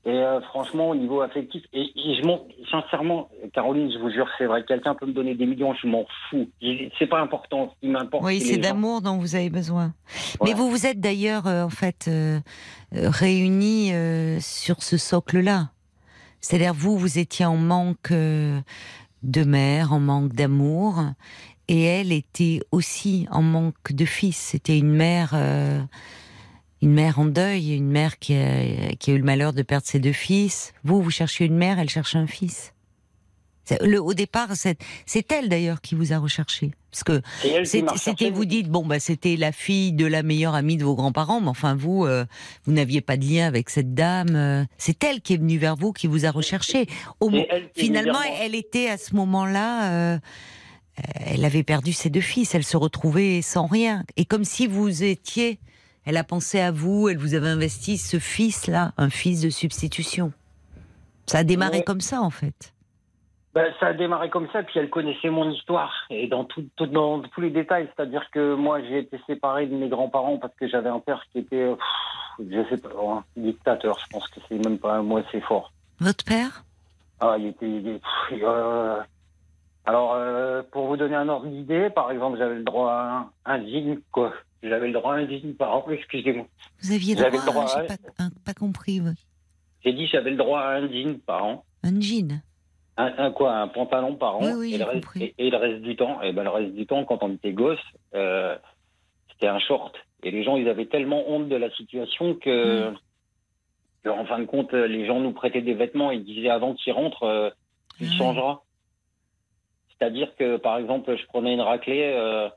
et 0.05 0.09
euh, 0.11 0.39
franchement, 0.41 0.89
au 0.89 0.95
niveau 0.95 1.21
affectif, 1.21 1.63
et, 1.73 1.81
et 1.81 2.15
je 2.21 2.25
m'en, 2.27 2.41
sincèrement, 2.69 3.29
Caroline, 3.53 3.91
je 3.91 3.97
vous 3.97 4.11
jure, 4.11 4.27
c'est 4.37 4.45
vrai, 4.45 4.63
quelqu'un 4.67 4.93
peut 4.93 5.07
me 5.07 5.13
donner 5.13 5.33
des 5.35 5.45
millions, 5.45 5.73
je 5.73 5.87
m'en 5.87 6.05
fous. 6.29 6.47
C'est 6.99 7.07
pas 7.07 7.19
important. 7.19 7.71
Ce 7.73 7.79
qui 7.81 7.91
m'importe, 7.91 8.23
Oui, 8.23 8.39
c'est 8.39 8.57
d'amour 8.57 9.01
dont 9.01 9.17
vous 9.17 9.35
avez 9.35 9.49
besoin. 9.49 9.93
Mais 10.43 10.53
vous 10.53 10.69
vous 10.69 10.85
êtes 10.85 10.99
d'ailleurs, 10.99 11.47
euh, 11.47 11.63
en 11.63 11.69
fait, 11.69 12.05
euh, 12.07 12.39
euh, 12.95 13.09
réunis 13.09 13.93
euh, 13.93 14.39
sur 14.39 14.83
ce 14.83 14.97
socle-là. 14.97 15.69
C'est-à-dire, 16.39 16.73
vous, 16.75 16.97
vous 16.97 17.17
étiez 17.17 17.45
en 17.45 17.57
manque 17.57 18.11
euh, 18.11 18.59
de 19.23 19.43
mère, 19.43 19.91
en 19.91 19.99
manque 19.99 20.33
d'amour, 20.33 21.01
et 21.67 21.83
elle 21.83 22.11
était 22.11 22.59
aussi 22.71 23.27
en 23.31 23.41
manque 23.41 23.91
de 23.91 24.05
fils. 24.05 24.37
C'était 24.37 24.77
une 24.77 24.91
mère, 24.91 25.31
euh, 25.33 25.81
une 26.82 26.93
mère 26.93 27.19
en 27.19 27.26
deuil, 27.26 27.73
une 27.76 27.89
mère 27.89 28.19
qui 28.19 28.36
a, 28.36 28.93
qui 28.99 29.11
a 29.11 29.13
eu 29.13 29.17
le 29.17 29.23
malheur 29.23 29.53
de 29.53 29.61
perdre 29.61 29.88
ses 29.88 29.99
deux 29.99 30.13
fils. 30.13 30.73
Vous, 30.84 31.01
vous 31.01 31.11
cherchez 31.11 31.45
une 31.45 31.57
mère, 31.57 31.80
elle 31.80 31.89
cherche 31.89 32.15
un 32.15 32.28
fils. 32.28 32.73
Le, 33.82 33.99
au 33.99 34.13
départ, 34.13 34.49
c'est 34.53 35.32
elle 35.32 35.49
d'ailleurs 35.49 35.82
qui 35.82 35.95
vous 35.95 36.13
a 36.13 36.19
recherché. 36.19 36.71
Parce 36.91 37.03
que 37.03 37.21
c'était, 37.97 38.30
vous 38.30 38.45
dites, 38.45 38.69
bon, 38.69 38.86
bah, 38.86 38.99
c'était 38.99 39.36
la 39.36 39.51
fille 39.51 39.91
de 39.91 40.05
la 40.05 40.23
meilleure 40.23 40.53
amie 40.53 40.78
de 40.78 40.86
vos 40.86 40.95
grands-parents, 40.95 41.41
mais 41.41 41.49
enfin, 41.49 41.76
vous, 41.76 42.05
euh, 42.05 42.26
vous 42.65 42.71
n'aviez 42.71 43.01
pas 43.01 43.17
de 43.17 43.26
lien 43.26 43.47
avec 43.47 43.69
cette 43.69 43.93
dame. 43.93 44.36
euh, 44.36 44.63
c'est 44.78 45.03
elle 45.03 45.19
qui 45.21 45.34
est 45.34 45.38
venue 45.38 45.57
vers 45.57 45.76
vous, 45.76 45.91
qui 45.93 46.07
vous 46.07 46.26
a 46.26 46.32
recherché. 46.32 46.86
Au 47.19 47.30
elle 47.32 47.69
finalement, 47.76 48.21
elle 48.39 48.55
était 48.55 48.88
à 48.88 48.97
ce 48.97 49.15
moment-là, 49.15 49.91
euh, 49.91 50.19
elle 51.26 51.43
avait 51.43 51.63
perdu 51.63 51.91
ses 51.91 52.09
deux 52.09 52.21
fils, 52.21 52.55
elle 52.55 52.63
se 52.63 52.78
retrouvait 52.78 53.41
sans 53.41 53.65
rien. 53.65 54.05
Et 54.15 54.26
comme 54.26 54.45
si 54.45 54.67
vous 54.67 55.03
étiez, 55.03 55.59
elle 56.05 56.17
a 56.17 56.23
pensé 56.23 56.59
à 56.59 56.71
vous, 56.71 57.09
elle 57.09 57.17
vous 57.17 57.33
avait 57.33 57.49
investi 57.49 57.97
ce 57.97 58.17
fils-là, 58.19 58.93
un 58.97 59.09
fils 59.09 59.41
de 59.41 59.49
substitution. 59.49 60.31
Ça 61.25 61.39
a 61.39 61.43
démarré 61.43 61.77
Ouais. 61.77 61.83
comme 61.83 62.01
ça, 62.01 62.21
en 62.21 62.29
fait. 62.29 62.71
Ben, 63.53 63.73
ça 63.79 63.87
a 63.87 63.93
démarré 63.93 64.29
comme 64.29 64.47
ça, 64.51 64.63
puis 64.63 64.79
elle 64.79 64.89
connaissait 64.89 65.29
mon 65.29 65.49
histoire, 65.49 65.93
et 66.09 66.27
dans, 66.27 66.43
tout, 66.43 66.65
tout- 66.75 66.87
dans 66.87 67.21
tous 67.21 67.39
les 67.41 67.49
détails. 67.51 67.89
C'est-à-dire 67.95 68.29
que 68.31 68.53
moi, 68.53 68.81
j'ai 68.81 68.99
été 68.99 69.17
séparé 69.25 69.65
de 69.65 69.75
mes 69.75 69.87
grands-parents 69.87 70.37
parce 70.37 70.53
que 70.55 70.67
j'avais 70.67 70.89
un 70.89 70.99
père 70.99 71.23
qui 71.31 71.39
était, 71.39 71.67
pff, 71.73 72.47
je 72.51 72.69
sais 72.69 72.77
pas, 72.81 72.89
un 72.99 73.23
dictateur. 73.37 73.97
Je 73.99 74.05
pense 74.11 74.27
que 74.27 74.41
c'est 74.49 74.63
même 74.65 74.77
pas 74.77 74.95
un 74.95 75.03
mot 75.03 75.17
assez 75.17 75.39
fort. 75.39 75.71
Votre 76.01 76.25
père? 76.25 76.65
Ah, 77.21 77.37
il 77.39 77.47
était. 77.47 77.65
il 77.69 77.87
est- 77.87 77.99
pff, 78.29 78.41
euh, 78.43 78.99
alors, 79.85 80.15
euh, 80.15 80.61
pour 80.73 80.87
vous 80.87 80.97
donner 80.97 81.15
un 81.15 81.29
ordre 81.29 81.47
d'idée, 81.47 81.89
par 81.89 82.11
exemple, 82.11 82.37
j'avais 82.37 82.55
le 82.55 82.63
droit 82.63 82.91
à 82.91 83.29
un, 83.45 83.53
un 83.53 83.65
jean, 83.65 83.99
quoi. 84.11 84.33
J'avais 84.68 84.88
le 84.88 84.93
droit 84.93 85.13
à 85.13 85.18
un 85.18 85.28
jean 85.30 85.53
par 85.55 85.74
an, 85.76 85.86
excusez-moi. 85.91 86.45
Vous 86.82 86.91
aviez 86.91 87.16
droit, 87.16 87.30
le 87.30 87.45
droit 87.45 87.66
à- 87.78 87.84
pas, 87.84 87.93
hein, 88.20 88.30
pas 88.45 88.53
compris. 88.53 88.99
ouais. 88.99 89.11
J'ai 89.84 89.93
dit 89.93 90.07
j'avais 90.07 90.32
le 90.32 90.38
droit 90.38 90.59
à 90.61 90.78
un 90.78 90.88
jean 90.91 91.20
par 91.20 91.43
an. 91.45 91.66
Un 91.84 91.99
jean. 92.01 92.41
Un, 92.97 93.13
un 93.18 93.32
quoi, 93.32 93.53
un 93.57 93.68
pantalon 93.68 94.16
par 94.16 94.38
an. 94.38 94.41
Oui, 94.43 94.51
oui, 94.57 94.74
et, 94.76 94.78
le 94.78 94.86
reste, 94.86 95.05
et, 95.18 95.36
et 95.38 95.49
le 95.49 95.57
reste 95.57 95.82
du 95.82 95.95
temps, 95.95 96.22
et 96.22 96.32
ben 96.32 96.43
le 96.43 96.49
reste 96.49 96.74
du 96.74 96.86
temps, 96.88 97.03
quand 97.05 97.22
on 97.24 97.34
était 97.34 97.51
gosse, 97.53 97.78
euh, 98.16 98.57
c'était 99.32 99.47
un 99.47 99.59
short. 99.59 99.95
Et 100.24 100.32
les 100.32 100.43
gens, 100.43 100.55
ils 100.57 100.68
avaient 100.70 100.86
tellement 100.88 101.30
honte 101.30 101.47
de 101.49 101.55
la 101.55 101.70
situation 101.72 102.36
que, 102.36 102.89
Mm. 102.91 102.97
En 104.07 104.24
fin 104.26 104.38
de 104.38 104.45
compte, 104.45 104.72
les 104.74 105.07
gens 105.07 105.20
nous 105.20 105.32
prêtaient 105.32 105.63
des 105.63 105.74
vêtements 105.74 106.11
et 106.11 106.20
disaient 106.20 106.51
avant 106.51 106.76
qu'il 106.76 106.93
rentre, 106.93 107.24
euh, 107.24 107.49
il 107.99 108.07
Ah. 108.13 108.18
changera. 108.20 108.63
C'est-à-dire 109.89 110.36
que, 110.36 110.57
par 110.57 110.78
exemple, 110.78 111.16
je 111.18 111.26
prenais 111.26 111.53
une 111.55 111.61
raclée, 111.61 112.13
euh, 112.16 112.47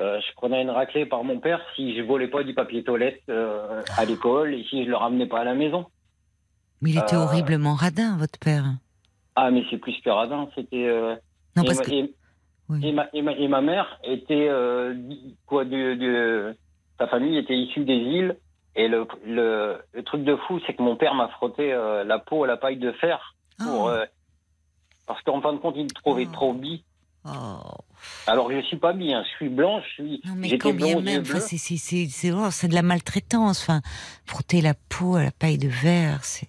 euh, 0.00 0.20
je 0.20 0.32
prenais 0.34 0.62
une 0.62 0.70
raclée 0.70 1.06
par 1.06 1.24
mon 1.24 1.40
père 1.40 1.60
si 1.74 1.96
je 1.96 2.02
volais 2.02 2.28
pas 2.28 2.42
du 2.44 2.54
papier 2.54 2.84
toilette 2.84 3.20
euh, 3.28 3.82
à 3.96 4.04
l'école 4.04 4.54
et 4.54 4.64
si 4.64 4.84
je 4.84 4.90
le 4.90 4.96
ramenais 4.96 5.26
pas 5.26 5.40
à 5.40 5.44
la 5.44 5.54
maison. 5.54 5.86
Mais 6.80 6.90
il 6.90 6.98
était 6.98 7.16
Euh, 7.16 7.20
horriblement 7.24 7.74
radin, 7.74 8.16
votre 8.16 8.38
père. 8.38 8.64
Ah, 9.34 9.50
mais 9.50 9.64
c'est 9.70 9.78
plus 9.78 10.00
que 10.00 10.10
radin. 10.10 10.48
C'était. 10.54 10.88
Non, 11.56 11.62
et, 11.62 11.66
parce 11.66 11.78
ma, 11.78 11.84
que. 11.84 11.90
et- 11.92 12.14
Oui. 12.68 12.86
et 12.86 12.92
ma- 12.92 13.08
et 13.12 13.22
ma- 13.22 13.32
et 13.32 13.48
ma 13.48 13.60
mère 13.60 13.98
était 14.04 14.48
quoi 15.46 15.64
de, 15.64 15.94
de- 15.94 16.54
sa 16.98 17.06
famille 17.08 17.36
était 17.38 17.56
issue 17.56 17.84
des 17.84 17.94
îles 17.94 18.36
et 18.76 18.88
le, 18.88 19.06
le, 19.26 19.78
le 19.94 20.02
truc 20.04 20.22
de 20.24 20.36
fou 20.36 20.60
c'est 20.66 20.74
que 20.74 20.82
mon 20.82 20.94
père 20.96 21.14
m'a 21.14 21.28
frotté 21.28 21.70
la 22.04 22.18
peau 22.18 22.44
à 22.44 22.46
la 22.46 22.56
paille 22.58 22.76
de 22.76 22.92
fer 22.92 23.34
pour 23.58 23.84
Oh. 23.84 23.88
euh, 23.88 24.04
parce 25.06 25.22
qu'en 25.22 25.40
fin 25.40 25.52
de 25.54 25.58
compte 25.58 25.74
il 25.76 25.84
me 25.84 25.88
trouvait 25.88 26.26
Oh. 26.28 26.32
trop 26.32 26.52
bi. 26.52 26.84
Oh. 27.30 27.74
Alors 28.26 28.50
je 28.50 28.60
suis 28.62 28.76
pas 28.76 28.92
bi, 28.92 29.12
hein, 29.12 29.22
je 29.24 29.36
suis 29.36 29.48
blanc, 29.48 29.80
je 29.80 29.88
suis 29.94 30.20
Non, 30.24 30.34
mais 30.36 30.56
quand 30.58 30.72
bien 30.72 31.00
même, 31.00 31.22
enfin, 31.22 31.40
c'est, 31.40 31.56
c'est, 31.58 31.76
c'est, 31.76 32.06
c'est, 32.10 32.32
c'est 32.50 32.68
de 32.68 32.74
la 32.74 32.82
maltraitance. 32.82 33.62
Enfin, 33.62 33.80
frotter 34.24 34.60
la 34.60 34.74
peau 34.74 35.16
à 35.16 35.22
la 35.24 35.30
paille 35.30 35.58
de 35.58 35.68
verre, 35.68 36.22
c'est. 36.22 36.48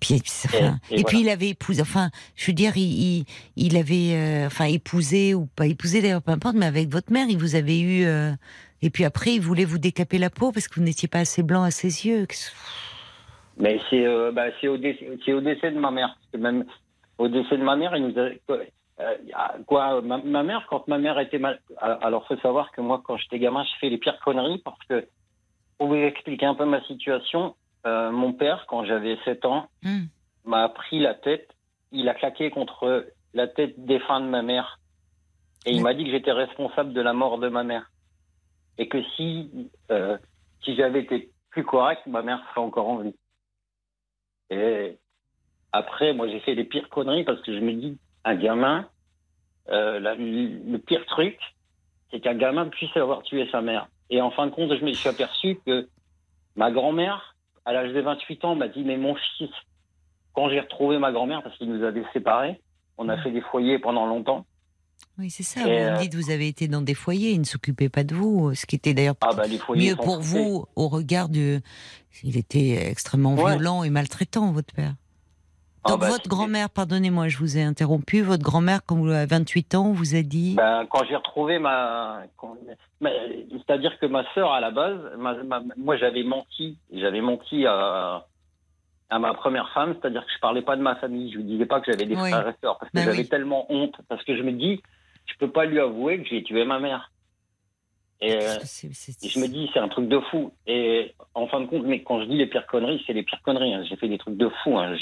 Puis, 0.00 0.20
enfin, 0.46 0.78
Et- 0.90 0.96
et, 0.96 1.00
et 1.00 1.04
puis 1.04 1.20
il 1.20 1.28
avait 1.28 1.50
épousé, 1.50 1.82
enfin, 1.82 2.10
je 2.34 2.46
veux 2.46 2.54
dire, 2.54 2.72
il, 2.76 2.82
il, 3.18 3.24
il 3.56 3.76
avait, 3.76 4.14
euh, 4.14 4.46
enfin, 4.46 4.64
épousé 4.64 5.34
ou 5.34 5.44
pas 5.46 5.66
épousé 5.66 6.00
d'ailleurs, 6.00 6.22
peu 6.22 6.32
importe, 6.32 6.56
mais 6.56 6.64
avec 6.66 6.88
votre 6.88 7.12
mère, 7.12 7.26
il 7.28 7.36
vous 7.36 7.54
avait 7.54 7.78
eu, 7.80 8.04
euh, 8.06 8.32
et 8.80 8.88
puis 8.88 9.04
après, 9.04 9.34
il 9.34 9.42
voulait 9.42 9.66
vous 9.66 9.76
décaper 9.78 10.16
la 10.16 10.30
peau 10.30 10.52
parce 10.52 10.68
que 10.68 10.76
vous 10.76 10.82
n'étiez 10.86 11.06
pas 11.06 11.18
assez 11.18 11.42
blanc 11.42 11.62
à 11.64 11.70
ses 11.70 12.06
yeux. 12.06 12.26
Mais 13.58 13.78
c'est 13.90 14.06
euh, 14.06 14.32
bah, 14.32 14.44
c'est 14.60 14.68
au, 14.68 14.78
décès- 14.78 15.18
c'est 15.24 15.34
au 15.34 15.42
décès 15.42 15.70
de 15.70 15.78
ma 15.78 15.90
mère. 15.90 16.18
Même 16.38 16.64
au 17.18 17.28
décès 17.28 17.58
de 17.58 17.62
ma 17.62 17.76
mère, 17.76 17.94
il 17.94 18.06
nous 18.06 18.18
a, 18.18 18.30
euh, 19.00 19.16
quoi, 19.66 20.02
ma, 20.02 20.18
ma 20.18 20.42
mère, 20.42 20.66
quand 20.68 20.86
ma 20.88 20.98
mère 20.98 21.18
était 21.18 21.38
mal. 21.38 21.60
Alors, 21.78 22.26
faut 22.26 22.36
savoir 22.38 22.70
que 22.72 22.80
moi, 22.80 23.00
quand 23.04 23.16
j'étais 23.16 23.38
gamin, 23.38 23.64
je 23.64 23.78
fais 23.80 23.88
les 23.88 23.98
pires 23.98 24.20
conneries 24.20 24.58
parce 24.64 24.78
que, 24.88 25.06
pour 25.78 25.88
vous 25.88 25.94
expliquer 25.94 26.46
un 26.46 26.54
peu 26.54 26.66
ma 26.66 26.82
situation, 26.84 27.56
euh, 27.86 28.10
mon 28.10 28.32
père, 28.32 28.66
quand 28.68 28.84
j'avais 28.84 29.16
7 29.24 29.44
ans, 29.46 29.68
Hmm. 29.82 30.04
m'a 30.44 30.68
pris 30.68 30.98
la 30.98 31.14
tête. 31.14 31.48
Il 31.92 32.08
a 32.08 32.14
claqué 32.14 32.50
contre 32.50 33.06
la 33.32 33.48
tête 33.48 33.74
défunte 33.84 34.24
de 34.24 34.28
ma 34.28 34.42
mère. 34.42 34.78
Et 35.66 35.72
il 35.72 35.82
m'a 35.82 35.94
dit 35.94 36.04
que 36.04 36.10
j'étais 36.10 36.32
responsable 36.32 36.92
de 36.92 37.00
la 37.00 37.12
mort 37.12 37.38
de 37.38 37.48
ma 37.48 37.64
mère. 37.64 37.90
Et 38.78 38.88
que 38.88 39.02
si, 39.16 39.70
euh, 39.90 40.16
si 40.64 40.74
j'avais 40.76 41.00
été 41.00 41.30
plus 41.50 41.64
correct, 41.64 42.02
ma 42.06 42.22
mère 42.22 42.42
serait 42.50 42.60
encore 42.64 42.88
en 42.88 42.98
vie. 42.98 43.14
Et 44.50 44.98
après, 45.72 46.12
moi, 46.12 46.28
j'ai 46.28 46.40
fait 46.40 46.54
les 46.54 46.64
pires 46.64 46.88
conneries 46.88 47.24
parce 47.24 47.40
que 47.42 47.54
je 47.54 47.60
me 47.60 47.72
dis, 47.72 47.98
un 48.24 48.34
gamin, 48.36 48.88
euh, 49.70 49.98
la- 50.00 50.14
le 50.14 50.76
pire 50.78 51.04
truc, 51.06 51.38
c'est 52.10 52.20
qu'un 52.20 52.34
gamin 52.34 52.66
puisse 52.68 52.94
avoir 52.96 53.22
tué 53.22 53.48
sa 53.52 53.60
mère. 53.60 53.88
Et 54.10 54.20
en 54.20 54.30
fin 54.30 54.46
de 54.46 54.50
compte, 54.52 54.76
je 54.76 54.84
me 54.84 54.92
suis 54.92 55.08
aperçu 55.08 55.58
que 55.66 55.88
ma 56.56 56.70
grand-mère, 56.72 57.36
à 57.64 57.72
l'âge 57.72 57.92
de 57.92 58.00
28 58.00 58.44
ans, 58.44 58.54
m'a 58.56 58.68
dit, 58.68 58.82
mais 58.82 58.96
mon 58.96 59.14
fils, 59.36 59.50
quand 60.32 60.48
j'ai 60.48 60.60
retrouvé 60.60 60.98
ma 60.98 61.12
grand-mère, 61.12 61.42
parce 61.42 61.56
qu'il 61.56 61.72
nous 61.72 61.84
avait 61.84 62.04
séparés, 62.12 62.60
on 62.98 63.08
a 63.08 63.16
fait 63.22 63.30
des 63.30 63.40
foyers 63.40 63.78
pendant 63.78 64.06
longtemps. 64.06 64.44
Oui, 65.18 65.30
c'est 65.30 65.42
ça. 65.42 65.60
Et, 65.60 65.64
vous 65.64 65.70
euh, 65.84 65.92
me 65.92 65.98
dites, 65.98 66.14
vous 66.14 66.30
avez 66.30 66.48
été 66.48 66.66
dans 66.68 66.82
des 66.82 66.94
foyers, 66.94 67.32
il 67.32 67.40
ne 67.40 67.44
s'occupait 67.44 67.88
pas 67.88 68.04
de 68.04 68.14
vous, 68.14 68.54
ce 68.54 68.66
qui 68.66 68.76
était 68.76 68.94
d'ailleurs 68.94 69.16
Ah 69.20 69.32
bah 69.34 69.44
mieux 69.74 69.96
pour 69.96 70.20
vous 70.20 70.66
au 70.76 70.88
regard 70.88 71.28
de. 71.28 71.60
Il 72.22 72.36
était 72.36 72.88
extrêmement 72.90 73.34
Ouais. 73.34 73.52
violent 73.54 73.84
et 73.84 73.90
maltraitant, 73.90 74.52
votre 74.52 74.72
père. 74.74 74.94
Ah 75.84 75.90
Donc 75.92 76.00
bah, 76.00 76.08
votre 76.08 76.28
grand-mère, 76.28 76.68
pardonnez-moi, 76.68 77.28
je 77.28 77.38
vous 77.38 77.56
ai 77.56 77.62
interrompu, 77.62 78.20
votre 78.20 78.42
grand-mère, 78.42 78.80
quand 78.84 78.96
vous 78.96 79.08
avez 79.10 79.24
28 79.26 79.74
ans, 79.76 79.92
vous 79.92 80.14
a 80.14 80.20
dit... 80.22 80.54
Ben, 80.54 80.86
quand 80.90 81.04
j'ai 81.08 81.16
retrouvé 81.16 81.58
ma, 81.58 82.22
c'est-à-dire 83.50 83.98
que 83.98 84.06
ma 84.06 84.24
sœur 84.34 84.52
à 84.52 84.60
la 84.60 84.70
base, 84.70 84.98
ma- 85.16 85.42
ma- 85.42 85.62
moi 85.78 85.96
j'avais 85.96 86.22
menti, 86.22 86.76
j'avais 86.92 87.22
menti 87.22 87.64
à, 87.66 88.26
à 89.08 89.18
ma 89.18 89.32
première 89.32 89.72
femme, 89.72 89.94
c'est-à-dire 90.00 90.24
que 90.26 90.32
je 90.34 90.40
parlais 90.40 90.60
pas 90.62 90.76
de 90.76 90.82
ma 90.82 90.96
famille, 90.96 91.32
je 91.32 91.38
lui 91.38 91.44
disais 91.44 91.66
pas 91.66 91.80
que 91.80 91.90
j'avais 91.90 92.04
des 92.06 92.14
Oui. 92.14 92.28
frères 92.30 92.48
et 92.48 92.54
sœurs 92.62 92.78
parce 92.78 92.90
que 92.92 92.96
Ben 92.98 93.04
j'avais 93.04 93.22
oui. 93.22 93.28
tellement 93.28 93.64
honte, 93.72 93.96
parce 94.08 94.22
que 94.24 94.36
je 94.36 94.42
me 94.42 94.52
dis, 94.52 94.82
je 95.26 95.34
peux 95.38 95.50
pas 95.50 95.64
lui 95.64 95.80
avouer 95.80 96.22
que 96.22 96.28
j'ai 96.28 96.42
tué 96.42 96.64
ma 96.66 96.78
mère. 96.78 97.10
Et, 98.22 98.32
et 98.32 99.28
je 99.30 99.38
me 99.38 99.48
dis, 99.48 99.70
c'est 99.72 99.78
un 99.78 99.88
truc 99.88 100.06
de 100.08 100.20
fou. 100.30 100.52
Et 100.66 101.14
en 101.32 101.46
fin 101.46 101.60
de 101.62 101.66
compte, 101.66 101.84
mais 101.84 102.02
quand 102.02 102.20
je 102.20 102.26
dis 102.26 102.36
les 102.36 102.46
pires 102.46 102.66
conneries, 102.66 103.02
c'est 103.06 103.14
les 103.14 103.22
pires 103.22 103.40
conneries. 103.42 103.72
hein. 103.72 103.82
J'ai 103.88 103.96
fait 103.96 104.08
des 104.08 104.18
trucs 104.18 104.36
de 104.36 104.50
fou. 104.62 104.76
hein. 104.78 104.94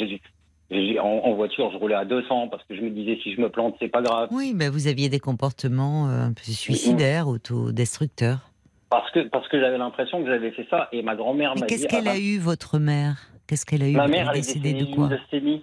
En, 0.71 1.21
en 1.25 1.33
voiture, 1.35 1.71
je 1.73 1.79
roulais 1.79 1.95
à 1.95 2.05
200 2.05 2.49
parce 2.49 2.63
que 2.65 2.77
je 2.77 2.83
me 2.83 2.91
disais, 2.91 3.19
si 3.23 3.35
je 3.35 3.41
me 3.41 3.49
plante, 3.49 3.75
c'est 3.81 3.89
pas 3.89 4.03
grave. 4.03 4.29
Oui, 4.33 4.53
ben 4.55 4.71
vous 4.71 4.87
aviez 4.87 5.09
des 5.09 5.19
comportements 5.21 6.09
euh, 6.09 6.27
un 6.27 6.33
peu 6.35 6.43
suicidaires, 6.43 7.27
autodestructeurs. 7.29 8.51
Parce 8.91 9.11
que, 9.13 9.21
parce 9.29 9.49
que 9.49 9.59
j'avais 9.61 9.79
l'impression 9.79 10.23
que 10.23 10.29
j'avais 10.29 10.51
fait 10.51 10.67
ça. 10.71 10.89
Et 10.93 11.03
ma 11.03 11.17
grand-mère 11.17 11.55
Mais 11.55 11.61
m'a 11.63 11.67
dit. 11.67 11.75
qu'est-ce 11.75 11.87
qu'elle 11.89 12.09
ah 12.09 12.13
a 12.13 12.19
eu, 12.19 12.39
votre 12.39 12.79
mère? 12.79 13.17
Qu'est-ce 13.47 13.65
qu'elle 13.65 13.83
a 13.83 13.89
eu? 13.89 13.93
Ma 13.97 14.09
mère, 14.09 14.31
elle 14.31 14.39
est 14.39 14.41
décédée 14.41 14.75
de 14.75 14.85
quoi? 14.95 15.09
Oui, 15.33 15.63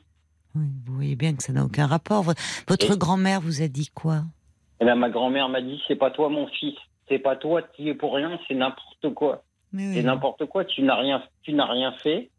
Vous 0.85 0.93
voyez 0.95 1.15
bien 1.15 1.35
que 1.35 1.43
ça 1.43 1.53
n'a 1.53 1.63
aucun 1.65 1.85
rapport. 1.85 2.23
Vo- 2.23 2.33
Votre 2.67 2.93
Et- 2.93 2.97
grand-mère 2.97 3.41
vous 3.41 3.61
a 3.61 3.67
dit 3.67 3.89
quoi? 3.93 4.21
Et 4.81 4.85
ben, 4.85 4.95
ma 4.95 5.09
grand-mère 5.09 5.49
m'a 5.49 5.61
dit 5.61 5.81
c'est 5.87 5.95
pas 5.95 6.11
toi 6.11 6.29
mon 6.29 6.47
fils. 6.47 6.75
C'est 7.07 7.19
pas 7.19 7.35
toi, 7.35 7.61
tu 7.75 7.87
es 7.87 7.93
pour 7.93 8.15
rien, 8.15 8.39
c'est 8.47 8.55
n'importe 8.55 9.13
quoi. 9.13 9.43
Mais 9.71 9.93
C'est 9.93 10.03
n'importe 10.03 10.45
quoi, 10.45 10.65
tu 10.65 10.81
n'as 10.81 10.95
rien, 10.95 11.21
tu 11.43 11.53
n'as 11.53 11.65
rien 11.67 11.91
fait. 12.01 12.29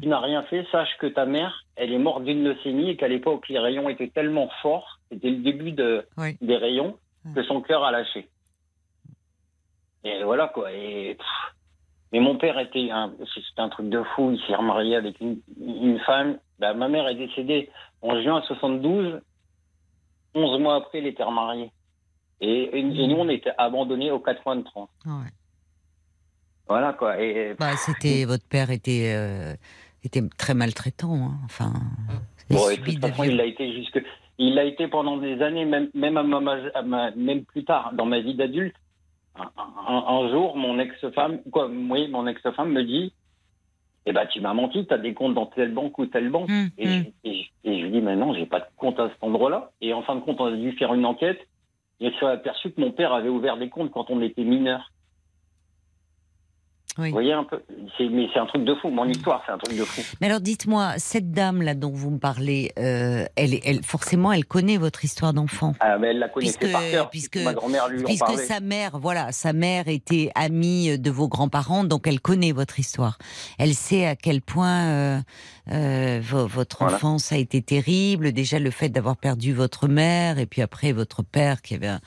Tu 0.00 0.08
n'as 0.08 0.20
rien 0.20 0.42
fait, 0.44 0.64
sache 0.72 0.96
que 0.98 1.06
ta 1.06 1.26
mère, 1.26 1.64
elle 1.76 1.92
est 1.92 1.98
morte 1.98 2.24
d'une 2.24 2.42
leucémie 2.44 2.90
et 2.90 2.96
qu'à 2.96 3.08
l'époque, 3.08 3.48
les 3.48 3.58
rayons 3.58 3.88
étaient 3.88 4.08
tellement 4.08 4.48
forts, 4.62 4.98
c'était 5.10 5.30
le 5.30 5.36
début 5.38 5.72
de, 5.72 6.06
Oui. 6.16 6.36
des 6.40 6.56
rayons, 6.56 6.96
que 7.34 7.42
son 7.44 7.60
cœur 7.60 7.84
a 7.84 7.90
lâché. 7.92 8.28
Et 10.04 10.22
voilà 10.24 10.48
quoi. 10.48 10.72
Et, 10.72 11.14
pff, 11.14 11.26
mais 12.12 12.20
mon 12.20 12.36
père 12.36 12.58
était 12.58 12.90
un, 12.90 13.12
c'était 13.32 13.60
un 13.60 13.68
truc 13.68 13.88
de 13.88 14.02
fou. 14.02 14.32
Il 14.32 14.40
s'est 14.46 14.54
remarié 14.56 14.96
avec 14.96 15.20
une, 15.20 15.40
une 15.60 15.98
femme. 16.00 16.38
Ben, 16.58 16.74
ma 16.74 16.88
mère 16.88 17.06
est 17.08 17.14
décédée 17.14 17.70
en 18.00 18.20
juin 18.20 18.42
72. 18.42 19.20
11 20.34 20.60
mois 20.60 20.76
après, 20.76 20.98
elle 20.98 21.06
était 21.06 21.22
remariée. 21.22 21.70
Et, 22.40 22.50
et- 22.64 22.78
et 22.78 22.82
nous, 23.06 23.16
on 23.16 23.28
était 23.28 23.52
abandonnés 23.58 24.10
au 24.10 24.18
4 24.18 24.42
coins 24.42 24.56
de 24.56 24.64
France. 24.68 24.90
Ouais. 25.06 25.30
Voilà 26.68 26.92
quoi. 26.92 27.20
Et, 27.20 27.54
Bah, 27.58 27.76
c'était 27.76 28.24
votre 28.24 28.46
père 28.48 28.70
était 28.70 29.12
euh, 29.14 29.54
était 30.04 30.22
très 30.38 30.54
maltraitant. 30.54 31.14
hein. 31.14 31.38
Enfin, 31.44 31.72
il 32.50 32.56
Bon, 32.56 32.70
et 32.70 32.76
de 32.76 32.82
toute 32.84 33.00
façon, 33.00 33.24
il 33.24 33.36
l'a 33.36 33.44
été 33.46 33.72
jusque. 33.72 34.02
Il 34.38 34.54
l'a 34.54 34.64
été 34.64 34.88
pendant 34.88 35.18
des 35.18 35.40
années, 35.42 35.64
même, 35.64 35.90
même, 35.94 36.16
à 36.16 36.22
ma- 36.22 36.56
à 36.74 36.82
ma- 36.82 37.10
même 37.12 37.44
plus 37.44 37.64
tard, 37.64 37.92
dans 37.92 38.06
ma 38.06 38.20
vie 38.20 38.34
d'adulte. 38.34 38.74
Un, 39.36 39.50
un- 39.56 40.04
un 40.08 40.30
jour, 40.30 40.56
mon 40.56 40.78
ex-femme, 40.78 41.40
quoi, 41.50 41.68
oui, 41.68 42.08
mon 42.08 42.26
ex-femme 42.26 42.72
me 42.72 42.82
dit 42.82 43.12
Eh 44.06 44.12
ben, 44.12 44.26
tu 44.26 44.40
m'as 44.40 44.52
menti, 44.54 44.86
tu 44.86 44.92
as 44.94 44.98
des 44.98 45.14
comptes 45.14 45.34
dans 45.34 45.46
telle 45.46 45.72
banque 45.72 45.98
ou 45.98 46.06
telle 46.06 46.30
banque. 46.30 46.50
Et, 46.78 46.86
hum. 46.88 47.04
je- 47.24 47.30
et, 47.30 47.42
je- 47.42 47.70
et 47.70 47.78
je 47.78 47.84
lui 47.84 47.92
dis 47.92 48.00
Mais 48.00 48.16
non, 48.16 48.34
j'ai 48.34 48.46
pas 48.46 48.60
de 48.60 48.66
compte 48.76 48.98
à 48.98 49.08
cet 49.10 49.22
endroit-là. 49.22 49.70
Et 49.80 49.92
en 49.92 50.02
fin 50.02 50.16
de 50.16 50.20
compte, 50.20 50.40
on 50.40 50.46
a 50.46 50.56
dû 50.56 50.72
faire 50.72 50.92
une 50.94 51.04
enquête. 51.06 51.38
Et 52.00 52.10
je 52.10 52.16
suis 52.16 52.26
aperçu 52.26 52.72
que 52.72 52.80
mon 52.80 52.90
père 52.90 53.12
avait 53.12 53.28
ouvert 53.28 53.56
des 53.58 53.68
comptes 53.68 53.92
quand 53.92 54.10
on 54.10 54.20
était 54.22 54.42
mineur. 54.44 54.90
Oui. 56.98 57.08
Vous 57.08 57.12
voyez 57.14 57.32
un 57.32 57.44
peu 57.44 57.62
C'est- 57.96 58.08
Mais 58.08 58.26
c'est 58.34 58.38
un 58.38 58.46
truc 58.46 58.64
de 58.64 58.74
fou. 58.74 58.90
Mon 58.90 59.06
histoire, 59.06 59.42
c'est 59.46 59.52
un 59.52 59.58
truc 59.58 59.78
de 59.78 59.84
fou. 59.84 60.02
Mais 60.20 60.26
alors, 60.26 60.40
dites-moi, 60.40 60.92
cette 60.98 61.30
dame 61.30 61.62
là 61.62 61.74
dont 61.74 61.90
vous 61.90 62.10
me 62.10 62.18
parlez, 62.18 62.72
euh, 62.78 63.24
elle, 63.36 63.54
elle, 63.64 63.82
forcément, 63.82 64.30
elle 64.32 64.44
connaît 64.44 64.76
votre 64.76 65.04
histoire 65.04 65.32
d'enfant. 65.32 65.74
Ah, 65.80 65.96
mais 65.98 66.08
elle 66.08 66.18
la 66.18 66.28
connaissait 66.28 66.58
Puisque- 66.58 66.72
par 66.72 66.82
cœur. 66.90 67.10
puisque- 67.10 67.36
ma 67.38 67.54
grand-mère 67.54 67.88
lui 67.88 68.02
en 68.02 68.06
Puisque 68.06 68.38
sa 68.38 68.60
mère, 68.60 68.98
voilà, 68.98 69.32
sa 69.32 69.52
mère 69.54 69.88
était 69.88 70.30
amie 70.34 70.98
de 70.98 71.10
vos 71.10 71.28
grands-parents, 71.28 71.84
donc 71.84 72.06
elle 72.06 72.20
connaît 72.20 72.52
votre 72.52 72.78
histoire. 72.78 73.16
Elle 73.58 73.74
sait 73.74 74.06
à 74.06 74.14
quel 74.16 74.42
point 74.42 74.82
euh, 74.88 75.18
euh, 75.70 76.20
vo- 76.22 76.46
votre 76.46 76.78
Voilà. 76.80 76.96
enfance 76.96 77.32
a 77.32 77.36
été 77.38 77.62
terrible. 77.62 78.32
Déjà 78.32 78.58
le 78.58 78.70
fait 78.70 78.88
d'avoir 78.90 79.16
perdu 79.16 79.52
votre 79.54 79.88
mère 79.88 80.38
et 80.38 80.46
puis 80.46 80.60
après 80.60 80.92
votre 80.92 81.22
père 81.22 81.62
qui 81.62 81.74
avait 81.74 81.86
un- 81.86 82.00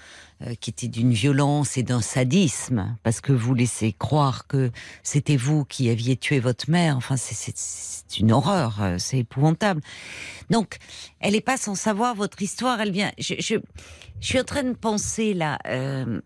qui 0.59 0.69
était 0.69 0.87
d'une 0.87 1.13
violence 1.13 1.77
et 1.77 1.83
d'un 1.83 2.01
sadisme, 2.01 2.97
parce 3.03 3.21
que 3.21 3.31
vous 3.31 3.53
laissez 3.53 3.93
croire 3.93 4.47
que 4.47 4.71
c'était 5.01 5.37
vous 5.37 5.65
qui 5.65 5.89
aviez 5.89 6.17
tué 6.17 6.39
votre 6.39 6.69
mère. 6.69 6.97
Enfin, 6.97 7.17
c'est- 7.17 7.53
une 8.19 8.31
horreur, 8.31 8.81
euh, 8.81 8.95
c'est 8.97 9.19
épouvantable. 9.19 9.81
Donc, 10.49 10.77
elle 11.19 11.33
n'est 11.33 11.41
pas 11.41 11.57
sans 11.57 11.75
savoir 11.75 12.15
votre 12.15 12.41
histoire. 12.41 12.79
Elle 12.81 12.91
vient. 12.91 13.11
Je, 13.17 13.59
suis 14.21 14.39
en 14.39 14.43
train 14.43 14.63
de 14.63 14.73
penser 14.73 15.33
là. 15.33 15.59
euh, 15.67 16.21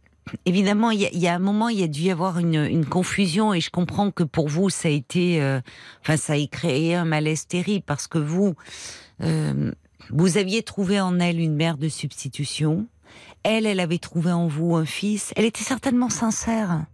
évidemment, 0.46 0.92
il 0.92 1.02
y, 1.02 1.28
a, 1.28 1.34
un 1.34 1.40
moment, 1.40 1.70
il 1.70 1.80
y 1.80 1.84
a 1.84 1.88
dû 1.88 2.02
y 2.02 2.12
avoir 2.12 2.38
une, 2.38 2.86
confusion 2.86 3.54
et 3.54 3.62
je 3.62 3.72
comprends 3.72 4.12
que 4.12 4.24
pour 4.24 4.48
vous, 4.48 4.70
ça 4.70 4.88
a 4.88 4.92
été, 4.92 5.42
euh, 5.42 5.60
enfin, 6.02 6.18
ça 6.18 6.34
a 6.34 6.48
créé 6.48 6.96
un 6.96 7.06
malaise 7.06 7.48
terrible 7.48 7.84
parce 7.86 8.08
que 8.08 8.20
vous, 8.20 8.54
euh, 9.22 9.72
vous 10.12 10.38
aviez 10.38 10.62
trouvé 10.62 11.00
en 11.02 11.20
elle 11.20 11.40
une 11.40 11.56
mère 11.56 11.78
de 11.78 11.90
substitution. 11.90 12.88
Elle, 13.44 13.66
elle 13.66 13.80
avait 13.80 14.00
trouvé 14.00 14.32
en 14.32 14.48
vous 14.48 14.76
un 14.76 14.86
fils. 14.86 15.34
Elle 15.36 15.46
était 15.46 15.64
certainement 15.64 16.10
sincère. 16.10 16.86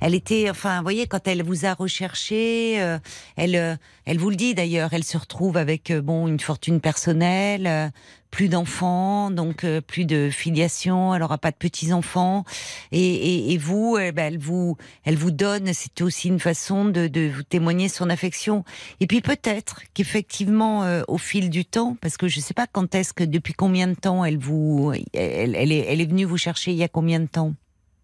Elle 0.00 0.14
était, 0.14 0.50
enfin, 0.50 0.78
vous 0.78 0.82
voyez, 0.82 1.06
quand 1.06 1.26
elle 1.26 1.42
vous 1.42 1.66
a 1.66 1.74
recherché, 1.74 2.80
euh, 2.80 2.98
elle, 3.36 3.56
euh, 3.56 3.76
elle 4.06 4.18
vous 4.18 4.30
le 4.30 4.36
dit 4.36 4.54
d'ailleurs, 4.54 4.90
elle 4.92 5.04
se 5.04 5.18
retrouve 5.18 5.56
avec 5.56 5.90
euh, 5.90 6.00
bon 6.00 6.28
une 6.28 6.40
fortune 6.40 6.80
personnelle, 6.80 7.92
plus 8.30 8.48
d'enfants, 8.48 9.32
donc 9.32 9.66
plus 9.88 10.04
de 10.04 10.30
filiation, 10.30 11.12
elle 11.16 11.22
aura 11.24 11.36
pas 11.36 11.50
de 11.50 11.56
petits 11.56 11.92
enfants, 11.92 12.44
et, 12.92 13.58
vous, 13.58 13.98
eh 14.00 14.12
ben, 14.12 14.32
elle 14.32 14.38
vous, 14.38 14.76
elle 15.04 15.16
vous 15.16 15.32
donne, 15.32 15.72
c'est 15.72 16.00
aussi 16.00 16.28
une 16.28 16.38
façon 16.38 16.84
de, 16.84 17.28
vous 17.28 17.42
témoigner 17.42 17.88
son 17.88 18.08
affection. 18.08 18.64
Et 19.00 19.08
puis 19.08 19.20
peut-être 19.20 19.80
qu'effectivement, 19.94 21.02
au 21.08 21.18
fil 21.18 21.50
du 21.50 21.64
temps, 21.64 21.96
parce 22.00 22.16
que 22.16 22.28
je 22.28 22.38
sais 22.38 22.54
pas 22.54 22.68
quand 22.70 22.94
est-ce 22.94 23.12
que, 23.12 23.24
depuis 23.24 23.54
combien 23.54 23.88
de 23.88 23.94
temps 23.94 24.24
elle 24.24 24.38
vous, 24.38 24.92
elle, 25.12 25.56
elle 25.56 25.72
est, 25.72 25.86
elle 25.88 26.00
est 26.00 26.06
venue 26.06 26.24
vous 26.24 26.38
chercher 26.38 26.70
il 26.70 26.76
y 26.76 26.84
a 26.84 26.88
combien 26.88 27.18
de 27.18 27.26
temps? 27.26 27.54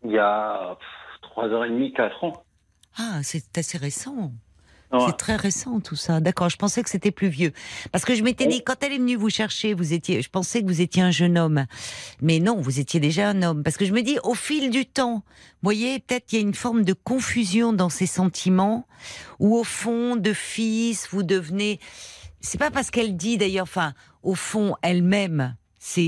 Il 0.05 0.13
y 0.13 0.19
a 0.19 0.77
pff, 1.37 1.43
trois 1.43 1.49
heures 1.49 1.64
et 1.64 1.70
demie, 1.70 1.93
quatre 1.93 2.24
ans. 2.24 2.32
Ah, 2.99 3.20
c'est 3.22 3.59
assez 3.59 3.78
récent. 3.78 4.32
Ouais. 4.93 5.01
C'est 5.07 5.16
très 5.16 5.37
récent 5.37 5.80
tout 5.80 5.97
ça. 5.97 6.20
D'accord, 6.20 6.49
je 6.49 6.57
pensais 6.57 6.82
que 6.82 6.89
c'était 6.89 7.11
plus 7.11 7.28
vieux. 7.28 7.53
Parce 7.91 8.05
que 8.05 8.14
je 8.14 8.22
m'étais 8.22 8.47
dit, 8.47 8.62
quand 8.62 8.82
elle 8.82 8.93
est 8.93 8.99
venue 8.99 9.16
vous 9.16 9.30
chercher, 9.30 9.74
vous 9.74 9.93
étiez, 9.93 10.22
je 10.22 10.30
pensais 10.30 10.62
que 10.62 10.66
vous 10.66 10.80
étiez 10.80 11.03
un 11.03 11.11
jeune 11.11 11.37
homme. 11.37 11.66
Mais 12.22 12.39
non, 12.39 12.61
vous 12.61 12.78
étiez 12.78 13.01
déjà 13.01 13.28
un 13.28 13.43
homme. 13.43 13.64
Parce 13.64 13.76
que 13.76 13.84
je 13.84 13.93
me 13.93 14.03
dis, 14.03 14.18
au 14.22 14.34
fil 14.34 14.70
du 14.70 14.87
temps, 14.87 15.16
vous 15.16 15.64
voyez, 15.64 15.99
peut-être 15.99 16.26
qu'il 16.26 16.39
y 16.39 16.43
a 16.43 16.47
une 16.47 16.55
forme 16.55 16.84
de 16.84 16.93
confusion 16.93 17.72
dans 17.72 17.89
ses 17.89 18.07
sentiments, 18.07 18.87
ou 19.41 19.57
au 19.57 19.64
fond, 19.64 20.16
de 20.16 20.32
fils, 20.32 21.09
vous 21.11 21.24
devenez. 21.24 21.80
C'est 22.41 22.59
pas 22.59 22.70
parce 22.70 22.93
qu'elle 22.93 23.16
dit 23.16 23.39
d'ailleurs, 23.39 23.64
enfin, 23.64 23.93
au 24.22 24.37
fond, 24.37 24.76
elle-même, 24.82 25.57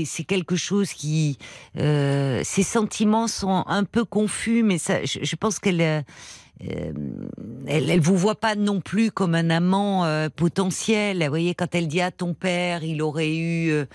c'est 0.05 0.23
quelque 0.25 0.55
chose 0.57 0.91
qui 0.91 1.37
euh, 1.77 2.41
ses 2.43 2.63
sentiments 2.63 3.27
sont 3.27 3.63
un 3.67 3.83
peu 3.85 4.03
confus 4.03 4.61
mais 4.63 4.77
ça 4.77 5.03
je, 5.05 5.19
je 5.23 5.35
pense 5.37 5.59
qu'elle 5.59 5.81
euh, 5.81 6.01
euh, 6.69 6.91
elle, 7.67 7.89
elle 7.89 8.01
vous 8.01 8.17
voit 8.17 8.35
pas 8.39 8.55
non 8.55 8.81
plus 8.81 9.11
comme 9.11 9.33
un 9.33 9.49
amant 9.49 10.03
euh, 10.03 10.27
potentiel. 10.27 11.23
Vous 11.23 11.29
voyez, 11.29 11.55
quand 11.55 11.73
elle 11.73 11.87
dit 11.87 12.01
à 12.01 12.11
ton 12.11 12.33
père, 12.33 12.83
il 12.83 13.01
aurait 13.01 13.33
eu 13.33 13.69
euh, 13.71 13.85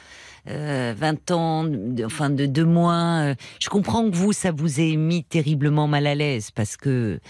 euh, 0.49 0.95
20 0.97 1.31
ans, 1.33 1.65
de- 1.65 2.07
enfin 2.07 2.31
de 2.31 2.47
deux 2.47 2.65
moins. 2.65 3.23
euh, 3.23 3.35
je 3.61 3.69
comprends 3.69 4.09
que 4.11 4.17
vous, 4.17 4.33
ça 4.33 4.51
vous 4.51 4.81
ait 4.81 4.97
mis 4.97 5.25
terriblement 5.25 5.89
mal 5.89 6.07
à 6.07 6.15
l'aise 6.15 6.51
parce 6.53 6.79
que 6.79 7.21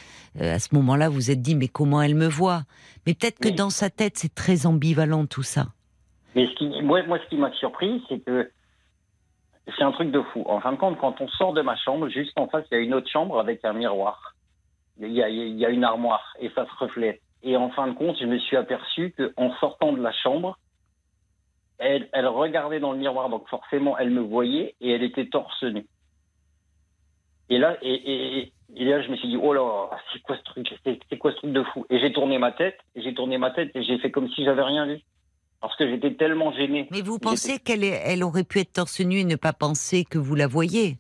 euh, 0.41 0.55
à 0.55 0.61
ce 0.61 0.69
moment-là, 0.77 1.09
vous 1.09 1.17
vous 1.17 1.31
êtes 1.33 1.43
dit 1.43 1.57
mais 1.57 1.67
comment 1.67 2.01
elle 2.01 2.15
me 2.15 2.29
voit? 2.29 2.63
Mais 3.05 3.15
peut-être 3.15 3.41
que 3.41 3.49
Oui. 3.49 3.55
dans 3.57 3.71
sa 3.71 3.91
tête, 3.91 4.17
c'est 4.17 4.33
très 4.37 4.67
ambivalent 4.67 5.27
tout 5.27 5.43
ça. 5.43 5.67
Mais 6.35 6.47
ce 6.47 6.55
qui, 6.55 6.83
moi, 6.83 7.03
ce 7.03 7.29
qui 7.29 7.37
m'a 7.37 7.53
surpris, 7.53 8.03
c'est 8.09 8.21
que 8.21 8.51
c'est 9.77 9.83
un 9.83 9.93
truc 9.93 10.11
de 10.11 10.21
fou. 10.21 10.45
En 10.47 10.61
fin 10.61 10.73
de 10.73 10.77
compte, 10.77 10.99
quand 10.99 11.21
on 11.21 11.29
sort 11.29 11.53
de 11.53 11.63
ma 11.63 11.77
chambre, 11.77 12.09
juste 12.09 12.39
en 12.39 12.49
face, 12.49 12.67
il 12.71 12.75
y 12.75 12.81
a 12.81 12.83
une 12.83 12.95
autre 12.95 13.11
chambre 13.11 13.39
avec 13.39 13.65
un 13.65 13.73
miroir. 13.73 14.35
Il 14.99 15.13
y 15.13 15.23
a, 15.23 15.71
une 15.71 15.85
armoire 15.85 16.35
et 16.39 16.51
ça 16.51 16.67
se 16.67 16.85
reflète. 16.85 17.21
Et 17.43 17.57
en 17.57 17.71
fin 17.71 17.89
de 17.89 17.95
compte, 17.95 18.17
je 18.19 18.27
me 18.27 18.39
suis 18.39 18.57
aperçu 18.57 19.13
qu'en 19.13 19.55
sortant 19.57 19.93
de 19.93 20.01
la 20.01 20.13
chambre, 20.13 20.59
elle, 21.79 22.09
regardait 22.27 22.81
dans 22.81 22.93
le 22.93 22.99
miroir, 22.99 23.29
donc 23.29 23.49
forcément, 23.49 23.99
elle 23.99 24.11
me 24.11 24.21
voyait 24.21 24.77
et 24.81 24.93
elle 24.93 25.03
était 25.03 25.27
torse 25.27 25.63
nu. 25.65 25.87
Et 27.49 27.59
là, 27.59 27.77
et, 27.83 28.53
et- 28.75 28.85
là, 28.85 29.03
je 29.03 29.11
me 29.11 29.17
suis 29.17 29.29
dit, 29.29 29.37
oh 29.37 29.53
là, 29.53 29.91
c'est 30.13 30.23
quoi 30.23 30.37
ce 30.37 30.43
truc? 30.43 30.73
C'est 30.85 30.99
c'est 31.11 31.19
quoi 31.19 31.33
ce 31.33 31.37
truc 31.37 31.53
de 31.53 31.63
fou? 31.65 31.85
Et 31.91 31.99
j'ai 31.99 32.13
tourné 32.13 32.39
ma 32.39 32.53
tête, 32.53 32.79
j'ai 32.95 33.13
tourné 33.13 33.37
ma 33.37 33.51
tête 33.51 33.71
et 33.75 33.83
j'ai 33.83 33.99
fait 33.99 34.11
comme 34.11 34.29
si 34.31 34.45
j'avais 34.45 34.63
rien 34.63 34.87
vu. 34.87 35.01
Parce 35.65 35.77
que 35.77 35.89
j'étais 35.89 36.13
tellement 36.13 36.53
gêné. 36.53 36.89
Mais 36.91 37.01
vous 37.01 37.19
pensez 37.19 37.59
qu'elle 37.59 37.85
elle 37.85 38.23
aurait 38.23 38.45
pu 38.45 38.61
être 38.61 38.75
torse 38.75 39.01
nu 39.01 39.21
et 39.21 39.25
ne 39.25 39.37
pas 39.37 39.55
penser 39.55 40.05
que 40.05 40.19
vous 40.19 40.35
la 40.35 40.47
voyez? 40.47 40.99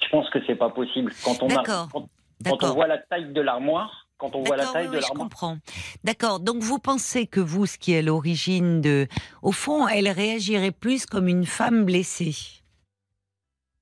Je 0.00 0.08
pense 0.10 0.30
que 0.30 0.38
c'est 0.46 0.54
pas 0.54 0.70
possible. 0.70 1.12
Quand 1.24 1.42
on, 1.42 1.48
a, 1.48 1.64
quand, 1.64 2.08
quand 2.44 2.62
on 2.62 2.72
voit 2.72 2.86
la 2.86 2.98
taille 2.98 3.32
de 3.32 3.40
l'armoire, 3.40 4.06
quand 4.16 4.36
on 4.36 4.44
voit 4.44 4.56
la 4.56 4.66
taille 4.66 4.84
oui, 4.84 4.92
de 4.92 4.96
oui, 4.98 5.02
je 5.02 5.08
l'armoire. 5.08 5.28
comprends. 5.28 5.58
D'accord. 6.04 6.38
Donc 6.38 6.62
vous 6.62 6.78
pensez 6.78 7.26
que 7.26 7.40
vous, 7.40 7.66
ce 7.66 7.78
qui 7.78 7.94
est 7.94 7.98
à 7.98 8.02
l'origine 8.02 8.80
de, 8.80 9.08
au 9.42 9.50
fond, 9.50 9.88
elle 9.88 10.08
réagirait 10.08 10.70
plus 10.70 11.04
comme 11.04 11.26
une 11.26 11.46
femme 11.46 11.84
blessée? 11.84 12.36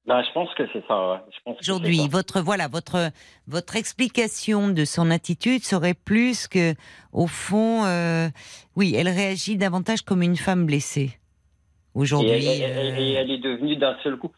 Ben, 0.04 0.20
je 0.26 0.32
pense 0.32 0.52
que 0.54 0.64
c'est 0.72 0.82
ça. 0.88 1.12
ouais. 1.46 1.54
Aujourd'hui, 1.60 2.08
votre 2.08 2.40
voilà, 2.40 2.66
votre 2.66 3.10
votre 3.46 3.76
explication 3.76 4.68
de 4.68 4.84
son 4.84 5.10
attitude 5.12 5.62
serait 5.64 5.94
plus 5.94 6.48
que, 6.48 6.74
au 7.12 7.28
fond, 7.28 7.84
euh, 7.84 8.28
oui, 8.74 8.94
elle 8.96 9.08
réagit 9.08 9.56
davantage 9.56 10.02
comme 10.02 10.22
une 10.22 10.36
femme 10.36 10.66
blessée. 10.66 11.12
Et 11.12 11.18
Aujourd'hui, 11.94 12.44
elle- 12.46 12.62
euh, 12.64 12.96
et 12.98 13.12
elle 13.12 13.30
est 13.30 13.38
devenue 13.38 13.76
d'un 13.76 13.96
seul 14.02 14.16
coup. 14.16 14.32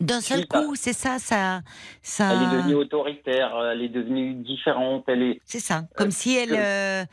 d'un 0.00 0.20
seul 0.22 0.46
coup, 0.46 0.74
c'est 0.74 0.94
ça, 0.94 1.18
ça, 1.18 1.60
ça. 2.00 2.32
Elle 2.32 2.42
est 2.42 2.56
devenue 2.56 2.74
autoritaire. 2.76 3.52
Elle 3.72 3.82
est 3.82 3.88
devenue 3.90 4.32
différente. 4.34 5.04
Elle 5.08 5.22
est. 5.22 5.40
C'est 5.44 5.60
ça, 5.60 5.84
comme 5.96 6.08
Euh, 6.08 6.12
si 6.12 6.34
elle, 6.34 6.48
que- 6.50 7.04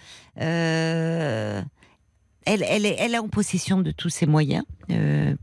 elle, 2.45 2.63
elle, 2.63 2.85
est, 2.85 2.95
elle 2.99 3.13
est 3.15 3.19
en 3.19 3.27
possession 3.27 3.81
de 3.81 3.91
tous 3.91 4.09
ses 4.09 4.25
moyens 4.27 4.63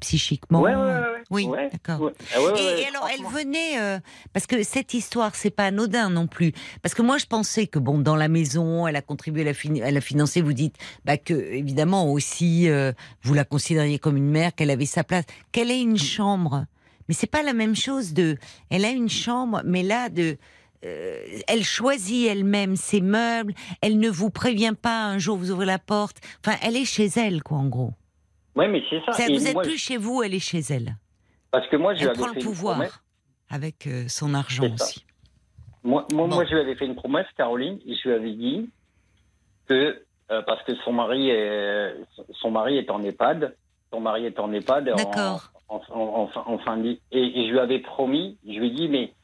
psychiquement. 0.01 0.61
Ouais, 0.63 0.75
ouais. 0.75 1.18
Oui, 1.31 1.45
Ouais, 1.45 1.69
d'accord. 1.71 2.01
ouais. 2.01 2.13
Ah 2.35 2.43
ouais, 2.43 2.81
Et, 2.81 2.87
alors, 2.87 3.07
elle 3.13 3.25
venait 3.27 3.79
euh, 3.81 3.99
parce 4.33 4.47
que 4.47 4.63
cette 4.63 4.95
histoire, 4.95 5.35
c'est 5.35 5.51
pas 5.51 5.67
anodin 5.67 6.09
non 6.09 6.27
plus. 6.27 6.53
Parce 6.83 6.95
que 6.95 7.03
moi, 7.03 7.19
je 7.19 7.27
pensais 7.27 7.67
que 7.67 7.79
bon, 7.79 7.99
dans 7.99 8.17
la 8.17 8.29
maison, 8.29 8.87
elle 8.87 8.97
a 8.97 9.03
contribué 9.03 9.43
à 9.43 9.45
la, 9.45 9.53
fin- 9.55 9.81
à 9.83 9.91
la 9.91 10.01
financer. 10.01 10.41
Vous 10.41 10.55
dites, 10.55 10.77
bah 11.05 11.19
que 11.19 11.35
évidemment 11.35 12.11
aussi, 12.11 12.71
euh, 12.71 12.93
vous 13.23 13.35
la 13.35 13.45
considériez 13.45 13.99
comme 13.99 14.17
une 14.17 14.31
mère, 14.31 14.55
qu'elle 14.55 14.71
avait 14.71 14.87
sa 14.87 15.05
place, 15.05 15.25
qu'elle 15.53 15.71
ait 15.71 15.83
une 15.83 15.99
chambre. 15.99 16.65
Mais 17.09 17.15
c'est 17.15 17.27
pas 17.31 17.43
la 17.43 17.53
même 17.53 17.77
chose 17.77 18.15
de. 18.15 18.39
Elle 18.71 18.87
a 18.87 18.91
une 18.91 19.11
chambre, 19.11 19.61
mais 19.67 19.83
là 19.83 20.09
de. 20.09 20.39
euh, 20.87 21.23
elle 21.47 21.63
choisit 21.65 22.27
elle-même 22.29 22.77
ses 22.77 23.03
meubles. 23.03 23.53
Elle 23.83 23.99
ne 23.99 24.09
vous 24.09 24.31
prévient 24.31 24.75
pas 24.81 25.05
un 25.05 25.19
jour 25.19 25.37
vous 25.37 25.51
ouvrez 25.51 25.67
la 25.67 25.79
porte. 25.79 26.19
Enfin, 26.45 26.57
elle 26.63 26.77
est 26.77 26.85
chez 26.87 27.07
elle, 27.17 27.43
quoi, 27.43 27.59
en 27.59 27.67
gros. 27.69 27.93
Ouais, 28.57 28.67
mais 28.69 28.83
c'est 28.89 29.01
ça. 29.05 29.13
Vous 29.29 29.47
êtes 29.47 29.55
moi, 29.55 29.63
plus 29.63 29.77
chez 29.79 29.99
vous, 29.99 30.23
elle 30.23 30.33
est 30.35 30.39
chez 30.41 30.61
elle. 30.71 30.97
Parce 31.51 31.67
que 31.69 31.77
moi, 31.77 31.95
je 31.95 32.03
lui 32.05 32.09
Elle 32.11 32.17
prend 32.17 32.27
le 32.29 32.41
pouvoir 32.41 32.75
promesse. 32.77 33.01
avec 33.51 33.89
son 34.09 34.35
argent 34.35 34.65
aussi. 34.75 35.05
Moi, 35.83 36.07
moi, 36.13 36.27
Bon. 36.27 36.35
moi, 36.37 36.45
je 36.45 36.51
lui 36.55 36.61
avais 36.61 36.75
fait 36.75 36.87
une 36.87 36.95
promesse, 36.97 37.27
Caroline, 37.37 37.79
et 37.87 37.95
je 37.95 38.09
lui 38.09 38.15
avais 38.15 38.33
dit 38.33 38.69
que 39.67 40.03
euh, 40.31 40.43
parce 40.43 40.63
que 40.65 40.75
son 40.85 40.93
mari 40.93 41.31
est 41.31 41.95
son 42.41 42.51
mari 42.51 42.77
est 42.77 42.91
en 42.91 43.03
EHPAD, 43.03 43.57
son 43.91 44.01
mari 44.01 44.27
est 44.27 44.39
en 44.39 44.53
EHPAD 44.53 44.91
en, 44.91 44.97
D'accord. 44.97 45.51
en, 45.69 45.81
en, 45.89 46.31
en 46.47 46.59
fin- 46.59 46.77
de 46.77 46.83
vie, 46.83 47.01
et, 47.13 47.41
et 47.41 47.47
je 47.47 47.53
lui 47.53 47.59
avais 47.61 47.79
promis, 47.79 48.37
je 48.47 48.59
lui 48.59 48.67
ai 48.69 48.71
dit 48.71 48.89
mais 48.89 49.15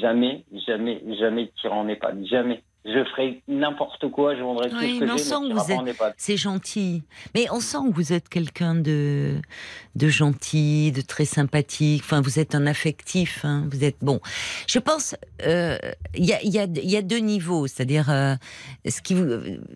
jamais, 0.00 0.44
jamais, 0.66 1.02
jamais 1.18 1.50
tu 1.56 1.66
iras 1.66 1.76
en 1.76 1.88
EHPAD, 1.88 2.24
jamais. 2.26 2.62
Je 2.84 3.04
ferai 3.12 3.40
n'importe 3.46 4.10
quoi, 4.10 4.34
je 4.34 4.42
vendrai 4.42 4.68
tout 4.68 4.76
Oui, 4.80 4.94
ce 4.96 5.00
que 5.00 5.04
mais 5.04 5.12
on 5.12 5.16
j'ai, 5.16 5.94
pas 5.94 6.08
êtes-. 6.08 6.14
C'est 6.16 6.36
gentil. 6.36 7.04
Mais 7.32 7.46
on 7.52 7.60
sent 7.60 7.78
que 7.90 7.94
vous 7.94 8.12
êtes 8.12 8.28
quelqu'un 8.28 8.74
de, 8.74 9.36
de 9.94 10.08
gentil, 10.08 10.90
de 10.90 11.00
très 11.00 11.24
sympathique. 11.24 12.02
Enfin, 12.04 12.20
vous 12.20 12.40
êtes 12.40 12.56
un 12.56 12.66
affectif. 12.66 13.44
hein. 13.44 13.68
Vous 13.70 13.84
êtes 13.84 13.98
bon. 14.02 14.18
Je 14.66 14.80
pense, 14.80 15.14
euh, 15.46 15.78
il 16.16 16.24
y, 16.24 16.32
a, 16.32 16.42
il 16.42 16.50
y, 16.52 16.58
a, 16.58 16.66
y 16.66 16.96
a 16.96 17.02
deux 17.02 17.18
niveaux. 17.18 17.68
C'est-à-dire, 17.68 18.10
euh, 18.10 18.34
ce 18.88 19.00
qui 19.00 19.14
vous, 19.14 19.28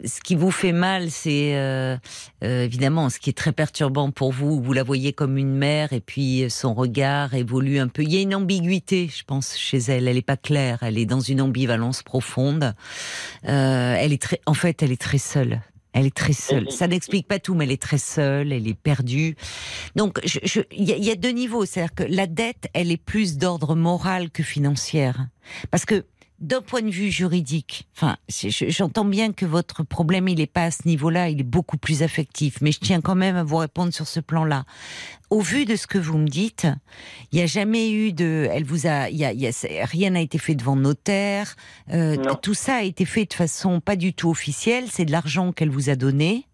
ce 0.04 0.20
qui 0.20 0.34
vous 0.34 0.50
fait 0.50 0.72
mal, 0.72 1.08
c'est 1.12 1.56
euh, 1.56 1.96
euh, 2.42 2.64
évidemment 2.64 3.08
ce 3.08 3.20
qui 3.20 3.30
est 3.30 3.38
très 3.38 3.52
perturbant 3.52 4.10
pour 4.10 4.32
vous. 4.32 4.60
Vous 4.60 4.72
la 4.72 4.82
voyez 4.82 5.12
comme 5.12 5.36
une 5.38 5.54
mère, 5.54 5.92
et 5.92 6.00
puis 6.00 6.50
son 6.50 6.74
regard 6.74 7.34
évolue 7.34 7.78
un 7.78 7.86
peu. 7.86 8.02
Il 8.02 8.12
y 8.12 8.18
a 8.18 8.20
une 8.20 8.34
ambiguïté, 8.34 9.08
je 9.16 9.22
pense, 9.22 9.56
chez 9.56 9.78
elle. 9.78 10.08
Elle 10.08 10.16
est 10.16 10.22
pas 10.22 10.36
claire. 10.36 10.78
Elle 10.82 10.98
est 10.98 11.06
dans 11.06 11.20
une 11.20 11.40
ambivalence 11.40 12.02
profonde. 12.02 12.74
Euh, 13.46 13.96
elle 13.98 14.12
est 14.12 14.22
très, 14.22 14.40
en 14.46 14.54
fait, 14.54 14.82
elle 14.82 14.92
est 14.92 15.00
très 15.00 15.18
seule. 15.18 15.60
Elle 15.92 16.04
est 16.04 16.14
très 16.14 16.34
seule. 16.34 16.70
Ça 16.70 16.88
n'explique 16.88 17.26
pas 17.26 17.38
tout, 17.38 17.54
mais 17.54 17.64
elle 17.64 17.70
est 17.70 17.80
très 17.80 17.96
seule, 17.96 18.52
elle 18.52 18.68
est 18.68 18.74
perdue. 18.74 19.34
Donc, 19.94 20.20
il 20.70 20.82
y, 20.82 20.92
y 20.92 21.10
a 21.10 21.14
deux 21.14 21.30
niveaux. 21.30 21.64
C'est-à-dire 21.64 21.94
que 21.94 22.02
la 22.02 22.26
dette, 22.26 22.68
elle 22.74 22.90
est 22.92 23.02
plus 23.02 23.38
d'ordre 23.38 23.74
moral 23.74 24.30
que 24.30 24.42
financière. 24.42 25.26
Parce 25.70 25.86
que, 25.86 26.04
d'un 26.38 26.60
point 26.60 26.82
de 26.82 26.90
vue 26.90 27.10
juridique, 27.10 27.88
enfin, 27.96 28.16
j'entends 28.28 29.04
bien 29.06 29.32
que 29.32 29.46
votre 29.46 29.82
problème, 29.82 30.28
il 30.28 30.38
est 30.40 30.46
pas 30.46 30.64
à 30.64 30.70
ce 30.70 30.86
niveau-là, 30.86 31.30
il 31.30 31.40
est 31.40 31.44
beaucoup 31.44 31.78
plus 31.78 32.02
affectif. 32.02 32.58
Mais 32.60 32.72
je 32.72 32.80
tiens 32.80 33.00
quand 33.00 33.14
même 33.14 33.36
à 33.36 33.42
vous 33.44 33.56
répondre 33.56 33.92
sur 33.94 34.06
ce 34.06 34.20
plan-là. 34.20 34.64
Au 35.30 35.40
vu 35.40 35.64
de 35.64 35.76
ce 35.76 35.86
que 35.86 35.98
vous 35.98 36.18
me 36.18 36.28
dites, 36.28 36.66
il 37.32 37.36
n'y 37.36 37.42
a 37.42 37.46
jamais 37.46 37.90
eu 37.90 38.12
de, 38.12 38.48
elle 38.52 38.64
vous 38.64 38.86
a, 38.86 39.08
il 39.08 39.16
y 39.16 39.24
a, 39.24 39.32
il 39.32 39.40
y 39.40 39.46
a- 39.46 39.52
c'est- 39.52 39.82
rien 39.84 40.10
n'a 40.10 40.20
été 40.20 40.38
fait 40.38 40.54
devant 40.54 40.76
notaire. 40.76 41.56
Euh, 41.92 42.16
tout 42.42 42.54
ça 42.54 42.76
a 42.76 42.82
été 42.82 43.04
fait 43.06 43.24
de 43.24 43.32
façon 43.34 43.80
pas 43.80 43.96
du 43.96 44.12
tout 44.12 44.28
officielle. 44.30 44.84
C'est 44.90 45.04
de 45.06 45.12
l'argent 45.12 45.52
qu'elle 45.52 45.70
vous 45.70 45.88
a 45.90 45.96
donné. 45.96 46.46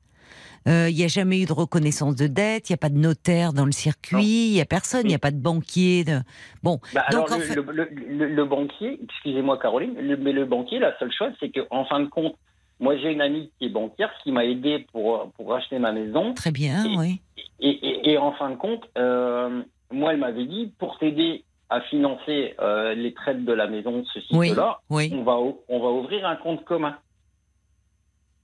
Euh, 0.68 0.89
Il 0.90 0.97
n'y 0.97 1.05
a 1.05 1.09
jamais 1.09 1.40
eu 1.40 1.44
de 1.47 1.52
reconnaissance 1.52 2.14
de 2.16 2.26
dette. 2.26 2.68
Il 2.68 2.72
n'y 2.72 2.74
a 2.74 2.78
pas 2.78 2.89
de 2.89 2.98
notaire 2.98 3.52
dans 3.52 3.64
le 3.66 3.72
circuit. 3.72 4.48
Il 4.48 4.52
n'y 4.52 4.60
a 4.60 4.64
personne. 4.64 5.02
Il 5.05 5.09
n'y 5.09 5.14
a 5.14 5.18
pas 5.18 5.30
de 5.30 5.40
banquier. 5.40 6.05
De... 6.05 6.20
Bon, 6.62 6.78
Bah, 6.94 7.05
Donc, 7.10 7.30
alors, 7.30 7.32
en 7.32 7.36
le, 7.39 7.43
fait- 7.44 7.55
le, 7.56 7.62
le- 7.62 7.89
le- 7.94 8.28
le 8.34 8.44
banquier, 8.44 9.01
excusez-moi 9.05 9.59
Caroline, 9.59 9.94
mais 10.20 10.32
le 10.32 10.44
banquier, 10.44 10.78
la 10.78 10.97
seule 10.98 11.12
chose, 11.12 11.32
c'est 11.40 11.51
qu'en 11.51 11.84
fin 11.86 12.01
de 12.01 12.06
compte, 12.06 12.36
moi 12.80 12.97
j'ai 12.97 13.12
une 13.12 13.20
amie 13.20 13.51
qui 13.59 13.66
est 13.66 13.70
banquière 13.70 14.10
qui 14.22 14.32
m'a 14.32 14.44
aidé 14.44 14.86
pour, 14.93 15.30
pour 15.36 15.55
acheter 15.55 15.78
ma 15.78 15.93
maison. 15.93 16.34
très 16.34 16.51
bien, 16.52 16.84
Et- 16.84 16.97
oui. 16.97 17.20
Et, 17.60 17.68
et- 17.70 18.10
et 18.12 18.18
en 18.18 18.32
fin 18.32 18.51
de 18.51 18.56
compte, 18.56 18.82
euh, 18.98 19.62
moi, 19.93 20.12
elle 20.12 20.18
m'avait 20.18 20.47
dit, 20.47 20.72
pour 20.78 20.98
t'aider 20.98 21.44
à 21.70 21.80
financer 21.82 22.55
euh, 22.60 22.94
les 22.94 23.14
traites 23.14 23.44
de 23.44 23.52
la 23.52 23.66
maison, 23.66 24.05
ceci, 24.12 24.26
Oui, 24.32 24.51
cela, 24.51 24.80
oui. 24.90 25.10
on 25.14 25.22
va, 25.22 25.36
on 25.68 25.80
va 25.80 25.89
ouvrir 25.90 26.26
un 26.26 26.36
compte 26.36 26.64
commun. 26.64 26.97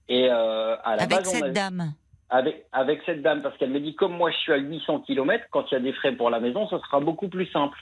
Et 0.08 0.28
euh, 0.30 0.76
à 0.84 0.96
la 0.96 1.02
Avec 1.02 1.18
base, 1.18 1.28
on 1.28 1.30
cette 1.32 1.42
avait- 1.42 1.52
dame. 1.52 1.92
Avec, 2.30 2.66
avec 2.72 3.00
cette 3.06 3.22
dame, 3.22 3.42
parce 3.42 3.56
qu'elle 3.56 3.70
me 3.70 3.80
dit, 3.80 3.94
comme 3.94 4.16
moi 4.16 4.30
je 4.30 4.36
suis 4.38 4.52
à 4.52 4.56
800 4.56 5.00
km, 5.00 5.44
quand 5.50 5.70
il 5.70 5.74
y 5.74 5.76
a 5.76 5.80
des 5.80 5.92
frais 5.92 6.12
pour 6.12 6.30
la 6.30 6.40
maison, 6.40 6.68
ce 6.68 6.78
sera 6.78 7.00
beaucoup 7.00 7.28
plus 7.28 7.46
simple. 7.46 7.78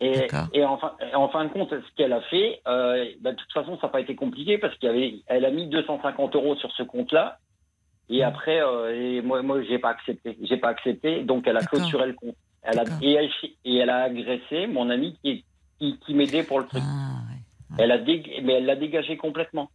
Et, 0.00 0.28
en, 0.64 0.76
fin, 0.76 0.96
en 1.14 1.28
fin 1.28 1.44
de 1.44 1.50
compte, 1.50 1.70
ce 1.70 1.94
qu'elle 1.96 2.12
a 2.12 2.20
fait, 2.22 2.60
euh, 2.66 3.06
bah, 3.20 3.30
de 3.32 3.36
toute 3.36 3.52
façon, 3.52 3.78
ça 3.78 3.86
n'a 3.86 3.92
pas 3.92 4.00
été 4.00 4.14
compliqué 4.16 4.58
parce 4.58 4.76
qu'elle 4.78 5.20
elle 5.26 5.44
a 5.44 5.50
mis 5.50 5.68
250 5.68 6.34
euros 6.34 6.56
sur 6.56 6.72
ce 6.72 6.82
compte-là. 6.82 7.38
Et 8.10 8.20
Mm. 8.20 8.24
après, 8.24 8.60
euh, 8.60 8.92
et 8.94 9.22
moi, 9.22 9.40
moi, 9.42 9.62
j'ai 9.62 9.78
pas 9.78 9.90
accepté. 9.90 10.36
J'ai 10.42 10.56
pas 10.58 10.68
accepté, 10.68 11.22
donc 11.22 11.46
elle 11.46 11.56
a 11.56 11.60
clôturé 11.64 12.06
le 12.08 12.12
compte. 12.14 12.34
Elle 12.62 12.78
a, 12.80 12.84
D'accord. 12.84 12.98
et, 13.02 13.12
elle, 13.12 13.30
et 13.64 13.76
elle 13.76 13.88
a 13.90 14.02
agressé 14.02 14.66
mon 14.66 14.90
ami 14.90 15.16
qui, 15.22 15.44
qui, 15.78 15.98
qui 16.00 16.14
m'aidait 16.14 16.42
pour 16.42 16.58
le 16.60 16.66
truc. 16.66 16.82
Ah, 16.84 17.20
ouais. 17.30 17.76
Elle 17.78 17.92
a 17.92 17.98
dég- 17.98 18.42
mais 18.42 18.54
elle 18.54 18.66
l'a 18.66 18.76
dégagé 18.76 19.16
complètement. 19.16 19.70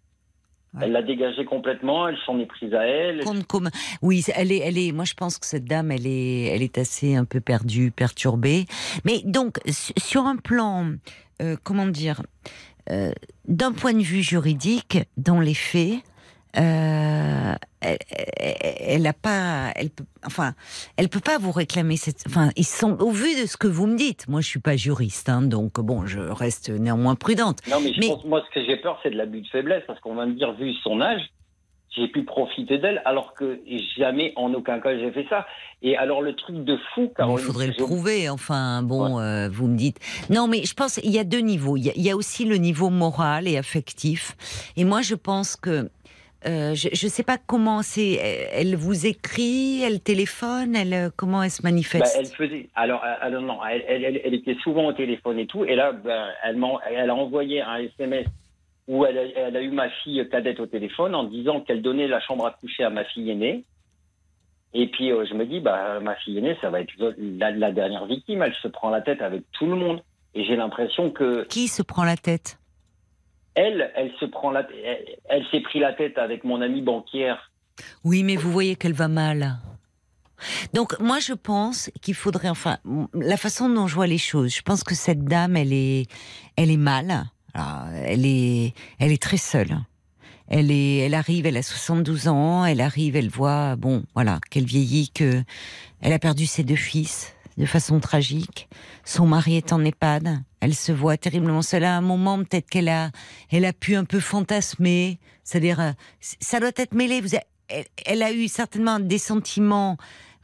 Ouais. 0.76 0.82
Elle 0.84 0.92
l'a 0.92 1.02
dégagé 1.02 1.46
complètement. 1.46 2.08
Elle 2.08 2.18
s'en 2.26 2.38
est 2.40 2.46
prise 2.46 2.74
à 2.76 2.86
elle. 2.86 3.24
Oui, 4.04 4.24
elle 4.36 4.52
est, 4.52 4.60
elle 4.60 4.78
est. 4.78 4.92
Moi, 4.92 5.06
je 5.06 5.16
pense 5.16 5.40
que 5.40 5.46
cette 5.48 5.66
dame, 5.66 5.92
elle 5.92 6.06
est, 6.06 6.44
elle 6.54 6.62
est 6.62 6.78
assez 6.78 7.16
un 7.16 7.26
peu 7.26 7.40
perdue, 7.40 7.90
perturbée. 7.92 8.66
Mais 9.04 9.22
donc, 9.26 9.58
su- 9.68 9.94
sur 9.98 10.26
un 10.26 10.36
plan, 10.36 10.92
euh, 11.42 11.56
comment 11.64 11.88
dire, 11.88 12.22
euh, 12.92 13.12
d'un 13.48 13.72
point 13.72 13.94
de 13.94 14.02
vue 14.04 14.22
juridique, 14.22 15.00
dans 15.18 15.40
les 15.40 15.54
faits, 15.56 16.00
euh, 16.58 17.54
elle, 17.82 17.98
elle, 18.80 19.08
a 19.08 19.14
pas, 19.14 19.72
elle 19.76 19.90
peut, 19.90 20.04
enfin, 20.26 20.54
elle 20.98 21.10
peut 21.10 21.20
pas 21.20 21.38
vous 21.38 21.52
réclamer 21.52 21.96
cette. 21.98 22.24
Enfin, 22.28 22.50
ils 22.56 22.66
sont 22.66 22.98
au 23.02 23.12
vu 23.12 23.40
de 23.42 23.46
ce 23.48 23.56
que 23.58 23.68
vous 23.68 23.88
me 23.88 23.98
dites. 23.98 24.28
Moi, 24.28 24.42
je 24.42 24.48
suis 24.48 24.60
pas 24.60 24.76
juriste, 24.76 25.30
hein, 25.30 25.42
donc 25.44 25.80
bon, 25.80 26.06
je 26.06 26.20
reste 26.20 26.70
néanmoins 26.70 27.16
prudente. 27.16 27.60
Non, 27.70 27.80
mais 27.82 27.94
je 27.94 28.00
Mais- 28.00 28.08
pense, 28.08 28.26
moi, 28.26 28.44
ce 28.50 28.54
que 28.60 28.66
j'ai 28.66 28.78
peur, 28.78 29.00
c'est 29.04 29.12
de 29.12 29.16
l'abus 29.18 29.42
de 29.42 29.48
faiblesse, 29.48 29.84
parce 29.88 30.00
qu'on 30.00 30.16
va 30.16 30.26
me 30.26 30.34
dire, 30.34 30.54
vu 30.54 30.74
son 30.84 31.02
âge, 31.02 31.22
j'ai 31.96 32.08
pu 32.08 32.24
profiter 32.24 32.78
d'elle, 32.78 33.02
alors 33.06 33.34
que 33.34 33.60
jamais, 33.98 34.34
en 34.36 34.54
aucun 34.54 34.80
cas, 34.80 34.98
j'ai 34.98 35.12
fait 35.12 35.26
ça. 35.30 35.46
Et 35.82 35.98
alors, 35.98 36.22
le 36.22 36.36
truc 36.36 36.64
de 36.64 36.78
fou, 36.94 37.12
Caroline, 37.16 37.40
il 37.40 37.46
faudrait 37.46 37.68
le 37.68 37.74
prouver. 37.74 38.30
Enfin, 38.30 38.84
bon, 38.84 39.20
euh, 39.20 39.50
vous 39.50 39.68
me 39.68 39.76
dites. 39.78 39.98
Non, 40.30 40.48
mais 40.48 40.64
je 40.66 40.74
pense 40.74 41.00
il 41.04 41.12
y 41.12 41.20
a 41.20 41.24
deux 41.24 41.40
niveaux. 41.40 41.78
Il 41.78 41.86
y 41.86 41.90
a, 41.90 41.94
il 41.96 42.02
y 42.04 42.12
a 42.12 42.16
aussi 42.16 42.46
le 42.46 42.58
niveau 42.58 42.90
moral 42.90 43.48
et 43.48 43.58
affectif. 43.58 44.36
Et 44.78 44.84
moi, 44.84 45.02
je 45.02 45.16
pense 45.16 45.56
que 45.56 45.90
euh, 46.48 46.74
je 46.76 46.88
ne 47.06 47.10
sais 47.10 47.24
pas 47.24 47.38
comment 47.38 47.82
c'est. 47.82 48.14
Elle 48.54 48.76
vous 48.76 49.06
écrit, 49.06 49.82
elle 49.84 50.00
téléphone, 50.00 50.76
elle 50.76 50.94
euh, 50.94 51.10
comment 51.16 51.44
elle 51.44 51.52
se 51.52 51.62
Bah, 51.62 51.70
manifeste. 51.70 52.16
elle 52.18 52.28
faisait. 52.28 52.70
Alors, 52.76 53.04
euh, 53.04 53.14
alors 53.22 53.42
non, 53.42 53.58
elle, 53.66 53.84
elle, 53.88 54.04
elle- 54.06 54.22
elle 54.24 54.34
était 54.34 54.56
souvent 54.64 54.86
au 54.86 54.94
téléphone 54.94 55.38
et 55.40 55.48
tout. 55.48 55.66
Et 55.66 55.76
là, 55.76 55.92
ben, 55.92 56.28
elle, 56.44 57.10
a 57.10 57.16
envoyé 57.16 57.62
un 57.62 57.78
SMS 57.78 58.26
où 58.88 59.06
elle 59.06 59.18
a, 59.18 59.24
elle 59.48 59.56
a 59.58 59.62
eu 59.62 59.70
ma 59.72 59.90
fille 59.90 60.26
cadette 60.32 60.60
au 60.60 60.66
téléphone 60.66 61.14
en 61.16 61.24
disant 61.26 61.62
qu'elle 61.62 61.82
donnait 61.82 62.08
la 62.08 62.20
chambre 62.22 62.46
à 62.46 62.52
coucher 62.52 62.84
à 62.84 62.90
ma 62.90 63.04
fille 63.04 63.30
aînée. 63.30 63.64
Et 64.74 64.88
puis, 64.88 65.12
euh, 65.12 65.26
je 65.28 65.34
me 65.34 65.46
dis, 65.46 65.60
bah, 65.60 66.00
ma 66.00 66.16
fille 66.16 66.38
aînée, 66.38 66.56
ça 66.62 66.70
va 66.70 66.82
être 66.82 66.94
la, 67.18 67.52
la 67.52 67.72
dernière 67.72 68.06
victime. 68.06 68.44
Elle 68.44 68.54
se 68.62 68.68
prend 68.68 68.90
la 68.92 69.02
tête 69.02 69.22
avec 69.22 69.42
tout 69.52 69.66
le 69.66 69.76
monde. 69.76 70.02
Et 70.36 70.44
j'ai 70.46 70.56
l'impression 70.56 71.10
que 71.10 71.44
Qui 71.46 71.68
se 71.68 71.82
prend 71.82 72.04
la 72.04 72.16
tête? 72.16 72.59
Elle, 73.56 73.92
elle 73.96 74.12
se 74.20 74.26
prend 74.26 74.52
la, 74.52 74.68
elle, 75.30 75.46
s'est 75.52 75.62
pris 75.62 75.80
la 75.80 75.94
tête 75.94 76.18
avec 76.18 76.44
mon 76.44 76.62
amie 76.62 76.82
banquière. 76.82 77.52
Oui, 78.04 78.24
mais 78.24 78.36
vous 78.36 78.52
voyez 78.52 78.76
qu'elle 78.76 78.94
va 78.94 79.08
mal. 79.08 79.58
Donc 80.74 80.98
moi 81.00 81.20
je 81.20 81.34
pense 81.34 81.92
qu'il 82.02 82.16
faudrait 82.16 82.48
enfin 82.48 82.78
la 83.14 83.36
façon 83.36 83.68
dont 83.68 83.88
je 83.88 83.96
vois 83.96 84.08
les 84.08 84.18
choses. 84.18 84.56
Je 84.56 84.62
pense 84.62 84.86
que 84.86 84.96
cette 84.96 85.26
dame 85.26 85.58
elle 85.58 85.74
est 85.74 86.06
elle 86.56 86.72
est 86.72 86.78
mal. 86.78 87.26
Alors, 87.54 87.88
elle 88.06 88.26
est 88.26 88.74
elle 89.00 89.12
est 89.12 89.22
très 89.22 89.38
seule. 89.38 89.78
Elle 90.48 90.72
est 90.72 91.00
elle 91.00 91.14
arrive, 91.14 91.46
elle 91.46 91.58
a 91.58 91.62
72 91.62 92.30
ans, 92.30 92.64
elle 92.64 92.80
arrive, 92.80 93.18
elle 93.18 93.30
voit 93.30 93.76
bon 93.76 94.04
voilà 94.14 94.40
qu'elle 94.50 94.66
vieillit 94.66 95.10
que 95.10 95.44
elle 96.00 96.14
a 96.14 96.20
perdu 96.20 96.46
ses 96.46 96.64
deux 96.64 96.78
fils 96.78 97.36
de 97.58 97.66
façon 97.66 98.00
tragique. 98.00 98.70
Son 99.04 99.28
mari 99.28 99.58
est 99.58 99.74
en 99.74 99.84
EHPAD. 99.84 100.40
Elle 100.62 100.76
se 100.76 100.92
voit 100.92 101.18
terriblement 101.18 101.62
seule. 101.62 101.86
À 101.86 101.96
un 101.96 102.02
moment, 102.02 102.38
peut-être 102.40 102.70
qu'elle 102.70 102.90
a, 102.90 103.12
elle 103.52 103.66
a 103.66 103.74
pu 103.74 103.96
un 103.96 104.04
peu 104.06 104.20
fantasmer. 104.20 105.20
C'est-à-dire, 105.44 105.80
euh, 105.80 105.92
ça 106.20 106.60
doit 106.60 106.72
être 106.76 106.94
mêlé. 106.94 107.22
Vous, 107.22 107.30
elle, 107.70 107.86
elle 108.06 108.24
a 108.24 108.32
eu 108.34 108.48
certainement 108.48 109.00
des 109.00 109.18
sentiments 109.20 109.98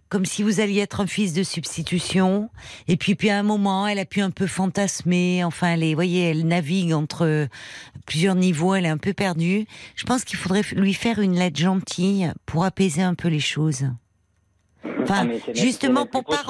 comme 0.07 0.23
si 0.23 0.43
vous 0.43 0.59
alliez 0.61 0.79
être 0.81 1.01
un 1.01 1.07
fils 1.07 1.33
de 1.33 1.43
substitution. 1.43 2.49
Et 2.87 2.95
puis, 2.95 3.15
puis 3.15 3.29
à 3.31 3.39
un 3.39 3.43
moment, 3.43 3.87
elle 3.87 3.99
a 3.99 4.05
pu 4.05 4.21
un 4.21 4.29
peu 4.29 4.47
fantasmer. 4.47 5.43
Enfin, 5.43 5.73
elle 5.73 5.83
est, 5.83 5.89
vous 5.89 5.95
voyez, 5.95 6.29
elle 6.29 6.47
navigue 6.47 6.93
entre 6.93 7.47
plusieurs 8.05 8.35
niveaux. 8.35 8.75
Elle 8.75 8.85
est 8.85 8.89
un 8.89 8.97
peu 8.99 9.13
perdue. 9.13 9.65
Je 9.95 10.03
pense 10.05 10.23
qu'il 10.23 10.37
faudrait 10.37 10.61
lui 10.73 10.93
faire 10.93 11.19
une 11.19 11.35
lettre 11.35 11.57
gentille 11.57 12.31
pour 12.45 12.63
apaiser 12.63 13.01
un 13.01 13.15
peu 13.15 13.27
les 13.27 13.39
choses. 13.41 13.87
Enfin, 15.01 15.27
Ah, 15.29 15.51
justement, 15.55 16.01
même 16.01 16.09
pour 16.09 16.23
pas. 16.23 16.43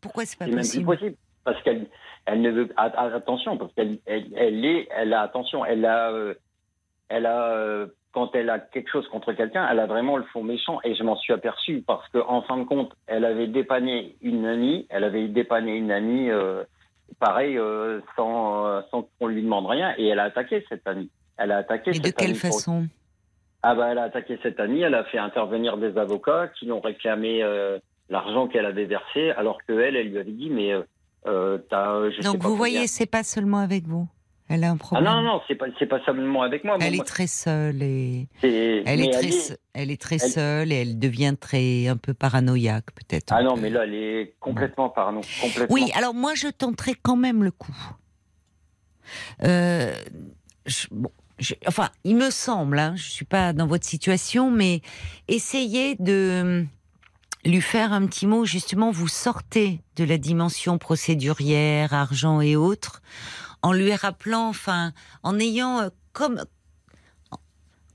Pourquoi 0.00 0.24
c'est 0.24 0.38
pas 0.38 0.48
possible? 0.48 0.84
possible 0.86 1.16
parce 1.44 1.62
qu'elle 1.62 1.88
elle 2.26 2.40
ne 2.42 2.50
veut 2.50 2.68
attention 2.76 3.56
parce 3.58 3.72
qu'elle 3.74 3.98
elle, 4.06 4.26
elle 4.36 4.64
est 4.64 4.88
elle 4.96 5.12
a 5.12 5.20
attention. 5.22 5.64
Elle 5.64 5.84
a 5.84 6.10
euh, 6.10 6.34
elle 7.08 7.26
a 7.26 7.48
euh, 7.50 7.86
quand 8.12 8.34
elle 8.34 8.48
a 8.50 8.58
quelque 8.58 8.90
chose 8.90 9.06
contre 9.08 9.32
quelqu'un 9.32 9.66
elle 9.70 9.80
a 9.80 9.86
vraiment 9.86 10.16
le 10.16 10.24
fond 10.24 10.42
méchant. 10.42 10.80
Et 10.84 10.94
je 10.94 11.02
m'en 11.02 11.16
suis 11.16 11.32
aperçu 11.32 11.82
parce 11.86 12.08
que 12.08 12.18
en 12.18 12.42
fin 12.42 12.56
de 12.56 12.64
compte 12.64 12.92
elle 13.06 13.24
avait 13.24 13.46
dépanné 13.48 14.16
une 14.22 14.46
amie. 14.46 14.86
Elle 14.90 15.04
avait 15.04 15.28
dépanné 15.28 15.76
une 15.76 15.90
amie 15.90 16.30
euh, 16.30 16.64
pareil 17.20 17.58
euh, 17.58 18.00
sans 18.16 18.82
sans 18.90 19.08
qu'on 19.18 19.26
lui 19.26 19.42
demande 19.42 19.66
rien. 19.66 19.94
Et 19.98 20.06
elle 20.08 20.18
a 20.20 20.24
attaqué 20.24 20.64
cette 20.68 20.86
amie. 20.86 21.10
Elle 21.36 21.52
a 21.52 21.58
attaqué 21.58 21.90
Et 21.90 21.98
de 21.98 22.06
cette 22.06 22.16
quelle 22.16 22.30
amie 22.30 22.38
pour- 22.38 22.50
façon? 22.54 22.86
Ah 23.66 23.74
bah 23.74 23.88
elle 23.90 23.98
a 23.98 24.02
attaqué 24.04 24.38
cette 24.42 24.60
amie, 24.60 24.82
elle 24.82 24.94
a 24.94 25.04
fait 25.04 25.16
intervenir 25.18 25.78
des 25.78 25.96
avocats 25.96 26.48
qui 26.48 26.66
l'ont 26.66 26.80
réclamé 26.80 27.42
euh, 27.42 27.78
l'argent 28.10 28.46
qu'elle 28.46 28.66
avait 28.66 28.84
versé, 28.84 29.30
alors 29.30 29.56
que 29.66 29.72
elle, 29.72 29.96
elle 29.96 30.08
lui 30.10 30.18
avait 30.18 30.30
dit 30.32 30.50
mais 30.50 30.74
euh, 31.26 31.58
euh, 31.96 32.10
sais 32.18 32.22
Donc 32.22 32.42
pas 32.42 32.48
vous 32.48 32.56
voyez, 32.56 32.86
c'est 32.86 33.06
pas 33.06 33.22
seulement 33.22 33.58
avec 33.58 33.86
vous. 33.86 34.06
Elle 34.46 34.62
a 34.62 34.68
un 34.70 34.74
Ah 34.74 34.76
problème. 34.76 35.04
non 35.10 35.22
non, 35.22 35.40
c'est 35.48 35.54
pas 35.54 35.66
pas 35.86 36.04
seulement 36.04 36.42
avec 36.42 36.64
moi. 36.64 36.76
Elle 36.80 36.94
est 36.94 37.04
très 37.06 37.26
seule 37.26 37.82
et 37.82 38.28
elle 38.42 39.00
est 39.00 39.10
très, 39.10 39.30
elle 39.72 39.90
est 39.90 40.00
très 40.00 40.16
elle- 40.16 40.30
seule 40.30 40.70
et 40.72 40.82
elle 40.82 40.98
devient 40.98 41.34
très 41.40 41.88
un 41.88 41.96
peu 41.96 42.12
paranoïaque 42.12 42.92
peut-être. 42.94 43.32
Ah 43.34 43.42
non 43.42 43.54
peu. 43.54 43.62
mais 43.62 43.70
là 43.70 43.84
elle 43.84 43.94
est 43.94 44.34
complètement 44.40 44.90
pardon 44.90 45.22
complètement. 45.40 45.72
Oui, 45.74 45.90
alors 45.94 46.12
moi 46.12 46.34
je 46.34 46.48
tenterai 46.48 46.92
quand 47.02 47.16
même 47.16 47.42
le 47.42 47.52
coup. 47.52 47.74
Euh, 49.44 49.94
je- 50.66 50.86
bon, 50.90 51.10
je- 51.38 51.54
enfin, 51.66 51.88
il 52.04 52.16
me 52.16 52.30
semble, 52.30 52.78
hein, 52.78 52.94
je 52.96 53.08
suis 53.10 53.24
pas 53.24 53.52
dans 53.52 53.66
votre 53.66 53.84
situation, 53.86 54.50
mais 54.50 54.80
essayez 55.28 55.96
de 55.98 56.66
lui 57.44 57.60
faire 57.60 57.92
un 57.92 58.06
petit 58.06 58.26
mot. 58.26 58.44
Justement, 58.44 58.90
vous 58.90 59.08
sortez 59.08 59.80
de 59.96 60.04
la 60.04 60.18
dimension 60.18 60.78
procédurière, 60.78 61.92
argent 61.92 62.40
et 62.40 62.56
autres, 62.56 63.02
en 63.62 63.72
lui 63.72 63.94
rappelant, 63.94 64.48
enfin, 64.48 64.92
en 65.22 65.38
ayant 65.38 65.80
euh, 65.80 65.88
comme, 66.12 66.44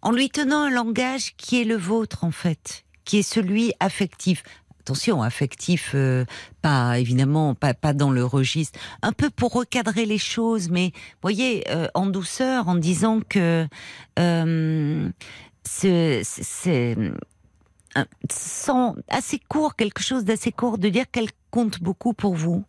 en 0.01 0.11
lui 0.11 0.29
tenant 0.29 0.63
un 0.63 0.69
langage 0.69 1.35
qui 1.37 1.61
est 1.61 1.65
le 1.65 1.77
vôtre 1.77 2.23
en 2.23 2.31
fait, 2.31 2.85
qui 3.05 3.19
est 3.19 3.23
celui 3.23 3.73
affectif. 3.79 4.43
Attention, 4.81 5.21
affectif, 5.21 5.91
euh, 5.93 6.25
pas 6.61 6.97
évidemment, 6.97 7.53
pas, 7.53 7.75
pas 7.75 7.93
dans 7.93 8.09
le 8.09 8.25
registre, 8.25 8.79
un 9.03 9.11
peu 9.11 9.29
pour 9.29 9.53
recadrer 9.53 10.05
les 10.05 10.17
choses, 10.17 10.69
mais 10.69 10.93
voyez, 11.21 11.69
euh, 11.69 11.87
en 11.93 12.07
douceur, 12.07 12.67
en 12.67 12.75
disant 12.75 13.19
que 13.27 13.67
euh, 14.17 15.09
c'est 15.63 16.23
sans 18.29 18.95
assez 19.07 19.39
court, 19.39 19.75
quelque 19.75 20.01
chose 20.01 20.25
d'assez 20.25 20.51
court, 20.51 20.77
de 20.77 20.89
dire 20.89 21.09
qu'elle 21.11 21.29
compte 21.51 21.81
beaucoup 21.81 22.13
pour 22.13 22.35
vous, 22.35 22.63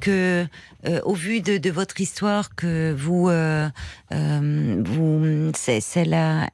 que 0.00 0.46
euh, 0.86 1.00
au 1.04 1.14
vu 1.14 1.40
de, 1.40 1.70
votre 1.70 2.00
histoire, 2.00 2.54
que 2.54 2.94
vous, 2.96 3.28
euh, 3.28 3.68
euh, 4.12 4.82
vous, 4.84 5.52
c'est 5.54 6.04
la 6.04 6.48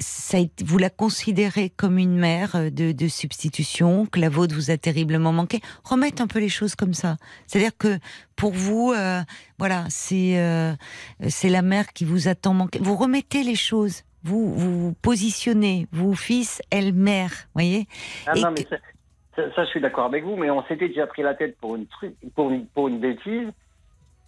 ça 0.00 0.38
vous 0.64 0.76
la 0.76 0.90
considérez 0.90 1.70
comme 1.70 1.98
une 1.98 2.18
mère 2.18 2.70
de, 2.70 3.08
substitution, 3.08 4.06
que 4.06 4.18
la 4.18 4.28
vôtre 4.28 4.54
vous 4.54 4.70
a 4.72 4.76
terriblement 4.76 5.32
manqué. 5.32 5.60
Remettre 5.84 6.20
un 6.20 6.26
peu 6.26 6.40
les 6.40 6.48
choses 6.48 6.74
comme 6.74 6.94
ça. 6.94 7.16
C'est-à-dire 7.46 7.76
que 7.78 7.98
pour 8.34 8.52
vous, 8.52 8.92
voilà, 9.58 9.86
c'est 9.88 10.36
c'est 11.28 11.48
la 11.48 11.62
mère 11.62 11.92
qui 11.92 12.04
vous 12.04 12.26
a 12.26 12.34
tant 12.34 12.54
manqué. 12.54 12.80
Vous 12.82 12.96
remettez 12.96 13.44
les 13.44 13.54
choses. 13.54 14.02
Vous 14.24 14.54
vous, 14.54 14.94
positionnez, 15.02 15.86
vous 15.92 16.14
fils, 16.14 16.62
elle 16.70 16.92
mère, 16.92 17.32
voyez. 17.54 17.86
Ah 18.26 18.34
non 18.34 18.50
mais 18.50 18.66
ça, 18.68 18.76
ça, 19.36 19.54
ça, 19.54 19.64
je 19.64 19.70
suis 19.70 19.80
d'accord 19.80 20.06
avec 20.06 20.24
vous 20.24 20.36
mais 20.36 20.50
on 20.50 20.62
s'était 20.64 20.88
déjà 20.88 21.06
pris 21.06 21.22
la 21.22 21.34
tête 21.34 21.56
pour 21.58 21.76
une 21.76 21.86
truc 21.86 22.14
pour 22.34 22.50
une 22.50 22.66
pour 22.66 22.88
une 22.88 22.98
bêtise. 22.98 23.48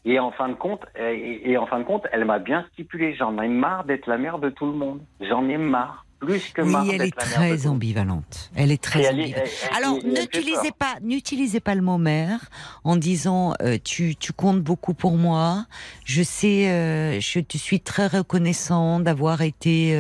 Et 0.08 0.20
en 0.20 0.30
fin 0.30 0.48
de 0.48 0.54
compte, 0.54 0.86
et, 0.96 1.50
et 1.50 1.58
en 1.58 1.66
fin 1.66 1.80
de 1.80 1.84
compte, 1.84 2.06
elle 2.12 2.24
m'a 2.24 2.38
bien 2.38 2.64
stipulé. 2.72 3.16
J'en 3.16 3.42
ai 3.42 3.48
marre 3.48 3.82
d'être 3.82 4.06
la 4.06 4.18
mère 4.18 4.38
de 4.38 4.50
tout 4.50 4.66
le 4.66 4.72
monde. 4.72 5.00
J'en 5.20 5.48
ai 5.48 5.56
marre. 5.56 6.05
Plus 6.18 6.50
que 6.54 6.62
Oui, 6.62 6.72
marre 6.72 6.86
elle 6.92 7.02
est 7.02 7.16
très 7.16 7.66
ambivalente. 7.66 8.50
Elle 8.54 8.72
est 8.72 8.82
très 8.82 9.02
elle 9.02 9.14
ambivalente. 9.20 9.34
elle- 9.46 9.68
elle- 9.70 9.76
Alors, 9.76 9.98
n'utilisez 10.04 10.70
pas, 10.78 10.94
n'utilisez 11.02 11.60
pas 11.60 11.74
le 11.74 11.82
mot 11.82 11.98
mère 11.98 12.40
en 12.84 12.96
disant 12.96 13.54
euh, 13.62 13.76
tu, 13.82 14.16
tu 14.16 14.32
comptes 14.32 14.62
beaucoup 14.62 14.94
pour 14.94 15.16
moi. 15.16 15.66
Je 16.04 16.22
sais, 16.22 16.70
euh, 16.70 17.20
je 17.20 17.40
te 17.40 17.58
suis 17.58 17.80
très 17.80 18.06
reconnaissant 18.06 19.00
d'avoir 19.00 19.42
été 19.42 19.94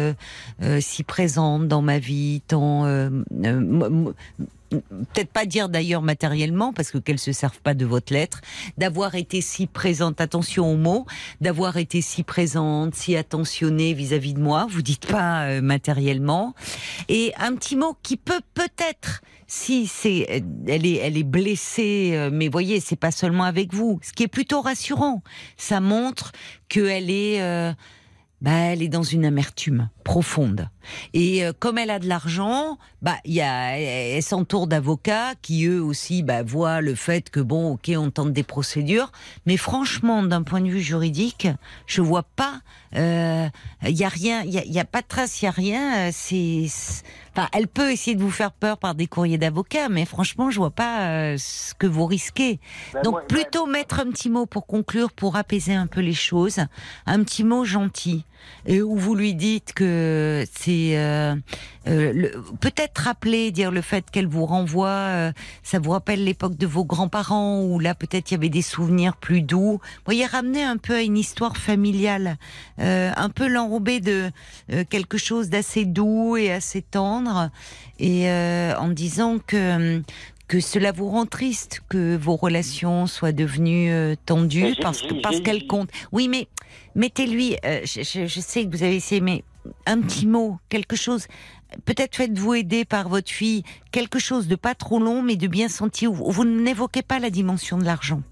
euh, 0.62 0.80
si 0.80 1.02
présente 1.04 1.68
dans 1.68 1.82
ma 1.82 1.98
vie, 1.98 2.42
tant 2.48 2.86
peut-être 4.70 5.30
pas 5.30 5.46
dire 5.46 5.68
d'ailleurs 5.68 6.02
matériellement 6.02 6.72
parce 6.72 6.90
que 6.90 6.98
qu'elle 6.98 7.18
se 7.18 7.32
serve 7.32 7.60
pas 7.60 7.74
de 7.74 7.84
votre 7.84 8.12
lettre, 8.12 8.40
d'avoir 8.78 9.14
été 9.14 9.40
si 9.40 9.66
présente. 9.66 10.20
Attention 10.20 10.70
aux 10.70 10.76
mots, 10.76 11.06
d'avoir 11.40 11.76
été 11.76 12.00
si 12.00 12.22
présente, 12.22 12.94
si 12.94 13.16
attentionnée 13.16 13.94
vis-à-vis 13.94 14.34
de 14.34 14.40
moi. 14.40 14.66
Vous 14.68 14.82
dites 14.82 15.06
pas 15.06 15.44
euh, 15.44 15.60
matériellement. 15.60 16.54
Et 17.08 17.32
un 17.38 17.54
petit 17.54 17.76
mot 17.76 17.96
qui 18.02 18.16
peut 18.16 18.40
peut-être, 18.54 19.22
si 19.46 19.86
c'est, 19.86 20.42
elle 20.66 20.86
est, 20.86 20.96
elle 20.96 21.16
est 21.16 21.24
blessée, 21.24 22.12
euh, 22.14 22.30
mais 22.32 22.48
voyez, 22.48 22.80
c'est 22.80 22.96
pas 22.96 23.10
seulement 23.10 23.44
avec 23.44 23.72
vous. 23.74 24.00
Ce 24.02 24.12
qui 24.12 24.24
est 24.24 24.28
plutôt 24.28 24.60
rassurant, 24.60 25.22
ça 25.56 25.80
montre 25.80 26.32
qu'elle 26.68 27.10
est, 27.10 27.42
euh, 27.42 27.72
bah, 28.40 28.52
elle 28.52 28.82
est 28.82 28.88
dans 28.88 29.02
une 29.02 29.24
amertume 29.24 29.88
profonde. 30.06 30.68
Et 31.14 31.44
euh, 31.44 31.52
comme 31.58 31.78
elle 31.78 31.90
a 31.90 31.98
de 31.98 32.06
l'argent, 32.06 32.78
bah, 33.02 33.16
y 33.24 33.40
a, 33.40 33.76
elle 33.76 34.22
s'entoure 34.22 34.68
d'avocats 34.68 35.34
qui 35.42 35.66
eux 35.66 35.82
aussi, 35.82 36.22
bah, 36.22 36.44
voient 36.44 36.80
le 36.80 36.94
fait 36.94 37.28
que 37.28 37.40
bon, 37.40 37.72
ok, 37.72 37.90
on 37.96 38.10
tente 38.12 38.32
des 38.32 38.44
procédures, 38.44 39.10
mais 39.46 39.56
franchement, 39.56 40.22
d'un 40.22 40.44
point 40.44 40.60
de 40.60 40.68
vue 40.68 40.80
juridique, 40.80 41.48
je 41.86 42.02
vois 42.02 42.22
pas, 42.22 42.60
euh, 42.94 43.48
il 43.82 43.96
y 43.96 44.04
a 44.04 44.08
rien, 44.08 44.42
il 44.42 44.54
y 44.54 44.58
a, 44.58 44.64
il 44.64 44.72
y 44.72 44.78
a 44.78 44.84
pas 44.84 45.02
de 45.02 45.08
trace, 45.08 45.42
il 45.42 45.46
y 45.46 45.48
a 45.48 45.50
rien. 45.50 45.96
euh, 46.06 46.10
C'est, 46.12 46.66
enfin, 47.36 47.48
elle 47.52 47.66
peut 47.66 47.90
essayer 47.90 48.14
de 48.14 48.22
vous 48.22 48.30
faire 48.30 48.52
peur 48.52 48.78
par 48.78 48.94
des 48.94 49.08
courriers 49.08 49.38
d'avocats, 49.38 49.88
mais 49.88 50.04
franchement, 50.04 50.50
je 50.52 50.58
vois 50.58 50.70
pas 50.70 51.08
euh, 51.08 51.36
ce 51.36 51.74
que 51.74 51.88
vous 51.88 52.06
risquez. 52.06 52.60
Ben, 52.94 53.02
Donc 53.02 53.12
moi- 53.14 53.22
plutôt 53.26 53.66
mettre 53.66 53.98
un 53.98 54.06
petit 54.12 54.30
mot 54.30 54.46
pour 54.46 54.66
conclure, 54.68 55.10
pour 55.10 55.34
apaiser 55.34 55.74
un 55.74 55.88
peu 55.88 56.00
les 56.00 56.14
choses, 56.14 56.60
un 57.06 57.24
petit 57.24 57.42
mot 57.42 57.64
gentil, 57.64 58.24
et 58.66 58.82
où 58.82 58.96
vous 58.96 59.14
lui 59.14 59.34
dites 59.34 59.72
que 59.72 60.44
c'est 60.58 60.98
euh, 60.98 61.34
euh, 61.88 62.30
peut-être 62.60 62.98
rappeler, 62.98 63.50
dire 63.50 63.70
le 63.70 63.80
fait 63.80 64.10
qu'elle 64.10 64.26
vous 64.26 64.46
renvoie, 64.46 64.88
euh, 64.88 65.32
ça 65.62 65.78
vous 65.78 65.90
rappelle 65.90 66.24
l'époque 66.24 66.56
de 66.56 66.66
vos 66.66 66.84
grands-parents 66.84 67.62
où 67.62 67.78
là 67.78 67.94
peut-être 67.94 68.30
il 68.30 68.34
y 68.34 68.36
avait 68.36 68.48
des 68.48 68.62
souvenirs 68.62 69.16
plus 69.16 69.42
doux. 69.42 69.72
Vous 69.82 70.04
voyez, 70.04 70.26
ramener 70.26 70.64
un 70.64 70.76
peu 70.76 70.94
à 70.94 71.02
une 71.02 71.16
histoire 71.16 71.56
familiale, 71.56 72.38
euh, 72.80 73.12
un 73.16 73.30
peu 73.30 73.46
l'enrober 73.48 74.00
de 74.00 74.30
euh, 74.72 74.84
quelque 74.88 75.18
chose 75.18 75.48
d'assez 75.48 75.84
doux 75.84 76.36
et 76.36 76.50
assez 76.50 76.82
tendre, 76.82 77.50
et 77.98 78.28
euh, 78.28 78.74
en 78.78 78.88
disant 78.88 79.38
que 79.38 80.02
que 80.48 80.60
cela 80.60 80.92
vous 80.92 81.08
rend 81.08 81.26
triste 81.26 81.80
que 81.88 82.16
vos 82.16 82.36
relations 82.36 83.06
soient 83.06 83.32
devenues 83.32 83.90
euh, 83.90 84.14
tendues 84.26 84.74
j'ai- 84.74 84.82
parce 84.82 85.02
que 85.02 85.20
parce 85.20 85.40
qu'elles 85.40 85.66
comptent. 85.66 85.90
Oui, 86.12 86.28
mais 86.28 86.46
mettez-lui. 86.94 87.56
euh, 87.64 87.80
je, 87.84 88.02
je- 88.02 88.26
je 88.26 88.40
sais 88.40 88.64
que 88.64 88.70
vous 88.76 88.82
avez 88.82 88.96
essayé, 88.96 89.20
mais 89.20 89.42
un 89.86 90.00
petit 90.00 90.26
mot, 90.26 90.58
quelque 90.68 90.94
chose. 90.96 91.26
Peut-être 91.84 92.14
faites-vous 92.14 92.54
aider 92.54 92.84
par 92.84 93.08
votre 93.08 93.30
fille, 93.30 93.64
quelque 93.90 94.20
chose 94.20 94.46
de 94.46 94.54
pas 94.54 94.76
trop 94.76 95.00
long, 95.00 95.20
mais 95.22 95.34
de 95.34 95.48
bien 95.48 95.68
senti. 95.68 96.06
Où 96.06 96.14
vous 96.14 96.30
vous 96.30 96.44
n'évoquez 96.44 97.02
pas 97.02 97.18
la 97.18 97.30
dimension 97.30 97.76
de 97.76 97.84
l'argent. 97.84 98.22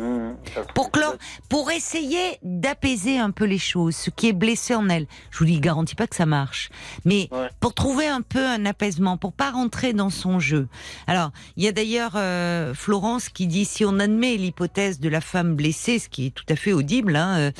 Mmh, 0.00 0.36
Pour 0.74 0.90
clore, 0.90 1.16
pour 1.50 1.70
essayer 1.70 2.38
d'apaiser 2.42 3.18
un 3.18 3.30
peu 3.30 3.44
les 3.44 3.58
choses, 3.58 3.94
ce 3.94 4.08
qui 4.08 4.28
est 4.28 4.32
blessé 4.32 4.74
en 4.74 4.88
elle. 4.88 5.06
Je 5.30 5.38
vous 5.38 5.44
dis, 5.44 5.60
garantis 5.60 5.94
pas 5.94 6.06
que 6.06 6.16
ça 6.16 6.24
marche, 6.24 6.70
mais 7.04 7.28
Ouais. 7.32 7.50
pour 7.60 7.74
trouver 7.74 8.06
un 8.06 8.22
peu 8.22 8.46
un 8.46 8.64
apaisement, 8.64 9.18
pour 9.18 9.34
pas 9.34 9.50
rentrer 9.50 9.92
dans 9.92 10.08
son 10.08 10.40
jeu. 10.40 10.68
Alors, 11.06 11.32
il 11.56 11.64
y 11.64 11.68
a 11.68 11.72
d'ailleurs 11.72 12.12
euh, 12.14 12.72
Florence 12.72 13.28
qui 13.28 13.46
dit 13.46 13.66
si 13.66 13.84
on 13.84 13.98
admet 13.98 14.36
l'hypothèse 14.36 15.00
de 15.00 15.08
la 15.10 15.20
femme 15.20 15.54
blessée, 15.54 15.98
ce 15.98 16.08
qui 16.08 16.26
est 16.26 16.30
tout 16.30 16.46
à 16.48 16.56
fait 16.56 16.72
audible, 16.72 17.14
hein, 17.16 17.38
euh, 17.38 17.50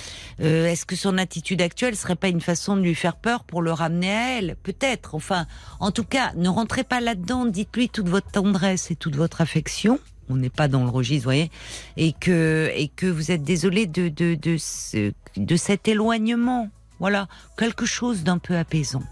euh, 0.41 0.67
est-ce 0.67 0.87
que 0.87 0.97
son 0.97 1.19
attitude 1.19 1.61
actuelle 1.61 1.95
serait 1.95 2.17
pas 2.17 2.29
une 2.29 2.41
façon 2.41 2.75
de 2.77 2.81
lui 2.81 2.95
faire 2.95 3.17
peur 3.17 3.45
pour 3.45 3.61
le 3.61 3.73
ramener 3.73 4.11
à 4.11 4.39
elle? 4.39 4.57
Peut-être. 4.63 5.15
Enfin, 5.15 5.47
en 5.79 5.91
tout 5.91 6.05
cas, 6.05 6.33
ne 6.37 6.49
rentrez 6.49 6.85
pas 6.85 7.01
là-dedans. 7.01 7.45
Dites-lui 7.45 7.91
toute 7.91 8.09
votre 8.09 8.31
tendresse 8.31 8.91
et 8.91 8.97
toute 8.97 9.17
votre 9.17 9.43
affection 9.43 9.99
on 10.31 10.37
n'est 10.37 10.51
pas 10.51 10.69
dans 10.69 10.85
le 10.85 10.91
registre, 10.91 11.25
vous 11.25 11.33
voyez, 11.35 11.51
et 11.97 12.13
que 12.13 12.71
et 12.75 12.89
que 12.89 13.07
vous 13.07 13.31
êtes 13.31 13.43
désolé 13.43 13.87
de 13.87 14.09
de 14.09 14.35
de, 14.35 14.57
de 15.37 15.57
cet 15.57 15.89
éloignement. 15.89 16.71
Voilà, 16.99 17.29
quelque 17.57 17.87
chose 17.87 18.25
d'un 18.25 18.39
peu 18.39 18.57
apaisant. 18.57 19.03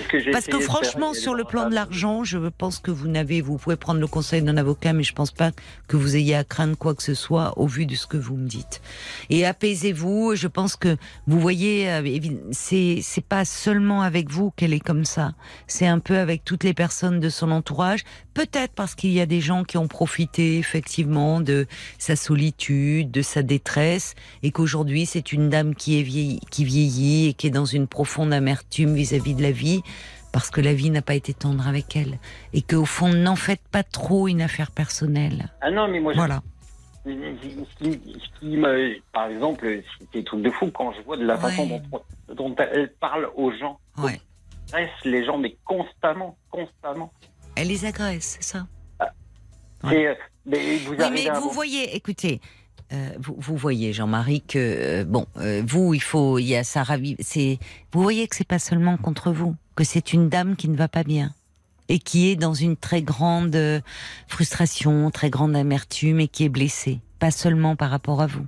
Que 0.00 0.32
Parce 0.32 0.46
que 0.46 0.58
franchement, 0.58 1.14
sur 1.14 1.34
le 1.34 1.44
plan 1.44 1.68
de 1.68 1.74
l'argent, 1.74 2.24
je 2.24 2.38
pense 2.38 2.78
que 2.78 2.90
vous 2.90 3.08
n'avez, 3.08 3.40
vous 3.40 3.58
pouvez 3.58 3.76
prendre 3.76 4.00
le 4.00 4.06
conseil 4.06 4.42
d'un 4.42 4.56
avocat, 4.56 4.92
mais 4.92 5.02
je 5.02 5.12
pense 5.12 5.30
pas 5.30 5.50
que 5.88 5.96
vous 5.96 6.16
ayez 6.16 6.34
à 6.34 6.44
craindre 6.44 6.76
quoi 6.76 6.94
que 6.94 7.02
ce 7.02 7.14
soit 7.14 7.58
au 7.58 7.66
vu 7.66 7.86
de 7.86 7.94
ce 7.94 8.06
que 8.06 8.16
vous 8.16 8.36
me 8.36 8.48
dites. 8.48 8.80
Et 9.30 9.44
apaisez-vous. 9.44 10.34
Je 10.34 10.48
pense 10.48 10.76
que 10.76 10.96
vous 11.26 11.38
voyez, 11.38 11.90
euh, 11.90 12.18
c'est 12.50 13.00
c'est 13.02 13.24
pas 13.24 13.44
seulement 13.44 14.02
avec 14.02 14.30
vous 14.30 14.50
qu'elle 14.50 14.72
est 14.72 14.80
comme 14.80 15.04
ça. 15.04 15.32
C'est 15.66 15.86
un 15.86 15.98
peu 15.98 16.18
avec 16.18 16.44
toutes 16.44 16.64
les 16.64 16.74
personnes 16.74 17.20
de 17.20 17.28
son 17.28 17.50
entourage. 17.50 18.04
Peut-être 18.34 18.72
parce 18.74 18.94
qu'il 18.94 19.12
y 19.12 19.20
a 19.20 19.26
des 19.26 19.40
gens 19.40 19.64
qui 19.64 19.76
ont 19.76 19.88
profité 19.88 20.58
effectivement 20.58 21.40
de 21.40 21.66
sa 21.98 22.16
solitude, 22.16 23.10
de 23.10 23.22
sa 23.22 23.42
détresse, 23.42 24.14
et 24.42 24.50
qu'aujourd'hui 24.50 25.06
c'est 25.06 25.32
une 25.32 25.50
dame 25.50 25.74
qui 25.74 26.00
est 26.00 26.02
vieillie, 26.02 26.40
qui 26.50 26.64
vieillit 26.64 27.28
et 27.28 27.34
qui 27.34 27.48
est 27.48 27.50
dans 27.50 27.66
une 27.66 27.86
profonde 27.86 28.32
amertume 28.32 28.94
vis-à-vis 28.94 29.34
de 29.34 29.42
la 29.42 29.50
vie 29.50 29.81
parce 30.32 30.50
que 30.50 30.60
la 30.60 30.72
vie 30.74 30.90
n'a 30.90 31.02
pas 31.02 31.14
été 31.14 31.34
tendre 31.34 31.66
avec 31.68 31.94
elle 31.96 32.18
et 32.52 32.62
qu'au 32.62 32.84
fond 32.84 33.12
n'en 33.12 33.36
faites 33.36 33.62
pas 33.70 33.82
trop 33.82 34.28
une 34.28 34.40
affaire 34.42 34.70
personnelle. 34.70 35.50
Ah 35.60 35.70
non, 35.70 35.88
mais 35.88 36.00
moi, 36.00 36.12
je- 36.12 36.18
Voilà. 36.18 36.42
ce 37.04 37.10
qui, 37.10 38.00
ce 38.18 38.40
qui 38.40 38.56
me- 38.56 38.96
par 39.12 39.26
exemple, 39.28 39.82
c'est 40.00 40.12
des 40.12 40.24
trucs 40.24 40.42
de 40.42 40.50
fou 40.50 40.70
quand 40.72 40.92
je 40.92 41.02
vois 41.02 41.16
de 41.16 41.24
la 41.24 41.34
Ouais. 41.34 41.40
façon 41.40 41.66
dont, 41.66 42.02
dont 42.34 42.54
elle 42.56 42.92
parle 43.00 43.28
aux 43.36 43.52
gens. 43.52 43.78
Ouais. 43.98 44.20
Reste 44.72 45.04
les 45.04 45.24
gens, 45.24 45.36
mais 45.36 45.56
constamment, 45.64 46.38
constamment. 46.50 47.12
Elle 47.56 47.68
les 47.68 47.84
agresse, 47.84 48.38
c'est 48.40 48.42
ça. 48.56 48.66
Ouais. 49.84 49.90
C'est, 49.90 50.06
euh, 50.06 50.14
mais 50.46 50.76
vous 50.78 50.92
Oui, 50.92 51.10
mais 51.12 51.28
voyez, 51.52 51.94
écoutez, 51.96 52.40
euh, 52.92 53.08
vous, 53.18 53.34
vous 53.36 53.56
voyez, 53.56 53.92
Jean-Marie, 53.92 54.40
que 54.42 54.58
euh, 54.58 55.04
bon, 55.04 55.26
euh, 55.38 55.62
vous, 55.66 55.92
il 55.92 56.00
faut, 56.02 56.38
il 56.38 56.44
y 56.46 56.56
a 56.56 56.62
ça. 56.64 56.84
C'est, 57.20 57.58
vous 57.92 58.00
voyez 58.02 58.26
que 58.28 58.36
c'est 58.36 58.46
pas 58.46 58.60
seulement 58.60 58.96
contre 58.96 59.32
vous, 59.32 59.56
que 59.74 59.84
c'est 59.84 60.12
une 60.12 60.28
dame 60.28 60.56
qui 60.56 60.68
ne 60.68 60.76
va 60.76 60.88
pas 60.88 61.04
bien 61.04 61.32
et 61.88 61.98
qui 61.98 62.30
est 62.30 62.36
dans 62.36 62.54
une 62.54 62.76
très 62.76 63.02
grande 63.02 63.54
euh, 63.56 63.80
frustration, 64.28 65.10
très 65.10 65.30
grande 65.30 65.56
amertume 65.56 66.20
et 66.20 66.28
qui 66.28 66.44
est 66.44 66.48
blessée, 66.48 67.00
pas 67.18 67.30
seulement 67.30 67.76
par 67.76 67.90
rapport 67.90 68.22
à 68.22 68.26
vous. 68.26 68.46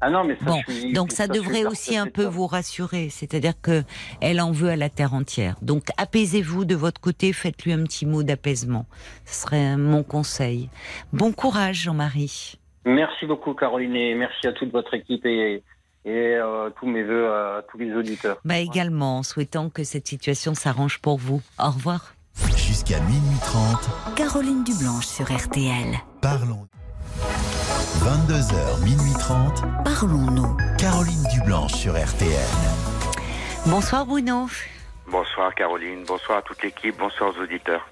Ah 0.00 0.10
non, 0.10 0.22
mais 0.22 0.36
ça, 0.38 0.44
Bon, 0.44 0.60
suis- 0.68 0.92
donc 0.92 1.10
ça 1.10 1.26
devrait 1.26 1.66
aussi 1.66 1.96
un 1.96 2.06
peu 2.06 2.22
ça. 2.22 2.28
vous 2.28 2.46
rassurer, 2.46 3.08
c'est-à-dire 3.10 3.60
que 3.60 3.82
elle 4.20 4.40
en 4.40 4.52
veut 4.52 4.68
à 4.68 4.76
la 4.76 4.88
terre 4.88 5.12
entière. 5.12 5.56
Donc 5.60 5.86
apaisez-vous 5.96 6.64
de 6.64 6.76
votre 6.76 7.00
côté, 7.00 7.32
faites-lui 7.32 7.72
un 7.72 7.82
petit 7.82 8.06
mot 8.06 8.22
d'apaisement. 8.22 8.86
Ce 9.24 9.42
serait 9.42 9.76
mon 9.76 10.04
conseil. 10.04 10.70
Bon 11.12 11.32
courage, 11.32 11.82
Jean-Marie. 11.82 12.60
Merci 12.84 13.26
beaucoup, 13.26 13.54
Caroline, 13.54 13.96
et 13.96 14.14
merci 14.14 14.46
à 14.46 14.52
toute 14.52 14.70
votre 14.70 14.94
équipe 14.94 15.26
et, 15.26 15.64
et 16.08 16.36
euh, 16.36 16.70
tous 16.80 16.86
mes 16.86 17.02
voeux 17.02 17.28
à 17.30 17.62
tous 17.70 17.76
les 17.78 17.94
auditeurs. 17.94 18.38
Bah 18.44 18.56
également, 18.56 19.18
en 19.18 19.22
souhaitant 19.22 19.68
que 19.68 19.84
cette 19.84 20.08
situation 20.08 20.54
s'arrange 20.54 21.00
pour 21.00 21.18
vous. 21.18 21.42
Au 21.58 21.70
revoir. 21.70 22.14
Jusqu'à 22.56 23.00
minuit 23.00 23.38
30, 23.42 24.14
Caroline 24.16 24.64
Dublanche 24.64 25.06
sur 25.06 25.26
RTL. 25.26 25.98
parlons. 26.22 26.66
22h, 28.00 28.84
minuit 28.84 29.12
30, 29.18 29.64
Parlons-nous. 29.84 30.56
Caroline 30.78 31.24
Dublanche 31.34 31.72
sur 31.74 31.92
RTL. 31.92 32.48
Bonsoir 33.66 34.06
Bruno. 34.06 34.46
Bonsoir 35.10 35.54
Caroline, 35.54 36.04
bonsoir 36.06 36.38
à 36.38 36.42
toute 36.42 36.62
l'équipe, 36.62 36.96
bonsoir 36.98 37.34
aux 37.36 37.42
auditeurs. 37.42 37.86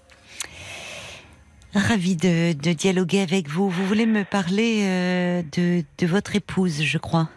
Ravi 1.75 2.17
de, 2.17 2.53
de 2.55 2.73
dialoguer 2.73 3.21
avec 3.21 3.49
vous. 3.49 3.69
Vous 3.69 3.85
voulez 3.87 4.07
me 4.07 4.25
parler 4.25 4.81
euh, 4.85 5.43
de, 5.57 5.85
de 5.99 6.07
votre 6.07 6.35
épouse, 6.37 6.83
je 6.83 6.97
crois. 6.99 7.29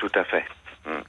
Tout 0.00 0.10
à 0.14 0.24
fait. 0.24 0.44
Mm. 0.86 1.02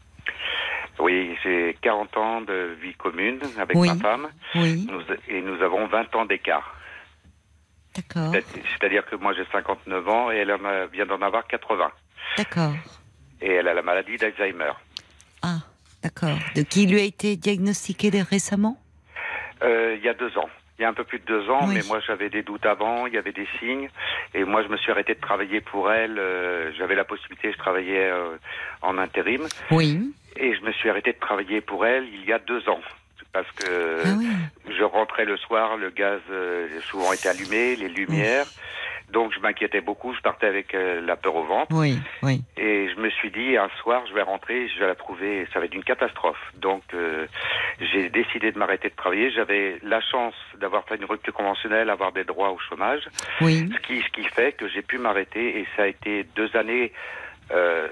Oui, 0.99 1.35
j'ai 1.43 1.75
40 1.81 2.17
ans 2.17 2.41
de 2.41 2.75
vie 2.81 2.93
commune 2.93 3.39
avec 3.57 3.75
Oui. 3.77 3.87
ma 3.87 3.95
femme 3.95 4.27
Oui, 4.55 4.85
nous- 4.89 5.01
et 5.27 5.41
nous 5.41 5.61
avons 5.63 5.87
20 5.87 6.13
ans 6.15 6.25
d'écart. 6.25 6.75
d'accord, 7.95 8.31
C'est- 8.33 8.45
C'est-à-dire 8.73 9.05
que 9.05 9.15
moi 9.15 9.33
j'ai 9.33 9.45
59 9.51 10.07
ans 10.07 10.29
et 10.31 10.37
elle 10.37 10.51
a- 10.51 10.85
vient 10.87 11.05
d'en 11.05 11.21
avoir 11.21 11.47
80. 11.47 11.91
d'accord. 12.37 12.73
Et 13.41 13.53
elle 13.53 13.67
a 13.67 13.73
la 13.73 13.81
maladie 13.81 14.17
d'Alzheimer. 14.17 14.73
Ah, 15.41 15.59
d'accord. 16.03 16.37
De 16.55 16.61
qui 16.61 16.85
lui 16.85 16.99
a 16.99 17.03
été 17.03 17.35
diagnostiqué 17.37 18.11
de- 18.11 18.19
récemment? 18.29 18.77
Euh, 19.63 19.95
il 19.97 20.03
y 20.03 20.09
a 20.09 20.13
deux 20.13 20.37
ans. 20.37 20.49
Il 20.81 20.83
y 20.83 20.87
a 20.87 20.89
un 20.89 20.93
peu 20.93 21.03
plus 21.03 21.19
de 21.19 21.25
deux 21.25 21.47
ans, 21.51 21.67
Oui. 21.67 21.75
mais 21.75 21.81
moi 21.87 21.99
j'avais 21.99 22.29
des 22.31 22.41
doutes 22.41 22.65
avant, 22.65 23.05
il 23.05 23.13
y 23.13 23.17
avait 23.19 23.31
des 23.33 23.47
signes, 23.59 23.87
et 24.33 24.43
moi 24.45 24.63
je 24.63 24.67
me 24.67 24.77
suis 24.77 24.91
arrêté 24.91 25.13
de 25.13 25.19
travailler 25.21 25.61
pour 25.61 25.91
elle. 25.91 26.17
euh, 26.17 26.71
J'avais 26.75 26.95
la 26.95 27.03
possibilité, 27.03 27.51
je 27.51 27.57
travaillais 27.59 28.09
euh, 28.09 28.35
en 28.81 28.97
intérim, 28.97 29.47
Oui. 29.69 30.11
et 30.37 30.55
je 30.55 30.61
me 30.61 30.71
suis 30.71 30.89
arrêté 30.89 31.13
de 31.13 31.19
travailler 31.19 31.61
pour 31.61 31.85
elle 31.85 32.05
il 32.11 32.25
y 32.25 32.33
a 32.33 32.39
deux 32.39 32.67
ans. 32.67 32.81
parce 33.31 33.49
que 33.51 34.01
Ah 34.03 34.09
oui. 34.17 34.27
je 34.75 34.83
rentrais 34.83 35.25
le 35.25 35.37
soir, 35.37 35.77
le 35.77 35.91
gaz 35.91 36.19
euh, 36.31 36.67
souvent 36.89 37.13
était 37.13 37.29
allumé, 37.29 37.75
les 37.75 37.87
lumières. 37.87 38.47
Donc 39.11 39.33
je 39.33 39.39
m'inquiétais 39.39 39.81
beaucoup, 39.81 40.13
je 40.13 40.21
partais 40.21 40.47
avec 40.47 40.73
euh, 40.73 41.01
la 41.01 41.15
peur 41.15 41.35
au 41.35 41.43
ventre. 41.43 41.75
Oui, 41.75 41.97
oui. 42.23 42.41
Et 42.57 42.89
je 42.89 42.99
me 42.99 43.09
suis 43.09 43.29
dit, 43.31 43.57
un 43.57 43.69
soir, 43.81 44.03
je 44.07 44.13
vais 44.13 44.21
rentrer, 44.21 44.67
je 44.69 44.79
vais 44.79 44.87
la 44.87 44.95
trouver, 44.95 45.47
ça 45.53 45.59
va 45.59 45.65
être 45.65 45.73
une 45.75 45.83
catastrophe. 45.83 46.39
Donc, 46.55 46.83
euh, 46.93 47.25
j'ai 47.79 48.09
décidé 48.09 48.51
de 48.51 48.57
m'arrêter 48.57 48.89
de 48.89 48.95
travailler. 48.95 49.31
J'avais 49.31 49.77
la 49.83 49.99
chance 50.01 50.35
d'avoir 50.59 50.85
fait 50.85 50.95
une 50.95 51.05
rupture 51.05 51.33
conventionnelle, 51.33 51.89
avoir 51.89 52.11
des 52.11 52.23
droits 52.23 52.51
au 52.51 52.59
chômage, 52.59 53.03
Oui. 53.41 53.69
ce 53.73 53.79
qui, 53.81 54.01
ce 54.01 54.09
qui 54.09 54.23
fait 54.23 54.53
que 54.53 54.67
j'ai 54.69 54.81
pu 54.81 54.97
m'arrêter. 54.97 55.59
Et 55.59 55.67
ça 55.75 55.83
a 55.83 55.87
été 55.87 56.23
deux 56.35 56.55
années 56.55 56.91
euh, 57.51 57.87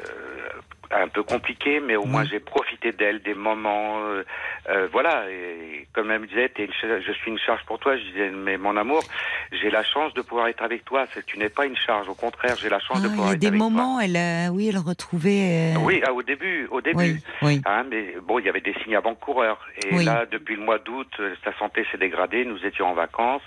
un 0.91 1.07
peu 1.07 1.21
compliquées, 1.23 1.79
mais 1.79 1.95
au 1.95 2.05
moins 2.05 2.23
j'ai 2.25 2.39
profité 2.39 2.91
d'elle, 2.91 3.21
des 3.21 3.33
moments. 3.35 3.99
euh, 4.01 4.23
euh, 4.69 4.87
voilà, 4.91 5.29
et 5.29 5.87
comme 5.93 6.09
elle 6.11 6.21
me 6.21 6.27
disait, 6.27 6.49
T'es 6.49 6.65
une 6.65 7.01
je 7.05 7.11
suis 7.13 7.29
une 7.31 7.37
charge 7.39 7.63
pour 7.65 7.77
toi. 7.79 7.95
Je 7.97 8.03
disais, 8.03 8.29
mais 8.31 8.57
mon 8.57 8.75
amour, 8.75 9.03
j'ai 9.51 9.69
la 9.69 9.83
chance 9.83 10.13
de 10.15 10.21
pouvoir 10.21 10.47
être 10.47 10.63
avec 10.63 10.85
toi. 10.85 11.05
Tu 11.27 11.37
n'es 11.37 11.49
pas 11.49 11.65
une 11.65 11.75
charge. 11.77 12.09
Au 12.09 12.15
contraire, 12.15 12.55
j'ai 12.61 12.69
la 12.69 12.79
chance 12.79 12.97
Ah, 12.99 13.01
de 13.01 13.07
il 13.07 13.11
y 13.11 13.15
pouvoir 13.15 13.29
a 13.29 13.33
être 13.33 13.39
des 13.39 13.47
avec 13.47 13.59
toi. 13.59 13.69
moments, 13.69 13.99
elle 13.99 14.17
a, 14.17 14.49
oui, 14.51 14.67
elle 14.69 14.77
retrouvait. 14.77 15.73
euh, 15.75 15.79
Oui, 15.79 16.01
ah, 16.05 16.13
au 16.13 16.23
début, 16.23 16.67
au 16.71 16.81
début. 16.81 16.97
oui, 16.97 17.15
oui. 17.43 17.61
Hein, 17.65 17.85
mais 17.89 18.15
bon, 18.23 18.39
il 18.39 18.45
y 18.45 18.49
avait 18.49 18.61
des 18.61 18.73
signes 18.83 18.95
avant-coureurs. 18.95 19.59
Et 19.91 20.03
là, 20.03 20.25
depuis 20.25 20.55
le 20.55 20.63
mois 20.63 20.79
d'août, 20.79 21.07
euh, 21.19 21.35
sa 21.43 21.53
santé 21.57 21.85
s'est 21.91 21.97
dégradée. 21.97 22.45
Nous 22.45 22.65
étions 22.65 22.87
en 22.87 22.93
vacances. 22.93 23.43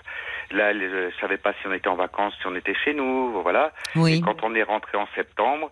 Là, 0.52 0.70
elle 0.70 0.78
ne 0.90 1.10
savait 1.20 1.38
pas 1.38 1.52
si 1.60 1.66
on 1.66 1.72
était 1.72 1.88
en 1.88 1.94
vacances, 1.94 2.34
si 2.40 2.46
on 2.46 2.54
était 2.54 2.74
chez 2.74 2.94
nous. 2.94 3.40
Voilà. 3.42 3.72
Et 3.96 3.98
Oui. 3.98 4.20
quand 4.20 4.42
on 4.42 4.54
est 4.54 4.62
rentré 4.62 4.98
en 4.98 5.06
septembre, 5.14 5.70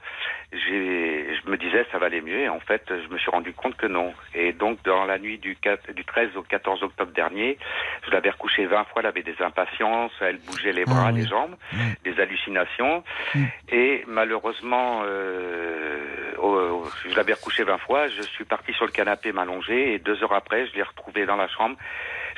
je 0.52 1.48
me 1.50 1.56
disais 1.56 1.86
ça 1.92 1.98
va 1.98 2.06
aller 2.06 2.20
mieux. 2.20 2.40
Et 2.40 2.48
en 2.48 2.60
fait, 2.60 2.82
je 2.88 3.12
me 3.12 3.18
suis 3.18 3.30
rendu 3.30 3.52
compte 3.52 3.76
que 3.76 3.86
non. 3.86 4.12
Et 4.34 4.52
donc, 4.52 4.82
dans 4.84 5.04
la 5.04 5.18
nuit 5.18 5.38
du, 5.38 5.56
4 5.56 5.92
du 5.92 6.04
13 6.04 6.36
au 6.36 6.42
14 6.42 6.82
octobre 6.82 7.12
dernier, 7.12 7.58
je 8.06 8.10
l'avais 8.10 8.30
recouchée 8.30 8.66
20 8.66 8.84
fois. 8.84 9.00
Elle 9.02 9.06
avait 9.06 9.22
des 9.22 9.36
impatiences. 9.40 10.12
Elle 10.20 10.38
bougeait 10.38 10.72
les 10.72 10.84
Ah 10.86 10.90
bras, 10.90 11.10
oui. 11.12 11.20
les 11.22 11.28
jambes, 11.28 11.54
Oui. 11.74 11.80
des 12.12 12.20
hallucinations. 12.20 13.04
Et 13.70 14.04
malheureusement, 14.06 15.02
euh, 15.04 15.98
je 17.08 17.14
l'avais 17.16 17.34
recouchée 17.34 17.64
20 17.64 17.78
fois. 17.78 18.08
Je 18.08 18.22
suis 18.22 18.44
parti 18.44 18.72
sur 18.72 18.86
le 18.86 18.92
canapé 18.92 19.32
m'allonger. 19.32 19.94
Et 19.94 19.98
deux 19.98 20.22
heures 20.22 20.32
après, 20.32 20.66
je 20.66 20.74
l'ai 20.74 20.82
retrouvée 20.82 21.26
dans 21.26 21.36
la 21.36 21.48
chambre. 21.48 21.76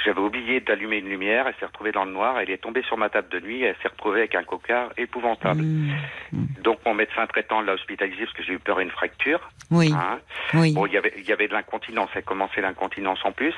J'avais 0.05 0.21
oublié 0.21 0.61
d'allumer 0.61 0.99
une 0.99 1.09
lumière. 1.09 1.47
Elle 1.47 1.55
s'est 1.61 1.67
retrouvée 1.67 1.93
dans 1.93 2.05
le 2.05 2.13
noir. 2.13 2.39
Elle 2.39 2.51
est 2.51 2.59
tombée 2.59 2.83
sur 2.83 2.97
ma 2.97 3.09
table 3.09 3.29
de 3.29 3.41
nuit. 3.41 3.63
Elle 3.63 3.77
s'est 3.83 3.89
retrouvée 3.89 4.21
avec 4.21 4.35
un 4.35 4.45
cocard 4.45 4.91
épouvantable. 4.97 5.63
Mm. 5.63 6.47
Donc 6.63 6.79
mon 6.87 6.95
médecin 6.95 7.27
traitant 7.27 7.61
l'a 7.61 7.75
hospitalisée 7.75 8.25
parce 8.25 8.37
que 8.37 8.43
j'ai 8.43 8.53
eu 8.55 8.59
peur 8.59 8.79
d'une 8.79 8.91
fracture. 8.91 9.51
Oui, 9.71 9.93
hein. 9.95 10.19
oui. 10.55 10.73
Bon, 10.73 10.87
il 10.87 10.93
y 10.93 10.97
avait, 10.97 11.13
il 11.17 11.25
y 11.25 11.33
avait 11.33 11.49
de 11.49 11.53
l'incontinence. 11.53 12.11
Elle 12.15 12.25
commençait 12.25 12.61
l'incontinence 12.61 13.21
en 13.25 13.33
plus. 13.33 13.55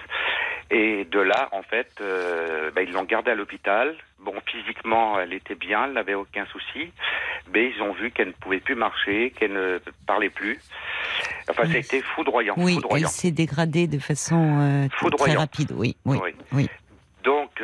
Et 0.70 1.04
de 1.04 1.20
là, 1.20 1.48
en 1.52 1.62
fait, 1.62 1.88
euh, 2.00 2.70
ben, 2.70 2.86
ils 2.86 2.92
l'ont 2.92 3.04
gardée 3.04 3.30
à 3.30 3.34
l'hôpital. 3.34 3.94
Bon, 4.20 4.34
physiquement, 4.46 5.20
elle 5.20 5.34
était 5.34 5.54
bien, 5.54 5.84
elle 5.84 5.92
n'avait 5.92 6.14
aucun 6.14 6.46
souci. 6.46 6.90
Mais 7.52 7.70
ils 7.74 7.82
ont 7.82 7.92
vu 7.92 8.10
qu'elle 8.10 8.28
ne 8.28 8.32
pouvait 8.32 8.60
plus 8.60 8.74
marcher, 8.74 9.30
qu'elle 9.38 9.52
ne 9.52 9.78
parlait 10.06 10.30
plus. 10.30 10.58
Enfin, 11.50 11.62
Oui. 11.64 11.70
ça 11.72 11.76
a 11.76 11.78
été 11.80 12.00
foudroyant, 12.14 12.54
Oui, 12.56 12.74
foudroyant. 12.74 13.06
elle 13.06 13.12
s'est 13.12 13.30
dégradée 13.30 13.86
de 13.86 13.98
façon 13.98 14.36
euh, 14.60 14.88
très 15.18 15.34
rapide. 15.34 15.72
Oui, 15.76 15.96
oui, 16.04 16.18
Oui. 16.22 16.30
oui. 16.52 16.68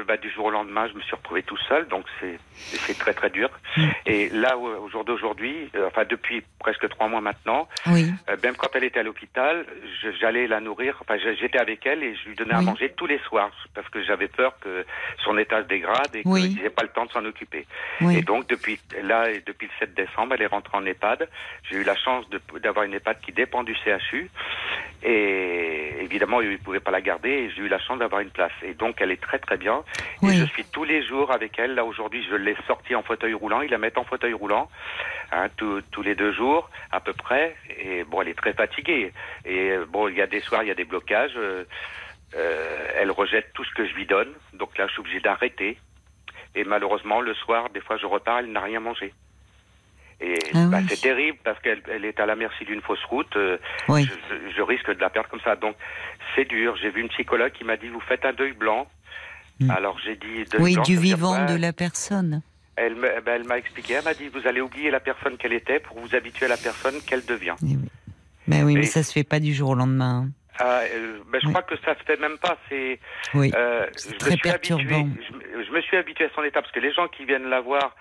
Bah, 0.07 0.17
du 0.17 0.31
jour 0.31 0.47
au 0.47 0.51
lendemain, 0.51 0.87
je 0.89 0.95
me 0.95 1.01
suis 1.03 1.15
retrouvé 1.17 1.43
tout 1.43 1.57
seul, 1.69 1.87
donc 1.89 2.05
c'est 2.21 2.97
très 2.99 3.13
très 3.13 3.29
dur. 3.29 3.51
Mm. 3.77 3.87
Et 4.07 4.29
là, 4.31 4.57
au 4.57 4.89
jour 4.89 5.05
d'aujourd'hui, 5.05 5.69
euh, 5.75 5.87
enfin 5.89 6.05
depuis 6.09 6.43
presque 6.61 6.89
trois 6.89 7.09
mois 7.09 7.21
maintenant, 7.21 7.69
Oui, 7.87 8.09
euh, 8.29 8.37
même 8.43 8.55
quand 8.57 8.69
elle 8.75 8.85
était 8.85 9.01
à 9.01 9.03
l'hôpital, 9.03 9.67
je- 10.03 10.13
j'allais 10.21 10.47
la 10.47 10.61
nourrir. 10.61 10.97
Enfin, 11.01 11.17
je- 11.19 11.35
j'étais 11.35 11.59
avec 11.59 11.85
elle 11.87 12.03
et 12.05 12.15
je 12.15 12.29
lui 12.29 12.37
donnais 12.37 12.55
à 12.55 12.59
Oui. 12.61 12.67
manger 12.67 12.91
tous 12.97 13.07
les 13.07 13.19
soirs 13.21 13.51
parce 13.75 13.89
que 13.89 14.03
j'avais 14.05 14.29
peur 14.29 14.55
que 14.61 14.87
son 15.25 15.37
état 15.39 15.63
se 15.63 15.67
dégrade 15.69 16.15
et 16.15 16.23
Oui. 16.25 16.55
qu'il 16.55 16.63
n'ait 16.63 16.71
pas 16.71 16.83
le 16.83 16.89
temps 16.91 17.07
de 17.07 17.11
s'en 17.11 17.25
occuper. 17.25 17.67
Et 18.01 18.05
oui. 18.05 18.23
donc 18.23 18.47
depuis 18.49 18.79
là 19.03 19.31
et 19.31 19.41
depuis 19.45 19.67
le 19.67 19.73
7 19.81 19.95
décembre, 19.95 20.35
elle 20.35 20.43
est 20.43 20.47
rentrée 20.47 20.77
en 20.79 20.87
EHPAD. 20.87 21.29
J'ai 21.69 21.77
eu 21.77 21.85
la 21.85 21.97
chance 21.97 22.25
d'avoir 22.63 22.85
une 22.85 22.95
EHPAD 22.95 23.21
qui 23.21 23.33
dépend 23.33 23.65
du 23.65 23.75
CHU 23.75 24.31
et 25.03 25.97
évidemment 26.03 26.41
ils 26.41 26.51
ne 26.53 26.57
pouvaient 26.59 26.81
pas 26.81 26.91
la 26.91 27.01
garder 27.01 27.31
et 27.31 27.51
j'ai 27.51 27.63
eu 27.63 27.69
la 27.69 27.79
chance 27.79 27.99
d'avoir 27.99 28.21
une 28.21 28.31
place. 28.31 28.53
Et 28.63 28.75
donc 28.75 28.97
elle 29.01 29.11
est 29.11 29.21
très 29.21 29.39
très 29.39 29.57
bien. 29.57 29.80
Et 30.23 30.27
Oui. 30.27 30.37
je 30.37 30.45
suis 30.45 30.65
tous 30.65 30.85
les 30.85 31.03
jours 31.05 31.33
avec 31.33 31.59
elle. 31.59 31.75
Là 31.75 31.85
aujourd'hui, 31.85 32.25
je 32.31 32.35
l'ai 32.37 32.57
sortie 32.67 32.95
en 32.95 33.03
fauteuil 33.03 33.35
roulant. 33.35 33.61
Ils 33.63 33.71
la 33.71 33.79
mettent 33.79 33.99
en 33.99 34.05
fauteuil 34.05 34.33
roulant 34.33 34.69
hein, 35.33 35.49
tous- 35.57 35.83
tous 35.91 36.03
les 36.03 36.15
deux 36.15 36.33
jours 36.33 36.71
à 36.91 37.01
peu 37.01 37.13
près. 37.13 37.57
Et 37.79 38.05
bon, 38.05 38.23
elle 38.23 38.29
est 38.29 38.35
très 38.39 38.53
fatiguée. 38.55 39.13
Et 39.45 39.77
bon, 39.89 40.09
il 40.09 40.17
y 40.17 40.23
a 40.23 40.27
des 40.27 40.41
soirs, 40.41 40.63
il 40.63 40.69
y 40.69 40.73
a 40.73 40.75
des 40.75 40.85
blocages. 40.85 41.33
euh, 41.37 41.65
euh, 42.37 42.87
elle 42.97 43.11
rejette 43.11 43.53
tout 43.55 43.65
ce 43.65 43.75
que 43.75 43.85
je 43.87 43.95
lui 43.95 44.07
donne. 44.07 44.33
Donc 44.53 44.79
là, 44.79 44.87
je 44.87 44.93
suis 44.93 45.01
obligé 45.01 45.21
d'arrêter. 45.21 45.79
Et 46.55 46.65
malheureusement, 46.65 47.21
le 47.21 47.35
soir, 47.35 47.71
des 47.71 47.81
fois, 47.81 47.97
je 47.97 48.07
repars, 48.07 48.39
elle 48.41 48.53
n'a 48.53 48.61
rien 48.61 48.81
mangé. 48.81 49.13
Et 50.21 50.39
Ah 50.55 50.67
bah, 50.71 50.79
oui. 50.83 50.87
c'est 50.89 51.01
terrible 51.01 51.39
parce 51.43 51.59
qu'elle 51.61 51.83
elle 51.91 52.05
est 52.05 52.21
à 52.21 52.27
la 52.27 52.37
merci 52.37 52.65
d'une 52.67 52.83
fausse 52.83 53.03
route. 53.05 53.35
euh, 53.37 53.57
Oui. 53.89 54.05
je, 54.05 54.35
je- 54.35 54.55
je 54.55 54.63
risque 54.63 54.91
de 54.95 55.01
la 55.01 55.09
perdre 55.11 55.31
comme 55.31 55.41
ça. 55.41 55.57
Donc, 55.57 55.75
c'est 56.35 56.45
dur. 56.45 56.77
J'ai 56.77 56.91
vu 56.91 57.01
une 57.01 57.09
psychologue 57.09 57.53
qui 57.53 57.65
m'a 57.65 57.77
dit, 57.77 57.89
vous 57.89 58.01
faites 58.01 58.25
un 58.27 58.33
deuil 58.35 58.53
blanc. 58.53 58.87
Mm. 59.61 59.71
Alors, 59.71 59.99
j'ai 60.05 60.17
dit... 60.17 60.45
deuil 60.51 60.61
Oui, 60.63 60.77
du 60.85 60.97
vivant 60.97 61.45
de 61.47 61.55
la 61.57 61.73
personne. 61.73 62.43
Elle, 62.77 62.95
me- 62.95 63.21
ben, 63.21 63.33
elle 63.35 63.45
m'a 63.45 63.59
expliqué, 63.59 63.95
elle 63.95 64.05
m'a 64.05 64.15
dit, 64.15 64.29
vous 64.29 64.47
allez 64.47 64.61
oublier 64.61 64.91
la 64.91 65.01
personne 65.01 65.37
qu'elle 65.37 65.53
était 65.53 65.81
pour 65.81 65.99
vous 66.01 66.15
habituer 66.15 66.47
à 66.47 66.49
la 66.49 66.57
personne 66.57 66.95
qu'elle 67.07 67.25
devient. 67.27 67.55
Eh 67.63 67.67
oui. 67.77 67.89
Ben 68.49 68.65
oui, 68.65 68.75
mais 68.75 68.81
Et- 68.85 68.87
ça 68.87 69.03
se 69.03 69.13
fait 69.13 69.25
pas 69.25 69.39
du 69.39 69.53
jour 69.53 69.71
au 69.71 69.75
lendemain. 69.75 70.25
hein. 70.27 70.31
Ah, 70.63 70.81
euh, 70.95 71.19
ben, 71.31 71.41
je 71.41 71.47
Oui. 71.47 71.53
crois 71.53 71.63
que 71.63 71.75
ça 71.85 71.95
se 71.99 72.03
fait 72.05 72.21
même 72.21 72.37
pas. 72.39 72.59
C'est, 72.69 72.99
Oui. 73.35 73.51
euh, 73.55 73.87
C'est 73.97 74.09
je 74.11 74.15
me 74.15 74.19
très 74.19 74.31
habitué. 74.33 74.51
perturbant. 74.51 75.09
Je, 75.29 75.33
me- 75.59 75.65
je 75.65 75.71
me 75.73 75.81
suis 75.83 75.97
habitué 75.97 76.25
à 76.25 76.29
son 76.35 76.43
état 76.43 76.61
parce 76.61 76.73
que 76.73 76.81
les 76.81 76.93
gens 76.93 77.09
qui 77.09 77.25
viennent 77.25 77.49
la 77.49 77.61
voir 77.61 77.95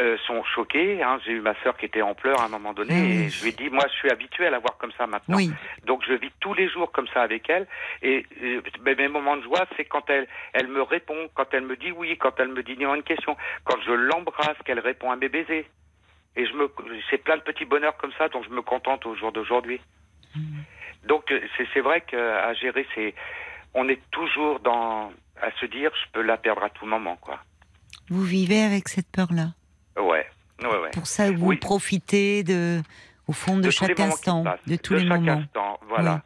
euh, 0.00 0.16
sont 0.26 0.42
choqués. 0.44 1.02
hein. 1.02 1.18
J'ai 1.24 1.32
eu 1.32 1.40
ma 1.40 1.54
sœur 1.62 1.76
qui 1.76 1.86
était 1.86 2.02
en 2.02 2.14
pleurs 2.14 2.40
à 2.40 2.44
un 2.44 2.48
moment 2.48 2.72
donné 2.74 2.94
Ah 2.94 3.04
et 3.24 3.28
je 3.30 3.42
lui 3.42 3.50
ai 3.50 3.52
dit, 3.52 3.70
moi, 3.70 3.84
je 3.90 3.94
suis 3.94 4.10
habitué 4.10 4.46
à 4.46 4.50
la 4.50 4.58
voir 4.58 4.76
comme 4.78 4.92
ça 4.98 5.06
maintenant. 5.06 5.36
Oui, 5.36 5.50
Donc 5.86 6.02
je 6.06 6.12
vis 6.12 6.30
tous 6.40 6.54
les 6.54 6.68
jours 6.68 6.92
comme 6.92 7.08
ça 7.08 7.22
avec 7.22 7.48
elle. 7.48 7.66
Et 8.02 8.26
mes 8.84 9.08
moments 9.08 9.36
de 9.36 9.42
joie, 9.42 9.66
c'est 9.76 9.84
quand 9.84 10.08
elle, 10.10 10.26
elle 10.52 10.68
me 10.68 10.82
répond, 10.82 11.28
quand 11.34 11.46
elle 11.52 11.64
me 11.64 11.76
dit 11.76 11.92
oui, 11.92 12.16
quand 12.18 12.38
elle 12.38 12.48
me 12.48 12.62
dit 12.62 12.76
non 12.76 12.92
à 12.92 12.96
une 12.96 13.02
question, 13.02 13.36
quand 13.64 13.76
je 13.86 13.92
l'embrasse, 13.92 14.56
qu'elle 14.64 14.80
répond 14.80 15.10
à 15.10 15.16
mes 15.16 15.28
baisers. 15.28 15.66
Et 16.36 16.44
je 16.46 16.52
me, 16.52 16.70
c'est 17.10 17.18
plein 17.18 17.36
de 17.38 17.42
petits 17.42 17.64
bonheurs 17.64 17.96
comme 17.96 18.12
ça 18.18 18.28
dont 18.28 18.42
je 18.42 18.50
me 18.50 18.60
contente 18.62 19.06
au 19.06 19.14
jour 19.16 19.32
d'aujourd'hui. 19.32 19.80
Donc 21.04 21.30
euh, 21.32 21.40
c'est, 21.56 21.66
c'est 21.72 21.80
vrai 21.80 22.02
qu'à 22.02 22.52
gérer, 22.54 22.86
c'est, 22.94 23.14
on 23.72 23.88
est 23.88 24.00
toujours 24.10 24.60
dans, 24.60 25.10
à 25.40 25.50
se 25.60 25.66
dire, 25.66 25.90
je 26.04 26.10
peux 26.12 26.22
la 26.22 26.36
perdre 26.36 26.64
à 26.64 26.70
tout 26.70 26.84
moment, 26.86 27.16
quoi. 27.16 27.38
vous 28.10 28.22
vivez 28.24 28.60
avec 28.62 28.88
cette 28.88 29.10
peur-là? 29.10 29.54
Ouais, 29.96 30.26
ouais, 30.62 30.66
ouais. 30.82 30.90
Pour 30.92 31.06
ça, 31.06 31.30
vous 31.30 31.48
Oui. 31.48 31.56
profitez 31.56 32.42
de, 32.42 32.80
au 33.28 33.32
fond, 33.32 33.58
de, 33.58 33.70
chaque 33.70 33.98
instant, 34.00 34.44
de 34.66 34.76
tous 34.76 34.94
de 34.94 34.98
les 35.00 35.08
chaque 35.08 35.20
moments. 35.20 35.40
instant, 35.42 35.80
voilà. 35.88 36.22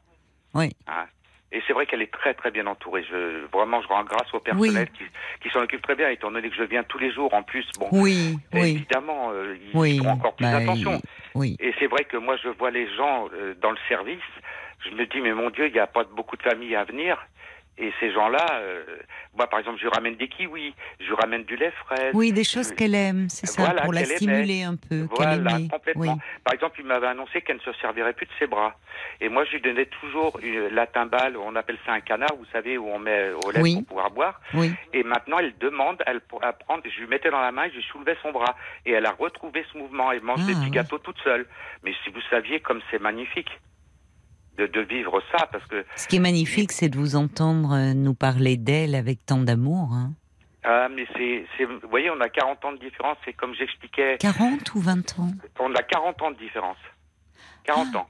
Oui. 0.54 0.70
Hein. 0.88 1.06
Et 1.52 1.60
c'est 1.66 1.72
vrai 1.72 1.84
qu'elle 1.86 2.02
est 2.02 2.12
très 2.12 2.32
très 2.34 2.52
bien 2.52 2.66
entourée. 2.68 3.04
Je, 3.10 3.44
vraiment, 3.52 3.82
je 3.82 3.88
rends 3.88 4.04
grâce 4.04 4.32
au 4.32 4.38
personnel 4.38 4.88
qui, 4.90 5.02
qui 5.42 5.50
s'en 5.50 5.60
occupe 5.62 5.82
très 5.82 5.96
bien, 5.96 6.08
étant 6.08 6.30
donné 6.30 6.48
que 6.48 6.54
je 6.54 6.62
viens 6.62 6.84
tous 6.84 6.98
les 6.98 7.12
jours 7.12 7.34
en 7.34 7.42
plus. 7.42 7.66
Bon, 7.78 7.88
Oui, 7.90 8.38
oui, 8.52 8.60
évidemment, 8.70 9.30
euh, 9.32 9.56
ils 9.60 9.76
oui. 9.76 9.98
font 9.98 10.10
encore 10.10 10.34
plus 10.36 10.44
Bah, 10.46 10.58
attention. 10.58 11.00
Oui, 11.34 11.56
Et 11.58 11.74
c'est 11.80 11.86
vrai 11.88 12.04
que 12.04 12.16
moi, 12.16 12.36
je 12.42 12.48
vois 12.50 12.70
les 12.70 12.86
gens 12.94 13.28
euh, 13.32 13.54
dans 13.60 13.72
le 13.72 13.78
service. 13.88 14.20
Je 14.84 14.90
me 14.94 15.04
dis, 15.06 15.20
mais 15.20 15.32
mon 15.34 15.50
Dieu, 15.50 15.66
il 15.66 15.72
n'y 15.72 15.80
a 15.80 15.88
pas 15.88 16.04
beaucoup 16.04 16.36
de 16.36 16.42
familles 16.42 16.76
à 16.76 16.84
venir. 16.84 17.18
Et 17.82 17.92
ces 17.98 18.12
gens-là, 18.12 18.44
euh, 18.60 18.84
moi, 19.34 19.46
par 19.48 19.58
exemple, 19.58 19.78
je 19.82 19.88
ramène 19.88 20.14
des 20.16 20.28
kiwis, 20.28 20.74
je 21.00 21.12
ramène 21.14 21.44
du 21.44 21.56
lait 21.56 21.72
fraise. 21.86 22.10
oui, 22.14 22.30
des 22.30 22.44
choses 22.44 22.72
qu'elle 22.72 22.94
aime, 22.94 23.28
c'est 23.30 23.46
ça, 23.46 23.62
Voilà, 23.64 23.82
pour 23.82 23.92
la 23.94 24.04
stimuler 24.04 24.64
un 24.64 24.76
peu, 24.76 25.06
Voilà, 25.16 25.58
complètement. 25.70 26.02
Oui. 26.14 26.20
Par 26.44 26.52
exemple, 26.54 26.78
il 26.80 26.84
m'avait 26.86 27.06
annoncé 27.06 27.40
qu'elle 27.40 27.56
ne 27.56 27.62
se 27.62 27.72
servirait 27.80 28.12
plus 28.12 28.26
de 28.26 28.32
ses 28.38 28.46
bras. 28.46 28.74
Et 29.22 29.30
moi, 29.30 29.44
je 29.46 29.52
lui 29.52 29.60
donnais 29.62 29.86
toujours 29.86 30.38
une, 30.42 30.68
la 30.68 30.86
timbale, 30.86 31.36
on 31.38 31.56
appelle 31.56 31.78
ça 31.86 31.92
un 31.92 32.00
canard, 32.00 32.34
vous 32.38 32.44
savez, 32.52 32.76
où 32.76 32.86
on 32.86 32.98
met 32.98 33.30
au 33.44 33.50
lait 33.50 33.62
Oui. 33.62 33.74
pour 33.76 33.84
pouvoir 33.86 34.10
boire. 34.10 34.40
Oui, 34.52 34.72
Et 34.92 35.02
maintenant, 35.02 35.38
elle 35.38 35.54
demande, 35.58 36.02
elle 36.06 36.20
apprendre, 36.42 36.82
je 36.84 37.00
lui 37.00 37.06
mettais 37.08 37.30
dans 37.30 37.40
la 37.40 37.50
main 37.50 37.64
et 37.64 37.70
je 37.70 37.76
lui 37.76 37.84
soulevais 37.84 38.16
son 38.22 38.30
bras. 38.30 38.56
Et 38.84 38.92
elle 38.92 39.06
a 39.06 39.12
retrouvé 39.12 39.64
ce 39.72 39.78
mouvement 39.78 40.12
et 40.12 40.20
mange 40.20 40.40
Ah, 40.42 40.46
des 40.46 40.52
petits 40.52 40.64
ouais. 40.64 40.70
gâteaux 40.70 40.98
toute 40.98 41.18
seule. 41.24 41.46
Mais 41.82 41.94
si 42.04 42.10
vous 42.10 42.20
saviez 42.28 42.60
comme 42.60 42.80
c'est 42.90 43.00
magnifique 43.00 43.48
de, 44.60 44.66
de 44.66 44.80
vivre 44.80 45.22
ça, 45.32 45.46
parce 45.46 45.64
que, 45.66 45.84
ce 45.96 46.06
qui 46.08 46.16
est 46.16 46.20
magnifique, 46.20 46.72
c'est 46.72 46.88
de 46.88 46.96
vous 46.98 47.16
entendre 47.16 47.72
euh, 47.74 47.94
nous 47.94 48.14
parler 48.14 48.56
d'elle 48.56 48.94
avec 48.94 49.24
tant 49.26 49.38
d'amour. 49.38 49.88
Hein. 49.92 50.12
ah, 50.64 50.88
mais 50.88 51.06
c'est, 51.16 51.64
vous 51.64 51.88
voyez, 51.88 52.10
on 52.10 52.20
a 52.20 52.28
40 52.28 52.64
ans 52.64 52.72
de 52.72 52.78
différence, 52.78 53.16
c'est 53.24 53.32
comme 53.32 53.54
j'expliquais, 53.54 54.18
40 54.20 54.74
ou 54.74 54.80
20 54.80 55.18
ans? 55.18 55.30
On 55.58 55.74
a 55.74 55.82
40 55.82 56.22
ans 56.22 56.30
de 56.30 56.36
différence. 56.36 56.78
40 57.64 57.88
Ah. 57.94 57.98
ans. 57.98 58.08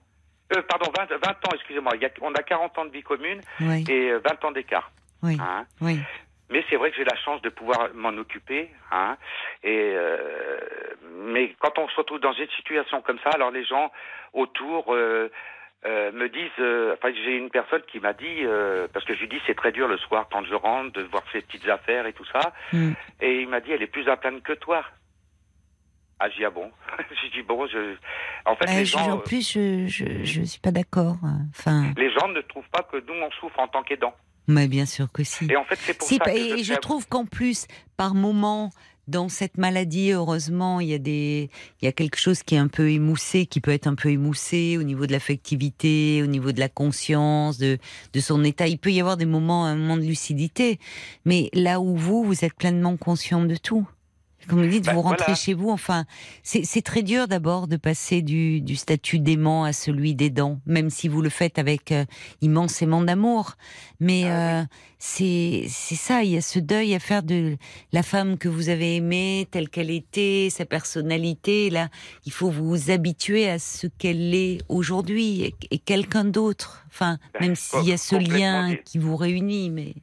Euh, 0.57 0.63
pardon, 0.69 0.91
20, 0.97 1.07
20 1.17 1.31
ans, 1.31 1.51
excusez-moi. 1.55 1.93
On 2.23 2.33
a 2.35 2.43
40 2.43 2.77
ans 2.79 2.85
de 2.85 2.91
vie 2.91 3.03
commune 3.03 3.41
Oui, 3.61 3.85
et 3.89 4.11
euh, 4.11 4.21
20 4.25 4.45
ans 4.47 4.51
d'écart. 4.53 4.91
oui, 5.23 5.37
Hein. 5.41 5.65
oui. 5.81 5.99
Mais 6.53 6.65
c'est 6.69 6.75
vrai 6.75 6.91
que 6.91 6.97
j'ai 6.97 7.05
la 7.05 7.15
chance 7.25 7.41
de 7.43 7.49
pouvoir 7.49 7.91
m'en 7.95 8.09
occuper. 8.19 8.69
Hein. 8.91 9.17
Et 9.63 9.93
euh, 9.95 10.59
mais 11.29 11.55
quand 11.61 11.79
on 11.79 11.87
se 11.89 11.95
retrouve 11.95 12.19
dans 12.19 12.33
une 12.33 12.49
situation 12.57 13.01
comme 13.03 13.21
ça, 13.23 13.31
alors 13.31 13.53
les 13.53 13.65
gens 13.65 13.93
autour, 14.33 14.93
euh, 14.93 15.31
euh, 15.87 16.13
me 16.13 16.29
disent, 16.29 16.51
euh, 16.59 16.95
enfin 16.95 17.13
j'ai 17.25 17.37
une 17.37 17.49
personne 17.51 17.83
qui 17.91 18.01
m'a 18.01 18.13
dit, 18.13 18.45
euh, 18.45 18.87
parce 18.93 19.05
que 19.05 19.15
je 19.15 19.21
lui 19.21 19.29
dis 19.29 19.41
c'est 19.47 19.55
très 19.57 19.73
dur 19.73 19.89
le 19.89 19.97
soir 19.99 20.29
quand 20.31 20.45
je 20.45 20.55
rentre 20.55 20.93
de 20.93 21.03
voir 21.05 21.23
ses 21.33 21.41
petites 21.41 21.69
affaires 21.69 22.07
et 22.07 22.13
tout 22.13 22.27
ça, 22.33 22.53
Mm. 22.73 22.93
et 23.23 23.41
il 23.43 23.49
m'a 23.49 23.61
dit 23.61 23.73
elle 23.73 23.83
est 23.83 23.87
plus 23.87 24.09
à 24.09 24.17
plaindre 24.17 24.43
que 24.43 24.53
toi. 24.53 24.85
Ah 26.23 26.29
j'ai 26.29 26.39
dit 26.39 26.45
ah 26.45 26.51
bon, 26.51 26.71
j'ai 27.23 27.31
dit 27.31 27.43
bon 27.43 27.67
je, 27.67 27.95
en 28.45 28.55
fait 28.57 28.69
Euh, 28.69 28.73
les 28.81 28.85
je- 28.85 28.93
gens, 28.93 29.11
en 29.13 29.19
plus, 29.19 29.53
je, 29.53 29.87
je, 29.87 30.05
je 30.23 30.43
suis 30.43 30.61
pas 30.61 30.71
d'accord. 30.71 31.17
Enfin, 31.51 31.93
les 31.97 32.11
gens 32.13 32.29
ne 32.29 32.43
trouvent 32.43 32.69
pas 32.71 32.83
que 32.83 32.99
nous 32.99 33.15
on 33.15 33.31
souffre 33.33 33.59
en 33.59 33.69
tant 33.69 33.83
qu'aidants. 33.83 34.15
mais 34.47 34.69
bien 34.69 34.85
sûr 34.85 35.11
que 35.11 35.25
si. 35.25 35.51
Et 35.51 35.57
en 35.57 35.65
fait 35.65 35.77
c'est 35.77 35.97
pour 35.97 36.07
Si, 36.07 36.17
ça 36.19 36.25
que 36.25 36.31
et 36.31 36.59
je, 36.59 36.65
je, 36.65 36.73
fais- 36.75 36.81
trouve 36.81 37.09
qu'en 37.09 37.25
plus, 37.25 37.67
par 37.97 38.15
moment, 38.15 38.69
dans 39.11 39.29
cette 39.29 39.59
maladie, 39.59 40.13
heureusement, 40.13 40.81
il 40.81 40.89
y 40.89 40.95
a 40.95 40.99
des, 40.99 41.51
il 41.83 41.85
y 41.85 41.89
a 41.89 41.93
quelque 41.93 42.17
chose 42.17 42.43
qui 42.43 42.55
est 42.55 42.59
un 42.59 42.69
peu 42.69 42.91
émoussé, 42.91 43.47
qui 43.47 43.61
peut 43.61 43.73
être 43.73 43.87
un 43.87 43.95
peu 43.95 44.11
émoussé 44.11 44.77
au 44.79 44.83
niveau 44.83 45.07
de 45.07 45.13
l'affectivité, 45.13 46.23
au 46.23 46.27
niveau 46.27 46.53
de 46.53 46.61
la 46.61 46.69
conscience, 46.69 47.59
de, 47.59 47.79
de 48.13 48.21
son 48.21 48.45
état. 48.45 48.69
Il 48.69 48.79
peut 48.79 48.93
y 48.93 49.01
avoir 49.01 49.17
des 49.17 49.27
moments, 49.27 49.67
un 49.67 49.77
moment 49.77 49.97
de 49.97 50.03
lucidité, 50.03 50.79
mais 51.25 51.51
là 51.53 51.81
où 51.81 51.97
vous, 51.97 52.25
vous 52.25 52.45
êtes 52.45 52.55
pleinement 52.55 52.97
conscient 52.97 53.45
de 53.45 53.57
tout. 53.57 53.87
Comme 54.51 54.63
vous 54.65 54.69
dites, 54.71 54.85
Bah, 54.87 54.93
vous 54.95 55.03
rentrez 55.03 55.25
voilà. 55.27 55.35
chez 55.37 55.55
vous. 55.55 55.71
Enfin, 55.71 56.05
c'est 56.43 56.83
très 56.83 57.03
dur 57.03 57.29
d'abord 57.29 57.69
de 57.69 57.77
passer 57.77 58.21
du, 58.23 58.61
du 58.61 58.77
statut 58.77 59.19
d'aimant 59.19 59.65
à 59.65 59.73
celui 59.73 60.15
d'aidant, 60.15 60.61
même 60.67 60.91
si 60.91 61.09
vous 61.09 61.23
le 61.23 61.31
faites 61.31 61.59
avec 61.59 61.93
euh, 61.93 62.05
immensément 62.43 63.01
d'amour. 63.03 63.53
Mais 64.01 64.25
Ah 64.27 64.61
euh, 64.61 64.65
c'est 64.99 65.67
ça, 65.69 66.23
il 66.25 66.33
y 66.33 66.37
a 66.37 66.41
ce 66.43 66.59
deuil 66.59 66.95
à 66.95 66.99
faire 66.99 67.23
de 67.23 67.57
la 67.93 68.03
femme 68.03 68.37
que 68.37 68.49
vous 68.49 68.69
avez 68.69 68.97
aimée, 68.97 69.49
telle 69.51 69.69
qu'elle 69.71 69.91
était, 69.91 70.49
sa 70.51 70.67
personnalité. 70.67 71.71
Là, 71.71 71.89
il 72.27 72.33
faut 72.33 72.51
vous 72.51 72.91
habituer 72.91 73.49
à 73.49 73.59
ce 73.59 73.87
qu'elle 73.87 74.35
est 74.35 74.59
aujourd'hui 74.69 75.43
et, 75.43 75.55
et 75.71 75.79
quelqu'un 75.79 76.25
d'autre. 76.25 76.85
Enfin, 76.89 77.19
Ben, 77.35 77.41
même 77.47 77.55
s'il 77.55 77.85
y 77.89 77.93
a 77.93 77.97
ce 77.97 78.17
lien 78.17 78.71
dit. 78.71 78.79
qui 78.85 78.99
vous 78.99 79.17
réunit, 79.17 79.71
mais 79.71 79.95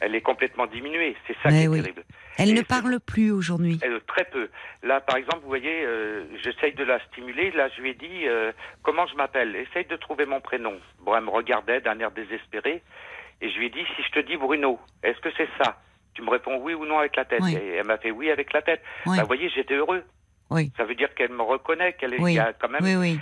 elle 0.00 0.14
est 0.14 0.22
complètement 0.22 0.66
diminuée, 0.66 1.14
c'est 1.26 1.34
ça 1.42 1.50
Mais 1.50 1.58
qui 1.60 1.64
est 1.64 1.68
oui. 1.68 1.80
terrible. 1.82 2.04
Elle 2.38 2.50
Et 2.50 2.54
ne 2.54 2.62
parle 2.62 2.98
plus 3.00 3.30
aujourd'hui. 3.30 3.78
Très 4.06 4.24
peu. 4.24 4.48
Là, 4.82 5.00
par 5.00 5.16
exemple, 5.16 5.40
vous 5.42 5.48
voyez, 5.48 5.84
euh, 5.84 6.24
j'essaye 6.42 6.72
de 6.74 6.84
la 6.84 6.98
stimuler. 7.06 7.50
Là, 7.52 7.68
je 7.76 7.80
lui 7.82 7.90
ai 7.90 7.94
dit 7.94 8.26
euh, 8.26 8.52
comment 8.82 9.06
je 9.06 9.14
m'appelle? 9.14 9.54
Essaye 9.56 9.84
de 9.86 9.96
trouver 9.96 10.26
mon 10.26 10.40
prénom. 10.40 10.78
Bon, 11.00 11.14
elle 11.16 11.24
me 11.24 11.30
regardait 11.30 11.80
d'un 11.80 11.98
air 12.00 12.10
désespéré. 12.10 12.82
Et 13.42 13.50
je 13.50 13.58
lui 13.58 13.66
ai 13.66 13.70
dit 13.70 13.84
si 13.96 14.02
je 14.02 14.10
te 14.10 14.20
dis 14.20 14.36
Bruno, 14.36 14.78
est-ce 15.02 15.18
que 15.20 15.28
c'est 15.36 15.48
ça? 15.62 15.76
Tu 16.14 16.22
me 16.22 16.30
réponds 16.30 16.56
oui 16.60 16.74
ou 16.74 16.84
non 16.86 16.98
avec 16.98 17.16
la 17.16 17.24
tête. 17.24 17.40
Oui. 17.42 17.54
Et 17.56 17.76
elle 17.76 17.86
m'a 17.86 17.98
fait 17.98 18.10
oui 18.10 18.30
avec 18.30 18.52
la 18.52 18.62
tête. 18.62 18.82
Oui. 19.06 19.16
Bah, 19.16 19.22
vous 19.22 19.28
voyez, 19.28 19.48
j'étais 19.50 19.74
heureux. 19.74 20.02
Oui. 20.50 20.72
Ça 20.76 20.84
veut 20.84 20.94
dire 20.96 21.14
qu'elle 21.14 21.30
me 21.32 21.42
reconnaît, 21.42 21.92
qu'elle 21.92 22.14
est, 22.14 22.20
Oui. 22.20 22.32
il 22.32 22.36
y 22.36 22.40
a 22.40 22.52
quand 22.52 22.68
même. 22.68 22.82
Oui, 22.82 22.96
oui, 22.96 23.20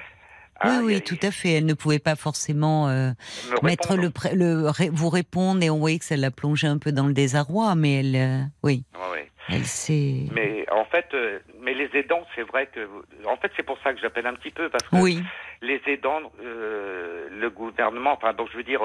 oui, 0.64 0.70
oui, 0.84 0.94
a- 0.96 1.00
tout 1.00 1.18
à 1.22 1.30
fait. 1.30 1.52
Elle 1.52 1.66
ne 1.66 1.74
pouvait 1.74 1.98
pas 1.98 2.16
forcément 2.16 2.88
euh, 2.88 3.10
me 3.50 3.66
mettre 3.66 3.96
le, 3.96 4.10
le 4.34 4.90
vous 4.90 5.08
répondre 5.10 5.62
et 5.62 5.70
on 5.70 5.78
voyait 5.78 5.98
que 5.98 6.04
ça 6.04 6.16
l'a 6.16 6.30
plongée 6.30 6.66
un 6.66 6.78
peu 6.78 6.92
dans 6.92 7.06
le 7.06 7.12
désarroi, 7.12 7.74
mais 7.74 8.00
elle, 8.00 8.16
euh, 8.16 8.40
oui, 8.62 8.84
ouais. 9.12 9.30
elle 9.48 9.64
s'est. 9.66 10.24
Mais 10.32 10.66
en 10.70 10.84
fait, 10.84 11.06
euh, 11.14 11.38
mais 11.60 11.74
les 11.74 11.88
aidants, 11.94 12.26
c'est 12.34 12.42
vrai 12.42 12.66
que, 12.66 12.88
en 13.26 13.36
fait, 13.36 13.50
c'est 13.56 13.62
pour 13.62 13.78
ça 13.82 13.92
que 13.94 14.00
j'appelle 14.00 14.26
un 14.26 14.34
petit 14.34 14.50
peu 14.50 14.68
parce 14.68 14.84
que 14.88 14.96
Oui, 14.96 15.22
les 15.62 15.80
aidants, 15.86 16.20
euh, 16.42 17.28
le 17.30 17.50
gouvernement, 17.50 18.12
enfin, 18.12 18.32
donc 18.32 18.48
je 18.52 18.56
veux 18.56 18.62
dire, 18.64 18.80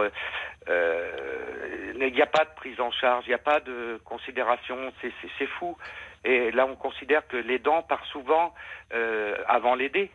il 0.68 2.14
n'y 2.14 2.22
a 2.22 2.26
pas 2.28 2.46
de 2.46 2.50
prise 2.56 2.80
en 2.80 2.92
charge, 2.92 3.24
il 3.26 3.30
n'y 3.30 3.36
a 3.36 3.40
pas 3.40 3.60
de 3.60 4.00
considération, 4.06 4.76
c'est- 5.02 5.12
c'est 5.22 5.30
c'est 5.40 5.48
fou. 5.48 5.78
Et 6.26 6.52
là, 6.52 6.66
on 6.66 6.76
considère 6.76 7.28
que 7.28 7.38
l'aidant 7.38 7.82
part 7.84 8.06
souvent 8.06 8.54
euh, 8.94 9.36
avant 9.48 9.76
l'aider. 9.76 10.12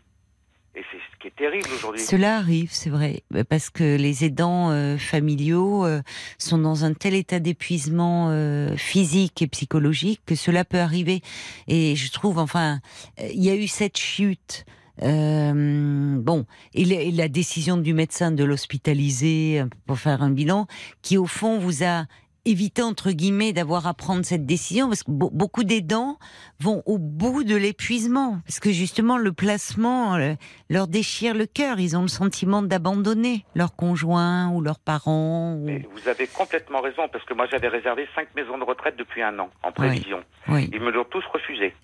Et 0.78 0.84
c'est 0.92 0.98
ce 0.98 1.18
qui 1.18 1.26
est 1.26 1.36
terrible 1.36 1.68
aujourd'hui. 1.74 2.00
cela 2.00 2.36
arrive, 2.36 2.68
c'est 2.70 2.88
vrai, 2.88 3.24
parce 3.48 3.68
que 3.68 3.96
les 3.96 4.24
aidants 4.24 4.70
euh, 4.70 4.96
familiaux 4.96 5.84
euh, 5.84 6.02
sont 6.38 6.58
dans 6.58 6.84
un 6.84 6.94
tel 6.94 7.14
état 7.14 7.40
d'épuisement 7.40 8.28
euh, 8.30 8.76
physique 8.76 9.42
et 9.42 9.48
psychologique 9.48 10.20
que 10.24 10.36
cela 10.36 10.64
peut 10.64 10.78
arriver. 10.78 11.20
Et 11.66 11.96
je 11.96 12.12
trouve, 12.12 12.38
enfin, 12.38 12.78
il 13.18 13.42
y 13.42 13.50
a 13.50 13.56
eu 13.56 13.66
cette 13.66 13.98
chute. 13.98 14.66
Bon, 15.02 16.46
et 16.74 17.10
la, 17.12 17.28
décision 17.28 17.76
du 17.76 17.92
médecin 17.92 18.30
de 18.30 18.44
l'hospitaliser 18.44 19.64
pour 19.86 19.98
faire 19.98 20.22
un 20.22 20.30
bilan, 20.30 20.68
qui 21.02 21.16
au 21.16 21.26
fond 21.26 21.58
vous 21.58 21.82
a 21.82 22.06
évité 22.48 22.82
entre 22.82 23.10
guillemets 23.10 23.52
d'avoir 23.52 23.86
à 23.86 23.94
prendre 23.94 24.24
cette 24.24 24.46
décision, 24.46 24.88
parce 24.88 25.02
que 25.02 25.10
be- 25.10 25.30
beaucoup 25.32 25.64
d'aidants 25.64 26.18
vont 26.60 26.82
au 26.86 26.98
bout 26.98 27.44
de 27.44 27.54
l'épuisement, 27.56 28.40
parce 28.46 28.60
que 28.60 28.70
justement 28.72 29.16
le 29.18 29.32
placement 29.32 30.14
euh, 30.16 30.34
leur 30.70 30.88
déchire 30.88 31.34
le 31.34 31.46
cœur. 31.46 31.78
Ils 31.80 31.96
ont 31.96 32.02
le 32.02 32.08
sentiment 32.08 32.62
d'abandonner 32.62 33.44
leur 33.54 33.76
conjoint 33.76 34.48
ou 34.50 34.60
leurs 34.60 34.78
parents. 34.80 35.54
ou- 35.54 35.64
Mais 35.66 35.86
vous 35.92 36.08
avez 36.08 36.26
complètement 36.26 36.80
raison, 36.80 37.08
parce 37.12 37.24
que 37.24 37.34
moi 37.34 37.46
j'avais 37.50 37.68
réservé 37.68 38.08
cinq 38.14 38.28
maisons 38.34 38.58
de 38.58 38.64
retraite 38.64 38.96
depuis 38.96 39.22
un 39.22 39.38
an, 39.38 39.50
en 39.62 39.72
prévision. 39.72 40.22
Oui. 40.48 40.70
Ils 40.72 40.80
me 40.80 40.90
l'ont 40.90 41.04
tous 41.04 41.24
refusé. 41.32 41.74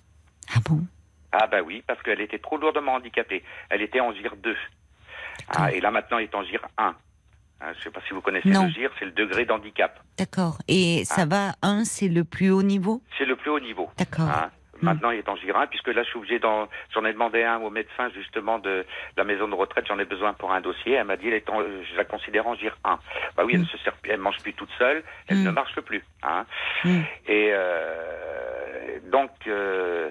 Ah 0.55 0.59
bon? 0.69 0.81
Ah 1.31 1.47
bah 1.47 1.57
oui, 1.65 1.83
parce 1.85 2.01
qu'elle 2.03 2.21
était 2.21 2.39
trop 2.39 2.57
lourdement 2.57 2.93
handicapée. 2.93 3.43
Elle 3.69 3.81
était 3.81 3.99
en 3.99 4.13
GIR 4.13 4.35
2. 4.41 4.55
Ah, 5.49 5.71
et 5.71 5.81
là 5.81 5.91
maintenant 5.91 6.17
elle 6.17 6.23
est 6.25 6.35
en 6.35 6.43
GIR 6.43 6.65
1. 6.77 6.95
Hein, 7.61 7.67
je 7.73 7.77
ne 7.79 7.83
sais 7.83 7.89
pas 7.91 8.01
si 8.07 8.13
vous 8.13 8.21
connaissez 8.21 8.49
Non. 8.49 8.63
le 8.65 8.69
GIR, 8.69 8.91
c'est 8.99 9.05
le 9.05 9.11
degré 9.11 9.45
d'handicap. 9.45 9.99
D'accord. 10.17 10.57
Et 10.67 11.03
ça 11.05 11.21
Ah. 11.23 11.25
va, 11.25 11.51
un, 11.61 11.83
c'est 11.85 12.09
le 12.09 12.23
plus 12.23 12.49
haut 12.51 12.63
niveau? 12.63 13.01
C'est 13.17 13.25
le 13.25 13.35
plus 13.35 13.49
haut 13.49 13.59
niveau. 13.59 13.89
D'accord. 13.97 14.29
Hein. 14.29 14.51
Mm. 14.81 14.85
Maintenant, 14.85 15.11
il 15.11 15.19
est 15.19 15.29
en 15.29 15.37
GIR 15.37 15.55
1, 15.57 15.67
puisque 15.67 15.87
là, 15.87 16.03
je 16.03 16.09
suis 16.09 16.17
obligé 16.17 16.37
d'en... 16.37 16.67
J'en 16.93 17.05
ai 17.05 17.13
demandé 17.13 17.43
un 17.43 17.59
au 17.61 17.69
médecin, 17.69 18.09
justement, 18.13 18.59
de 18.59 18.85
la 19.15 19.23
maison 19.23 19.47
de 19.47 19.55
retraite. 19.55 19.85
J'en 19.87 19.97
ai 19.99 20.03
besoin 20.05 20.33
pour 20.33 20.51
un 20.51 20.59
dossier. 20.59 20.93
Elle 20.95 21.05
m'a 21.05 21.15
dit, 21.15 21.27
elle 21.29 21.33
est 21.35 21.49
en- 21.49 21.61
je 21.61 21.95
la 21.95 22.03
considère 22.03 22.45
en 22.45 22.55
GIR 22.55 22.77
1. 22.83 22.99
Bah 23.37 23.43
oui, 23.45 23.53
elle 23.53 23.59
Mm. 23.61 23.63
ne 23.63 23.67
se 23.69 23.77
sert 23.77 23.93
plus, 23.95 24.11
elle 24.11 24.19
mange 24.19 24.37
plus 24.43 24.53
toute 24.53 24.69
seule, 24.77 25.01
elle 25.27 25.37
Mm. 25.37 25.43
ne 25.45 25.51
marche 25.51 25.79
plus. 25.79 26.03
Hein. 26.23 26.45
Mm. 26.83 26.99
Et 27.27 27.51
euh, 27.53 28.99
donc, 29.11 29.31
euh, 29.47 30.09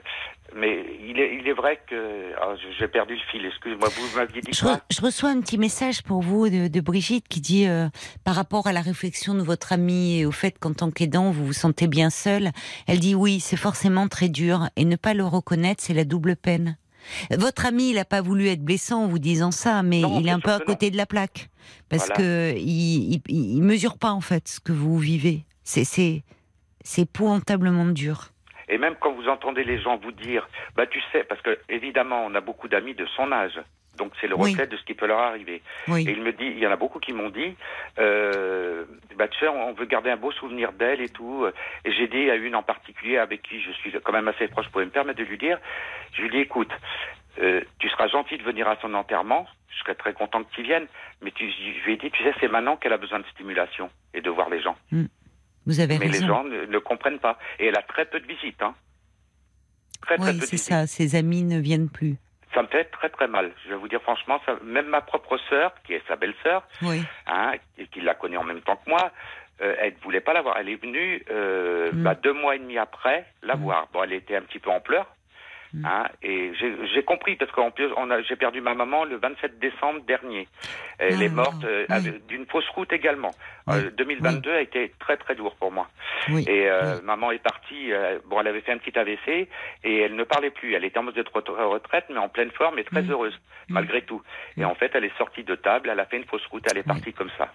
mais 0.57 0.85
il 1.09 1.19
est, 1.19 1.37
il 1.41 1.49
est 1.49 1.53
vrai 1.53 1.81
que... 1.89 2.33
ah, 2.41 2.55
j'ai 2.79 2.87
perdu 2.89 3.15
le 3.15 3.21
fil, 3.31 3.45
excuse-moi, 3.47 3.89
vous 3.89 4.17
m'aviez 4.17 4.41
dit 4.41 4.51
Je, 4.53 4.65
re- 4.65 4.81
je 4.91 5.01
reçois 5.01 5.31
un 5.31 5.41
petit 5.41 5.59
message 5.59 6.03
pour 6.03 6.21
vous 6.23 6.49
de, 6.49 6.69
de 6.69 6.81
Brigitte 6.81 7.27
qui 7.29 7.41
dit 7.41 7.67
euh, 7.67 7.89
par 8.25 8.35
rapport 8.35 8.67
à 8.67 8.73
la 8.73 8.81
réflexion 8.81 9.35
de 9.35 9.43
votre 9.43 9.73
amie 9.73 10.19
et 10.21 10.27
au 10.27 10.33
fait 10.33 10.59
qu'en 10.59 10.73
tant 10.73 10.91
qu'aidant 10.91 11.31
vous 11.31 11.47
vous 11.47 11.53
sentez 11.53 11.87
bien 11.89 12.11
seul, 12.11 12.51
elle 12.87 13.01
dit 13.01 13.15
oui 13.15 13.41
c'est 13.41 13.57
forcément 13.57 14.07
très 14.09 14.29
dur 14.29 14.69
et 14.77 14.85
ne 14.85 14.97
pas 14.97 15.15
le 15.15 15.25
reconnaître 15.25 15.83
c'est 15.83 15.95
la 15.95 16.05
double 16.05 16.37
peine. 16.37 16.77
Votre 17.31 17.67
ami 17.67 17.91
il 17.91 17.97
n'a 17.97 18.05
pas 18.05 18.23
voulu 18.23 18.49
être 18.49 18.63
blessant 18.65 19.05
en 19.05 19.09
vous 19.09 19.19
disant 19.19 19.51
ça 19.51 19.83
mais 19.83 20.01
Non, 20.01 20.21
il 20.21 20.27
est 20.29 20.31
un 20.31 20.41
peu 20.41 20.53
à 20.53 20.61
côté 20.61 20.91
de 20.91 20.97
la 20.97 21.07
plaque 21.07 21.51
parce 21.89 22.07
Voilà. 22.07 22.17
que 22.17 22.55
il, 22.57 23.15
il, 23.15 23.23
il 23.29 23.63
mesure 23.63 23.99
pas 23.99 24.13
en 24.13 24.21
fait 24.21 24.49
ce 24.49 24.61
que 24.61 24.73
vous 24.73 24.99
vivez. 24.99 25.45
C'est 25.65 25.85
c'est 25.85 26.23
c'est 26.83 27.03
épouvantablement 27.03 27.87
dur. 27.87 28.31
Et 28.69 28.79
même 28.79 28.97
quand 29.01 29.13
vous 29.13 29.29
entendez 29.29 29.65
les 29.65 29.79
gens 29.81 29.97
vous 29.97 30.13
dire, 30.13 30.49
bah 30.77 30.87
tu 30.87 31.01
sais, 31.13 31.25
parce 31.25 31.41
que 31.43 31.59
évidemment, 31.69 32.25
on 32.27 32.35
a 32.35 32.41
beaucoup 32.41 32.69
d'amis 32.69 32.95
de 32.95 33.07
son 33.07 33.31
âge. 33.33 33.61
Donc 33.97 34.13
c'est 34.21 34.27
le 34.27 34.35
Oui. 34.35 34.51
reflet 34.51 34.67
de 34.67 34.77
ce 34.77 34.83
qui 34.83 34.95
peut 34.95 35.07
leur 35.07 35.21
arriver. 35.21 35.63
Oui. 35.87 36.05
Et 36.09 36.11
il 36.13 36.21
me 36.23 36.33
dit, 36.33 36.47
il 36.47 36.59
y 36.59 36.67
en 36.67 36.73
a 36.73 36.77
beaucoup 36.77 36.99
qui 36.99 37.13
m'ont 37.13 37.31
dit, 37.31 37.55
euh, 38.01 38.85
bah 39.17 39.29
tu 39.29 39.39
sais, 39.39 39.47
on 39.49 39.73
veut 39.73 39.87
garder 39.87 40.11
un 40.11 40.17
beau 40.17 40.33
souvenir 40.33 40.73
d'elle 40.73 41.01
et 41.01 41.09
tout. 41.09 41.47
Et 41.85 41.93
j'ai 41.93 42.09
dit 42.09 42.29
à 42.31 42.35
une 42.35 42.57
en 42.57 42.63
particulier 42.65 43.19
avec 43.19 43.43
qui 43.43 43.61
je 43.61 43.71
suis 43.73 43.93
quand 44.03 44.13
même 44.13 44.27
assez 44.29 44.49
proche, 44.49 44.67
je 44.67 44.71
pouvais 44.71 44.85
me 44.87 44.91
permettre 44.91 45.19
de 45.21 45.25
lui 45.25 45.39
dire, 45.39 45.59
je 46.13 46.23
lui 46.23 46.31
dis, 46.31 46.39
écoute, 46.39 46.71
euh, 47.41 47.61
tu 47.79 47.89
seras 47.89 48.09
gentil 48.09 48.37
de 48.37 48.43
venir 48.43 48.67
à 48.69 48.77
son 48.83 48.93
enterrement, 48.95 49.47
je 49.69 49.79
serais 49.81 49.95
très 49.95 50.13
content 50.13 50.43
que 50.43 50.53
tu 50.55 50.63
viennes, 50.63 50.87
mais 51.23 51.31
tu, 51.31 51.49
je 51.51 51.85
lui 51.85 51.95
ai 51.95 51.97
dit, 51.97 52.11
tu 52.11 52.23
sais, 52.25 52.35
c'est 52.41 52.49
maintenant 52.49 52.77
qu'elle 52.77 52.93
a 52.93 52.97
besoin 52.99 53.21
de 53.21 53.27
stimulation 53.27 53.91
et 54.13 54.21
de 54.21 54.31
voir 54.31 54.51
les 54.51 54.61
gens. 54.61 54.77
Vous 55.67 55.81
avez 55.81 55.99
Mais 55.99 56.07
raison. 56.07 56.21
les 56.21 56.27
gens 56.27 56.45
ne, 56.45 56.67
ne 56.67 56.79
comprennent 56.79 57.19
pas. 57.19 57.39
Et 57.59 57.67
elle 57.67 57.77
a 57.79 57.83
très 57.83 58.05
peu 58.05 58.21
de 58.21 58.27
visites, 58.27 58.61
hein. 58.63 58.75
Très, 60.03 60.21
oui 60.21 60.39
c'est 60.43 60.57
ça. 60.59 60.87
Ses 60.87 61.17
amis 61.17 61.43
ne 61.43 61.59
viennent 61.59 61.89
plus. 61.89 62.17
Ça 62.53 62.63
me 62.63 62.69
fait 62.69 62.85
très 62.85 63.09
très 63.09 63.27
mal. 63.27 63.51
Je 63.65 63.71
vais 63.71 63.77
vous 63.77 63.89
dire 63.89 64.03
franchement, 64.03 64.41
ça, 64.47 64.57
même 64.63 64.87
ma 64.87 65.01
propre 65.01 65.39
sœur, 65.49 65.73
qui 65.87 65.95
est 65.95 66.03
sa 66.07 66.17
belle-sœur, 66.17 66.63
Oui. 66.83 67.03
hein, 67.27 67.53
et 67.79 67.87
qui 67.89 68.01
la 68.01 68.15
connaît 68.15 68.37
en 68.37 68.45
même 68.45 68.61
temps 68.61 68.77
que 68.77 68.89
moi, 68.91 69.11
euh, 69.61 69.75
elle 69.81 69.95
ne 69.95 69.99
voulait 70.05 70.21
pas 70.21 70.35
la 70.35 70.43
voir. 70.43 70.57
Elle 70.59 70.69
est 70.69 70.77
venue 70.81 71.25
euh, 71.31 71.91
Mm. 71.93 72.03
bah, 72.03 72.15
deux 72.15 72.33
mois 72.33 72.55
et 72.55 72.59
demi 72.59 72.77
après 72.79 73.25
la 73.43 73.57
Mm. 73.57 73.61
voir. 73.61 73.89
Bon, 73.93 74.03
elle 74.05 74.13
était 74.13 74.37
un 74.37 74.43
petit 74.43 74.59
peu 74.59 74.71
en 74.71 74.81
pleurs. 74.81 75.07
Mm. 75.75 75.87
Hein, 75.87 76.05
et 76.23 76.53
j'ai 76.95 77.03
compris 77.03 77.35
parce 77.35 77.51
qu'en 77.51 77.71
plus 77.73 77.89
j'ai 78.29 78.37
perdu 78.37 78.61
ma 78.61 78.75
maman 78.75 79.05
le 79.05 79.17
27 79.17 79.59
décembre 79.59 80.01
dernier. 80.07 80.47
Elle 81.01 81.17
Ah, 81.21 81.25
est 81.25 81.29
morte 81.29 81.65
euh, 81.65 81.85
oui. 81.91 82.13
d'une 82.29 82.47
fausse 82.47 82.69
route 82.71 82.93
également. 82.93 83.33
Oui. 83.67 83.75
Euh, 83.77 83.91
2022 83.97 84.53
a 84.53 84.61
été 84.61 84.93
très 85.01 85.17
très 85.17 85.35
lourd 85.35 85.57
pour 85.57 85.73
moi. 85.73 85.89
Oui. 86.29 86.45
Et 86.49 86.71
euh, 86.71 87.03
maman 87.03 87.33
est 87.33 87.43
partie. 87.43 87.93
euh, 87.93 88.19
bon, 88.27 88.41
elle 88.41 88.47
avait 88.47 88.61
fait 88.61 88.71
un 88.73 88.79
petit 88.79 88.97
AVC 88.97 89.49
et 89.83 89.99
elle 90.01 90.15
ne 90.15 90.23
parlait 90.25 90.51
plus. 90.51 90.75
Elle 90.75 90.85
était 90.85 90.99
en 90.99 91.03
mode 91.03 91.15
de 91.17 91.23
re- 91.23 91.65
retraite, 91.73 92.05
mais 92.09 92.19
en 92.19 92.29
pleine 92.29 92.53
forme 92.53 92.79
et 92.79 92.85
très 92.85 93.03
heureuse 93.03 93.37
malgré 93.69 94.03
tout. 94.03 94.23
Et 94.57 94.65
en 94.65 94.75
fait, 94.77 94.93
elle 94.95 95.05
est 95.05 95.17
sortie 95.19 95.43
de 95.43 95.57
table. 95.57 95.89
Elle 95.91 95.99
a 95.99 96.05
fait 96.07 96.19
une 96.19 96.25
fausse 96.27 96.47
route. 96.47 96.65
Elle 96.71 96.79
est 96.79 96.87
partie 96.87 97.13
comme 97.13 97.31
ça. 97.37 97.49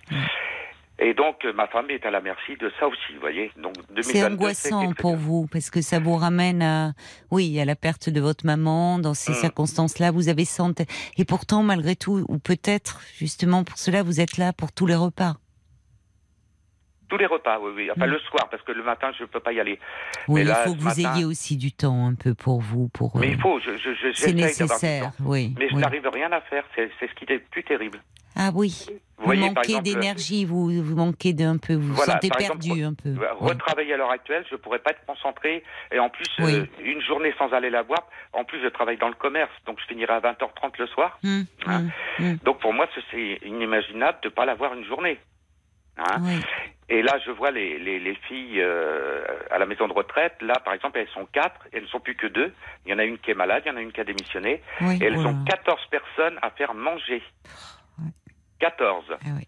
Et 1.02 1.14
donc, 1.14 1.46
euh, 1.46 1.54
ma 1.54 1.68
femme 1.68 1.90
est 1.90 2.06
à 2.06 2.12
la 2.12 2.20
merci 2.20 2.58
de 2.60 2.70
ça 2.80 2.88
aussi, 2.88 3.14
vous 3.14 3.22
voyez. 3.22 3.52
Donc, 3.56 3.74
2022, 3.96 4.02
C'est 4.04 4.24
angoissant 4.24 4.92
pour 4.94 5.16
vous 5.16 5.48
parce 5.48 5.70
que 5.70 5.82
ça 5.82 6.00
vous 6.00 6.16
ramène 6.16 6.62
à, 6.62 6.94
oui, 7.32 7.58
à 7.60 7.66
la 7.66 7.76
perte 7.76 8.10
de 8.10 8.20
votre 8.20 8.46
maman. 8.46 9.00
Dans 9.00 9.14
ces 9.14 9.32
Mm. 9.32 9.36
circonstances-là, 9.36 10.12
vous 10.12 10.28
avez 10.28 10.44
senti. 10.46 10.86
Et 11.18 11.24
pourtant, 11.24 11.64
malgré 11.64 11.96
tout, 11.96 12.26
ou 12.28 12.38
peut-être 12.38 13.02
justement 13.18 13.64
pour 13.64 13.78
cela, 13.78 14.04
vous 14.04 14.20
êtes 14.20 14.38
là 14.38 14.52
pour 14.52 14.74
tous 14.74 14.88
les 14.88 14.96
repas. 14.96 15.38
Tous 17.10 17.18
les 17.18 17.26
repas, 17.26 17.60
oui, 17.60 17.72
oui. 17.76 17.90
Enfin, 17.92 18.06
Mm. 18.08 18.12
le 18.12 18.20
soir, 18.20 18.48
parce 18.50 18.62
que 18.64 18.72
le 18.72 18.84
matin, 18.84 19.12
je 19.18 19.24
ne 19.24 19.28
peux 19.28 19.40
pas 19.40 19.52
y 19.52 19.60
aller. 19.60 19.80
Oui, 20.28 20.42
Mais 20.42 20.44
là, 20.46 20.62
il 20.64 20.68
faut 20.70 20.76
que 20.76 20.80
vous 20.80 20.86
matin- 20.88 21.16
ayez 21.16 21.26
aussi 21.26 21.58
du 21.58 21.72
temps 21.72 22.06
un 22.08 22.14
peu 22.14 22.34
pour 22.36 22.62
vous, 22.62 22.88
pour. 22.90 23.18
Mais 23.18 23.28
euh, 23.28 23.32
il 23.32 23.40
faut, 23.42 23.60
je, 23.60 23.76
je, 23.78 23.94
je- 23.96 24.12
c'est 24.14 24.34
nécessaire, 24.34 25.12
oui. 25.20 25.54
Mais 25.58 25.68
je 25.70 25.76
oui. 25.76 25.82
n'arrive 25.82 26.08
rien 26.08 26.32
à 26.32 26.42
faire, 26.42 26.64
c'est 26.76 26.90
ce 27.02 27.14
qui 27.16 27.32
est 27.34 27.40
plus 27.40 27.64
terrible. 27.64 28.00
Ah 28.36 28.52
oui. 28.54 28.86
Vous, 29.18 29.26
voyez, 29.26 29.50
manquez 29.50 29.82
d'énergie, 29.82 30.46
vous, 30.46 30.70
vous 30.82 30.96
manquez 30.96 31.34
d'un 31.34 31.58
peu, 31.58 31.74
vous 31.74 31.94
vous 31.94 32.02
sentez 32.04 32.28
exemple, 32.28 32.60
perdu 32.60 32.84
un 32.84 32.94
peu. 32.94 33.10
Euh. 33.10 33.34
Retravailler 33.40 33.94
à 33.96 33.98
l'heure 33.98 34.12
actuelle, 34.12 34.46
je 34.50 34.56
pourrais 34.56 34.80
pas 34.80 34.92
être 34.92 35.06
concentré. 35.06 35.62
Et 35.92 36.00
en 36.00 36.10
plus, 36.10 36.28
Oui. 36.40 36.56
euh, 36.56 36.66
une 36.86 37.02
journée 37.02 37.34
sans 37.38 37.52
aller 37.52 37.70
la 37.70 37.82
voir. 37.82 38.08
En 38.32 38.46
plus, 38.46 38.62
je 38.64 38.68
travaille 38.70 38.96
dans 38.98 39.10
le 39.10 39.16
commerce, 39.16 39.52
donc 39.66 39.78
je 39.82 39.86
finirai 39.88 40.14
à 40.14 40.20
20h30 40.22 40.78
le 40.78 40.88
soir. 40.88 41.20
Hum, 41.26 41.44
Ah. 41.68 41.80
hum, 42.20 42.38
Donc 42.46 42.60
pour 42.60 42.72
moi, 42.74 42.88
ce- 42.96 43.02
c'est 43.12 43.46
inimaginable 43.46 44.20
de 44.24 44.30
pas 44.30 44.46
la 44.46 44.54
voir 44.56 44.74
une 44.74 44.86
journée. 44.86 45.20
Hein 46.00 46.18
oui. 46.22 46.42
Et 46.92 47.04
là, 47.04 47.20
je 47.24 47.30
vois 47.30 47.52
les, 47.52 47.78
les, 47.78 48.00
les 48.00 48.16
filles 48.28 48.62
euh, 48.62 49.22
à 49.52 49.60
la 49.60 49.68
maison 49.68 49.88
de 49.88 49.94
retraite. 49.94 50.36
Là, 50.42 50.56
par 50.66 50.74
exemple, 50.74 50.98
elles 50.98 51.08
sont 51.10 51.28
quatre. 51.32 51.68
Elles 51.72 51.84
ne 51.84 51.88
sont 51.88 52.00
plus 52.00 52.16
que 52.16 52.26
deux. 52.26 52.52
Il 52.86 52.92
y 52.92 52.94
en 52.96 53.00
a 53.00 53.04
une 53.04 53.20
qui 53.20 53.30
est 53.30 53.36
malade, 53.36 53.62
il 53.66 53.70
y 53.70 53.72
en 53.72 53.78
a 53.78 53.82
une 53.82 53.92
qui 53.92 54.02
a 54.02 54.04
démissionné. 54.04 54.64
oui. 54.82 54.98
Et 55.00 55.06
elles 55.06 55.14
là. 55.22 55.34
14 55.46 55.80
personnes 55.92 56.40
à 56.42 56.50
faire 56.50 56.74
manger. 56.74 57.22
Ouais. 58.00 58.10
14. 58.60 59.06
Ah 59.12 59.16
oui. 59.38 59.48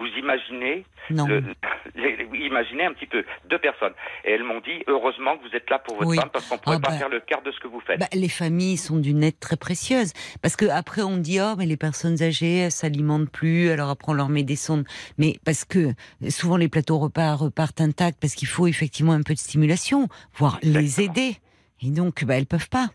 Vous 0.00 0.06
imaginez 0.18 0.84
Non. 1.10 1.26
le- 1.26 1.44
les- 1.94 2.16
les- 2.16 2.38
imaginez 2.46 2.84
un 2.86 2.92
petit 2.94 3.06
peu, 3.06 3.22
deux 3.50 3.58
personnes. 3.58 3.92
Et 4.24 4.32
elles 4.32 4.42
m'ont 4.44 4.60
dit, 4.60 4.82
heureusement 4.86 5.36
que 5.36 5.46
vous 5.48 5.54
êtes 5.54 5.68
là 5.70 5.78
pour 5.78 5.96
votre 5.96 6.08
Oui. 6.10 6.16
femme, 6.16 6.30
parce 6.32 6.48
qu'on 6.48 6.54
ne 6.56 6.60
pourrait 6.60 6.76
Ah 6.78 6.86
pas 6.86 6.90
bah. 6.92 6.96
faire 6.98 7.08
le 7.10 7.20
quart 7.20 7.42
de 7.42 7.52
ce 7.52 7.60
que 7.60 7.68
vous 7.68 7.80
faites. 7.80 8.00
Bah, 8.00 8.06
les 8.14 8.28
familles 8.30 8.78
sont 8.78 8.96
d'une 8.96 9.22
aide 9.22 9.38
très 9.38 9.56
précieuse 9.58 10.12
parce 10.42 10.56
que 10.56 10.64
après 10.70 11.02
on 11.02 11.18
dit 11.18 11.38
oh 11.40 11.54
mais 11.58 11.66
les 11.66 11.76
personnes 11.76 12.22
âgées 12.22 12.58
elles 12.60 12.72
s'alimentent 12.72 13.30
plus 13.30 13.68
alors 13.70 13.90
après 13.90 14.10
on 14.12 14.14
leur 14.14 14.28
met 14.30 14.42
des 14.42 14.56
sondes 14.56 14.84
mais 15.18 15.34
parce 15.44 15.64
que 15.66 15.88
souvent 16.30 16.56
les 16.56 16.68
plateaux 16.68 16.98
repas 16.98 17.34
repartent 17.34 17.80
intacts 17.82 18.18
parce 18.20 18.34
qu'il 18.34 18.48
faut 18.48 18.66
effectivement 18.66 19.12
un 19.12 19.22
peu 19.22 19.34
de 19.34 19.38
stimulation 19.38 20.08
voire 20.34 20.58
les 20.62 21.00
aider 21.02 21.36
et 21.82 21.90
donc 21.90 22.24
bah 22.24 22.36
elles 22.38 22.46
peuvent 22.46 22.70
pas 22.70 22.88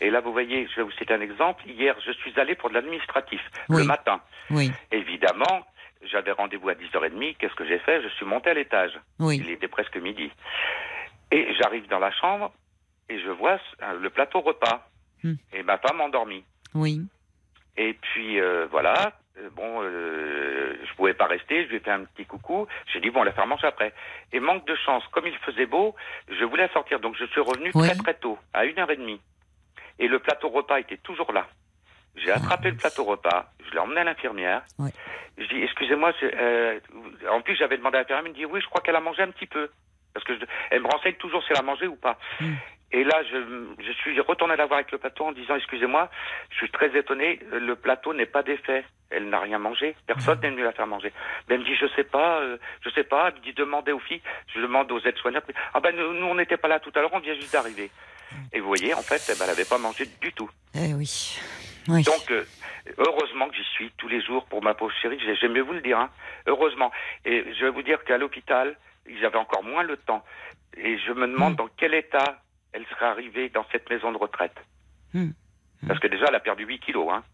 Et 0.00 0.10
là, 0.10 0.20
vous 0.20 0.32
voyez, 0.32 0.66
je 0.70 0.76
vais 0.76 0.82
vous 0.82 0.92
citer 0.98 1.12
un 1.12 1.20
exemple. 1.20 1.62
Hier, 1.68 1.94
je 2.06 2.12
suis 2.12 2.32
allé 2.40 2.54
pour 2.54 2.70
de 2.70 2.74
l'administratif, 2.74 3.40
Oui. 3.68 3.82
le 3.82 3.84
matin. 3.84 4.20
oui 4.50 4.70
Évidemment, 4.92 5.66
j'avais 6.02 6.32
rendez-vous 6.32 6.68
à 6.68 6.74
10h30. 6.74 7.36
Qu'est-ce 7.36 7.54
que 7.54 7.66
j'ai 7.66 7.78
fait? 7.78 8.02
Je 8.02 8.08
suis 8.08 8.26
monté 8.26 8.50
à 8.50 8.54
l'étage. 8.54 8.98
oui 9.18 9.36
Il 9.38 9.50
était 9.50 9.68
presque 9.68 9.96
midi. 9.96 10.30
Et 11.30 11.54
j'arrive 11.54 11.86
dans 11.88 11.98
la 11.98 12.10
chambre 12.12 12.52
et 13.08 13.20
je 13.20 13.30
vois 13.30 13.58
euh, 13.82 13.98
le 14.00 14.10
plateau 14.10 14.40
repas. 14.40 14.88
Hmm. 15.22 15.34
Et 15.52 15.62
ma 15.62 15.78
femme 15.78 16.00
endormie. 16.00 16.44
oui 16.74 17.02
Et 17.76 17.94
puis 17.94 18.40
euh, 18.40 18.66
voilà, 18.70 19.12
Euh, 19.38 19.48
bon, 19.54 19.80
euh, 19.82 20.74
je 20.84 20.94
pouvais 20.96 21.14
pas 21.14 21.26
rester, 21.26 21.64
je 21.64 21.68
lui 21.70 21.76
ai 21.76 21.80
fait 21.80 21.90
un 21.92 22.04
petit 22.04 22.26
coucou, 22.26 22.66
j'ai 22.92 23.00
dit 23.00 23.10
bon, 23.10 23.20
on 23.20 23.24
la 23.24 23.32
faire 23.32 23.46
manger 23.46 23.68
après. 23.68 23.92
Et 24.32 24.40
manque 24.40 24.66
de 24.66 24.74
chance, 24.74 25.04
comme 25.12 25.26
il 25.26 25.36
faisait 25.38 25.66
beau, 25.66 25.94
je 26.28 26.44
voulais 26.44 26.68
sortir, 26.72 26.98
donc 27.00 27.16
je 27.16 27.24
suis 27.26 27.40
revenu 27.40 27.70
très 27.70 27.94
très 27.94 28.14
tôt, 28.14 28.38
à 28.52 28.64
une 28.64 28.78
heure 28.78 28.90
et 28.90 28.96
demie. 28.96 29.20
Et 29.98 30.08
le 30.08 30.18
plateau 30.18 30.48
repas 30.48 30.80
était 30.80 30.96
toujours 30.98 31.32
là. 31.32 31.46
J'ai 32.16 32.30
attrapé 32.32 32.70
le 32.70 32.76
plateau 32.76 33.04
repas, 33.04 33.50
je 33.66 33.72
l'ai 33.72 33.78
emmené 33.78 34.00
à 34.00 34.04
l'infirmière. 34.04 34.62
Ouais. 34.78 34.90
Je 35.38 35.46
dis 35.46 35.62
excusez-moi, 35.62 36.12
euh, 36.22 36.78
en 37.30 37.40
plus 37.40 37.56
j'avais 37.56 37.76
demandé 37.78 37.96
à 37.96 38.00
l'infirmière, 38.00 38.24
elle 38.26 38.32
me 38.32 38.36
dit 38.36 38.44
oui, 38.44 38.60
je 38.60 38.66
crois 38.66 38.80
qu'elle 38.82 38.96
a 38.96 39.00
mangé 39.00 39.22
un 39.22 39.30
petit 39.30 39.46
peu. 39.46 39.70
Parce 40.12 40.24
que 40.26 40.34
je- 40.38 40.44
elle 40.70 40.82
me 40.82 40.88
renseigne 40.88 41.14
toujours 41.14 41.42
si 41.44 41.52
elle 41.52 41.58
a 41.58 41.62
mangé 41.62 41.86
ou 41.86 41.94
pas. 41.96 42.18
Mm. 42.40 42.54
Et 42.92 43.04
là, 43.04 43.22
je, 43.30 43.36
je 43.86 43.92
suis 43.92 44.18
retourné 44.20 44.56
la 44.56 44.66
voir 44.66 44.78
avec 44.80 44.90
le 44.90 44.98
plateau 44.98 45.26
en 45.26 45.30
disant 45.32 45.54
excusez-moi, 45.54 46.10
je 46.50 46.56
suis 46.56 46.70
très 46.70 46.94
étonné, 46.98 47.38
le 47.52 47.76
plateau 47.76 48.12
n'est 48.12 48.26
pas 48.26 48.42
défait. 48.42 48.84
Elle 49.10 49.28
n'a 49.28 49.38
rien 49.38 49.58
mangé. 49.60 49.94
Personne 50.08 50.40
n'est 50.40 50.50
venu 50.50 50.62
la 50.64 50.72
faire 50.72 50.88
manger. 50.88 51.12
Mais 51.48 51.54
elle 51.54 51.60
me 51.60 51.64
dit, 51.64 51.74
je 51.76 51.86
sais 51.96 52.04
pas, 52.04 52.40
euh, 52.40 52.58
je 52.84 52.90
sais 52.90 53.02
pas. 53.04 53.28
Elle 53.28 53.34
me 53.34 53.40
dit, 53.40 53.52
demandez 53.52 53.90
aux 53.92 53.98
filles. 54.00 54.20
Je 54.54 54.60
demande 54.60 54.90
aux 54.92 55.00
aides-soignantes. 55.00 55.44
Ah 55.74 55.78
ben, 55.80 55.94
nous, 55.96 56.12
nous, 56.14 56.26
on 56.26 56.34
n'était 56.34 56.56
pas 56.56 56.66
là 56.68 56.78
tout 56.80 56.90
à 56.96 57.00
l'heure, 57.00 57.10
on 57.12 57.18
vient 57.20 57.34
juste 57.34 57.52
d'arriver. 57.52 57.90
Et 58.52 58.58
vous 58.60 58.66
voyez, 58.68 58.92
en 58.94 59.02
fait, 59.02 59.20
eh 59.28 59.32
ben, 59.38 59.44
elle 59.44 59.50
n'avait 59.50 59.64
pas 59.64 59.78
mangé 59.78 60.06
du 60.20 60.32
tout. 60.32 60.50
eh 60.74 60.92
oui 60.94 61.40
oui 61.88 62.02
Donc, 62.02 62.30
euh, 62.30 62.44
heureusement 62.98 63.48
que 63.48 63.56
j'y 63.56 63.64
suis 63.64 63.90
tous 63.96 64.08
les 64.08 64.22
jours 64.22 64.44
pour 64.46 64.62
ma 64.62 64.74
pauvre 64.74 64.92
chérie. 65.00 65.18
J'ai- 65.20 65.36
J'aime 65.36 65.52
mieux 65.52 65.62
vous 65.62 65.72
le 65.72 65.80
dire, 65.80 65.98
hein. 65.98 66.10
Heureusement. 66.46 66.90
Et 67.24 67.44
je 67.54 67.64
vais 67.64 67.70
vous 67.70 67.82
dire 67.82 68.02
qu'à 68.04 68.18
l'hôpital, 68.18 68.76
ils 69.08 69.24
avaient 69.24 69.38
encore 69.38 69.62
moins 69.64 69.82
le 69.82 69.96
temps. 69.96 70.24
Et 70.76 70.98
je 70.98 71.12
me 71.12 71.26
demande 71.26 71.54
Mm. 71.54 71.56
dans 71.56 71.68
quel 71.76 71.94
état 71.94 72.40
elle 72.72 72.86
serait 72.86 73.06
arrivée 73.06 73.48
dans 73.48 73.64
cette 73.72 73.88
maison 73.90 74.12
de 74.12 74.18
retraite. 74.18 74.56
Mm. 75.14 75.30
Parce 75.88 75.98
que 75.98 76.06
déjà, 76.08 76.26
elle 76.28 76.34
a 76.34 76.40
perdu 76.40 76.64
8 76.64 76.78
kilos, 76.80 77.08
hein, 77.10 77.24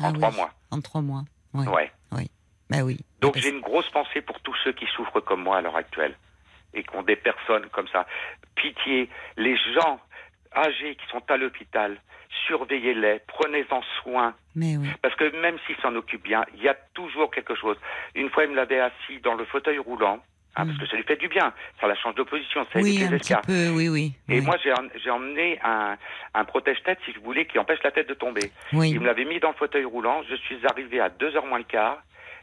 en 0.00 0.08
Ah 0.08 0.12
trois 0.12 0.30
oui. 0.30 0.36
mois. 0.36 0.50
en 0.70 0.80
trois 0.80 1.00
mois 1.02 1.22
oui 1.54 1.66
Ouais. 1.68 1.90
bah 2.68 2.82
oui 2.82 2.98
Donc 3.20 3.34
Parce- 3.34 3.44
j'ai 3.44 3.50
une 3.52 3.60
grosse 3.60 3.88
pensée 3.90 4.20
pour 4.20 4.40
tous 4.40 4.54
ceux 4.64 4.72
qui 4.72 4.86
souffrent 4.86 5.20
comme 5.20 5.42
moi 5.42 5.58
à 5.58 5.60
l'heure 5.60 5.76
actuelle 5.76 6.16
et 6.74 6.82
qui 6.82 6.96
ont 6.96 7.02
des 7.02 7.16
personnes 7.16 7.66
comme 7.70 7.86
ça. 7.88 8.06
Pitié, 8.56 9.08
les 9.36 9.56
gens 9.74 10.00
âgés 10.56 10.96
qui 10.96 11.06
sont 11.10 11.22
à 11.28 11.36
l'hôpital, 11.36 11.96
surveillez-les, 12.46 13.20
prenez-en 13.26 13.82
soin. 14.02 14.34
mais 14.54 14.76
oui 14.76 14.88
Parce 15.02 15.14
que 15.16 15.24
même 15.40 15.56
s'ils 15.66 15.76
s'en 15.76 15.94
occupent 15.96 16.22
bien, 16.24 16.44
il 16.54 16.62
y 16.62 16.68
a 16.68 16.74
toujours 16.94 17.30
quelque 17.30 17.54
chose. 17.54 17.76
Une 18.14 18.30
fois, 18.30 18.44
il 18.44 18.50
me 18.50 18.56
l'avait 18.56 18.80
assis 18.80 19.18
dans 19.22 19.34
le 19.34 19.44
fauteuil 19.44 19.78
roulant, 19.78 20.22
hein, 20.56 20.64
Mm. 20.64 20.68
parce 20.68 20.78
que 20.80 20.86
ça 20.86 20.96
lui 20.96 21.02
fait 21.04 21.16
du 21.16 21.28
bien. 21.28 21.52
Ça 21.80 21.86
la 21.86 21.94
change 21.96 22.14
de 22.14 22.22
position, 22.22 22.64
ça 22.72 22.80
oui 22.80 22.96
évite 22.96 23.10
les 23.10 23.16
escarres. 23.16 23.42
peu 23.42 23.68
oui 23.70 23.88
oui 23.88 24.12
Et 24.28 24.38
oui. 24.38 24.44
moi, 24.44 24.56
j'ai 24.62 24.70
em- 24.72 24.90
j'ai 25.02 25.10
emmené 25.10 25.58
un, 25.62 25.96
un 26.34 26.44
protège-tête, 26.44 26.98
si 27.04 27.12
je 27.12 27.20
voulais, 27.20 27.46
qui 27.46 27.58
empêche 27.58 27.82
la 27.82 27.90
tête 27.90 28.08
de 28.08 28.14
tomber. 28.14 28.50
oui 28.72 28.90
Il 28.90 29.00
me 29.00 29.06
l'avait 29.06 29.24
mis 29.24 29.40
dans 29.40 29.50
le 29.50 29.56
fauteuil 29.56 29.84
roulant. 29.84 30.22
Je 30.28 30.36
suis 30.36 30.58
arrivé 30.66 31.00
à 31.00 31.08
2h 31.08 31.46
moins 31.48 31.58
le 31.58 31.64
quart. 31.64 31.98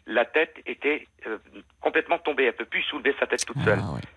La 0.06 0.26
tête 0.26 0.56
était 0.65 1.07
euh, 1.27 1.38
complètement 1.80 2.18
tombée. 2.19 2.44
Elle 2.45 2.53
peut 2.56 2.65
plus 2.65 2.81
soulever 2.84 3.15
sa 3.22 3.26
tête 3.26 3.45
toute 3.45 3.60
seule. 3.64 3.80
ah, 3.81 3.91
oui 3.95 4.02
oui 4.02 4.07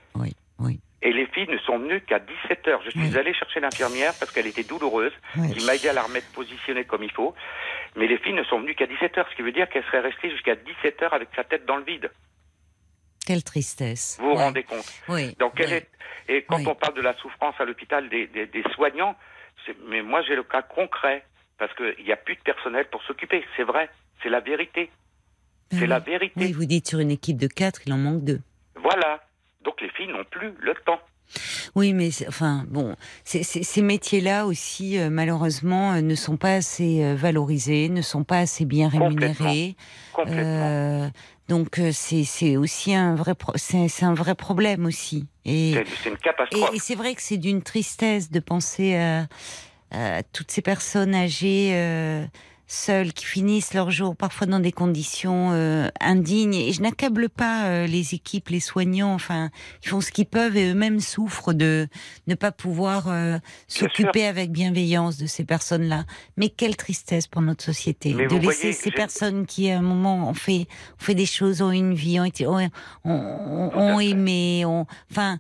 Et 1.07 1.13
les 1.13 1.27
filles 1.27 1.47
ne 1.49 1.59
sont 1.59 1.79
venues 1.79 2.01
qu'à 2.01 2.19
17h. 2.19 2.81
Je 2.85 2.91
suis 2.91 3.11
Oui. 3.11 3.17
allé 3.17 3.33
chercher 3.33 3.61
l'infirmière 3.61 4.13
parce 4.19 4.33
qu'elle 4.33 4.47
était 4.49 4.65
douloureuse, 4.65 5.13
oui. 5.37 5.53
qui 5.55 5.65
m'a 5.65 5.77
aidé 5.77 5.89
à 5.89 5.93
la 5.93 6.03
remettre 6.03 6.27
positionnée 6.33 6.85
comme 6.85 7.05
il 7.05 7.13
faut. 7.13 7.33
Mais 7.95 8.07
les 8.09 8.19
filles 8.19 8.33
ne 8.33 8.43
sont 8.45 8.59
venues 8.61 8.75
qu'à 8.75 8.87
17h, 8.87 9.25
ce 9.31 9.37
qui 9.37 9.43
veut 9.43 9.53
dire 9.53 9.69
qu'elle 9.69 9.85
serait 9.85 10.01
restée 10.01 10.31
jusqu'à 10.31 10.55
17h 10.57 11.09
avec 11.13 11.29
sa 11.37 11.45
tête 11.45 11.65
dans 11.65 11.77
le 11.77 11.85
vide. 11.85 12.11
quelle 13.25 13.43
tristesse 13.45 14.19
Vous 14.21 14.31
vous 14.31 14.37
Ouais. 14.37 14.43
rendez 14.45 14.63
compte 14.65 14.87
oui 15.09 15.35
Donc, 15.39 15.55
quelle 15.57 15.71
ouais. 15.71 15.89
est... 16.29 16.35
Et 16.39 16.43
quand 16.43 16.59
Oui. 16.59 16.67
on 16.69 16.75
parle 16.75 16.95
de 16.95 17.03
la 17.03 17.13
souffrance 17.15 17.55
à 17.61 17.65
l'hôpital 17.65 18.09
des, 18.09 18.27
des- 18.29 18.47
des 18.47 18.63
soignants, 18.75 19.15
mais 19.89 20.03
moi 20.03 20.23
j'ai 20.23 20.35
le 20.37 20.43
cas 20.45 20.63
concret, 20.63 21.25
parce 21.59 21.73
qu'il 21.75 22.05
n'y 22.05 22.13
a 22.13 22.17
plus 22.17 22.35
de 22.37 22.41
personnel 22.41 22.87
pour 22.91 23.03
s'occuper. 23.05 23.45
C'est 23.57 23.63
vrai, 23.65 23.89
c'est 24.23 24.29
la 24.29 24.41
vérité. 24.41 24.91
Ben 25.71 25.79
C'est 25.79 25.83
oui. 25.83 25.87
la 25.89 25.99
vérité. 26.01 26.35
Oui, 26.37 26.53
vous 26.53 26.65
dites 26.67 26.87
sur 26.89 26.99
une 27.01 27.11
équipe 27.13 27.37
de 27.39 27.47
quatre, 27.49 27.81
il 27.87 27.93
en 27.93 27.97
manque 27.99 28.23
deux. 28.25 28.41
Voilà. 28.77 29.21
Donc 29.67 29.81
les 29.83 29.91
filles 29.91 30.09
n'ont 30.09 30.25
plus 30.31 30.55
le 30.63 30.75
temps. 30.87 31.01
Oui, 31.75 31.93
mais 31.93 32.11
enfin 32.29 32.65
bon, 32.69 32.95
ces 33.25 33.83
métiers-là 33.83 34.47
aussi, 34.47 34.97
euh, 34.97 35.11
malheureusement, 35.11 35.95
euh, 35.95 36.01
ne 36.01 36.15
sont 36.15 36.37
pas 36.37 36.55
assez 36.55 37.03
euh, 37.03 37.17
valorisés, 37.17 37.89
ne 37.89 38.01
sont 38.01 38.23
pas 38.23 38.39
assez 38.39 38.65
bien 38.65 38.89
rémunérés. 38.89 39.75
Complètement. 40.13 41.11
Donc 41.49 41.81
c'est 41.93 42.57
aussi 42.57 42.95
un 42.95 43.15
vrai, 43.17 43.35
c'est 43.57 44.05
un 44.05 44.15
vrai 44.15 44.35
problème 44.37 44.87
aussi. 44.87 45.27
Et 45.45 45.75
C'est- 45.75 46.09
une 46.09 46.15
et, 46.15 46.19
catastrophe. 46.19 46.71
et 46.75 46.79
c'est 46.79 46.95
vrai 46.95 47.15
que 47.17 47.23
c'est 47.23 47.37
d'une 47.39 47.63
tristesse 47.63 48.31
de 48.31 48.39
penser 48.41 48.97
à, 48.97 49.27
à 49.91 50.23
toutes 50.23 50.51
ces 50.53 50.63
personnes 50.63 51.15
âgées 51.15 51.73
seules 52.67 53.13
qui 53.13 53.25
finissent 53.25 53.75
leur 53.75 53.91
jour 53.91 54.17
parfois 54.17 54.47
dans 54.47 54.59
des 54.61 54.73
conditions 54.73 55.53
euh, 55.53 55.89
indignes. 56.01 56.55
Et 56.55 56.73
je 56.73 56.83
n'accable 56.83 57.29
pas 57.29 57.67
euh, 57.67 57.87
les 57.87 58.15
équipes, 58.15 58.49
les 58.49 58.61
soignants, 58.61 59.15
enfin, 59.15 59.51
ils 59.83 59.89
font 59.89 60.01
ce 60.01 60.11
qu'ils 60.11 60.27
peuvent 60.27 60.57
et 60.57 60.71
eux-mêmes 60.71 61.01
souffrent 61.01 61.53
de 61.53 61.89
ne 62.27 62.35
pas 62.35 62.53
pouvoir 62.53 63.09
euh, 63.09 63.39
s'occuper 63.69 64.27
avec 64.27 64.51
bienveillance 64.51 65.17
de 65.17 65.27
ces 65.27 65.45
personnes-là. 65.45 66.05
Mais 66.37 66.49
quelle 66.49 66.77
tristesse 66.77 67.27
pour 67.27 67.43
notre 67.43 67.63
société 67.65 68.15
Mais 68.15 68.27
de 68.27 68.35
laisser 68.35 68.45
voyez, 68.45 68.73
ces 68.73 68.91
personnes 68.91 69.47
qui 69.47 69.71
à 69.71 69.79
un 69.79 69.83
moment 69.83 70.29
ont 70.29 70.35
fait, 70.35 70.67
ont 71.01 71.05
fait 71.05 71.15
des 71.15 71.27
choses, 71.27 71.63
ont 71.63 71.71
eu 71.73 71.77
une 71.77 71.95
vie, 71.95 72.19
ont 72.21 72.25
été, 72.25 72.47
ont, 72.47 72.71
ont- 73.05 74.01
aimé, 74.01 74.65
ont, 74.67 74.87
enfin, 75.11 75.39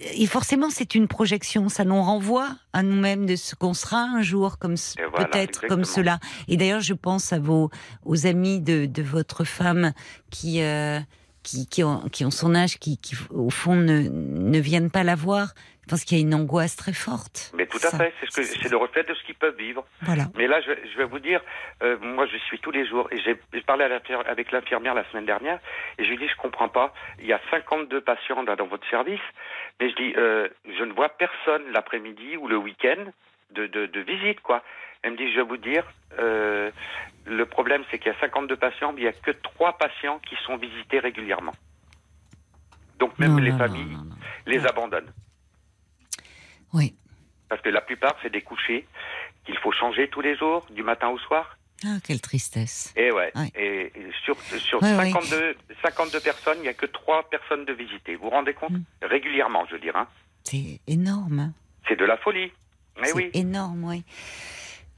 et 0.00 0.26
forcément, 0.26 0.70
c'est 0.70 0.94
une 0.94 1.08
projection. 1.08 1.68
Ça 1.68 1.84
nous 1.84 2.00
renvoie 2.00 2.48
à 2.72 2.82
nous-mêmes 2.82 3.26
de 3.26 3.36
ce 3.36 3.54
qu'on 3.54 3.74
sera 3.74 3.98
un 3.98 4.22
jour, 4.22 4.58
comme 4.58 4.76
voilà, 5.10 5.26
peut-être 5.26 5.66
comme 5.66 5.84
cela. 5.84 6.18
Et 6.48 6.56
d'ailleurs, 6.56 6.80
je 6.80 6.94
pense 6.94 7.32
à 7.32 7.38
vos 7.38 7.70
aux 8.04 8.26
amis 8.26 8.60
de, 8.60 8.86
de 8.86 9.02
votre 9.02 9.44
femme 9.44 9.92
qui 10.30 10.62
euh, 10.62 11.00
qui, 11.46 11.68
qui, 11.68 11.84
ont, 11.84 12.00
qui 12.10 12.24
ont 12.24 12.32
son 12.32 12.56
âge, 12.56 12.78
qui, 12.78 12.98
qui 12.98 13.14
au 13.30 13.50
fond 13.50 13.76
ne, 13.76 14.08
ne 14.08 14.58
viennent 14.58 14.90
pas 14.90 15.04
la 15.04 15.14
voir. 15.14 15.54
Je 15.86 15.90
pense 15.90 16.04
qu'il 16.04 16.18
y 16.18 16.20
a 16.20 16.24
une 16.24 16.34
angoisse 16.34 16.74
très 16.74 16.92
forte. 16.92 17.52
Mais 17.56 17.64
tout 17.66 17.76
à 17.76 17.90
Ça. 17.90 17.98
fait, 17.98 18.12
c'est 18.28 18.42
ce 18.42 18.68
le 18.68 18.76
reflet 18.76 19.04
de 19.04 19.14
ce 19.14 19.22
qu'ils 19.22 19.36
peuvent 19.36 19.56
vivre. 19.56 19.86
Voilà. 20.02 20.24
Mais 20.36 20.48
là, 20.48 20.60
je, 20.60 20.72
je 20.92 20.98
vais 20.98 21.04
vous 21.04 21.20
dire, 21.20 21.40
euh, 21.84 21.96
moi, 22.00 22.26
je 22.26 22.36
suis 22.38 22.58
tous 22.58 22.72
les 22.72 22.84
jours, 22.84 23.06
et 23.12 23.18
j'ai 23.22 23.36
parlé 23.62 23.84
à 23.84 24.00
avec 24.28 24.50
l'infirmière 24.50 24.94
la 24.94 25.08
semaine 25.10 25.26
dernière, 25.26 25.60
et 25.98 26.04
je 26.04 26.10
lui 26.10 26.18
dis, 26.18 26.26
je 26.26 26.36
comprends 26.42 26.68
pas, 26.68 26.92
il 27.20 27.26
y 27.26 27.32
a 27.32 27.40
52 27.52 28.00
patients 28.00 28.42
là, 28.42 28.56
dans 28.56 28.66
votre 28.66 28.88
service, 28.90 29.20
mais 29.80 29.90
je 29.90 29.96
dis, 29.96 30.14
euh, 30.16 30.48
je 30.78 30.84
ne 30.84 30.92
vois 30.92 31.08
personne 31.10 31.70
l'après-midi 31.72 32.36
ou 32.36 32.48
le 32.48 32.56
week-end 32.56 33.04
de, 33.50 33.66
de, 33.66 33.86
de 33.86 34.00
visite, 34.00 34.40
quoi. 34.40 34.62
Elle 35.02 35.12
me 35.12 35.16
dit, 35.16 35.30
je 35.30 35.36
vais 35.36 35.42
vous 35.46 35.56
dire, 35.56 35.84
euh, 36.18 36.70
le 37.26 37.46
problème, 37.46 37.84
c'est 37.90 37.98
qu'il 37.98 38.10
y 38.12 38.14
a 38.14 38.18
52 38.20 38.56
patients, 38.56 38.92
mais 38.92 39.02
il 39.02 39.04
n'y 39.04 39.08
a 39.08 39.12
que 39.12 39.30
3 39.30 39.78
patients 39.78 40.18
qui 40.20 40.36
sont 40.44 40.56
visités 40.56 40.98
régulièrement. 40.98 41.54
Donc 42.98 43.18
même 43.18 43.32
Non, 43.32 43.42
les 43.42 43.52
non, 43.52 43.58
familles 43.58 43.94
non, 43.94 44.16
les 44.46 44.66
abandonnent. 44.66 45.12
Oui. 46.72 46.94
Parce 47.48 47.60
que 47.60 47.68
la 47.68 47.80
plupart, 47.82 48.16
c'est 48.22 48.30
des 48.30 48.42
couchers 48.42 48.86
qu'il 49.44 49.56
faut 49.58 49.70
changer 49.72 50.08
tous 50.08 50.22
les 50.22 50.34
jours, 50.36 50.66
du 50.70 50.82
matin 50.82 51.08
au 51.08 51.18
soir. 51.18 51.56
Ah, 51.84 51.96
quelle 52.02 52.20
tristesse. 52.20 52.92
Et 52.96 53.10
ouais. 53.12 53.30
Ouais. 53.34 53.50
Et, 53.54 53.92
sur, 54.24 54.36
sur 54.58 54.82
Ouais, 54.82 54.96
ouais. 54.96 55.10
52, 55.12 55.54
52 55.84 56.20
personnes, 56.20 56.56
il 56.58 56.62
n'y 56.62 56.68
a 56.68 56.74
que 56.74 56.86
3 56.86 57.28
personnes 57.30 57.64
de 57.66 57.72
visitées. 57.74 58.16
Vous 58.16 58.24
vous 58.24 58.30
rendez 58.30 58.54
compte 58.54 58.72
Mm. 58.72 58.82
Régulièrement, 59.02 59.64
je 59.66 59.74
veux 59.74 59.80
dire. 59.80 59.94
Hein. 59.96 60.06
C'est 60.44 60.80
énorme. 60.86 61.38
hein. 61.38 61.52
C'est 61.88 61.96
de 61.98 62.04
la 62.04 62.16
folie. 62.16 62.50
Mais 63.00 63.08
C'est 63.08 63.14
oui. 63.14 63.30
énorme, 63.34 63.84
oui. 63.84 64.04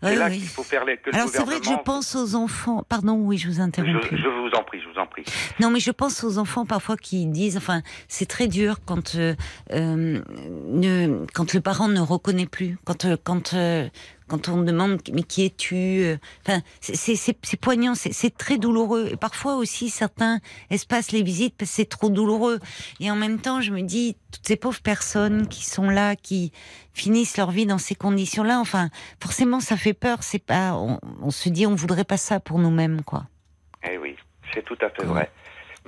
C'est 0.00 0.14
là 0.14 0.28
oui. 0.28 0.38
qu'il 0.38 0.46
faut 0.46 0.62
faire 0.62 0.84
les, 0.84 0.96
que 0.96 1.10
Alors 1.12 1.28
c'est 1.28 1.42
vrai 1.42 1.58
que 1.58 1.66
je 1.66 1.74
pense 1.84 2.14
aux 2.14 2.36
enfants. 2.36 2.84
Pardon, 2.88 3.14
oui, 3.14 3.36
je 3.36 3.48
vous 3.48 3.60
interromps. 3.60 4.06
Je, 4.12 4.16
je 4.16 4.28
vous 4.28 4.50
en 4.56 4.62
prie, 4.62 4.80
je 4.80 4.88
vous 4.88 4.98
en 5.00 5.06
prie. 5.06 5.24
Non, 5.58 5.70
mais 5.70 5.80
je 5.80 5.90
pense 5.90 6.22
aux 6.22 6.38
enfants 6.38 6.64
parfois 6.64 6.96
qui 6.96 7.26
disent, 7.26 7.56
enfin, 7.56 7.82
c'est 8.06 8.26
très 8.26 8.46
dur 8.46 8.76
quand 8.86 9.16
euh, 9.16 9.34
euh, 9.72 10.22
ne, 10.68 11.26
quand 11.34 11.52
le 11.52 11.60
parent 11.60 11.88
ne 11.88 11.98
reconnaît 12.00 12.46
plus, 12.46 12.78
quand 12.84 13.06
euh, 13.06 13.16
quand 13.24 13.54
euh, 13.54 13.88
quand 14.28 14.48
on 14.48 14.62
demande 14.62 15.00
mais 15.12 15.22
qui 15.22 15.44
es-tu 15.44 15.74
euh, 16.04 16.16
Enfin, 16.46 16.60
c'est 16.80 17.56
poignant, 17.60 17.94
c'est 17.94 18.12
c'est 18.12 18.36
très 18.36 18.58
douloureux. 18.58 19.08
Et 19.12 19.16
parfois 19.16 19.56
aussi 19.56 19.90
certains 19.90 20.38
espacent 20.70 21.12
les 21.12 21.22
visites 21.22 21.56
parce 21.56 21.70
que 21.70 21.76
c'est 21.76 21.88
trop 21.88 22.10
douloureux. 22.10 22.60
Et 23.00 23.10
en 23.10 23.16
même 23.16 23.40
temps, 23.40 23.60
je 23.60 23.72
me 23.72 23.82
dis 23.82 24.16
toutes 24.30 24.46
ces 24.46 24.56
pauvres 24.56 24.80
personnes 24.80 25.48
qui 25.48 25.64
sont 25.64 25.88
là, 25.90 26.14
qui 26.16 26.52
finissent 26.92 27.36
leur 27.36 27.50
vie 27.50 27.66
dans 27.66 27.78
ces 27.78 27.94
conditions-là. 27.94 28.58
Enfin, 28.60 28.90
forcément, 29.22 29.60
ça 29.60 29.76
fait 29.76 29.94
peur. 29.94 30.22
C'est 30.22 30.38
pas, 30.44 30.74
on, 30.74 30.98
on 31.22 31.30
se 31.30 31.48
dit, 31.48 31.66
on 31.66 31.74
voudrait 31.74 32.04
pas 32.04 32.16
ça 32.16 32.40
pour 32.40 32.58
nous-mêmes, 32.58 33.02
quoi. 33.02 33.24
Eh 33.90 33.96
oui, 33.98 34.16
c'est 34.52 34.64
tout 34.64 34.76
à 34.80 34.90
fait 34.90 35.02
Ouais. 35.02 35.08
vrai. 35.08 35.30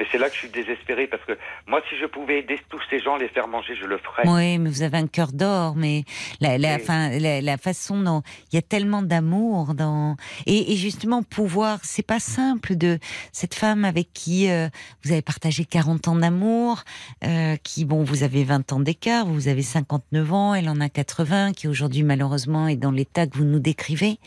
Mais 0.01 0.07
c'est 0.11 0.17
là 0.17 0.31
que 0.31 0.35
je 0.35 0.41
suis 0.41 0.49
désespéré 0.49 1.07
parce 1.09 1.23
que 1.27 1.37
moi, 1.67 1.83
si 1.91 1.99
je 2.01 2.07
pouvais 2.07 2.39
aider 2.39 2.59
tous 2.71 2.81
ces 2.89 3.01
gens, 3.01 3.19
les 3.19 3.29
faire 3.29 3.49
manger, 3.49 3.75
je 3.79 3.85
le 3.85 3.99
ferais. 3.99 4.27
Oui, 4.27 4.57
mais 4.57 4.71
vous 4.71 4.81
avez 4.81 4.97
un 4.97 5.07
cœur 5.07 5.31
d'or, 5.31 5.77
mais 5.77 6.05
la, 6.41 6.57
la, 6.57 6.79
fin, 6.79 7.11
la, 7.19 7.43
la 7.43 7.59
façon 7.59 8.01
dont 8.01 8.23
il 8.51 8.57
y 8.57 8.59
a 8.59 8.63
tellement 8.63 9.03
d'amour 9.03 9.75
dans 9.75 10.17
et, 10.47 10.73
et 10.73 10.77
justement 10.77 11.23
pouvoir, 11.23 11.81
c'est 11.83 12.07
pas 12.07 12.19
simple 12.19 12.77
de 12.77 12.99
cette 13.31 13.55
femme 13.55 13.85
avec 13.85 14.11
qui 14.15 14.49
euh, 14.49 14.71
vous 15.05 15.13
avez 15.13 15.21
partagé 15.21 15.67
40 15.67 16.09
ans 16.09 16.17
d'amour, 16.17 16.83
euh, 17.25 17.57
qui 17.63 17.85
bon, 17.85 18.03
vous 18.03 18.23
avez 18.23 18.43
20 18.43 18.73
ans 18.73 18.81
d'écart, 18.81 19.27
vous 19.27 19.49
avez 19.49 19.61
59 19.61 20.33
ans, 20.33 20.55
elle 20.55 20.71
en 20.71 20.81
a 20.81 20.89
80, 20.89 21.53
qui 21.53 21.69
aujourd'hui 21.69 22.05
malheureusement 22.05 22.69
est 22.69 22.77
dans 22.77 22.91
l'état 22.91 23.27
que 23.27 23.37
vous 23.37 23.45
nous 23.45 23.61
décrivez, 23.61 24.19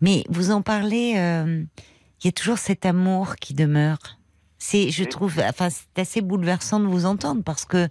mais 0.00 0.22
vous 0.28 0.52
en 0.52 0.62
parlez, 0.62 1.14
euh, 1.16 1.64
il 2.22 2.26
y 2.26 2.28
a 2.28 2.32
toujours 2.32 2.58
cet 2.58 2.86
amour 2.86 3.34
qui 3.34 3.54
demeure. 3.54 4.17
C'est, 4.58 4.90
je 4.90 5.04
trouve, 5.04 5.38
enfin, 5.40 5.68
c'est 5.70 5.98
assez 6.00 6.20
bouleversant 6.20 6.80
de 6.80 6.86
vous 6.86 7.06
entendre 7.06 7.42
parce 7.44 7.64
que 7.64 7.86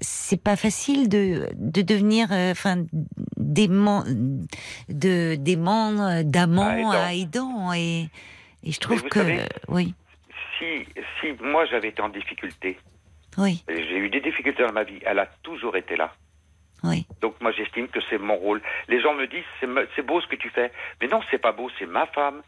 c'est 0.00 0.40
pas 0.42 0.54
facile 0.56 1.08
de, 1.08 1.48
de 1.56 1.82
devenir, 1.82 2.28
euh, 2.30 2.52
enfin, 2.52 2.84
d'aimant, 3.36 4.04
de, 4.88 5.34
d'aimant, 5.34 6.22
d'amant 6.24 6.90
À 6.92 7.14
aidant. 7.14 7.72
Et, 7.72 8.08
et 8.64 8.70
je 8.72 8.78
trouve 8.80 9.02
que, 9.02 9.18
savez- 9.20 9.48
oui, 9.68 9.94
Si, 10.58 10.86
si 11.20 11.32
moi 11.42 11.66
j'avais 11.66 11.88
été 11.88 12.00
en 12.00 12.08
difficulté, 12.10 12.78
oui, 13.38 13.64
j'ai 13.68 13.96
eu 13.98 14.08
des 14.08 14.20
difficultés 14.20 14.62
dans 14.64 14.72
ma 14.72 14.84
vie, 14.84 15.00
elle 15.04 15.18
a 15.18 15.26
toujours 15.42 15.76
été 15.76 15.96
là. 15.96 16.14
oui. 16.84 17.06
Donc 17.20 17.34
moi 17.40 17.50
j'estime 17.52 17.88
que 17.88 17.98
c'est 18.08 18.18
mon 18.18 18.36
rôle. 18.36 18.62
Les 18.88 19.00
gens 19.00 19.14
me 19.14 19.26
disent 19.26 19.44
c'est 19.96 20.02
beau 20.06 20.20
ce 20.20 20.26
que 20.28 20.36
tu 20.36 20.48
fais, 20.50 20.70
mais 21.00 21.08
non 21.08 21.20
c'est 21.30 21.38
pas 21.38 21.52
beau, 21.52 21.68
c'est 21.78 21.86
ma 21.86 22.06
femme, 22.06 22.42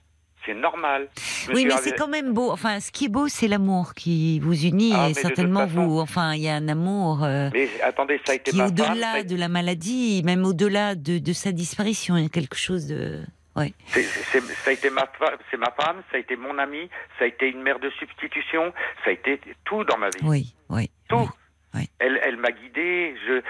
c'est 0.47 0.55
normal. 0.55 1.09
Je 1.16 1.53
Oui, 1.53 1.65
mais 1.66 1.77
c'est 1.79 1.97
quand 1.97 2.09
même 2.09 2.33
beau. 2.33 2.51
Enfin, 2.51 2.81
ce 2.81 2.91
qui 2.93 3.07
est 3.07 3.09
beau, 3.09 3.29
c'est 3.29 3.49
l'amour 3.49 3.95
qui 3.95 4.41
vous 4.41 4.65
unit 4.65 4.93
Ah, 4.95 5.09
et 5.11 5.15
certainement 5.15 5.66
façon- 5.69 5.87
vous. 5.87 5.99
Enfin, 6.01 6.35
il 6.35 6.43
y 6.43 6.49
a 6.49 6.55
un 6.55 6.69
amour 6.69 7.25
euh, 7.25 7.51
Mais 7.53 7.69
attendez, 7.83 8.21
ça 8.25 8.33
a 8.33 8.35
été 8.37 8.51
qui 8.51 8.57
femme. 8.59 8.69
au-delà 8.69 9.23
de 9.23 9.37
la 9.37 9.49
maladie, 9.49 10.23
même 10.25 10.45
au-delà 10.45 10.95
de, 10.95 11.19
de 11.19 11.33
sa 11.33 11.53
disparition. 11.53 12.16
Il 12.16 12.23
y 12.25 12.27
a 12.27 12.31
quelque 12.31 12.57
chose 12.57 12.87
de. 12.87 13.23
Ouais. 13.57 13.73
ça 13.93 14.71
a 14.71 14.73
été 14.73 14.91
ma 14.91 15.07
fa- 15.19 15.37
c'est 15.51 15.57
ma 15.57 15.71
femme, 15.81 16.03
ça 16.11 16.16
a 16.16 16.21
été 16.21 16.35
mon 16.37 16.59
ami, 16.59 16.89
ça 17.19 17.25
a 17.25 17.29
été 17.29 17.49
une 17.49 17.62
mère 17.62 17.79
de 17.79 17.89
substitution, 18.01 18.73
ça 19.05 19.11
a 19.11 19.12
été 19.12 19.41
tout 19.65 19.85
dans 19.85 19.97
ma 19.97 20.09
vie. 20.09 20.19
Oui, 20.25 20.55
oui. 20.71 20.91
Tout. 21.09 21.31
oui. 21.75 21.89
Elle, 22.01 22.19
elle 22.25 22.37
m'a 22.37 22.51
guidé. 22.51 23.15
Je, 23.27 23.41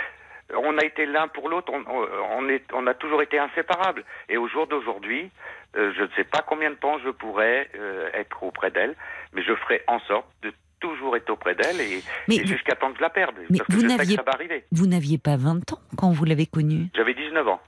on 0.56 0.76
a 0.78 0.84
été 0.84 1.06
l'un 1.06 1.28
pour 1.28 1.48
l'autre. 1.48 1.72
On, 1.72 1.82
on- 1.88 2.08
on 2.38 2.48
est, 2.48 2.64
on 2.72 2.86
a 2.86 2.94
toujours 2.94 3.22
été 3.22 3.38
inséparables. 3.38 4.04
Et 4.28 4.36
au 4.36 4.48
jour 4.48 4.66
d'aujourd'hui, 4.66 5.30
euh, 5.76 5.92
je 5.96 6.02
ne 6.02 6.08
sais 6.16 6.24
pas 6.24 6.42
combien 6.46 6.70
de 6.70 6.76
temps 6.76 6.98
je 6.98 7.10
pourrais 7.10 7.68
euh, 7.76 8.08
être 8.14 8.42
auprès 8.42 8.70
d'elle, 8.70 8.94
mais 9.32 9.42
je 9.42 9.54
ferai 9.54 9.82
en 9.86 9.98
sorte 10.00 10.26
de 10.42 10.52
toujours 10.80 11.16
être 11.16 11.30
auprès 11.30 11.54
d'elle 11.54 11.80
et, 11.80 12.02
jusqu'à 12.46 12.74
temps 12.76 12.90
que 12.92 12.98
je 12.98 13.02
la 13.02 13.08
perde. 13.10 13.34
mais 13.48 13.58
parce 13.58 13.68
que 13.68 13.74
vous 13.74 13.82
n'aviez- 13.86 14.16
ça 14.16 14.22
va 14.22 14.32
arriver. 14.32 14.64
Vous 14.70 14.86
n'aviez 14.86 15.16
pas 15.18 15.36
20 15.36 15.72
ans 15.72 15.80
quand 15.96 16.10
vous 16.10 16.24
l'avez 16.26 16.46
connu 16.46 16.88
J'avais 16.94 17.14
19 17.14 17.48
ans. 17.48 17.60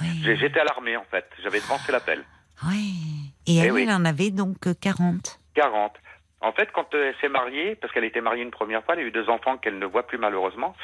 Oui. 0.00 0.08
J'ai- 0.24 0.36
J'étais 0.36 0.60
à 0.60 0.64
l'armée 0.64 0.96
en 0.96 1.04
fait. 1.10 1.26
J'avais 1.42 1.60
devancé 1.60 1.90
l'appel. 1.92 2.22
Oui. 2.68 3.32
Et 3.46 3.56
elle, 3.56 3.66
Eh 3.68 3.70
oui. 3.70 3.82
elle 3.84 3.90
en 3.94 4.04
avait 4.04 4.30
donc 4.30 4.66
euh, 4.66 4.74
40. 4.80 5.38
40. 5.54 5.92
En 6.42 6.52
fait, 6.52 6.68
quand 6.72 6.94
euh, 6.94 7.08
elle 7.08 7.14
s'est 7.20 7.28
mariée, 7.30 7.76
parce 7.76 7.92
qu'elle 7.94 8.04
était 8.04 8.20
mariée 8.20 8.42
une 8.42 8.50
première 8.50 8.84
fois, 8.84 8.94
elle 8.94 9.00
a 9.00 9.06
eu 9.06 9.10
deux 9.10 9.28
enfants 9.30 9.56
qu'elle 9.56 9.78
ne 9.78 9.86
voit 9.86 10.06
plus 10.06 10.18
malheureusement, 10.18 10.74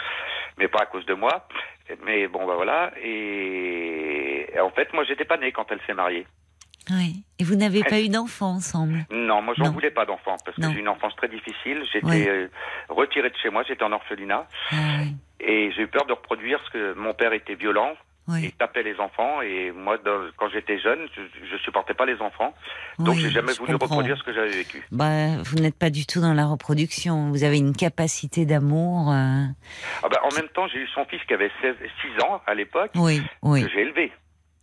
mais 0.59 0.69
pas 0.69 0.81
à 0.83 0.87
cause 0.87 1.07
de 1.07 1.15
moi. 1.15 1.47
Mais 2.05 2.27
bon, 2.29 2.47
bah 2.47 2.55
voilà. 2.57 2.93
Et 3.03 4.51
et 4.55 4.61
en 4.61 4.71
fait, 4.71 4.93
moi, 4.93 5.05
j'étais 5.05 5.25
pas 5.25 5.37
né 5.39 5.53
quand 5.53 5.67
elle 5.71 5.81
s'est 5.87 5.95
mariée. 5.95 6.27
Oui. 6.91 7.23
Et 7.39 7.45
vous 7.45 7.55
n'avez 7.55 7.83
pas 7.85 8.01
eu 8.01 8.09
d'enfant 8.09 8.55
ensemble? 8.57 9.05
Non, 9.11 9.41
moi, 9.41 9.55
j'en 9.57 9.71
voulais 9.71 9.91
pas 9.93 10.05
d'enfant 10.05 10.37
parce 10.45 10.57
que 10.57 10.63
j'ai 10.63 10.77
eu 10.79 10.81
une 10.81 10.89
enfance 10.89 11.15
très 11.17 11.29
difficile. 11.29 11.83
J'étais 11.93 12.07
Ouais. 12.07 12.29
euh, 12.29 12.49
retiré 12.89 13.31
de 13.31 13.37
chez 13.37 13.51
moi, 13.51 13.63
j'étais 13.67 13.85
en 13.85 13.93
orphelinat, 13.93 14.47
Ah 14.73 14.75
oui. 15.01 15.15
et 15.41 15.71
j'ai 15.73 15.83
eu 15.83 15.87
peur 15.87 16.05
de 16.07 16.13
reproduire 16.13 16.61
ce 16.67 16.71
que 16.71 16.95
mon 16.95 17.15
père 17.15 17.33
était 17.33 17.55
violent. 17.55 17.93
Oui. 18.29 18.41
Il 18.45 18.53
tapait 18.53 18.85
les 18.85 18.95
enfants 19.01 19.43
et 19.43 19.73
moi, 19.73 19.99
dans- 19.99 20.29
quand 20.37 20.49
j'étais 20.51 20.79
jeune, 20.79 21.01
je, 21.17 21.23
je 21.51 21.57
supportais 21.65 21.93
pas 21.95 22.07
les 22.07 22.21
enfants, 22.21 22.55
donc 23.01 23.17
Oui, 23.17 23.21
j'ai 23.23 23.31
jamais 23.31 23.53
voulu 23.55 23.73
comprends. 23.73 23.89
reproduire 23.97 24.17
ce 24.17 24.23
que 24.23 24.33
j'avais 24.33 24.51
vécu. 24.51 24.87
Bah, 24.93 25.39
vous 25.43 25.57
n'êtes 25.57 25.77
pas 25.77 25.91
du 25.91 26.07
tout 26.07 26.21
dans 26.21 26.33
la 26.33 26.47
reproduction. 26.47 27.31
Vous 27.31 27.43
avez 27.43 27.59
une 27.59 27.75
capacité 27.75 28.47
d'amour. 28.47 29.11
euh, 29.11 29.43
Ah 30.05 30.09
bah, 30.09 30.21
en 30.23 30.33
même 30.37 30.49
temps, 30.51 30.69
j'ai 30.69 30.79
eu 30.79 30.89
son 30.95 31.05
fils 31.07 31.21
qui 31.25 31.35
avait 31.35 31.51
16, 31.61 31.75
6 32.01 32.23
ans 32.25 32.41
à 32.47 32.55
l'époque, 32.55 32.93
Oui, 32.95 33.21
oui, 33.43 33.63
que 33.65 33.69
j'ai 33.71 33.81
élevé. 33.81 34.13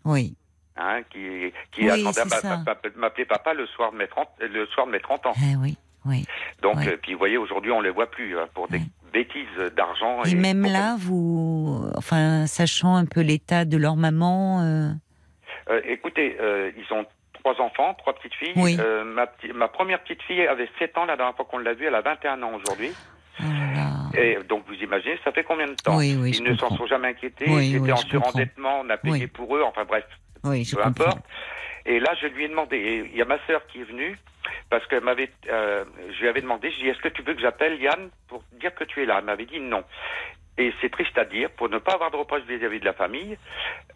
oui. 0.06 0.36
hein, 0.78 1.02
qui, 1.12 1.52
qui 1.74 1.90
attendait 1.90 2.22
à 2.48 2.64
m'appeler 2.96 3.26
papa 3.26 3.54
le 3.54 3.68
soir 3.68 3.92
de 3.92 3.98
mes 3.98 4.08
30, 4.08 4.30
le 4.40 4.66
soir 4.68 4.88
de 4.88 4.92
mes 4.94 5.02
30 5.02 5.26
ans. 5.26 5.34
Eh 5.52 5.58
oui, 5.58 5.76
oui. 6.06 6.26
Donc, 6.62 6.78
Ouais. 6.78 6.88
euh, 6.94 6.98
puis 7.02 7.12
vous 7.12 7.20
voyez, 7.20 7.36
aujourd'hui, 7.36 7.72
on 7.72 7.82
les 7.82 7.90
voit 7.90 8.10
plus 8.10 8.38
hein, 8.38 8.48
pour 8.54 8.70
des 8.70 8.78
Ouais. 8.78 8.84
Bêtises 9.12 9.74
d'argent. 9.76 10.24
Et 10.24 10.36
même 10.36 10.64
là, 10.64 10.96
vous, 10.98 11.90
enfin, 11.96 12.48
sachant 12.48 12.96
un 12.96 13.06
peu 13.06 13.22
l'état 13.22 13.66
de 13.66 13.78
leur 13.78 13.96
maman, 13.96 14.62
euh, 14.62 14.90
euh, 15.70 15.82
écoutez, 15.88 16.38
euh, 16.40 16.72
ils 16.78 16.94
ont 16.94 17.06
trois 17.34 17.60
enfants, 17.62 17.94
trois 17.96 18.14
petites 18.14 18.34
filles. 18.36 18.54
Oui. 18.56 18.78
Ma, 19.54 19.68
première 19.68 20.02
petite 20.02 20.22
fille 20.24 20.46
avait 20.46 20.70
7 20.80 20.98
ans 20.98 21.06
la 21.06 21.16
dernière 21.16 21.36
fois 21.36 21.46
qu'on 21.46 21.60
l'a 21.60 21.74
vue, 21.74 21.86
elle 21.86 21.96
a 21.96 22.02
21 22.02 22.42
ans 22.44 22.52
aujourd'hui. 22.54 22.92
oh. 23.42 23.46
Et 24.18 24.38
donc, 24.48 24.64
vous 24.68 24.76
imaginez, 24.76 25.18
ça 25.24 25.32
fait 25.32 25.44
combien 25.44 25.68
de 25.68 25.76
temps 25.76 25.98
Oui, 25.98 26.18
oui, 26.20 26.36
Ils 26.38 26.44
ne 26.44 26.56
s'en 26.56 26.76
sont 26.76 26.88
jamais 26.88 27.10
inquiétés, 27.10 27.46
Oui, 27.48 27.70
ils 27.70 27.76
étaient 27.78 27.92
en 27.92 27.98
surendettement, 27.98 28.82
on 28.84 28.90
a 28.90 28.98
payé 28.98 29.28
pour 29.28 29.56
eux, 29.56 29.64
enfin 29.64 29.86
bref, 29.86 30.06
Oui, 30.44 30.64
je 30.64 30.76
peu 30.76 30.84
comprends. 30.84 31.04
importe. 31.06 31.20
Et 31.86 32.00
là, 32.00 32.14
je 32.22 32.28
lui 32.28 32.46
ai 32.46 32.48
demandé, 32.48 32.78
et 32.78 32.98
il 33.00 33.16
y 33.16 33.22
a 33.22 33.26
ma 33.26 33.40
sœur 33.48 33.66
qui 33.68 33.82
est 33.82 33.84
venue, 33.86 34.18
parce 34.70 34.86
que 34.88 34.96
m'avait, 35.00 35.30
euh, 35.50 35.86
je 36.14 36.20
lui 36.22 36.28
avais 36.28 36.42
demandé, 36.42 36.70
je 36.72 36.76
lui 36.76 36.82
ai 36.82 36.84
dit, 36.86 36.90
est-ce 36.92 37.02
que 37.02 37.10
tu 37.10 37.22
veux 37.22 37.34
que 37.34 37.42
j'appelle 37.42 37.80
Yann 37.82 38.10
pour 38.28 38.44
dire 38.54 38.74
que 38.76 38.84
tu 38.84 39.02
es 39.02 39.06
là? 39.06 39.18
Elle 39.20 39.26
m'avait 39.26 39.46
dit 39.46 39.60
non. 39.60 39.84
Et 40.58 40.74
c'est 40.82 40.90
triste 40.92 41.18
à 41.18 41.24
dire, 41.26 41.50
pour 41.52 41.70
ne 41.70 41.78
pas 41.78 41.94
avoir 41.94 42.12
de 42.12 42.18
reproches 42.18 42.44
vis-à-vis 42.44 42.80
de 42.82 42.86
la 42.86 42.94
famille, 42.94 43.38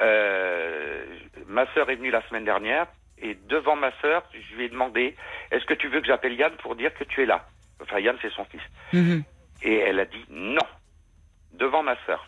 euh, 0.02 1.06
ma 1.48 1.66
sœur 1.74 1.90
est 1.90 1.96
venue 1.96 2.12
la 2.12 2.22
semaine 2.30 2.46
dernière, 2.46 2.88
et 3.18 3.36
devant 3.48 3.76
ma 3.76 3.92
sœur, 4.02 4.24
je 4.34 4.56
lui 4.56 4.66
ai 4.66 4.70
demandé, 4.70 5.16
est-ce 5.52 5.66
que 5.66 5.74
tu 5.74 5.88
veux 5.90 6.00
que 6.02 6.08
j'appelle 6.08 6.34
Yann 6.34 6.54
pour 6.62 6.76
dire 6.76 6.94
que 6.94 7.04
tu 7.04 7.22
es 7.22 7.26
là? 7.26 7.46
Enfin, 7.82 8.00
Yann, 8.00 8.18
c'est 8.22 8.32
son 8.32 8.46
fils. 8.46 8.62
Mhm. 8.94 9.24
Et 9.62 9.78
elle 9.78 10.00
a 10.00 10.06
dit 10.06 10.26
non, 10.30 10.66
devant 11.54 11.84
ma 11.84 11.96
sœur. 12.06 12.28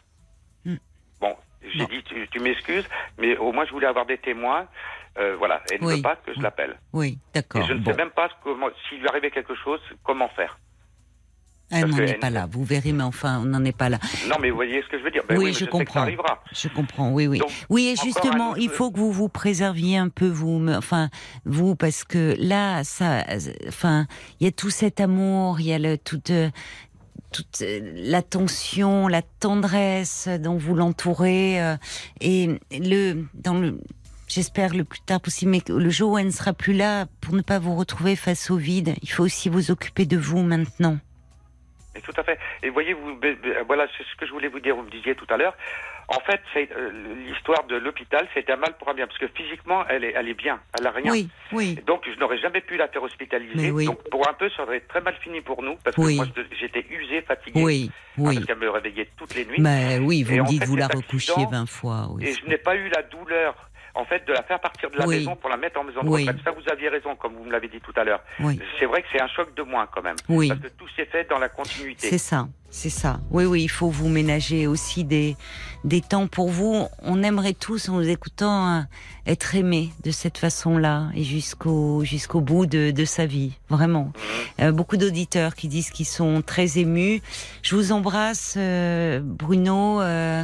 Hmm. 0.63 0.75
Bon, 1.19 1.35
j'ai 1.61 1.79
Non. 1.79 1.85
dit, 1.85 2.03
tu, 2.03 2.27
tu 2.29 2.39
m'excuses, 2.39 2.87
mais 3.17 3.35
au 3.37 3.51
moins 3.51 3.65
je 3.65 3.71
voulais 3.71 3.87
avoir 3.87 4.05
des 4.05 4.17
témoins. 4.17 4.67
Euh, 5.17 5.35
voilà, 5.37 5.61
elle 5.71 5.81
ne 5.81 5.85
Oui. 5.87 5.95
veut 5.97 6.01
pas 6.01 6.15
que 6.17 6.31
je 6.33 6.37
Oui. 6.37 6.43
l'appelle. 6.43 6.77
Oui, 6.93 7.07
Et 7.07 7.19
d'accord. 7.35 7.65
je 7.65 7.73
ne 7.73 7.79
bon. 7.79 7.91
sais 7.91 7.97
même 7.97 8.11
pas 8.11 8.29
comment, 8.43 8.67
s'il 8.89 8.99
lui 8.99 9.07
arrivait 9.07 9.31
quelque 9.31 9.55
chose, 9.55 9.79
comment 10.03 10.27
faire. 10.29 10.59
Elle 11.71 11.81
Parce 11.85 11.93
n'en 11.93 12.03
est 12.03 12.19
pas 12.19 12.29
là. 12.29 12.47
Vous 12.51 12.63
verrez, 12.63 12.91
mais 12.91 13.01
enfin, 13.03 13.39
on 13.41 13.45
n'en 13.45 13.63
est 13.65 13.75
pas 13.75 13.89
là. 13.89 13.97
Non, 14.29 14.35
mais 14.39 14.51
vous 14.51 14.55
voyez 14.55 14.83
ce 14.83 14.87
que 14.87 14.99
je 14.99 15.03
veux 15.03 15.09
dire. 15.09 15.23
Ben 15.27 15.35
Oui, 15.39 15.45
mais 15.45 15.53
je 15.53 15.59
sais 15.59 15.65
que 15.65 15.71
comprends. 15.71 15.93
ça 15.95 16.01
arrivera. 16.01 16.43
Je 16.51 16.67
comprends, 16.67 17.11
oui, 17.11 17.25
oui. 17.25 17.39
Donc, 17.39 17.49
Oui, 17.71 17.87
et 17.87 17.95
justement, 17.95 18.51
autre- 18.51 18.59
il 18.59 18.69
faut 18.69 18.91
que 18.91 18.99
vous 18.99 19.11
vous 19.11 19.29
préserviez 19.29 19.97
un 19.97 20.09
peu, 20.09 20.27
vous, 20.27 20.63
enfin, 20.69 21.09
vous, 21.45 21.75
parce 21.75 22.03
que 22.03 22.35
là, 22.37 22.83
ça, 22.83 23.23
enfin, 23.67 24.05
il 24.39 24.45
y 24.45 24.47
a 24.47 24.51
tout 24.51 24.69
cet 24.69 24.99
amour, 24.99 25.59
il 25.59 25.65
y 25.65 25.73
a 25.73 25.79
le, 25.79 25.97
toute, 25.97 26.29
euh, 26.29 26.51
toute 27.31 27.63
euh, 27.63 27.79
l'attention, 27.95 29.07
la 29.07 29.23
tendresse 29.23 30.27
dont 30.27 30.57
vous 30.57 30.75
l'entourez, 30.75 31.59
euh, 31.63 31.77
et 32.21 32.59
le, 32.71 33.25
dans 33.33 33.55
le, 33.55 33.79
j'espère 34.27 34.73
le 34.75 34.83
plus 34.83 34.99
tard 35.01 35.21
possible, 35.21 35.51
mais 35.51 35.61
que 35.61 35.73
le 35.73 35.89
jour 35.89 36.13
où 36.13 36.17
elle 36.17 36.25
ne 36.27 36.31
sera 36.31 36.53
plus 36.53 36.73
là, 36.73 37.05
pour 37.21 37.33
ne 37.35 37.41
pas 37.41 37.59
vous 37.59 37.75
retrouver 37.75 38.15
face 38.15 38.49
au 38.51 38.57
vide, 38.57 38.95
il 39.01 39.09
faut 39.09 39.23
aussi 39.23 39.49
vous 39.49 39.71
occuper 39.71 40.05
de 40.05 40.17
vous 40.17 40.41
maintenant. 40.41 40.97
Et 41.97 42.01
tout 42.01 42.11
à 42.17 42.23
fait. 42.23 42.37
Et 42.61 42.69
voyez, 42.69 42.93
vous, 42.93 43.17
voilà, 43.67 43.87
c'est 43.97 44.03
ce 44.03 44.15
que 44.17 44.25
je 44.25 44.31
voulais 44.31 44.49
vous 44.49 44.59
dire. 44.59 44.75
Vous 44.75 44.81
me 44.83 44.91
disiez 44.91 45.15
tout 45.15 45.27
à 45.29 45.37
l'heure. 45.37 45.55
En 46.09 46.19
fait, 46.19 46.41
c'est 46.53 46.69
euh, 46.71 46.91
l'histoire 47.25 47.63
de 47.63 47.77
l'hôpital, 47.77 48.27
c'était 48.33 48.51
un 48.51 48.57
mal 48.57 48.75
pour 48.77 48.89
un 48.89 48.93
bien, 48.93 49.07
parce 49.07 49.17
que 49.17 49.27
physiquement, 49.29 49.83
elle 49.89 50.03
est, 50.03 50.13
elle 50.15 50.27
est 50.29 50.35
bien, 50.35 50.59
elle 50.77 50.85
a 50.85 50.91
rien. 50.91 51.09
Oui, 51.11 51.29
oui. 51.51 51.79
Donc, 51.87 52.03
je 52.05 52.19
n'aurais 52.19 52.37
jamais 52.37 52.61
pu 52.61 52.77
la 52.77 52.87
faire 52.89 53.01
hospitaliser. 53.01 53.71
Oui. 53.71 53.85
Donc, 53.85 54.07
pour 54.11 54.27
un 54.29 54.33
peu, 54.33 54.47
ça 54.55 54.63
aurait 54.63 54.81
très 54.81 55.01
mal 55.01 55.15
fini 55.23 55.41
pour 55.41 55.63
nous, 55.63 55.77
parce 55.83 55.95
que 55.95 56.01
Oui. 56.01 56.17
moi, 56.17 56.27
j'étais 56.59 56.85
usé, 56.91 57.21
fatigué, 57.23 57.59
Oui, 57.63 57.91
oui. 58.19 58.35
parce 58.35 58.45
qu'elle 58.45 58.57
me 58.59 58.69
réveillait 58.69 59.09
toutes 59.17 59.33
les 59.33 59.45
nuits. 59.45 59.55
Mais 59.59 59.97
oui, 59.99 60.21
vous 60.21 60.33
Et 60.33 60.41
me 60.41 60.45
dites, 60.45 60.59
fait, 60.63 60.67
vous 60.67 60.75
la 60.75 60.87
recouchiez 60.87 61.33
accident, 61.33 61.49
20 61.61 61.65
fois. 61.69 62.07
Oui. 62.11 62.25
Et 62.27 62.33
je 62.33 62.45
n'ai 62.45 62.57
pas 62.59 62.75
eu 62.75 62.87
la 62.89 63.01
douleur, 63.01 63.55
en 63.95 64.05
fait, 64.05 64.27
de 64.27 64.33
la 64.33 64.43
faire 64.43 64.59
partir 64.59 64.91
de 64.91 64.97
la 64.97 65.07
Oui. 65.07 65.17
maison 65.19 65.35
pour 65.35 65.49
la 65.49 65.57
mettre 65.57 65.79
en 65.79 65.83
maison 65.85 66.03
de 66.03 66.09
Oui. 66.09 66.21
retraite. 66.25 66.43
Ça, 66.43 66.51
vous 66.51 66.69
aviez 66.71 66.89
raison, 66.89 67.15
comme 67.15 67.33
vous 67.33 67.45
me 67.45 67.51
l'avez 67.51 67.67
dit 67.69 67.79
tout 67.79 67.93
à 67.95 68.03
l'heure. 68.03 68.21
Oui. 68.41 68.59
C'est 68.79 68.85
vrai 68.85 69.01
que 69.01 69.07
c'est 69.11 69.21
un 69.21 69.27
choc 69.27 69.55
de 69.55 69.63
moins, 69.63 69.87
quand 69.93 70.01
même. 70.03 70.17
Oui. 70.29 70.49
Parce 70.49 70.59
que 70.59 70.67
tout 70.67 70.87
s'est 70.95 71.05
fait 71.05 71.27
dans 71.29 71.39
la 71.39 71.47
continuité. 71.49 72.09
C'est 72.09 72.17
ça, 72.17 72.47
c'est 72.69 72.89
ça. 72.89 73.19
Oui, 73.31 73.45
oui, 73.45 73.63
il 73.63 73.69
faut 73.69 73.89
vous 73.89 74.09
ménager 74.09 74.67
aussi 74.67 75.03
des, 75.05 75.37
des 75.85 76.01
temps 76.01 76.27
pour 76.27 76.49
vous. 76.49 76.87
On 77.03 77.23
aimerait 77.23 77.53
tous, 77.53 77.87
en 77.89 77.93
vous 77.93 78.09
écoutant, 78.09 78.79
euh, 78.79 78.81
être 79.27 79.55
aimé 79.55 79.89
de 80.03 80.11
cette 80.11 80.37
façon-là 80.37 81.07
et 81.15 81.23
jusqu'au 81.23 82.03
jusqu'au 82.03 82.41
bout 82.41 82.65
de, 82.65 82.91
de 82.91 83.05
sa 83.05 83.25
vie, 83.25 83.53
vraiment. 83.69 84.11
Mhm. 84.59 84.65
Euh, 84.67 84.71
beaucoup 84.71 84.97
d'auditeurs 84.97 85.55
qui 85.55 85.67
disent 85.69 85.89
qu'ils 85.89 86.05
sont 86.05 86.41
très 86.41 86.77
émus. 86.79 87.21
Je 87.63 87.75
vous 87.75 87.91
embrasse, 87.93 88.55
euh, 88.57 89.19
Bruno. 89.23 90.01
euh, 90.01 90.43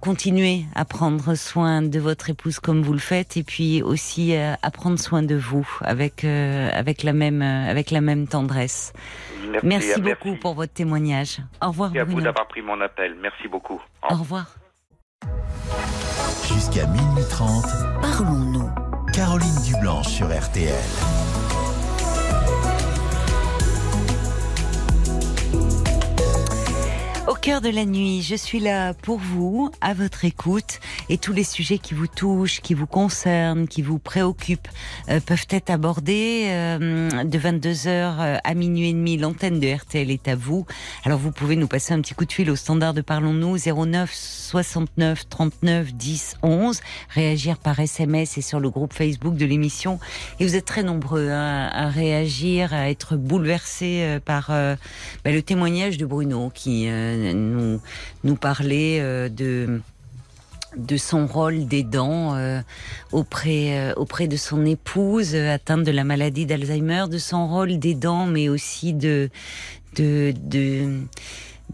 continuez 0.00 0.64
à 0.74 0.84
prendre 0.84 1.34
soin 1.34 1.82
de 1.82 1.98
votre 1.98 2.30
épouse 2.30 2.58
comme 2.58 2.82
vous 2.82 2.92
le 2.92 2.98
faites 2.98 3.36
et 3.36 3.42
puis 3.42 3.82
aussi 3.82 4.34
euh, 4.36 4.54
à 4.62 4.70
prendre 4.70 4.98
soin 4.98 5.22
de 5.22 5.34
vous 5.36 5.68
avec 5.82 6.24
euh, 6.24 6.70
avec 6.72 7.02
la 7.02 7.12
même 7.12 7.42
euh, 7.42 7.70
avec 7.70 7.90
la 7.90 8.00
même 8.00 8.26
tendresse. 8.26 8.92
Merci, 9.50 9.66
Merci 9.66 10.00
beaucoup 10.00 10.36
pour 10.36 10.54
votre 10.54 10.72
témoignage. 10.72 11.38
Au 11.62 11.68
revoir 11.68 11.94
Et 11.94 12.00
à 12.00 12.04
vous 12.04 12.12
Bruno. 12.12 12.24
d'avoir 12.26 12.48
pris 12.48 12.62
mon 12.62 12.80
appel. 12.80 13.14
Merci 13.20 13.48
beaucoup. 13.48 13.80
Au 14.08 14.14
revoir. 14.16 14.54
Jusqu'à 16.48 16.86
minuit 16.86 17.24
30, 17.30 17.64
Parlons-nous. 18.00 18.70
Caroline 19.12 19.62
Dublanche 19.66 20.08
sur 20.08 20.26
RTL. 20.26 20.74
Au 27.28 27.34
cœur 27.34 27.60
de 27.60 27.68
la 27.68 27.84
nuit, 27.84 28.22
je 28.22 28.34
suis 28.34 28.60
là 28.60 28.94
pour 28.94 29.18
vous, 29.18 29.70
à 29.80 29.94
votre 29.94 30.24
écoute, 30.24 30.80
et 31.08 31.18
tous 31.18 31.32
les 31.32 31.44
sujets 31.44 31.78
qui 31.78 31.94
vous 31.94 32.06
touchent, 32.06 32.60
qui 32.60 32.74
vous 32.74 32.86
concernent, 32.86 33.68
qui 33.68 33.82
vous 33.82 33.98
préoccupent, 33.98 34.68
euh, 35.08 35.20
peuvent 35.20 35.46
être 35.50 35.70
abordés 35.70 36.46
euh, 36.48 37.24
de 37.24 37.38
22h 37.38 38.40
à 38.42 38.54
minuit 38.54 38.90
et 38.90 38.92
demi. 38.92 39.16
L'antenne 39.16 39.60
de 39.60 39.72
RTL 39.72 40.10
est 40.10 40.28
à 40.28 40.34
vous. 40.34 40.66
Alors 41.04 41.18
vous 41.18 41.30
pouvez 41.30 41.56
nous 41.56 41.68
passer 41.68 41.94
un 41.94 42.00
petit 42.00 42.14
coup 42.14 42.24
de 42.24 42.32
fil 42.32 42.50
au 42.50 42.56
standard 42.56 42.94
de 42.94 43.00
Parlons-nous 43.00 43.56
09 43.58 44.12
69 44.12 45.28
39 45.28 45.94
10 45.94 46.36
11, 46.42 46.80
réagir 47.10 47.58
par 47.58 47.78
SMS 47.78 48.38
et 48.38 48.42
sur 48.42 48.60
le 48.60 48.70
groupe 48.70 48.92
Facebook 48.92 49.36
de 49.36 49.46
l'émission. 49.46 50.00
Et 50.38 50.46
vous 50.46 50.56
êtes 50.56 50.64
très 50.64 50.82
nombreux 50.82 51.28
hein, 51.28 51.68
à 51.72 51.88
réagir, 51.88 52.74
à 52.74 52.90
être 52.90 53.16
bouleversés 53.16 54.02
euh, 54.02 54.20
par 54.20 54.48
euh, 54.50 54.74
bah, 55.24 55.30
le 55.30 55.42
témoignage 55.42 55.96
de 55.96 56.06
Bruno 56.06 56.50
qui 56.52 56.88
euh, 56.88 57.09
nous, 57.16 57.80
nous 58.24 58.36
parlait 58.36 59.00
euh, 59.00 59.28
de 59.28 59.80
de 60.76 60.96
son 60.96 61.26
rôle 61.26 61.66
d'aidant 61.66 62.36
euh, 62.36 62.60
auprès 63.10 63.78
euh, 63.78 63.92
auprès 63.96 64.28
de 64.28 64.36
son 64.36 64.64
épouse 64.64 65.34
euh, 65.34 65.54
atteinte 65.54 65.82
de 65.82 65.90
la 65.90 66.04
maladie 66.04 66.46
d'Alzheimer, 66.46 67.06
de 67.10 67.18
son 67.18 67.48
rôle 67.48 67.78
d'aidant, 67.78 68.26
mais 68.26 68.48
aussi 68.48 68.94
de 68.94 69.30
de 69.96 70.32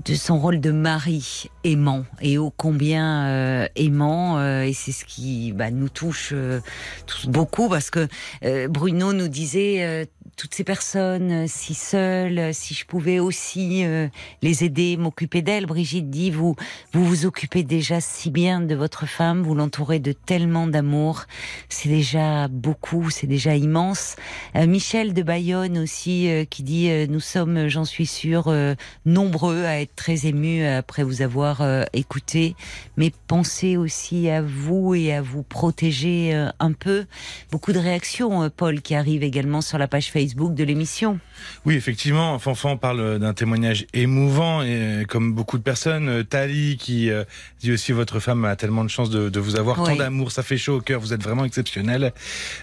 de 0.04 0.14
son 0.14 0.38
rôle 0.38 0.60
de 0.60 0.70
mari 0.70 1.48
aimant. 1.64 2.04
Et 2.20 2.38
ô 2.38 2.52
combien 2.56 3.26
euh, 3.26 3.68
aimant 3.76 4.38
euh, 4.38 4.62
et 4.62 4.72
c'est 4.72 4.92
ce 4.92 5.04
qui 5.04 5.52
bah, 5.52 5.70
nous 5.70 5.88
touche 5.88 6.30
euh, 6.32 6.60
tous 7.06 7.26
beaucoup 7.26 7.68
parce 7.68 7.90
que 7.90 8.08
euh, 8.44 8.68
Bruno 8.68 9.12
nous 9.12 9.28
disait 9.28 9.84
euh, 9.84 10.04
toutes 10.36 10.54
ces 10.54 10.64
personnes 10.64 11.32
euh, 11.32 11.44
si 11.48 11.72
seules 11.74 12.38
euh, 12.38 12.50
si 12.52 12.74
je 12.74 12.84
pouvais 12.84 13.18
aussi 13.18 13.84
euh, 13.84 14.08
les 14.42 14.64
aider 14.64 14.96
m'occuper 14.98 15.40
d'elles. 15.40 15.64
Brigitte 15.64 16.10
dit 16.10 16.30
vous 16.30 16.54
vous 16.92 17.04
vous 17.04 17.24
occupez 17.24 17.62
déjà 17.62 18.00
si 18.02 18.30
bien 18.30 18.60
de 18.60 18.74
votre 18.74 19.06
femme 19.06 19.42
vous 19.42 19.54
l'entourez 19.54 19.98
de 19.98 20.12
tellement 20.12 20.66
d'amour. 20.66 21.24
C'est 21.70 21.88
déjà 21.88 22.48
beaucoup 22.48 23.08
c'est 23.10 23.26
déjà 23.26 23.56
immense. 23.56 24.16
Euh, 24.56 24.66
Michel 24.66 25.14
de 25.14 25.22
Bayonne 25.22 25.78
aussi 25.78 26.28
euh, 26.28 26.44
qui 26.44 26.62
dit 26.62 26.90
nous 27.08 27.20
sommes 27.20 27.68
j'en 27.68 27.84
suis 27.84 28.06
sûr 28.06 28.48
euh, 28.48 28.74
nombreux 29.06 29.64
à 29.64 29.80
être 29.80 29.96
très 29.96 30.26
émus 30.26 30.64
après 30.66 31.02
vous 31.02 31.22
avoir 31.22 31.62
écouté, 31.92 32.54
mais 32.96 33.10
pensez 33.26 33.76
aussi 33.76 34.28
à 34.28 34.42
vous 34.42 34.94
et 34.94 35.14
à 35.14 35.22
vous 35.22 35.42
protéger 35.42 36.34
un 36.58 36.72
peu. 36.72 37.06
Beaucoup 37.50 37.72
de 37.72 37.78
réactions, 37.78 38.50
Paul, 38.50 38.82
qui 38.82 38.94
arrivent 38.94 39.22
également 39.22 39.60
sur 39.60 39.78
la 39.78 39.88
page 39.88 40.10
Facebook 40.10 40.25
de 40.34 40.64
l'émission. 40.64 41.18
Oui, 41.64 41.74
effectivement, 41.74 42.38
Fanfan 42.38 42.76
parle 42.76 43.18
d'un 43.18 43.34
témoignage 43.34 43.86
émouvant 43.94 44.62
et 44.62 45.04
comme 45.08 45.32
beaucoup 45.34 45.58
de 45.58 45.62
personnes, 45.62 46.08
euh, 46.08 46.22
Tali 46.24 46.76
qui 46.78 47.10
euh, 47.10 47.24
dit 47.60 47.72
aussi 47.72 47.92
votre 47.92 48.20
femme 48.20 48.44
a 48.44 48.56
tellement 48.56 48.84
de 48.84 48.90
chance 48.90 49.10
de, 49.10 49.28
de 49.28 49.40
vous 49.40 49.56
avoir 49.56 49.80
Oui. 49.80 49.86
tant 49.90 49.96
d'amour, 49.96 50.32
ça 50.32 50.42
fait 50.42 50.56
chaud 50.56 50.76
au 50.76 50.80
cœur, 50.80 51.00
vous 51.00 51.12
êtes 51.12 51.22
vraiment 51.22 51.44
exceptionnel. 51.44 52.12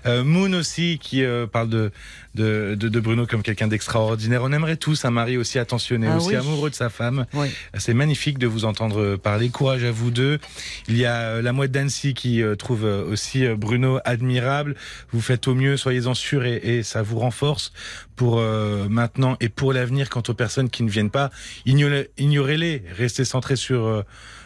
Euh, 0.06 0.24
Moon 0.24 0.54
aussi 0.54 1.00
qui 1.02 1.24
euh, 1.24 1.48
parle 1.48 1.70
de, 1.70 1.92
de, 2.36 2.76
de, 2.76 2.90
de 2.90 3.00
Bruno 3.00 3.26
comme 3.28 3.44
quelqu'un 3.44 3.68
d'extraordinaire. 3.68 4.42
On 4.44 4.52
aimerait 4.52 4.78
tous 4.78 5.06
un 5.06 5.12
mari 5.12 5.38
aussi 5.38 5.60
attentionné, 5.60 6.08
Ah 6.10 6.18
aussi 6.18 6.30
oui. 6.30 6.36
amoureux 6.36 6.70
de 6.70 6.76
sa 6.76 6.90
femme. 6.90 7.26
Oui. 7.34 7.48
C'est 7.78 7.94
magnifique 7.94 8.38
de 8.40 8.48
vous 8.48 8.66
entendre 8.66 9.16
parler. 9.18 9.50
Courage 9.50 9.84
à 9.84 9.92
vous 9.92 10.12
deux. 10.12 10.40
Il 10.88 10.98
y 10.98 11.06
a 11.06 11.16
euh, 11.22 11.42
la 11.42 11.54
mouette 11.54 11.72
d'Annecy 11.72 12.14
qui 12.14 12.42
euh, 12.42 12.56
trouve 12.56 12.86
euh, 12.86 13.04
aussi 13.06 13.46
Bruno 13.50 14.00
admirable. 14.06 14.76
Vous 15.12 15.22
faites 15.22 15.48
au 15.48 15.56
mieux, 15.56 15.78
soyez-en 15.78 16.14
sûrs 16.14 16.46
et, 16.46 16.56
et 16.64 16.84
ça 16.84 17.02
vous 17.02 17.20
renforce 17.20 17.72
pour 18.16 18.40
euh, 18.40 18.88
maintenant 18.90 19.38
et 19.40 19.50
pour 19.50 19.74
l'avenir. 19.74 20.10
Quant 20.10 20.24
aux 20.28 20.34
personnes 20.34 20.70
qui 20.70 20.84
ne 20.84 20.90
viennent 20.90 21.10
pas, 21.12 21.30
ignorez- 21.66 22.10
ignorez-les. 22.18 22.84
Restez 22.98 23.26
centrés 23.26 23.56
sur, 23.56 23.86
euh, 23.86 24.04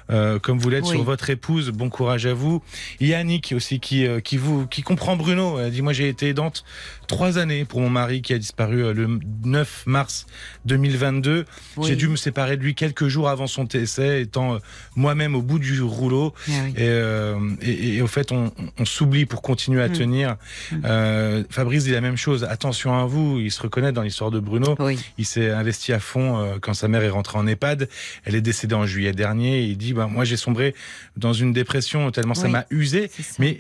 euh, 0.10 0.40
comme 0.40 0.58
vous 0.60 0.70
l'êtes, 0.70 0.86
Oui. 0.86 0.92
sur 0.96 1.04
votre 1.04 1.30
épouse. 1.30 1.70
Bon 1.70 1.90
courage 1.90 2.26
à 2.26 2.34
vous. 2.34 2.62
Il 3.00 3.08
y 3.08 3.14
a 3.14 3.20
Annick 3.20 3.54
aussi 3.56 3.80
qui, 3.80 4.06
euh, 4.08 4.20
qui 4.22 4.38
vous, 4.38 4.66
qui 4.68 4.82
comprend 4.82 5.16
Bruno. 5.18 5.60
Elle 5.60 5.72
dit 5.72 5.82
moi 5.82 5.94
j'ai 5.94 6.08
été 6.10 6.30
aidante 6.30 6.64
trois 7.08 7.38
années 7.38 7.66
pour 7.66 7.80
mon 7.82 7.90
mari 7.90 8.22
qui 8.22 8.34
a 8.34 8.38
disparu 8.38 8.84
euh, 8.84 8.94
le 8.94 9.20
9 9.46 9.84
mars 9.88 10.26
2022. 10.66 11.46
Oui. 11.78 11.88
J'ai 11.88 11.96
dû 11.96 12.08
me 12.08 12.16
séparer 12.16 12.58
de 12.58 12.64
lui 12.64 12.76
quelques 12.76 13.08
jours 13.08 13.30
avant 13.30 13.48
son 13.48 13.64
décès, 13.64 14.22
étant 14.22 14.56
euh, 14.56 14.60
moi-même 14.96 15.36
au 15.36 15.42
bout 15.42 15.60
du 15.60 15.82
rouleau. 15.82 16.34
Ah 16.48 16.52
oui. 16.66 16.74
Et, 16.76 16.82
euh, 16.82 17.40
et, 17.62 17.96
et 17.96 18.02
au 18.02 18.08
fait, 18.08 18.32
on, 18.32 18.52
on 18.78 18.86
s'oublie 18.86 19.26
pour 19.26 19.42
continuer 19.42 19.82
à 19.82 19.88
Mm. 19.88 19.94
tenir. 19.94 20.36
Mm. 20.72 20.76
Euh, 20.86 21.44
Fabrice 21.50 21.86
dit 21.86 21.92
la 21.92 22.02
même 22.02 22.18
chose. 22.18 22.44
Attention 22.44 22.94
à 22.98 23.06
vous. 23.06 23.40
Il 23.40 23.52
se 23.52 23.62
reconnaît 23.62 23.92
dans 23.92 24.02
l'histoire 24.02 24.32
de 24.32 24.40
Bruno. 24.40 24.76
Oui. 24.80 25.00
Il 25.18 25.26
s'est 25.26 25.50
investi 25.52 25.94
à 25.94 26.00
fond 26.00 26.58
quand 26.62 26.74
sa 26.74 26.88
mère 26.88 27.04
est 27.04 27.10
rentrée 27.10 27.38
en 27.38 27.48
EHPAD. 27.48 27.88
Elle 28.26 28.36
est 28.36 28.42
décédée 28.42 28.76
en 28.76 28.86
juillet 28.86 29.14
dernier. 29.14 29.62
Il 29.64 29.78
dit, 29.78 29.94
bah, 29.94 30.08
moi, 30.08 30.26
j'ai 30.26 30.38
sombré 30.38 30.76
dans 31.16 31.34
une 31.34 31.54
dépression 31.54 32.12
tellement 32.12 32.34
ça 32.34 32.48
m'a 32.48 32.66
usé. 32.70 33.10
Mais 33.40 33.60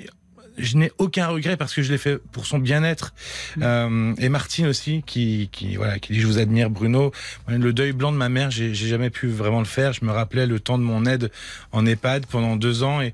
je 0.57 0.77
n'ai 0.77 0.91
aucun 0.97 1.27
regret 1.27 1.57
parce 1.57 1.73
que 1.73 1.81
je 1.81 1.91
l'ai 1.91 1.97
fait 1.97 2.17
pour 2.17 2.45
son 2.45 2.59
bien-être. 2.59 3.13
Mm. 3.57 3.61
Euh, 3.63 4.13
et 4.17 4.29
Martine 4.29 4.67
aussi, 4.67 5.03
qui, 5.05 5.49
qui, 5.51 5.75
voilà, 5.75 5.99
qui 5.99 6.13
dit 6.13 6.19
je 6.19 6.27
vous 6.27 6.39
admire, 6.39 6.69
Bruno. 6.69 7.11
Le 7.47 7.73
deuil 7.73 7.91
blanc 7.91 8.11
de 8.11 8.17
ma 8.17 8.29
mère, 8.29 8.51
j'ai 8.51 8.73
j'ai 8.73 8.88
jamais 8.88 9.09
pu 9.09 9.27
vraiment 9.27 9.59
le 9.59 9.65
faire. 9.65 9.93
Je 9.93 10.03
me 10.05 10.11
rappelais 10.11 10.47
le 10.47 10.59
temps 10.59 10.77
de 10.77 10.84
mon 10.84 11.05
aide 11.05 11.31
en 11.71 11.85
EHPAD 11.85 12.25
pendant 12.25 12.55
deux 12.55 12.84
ans. 12.84 13.01
Et, 13.01 13.07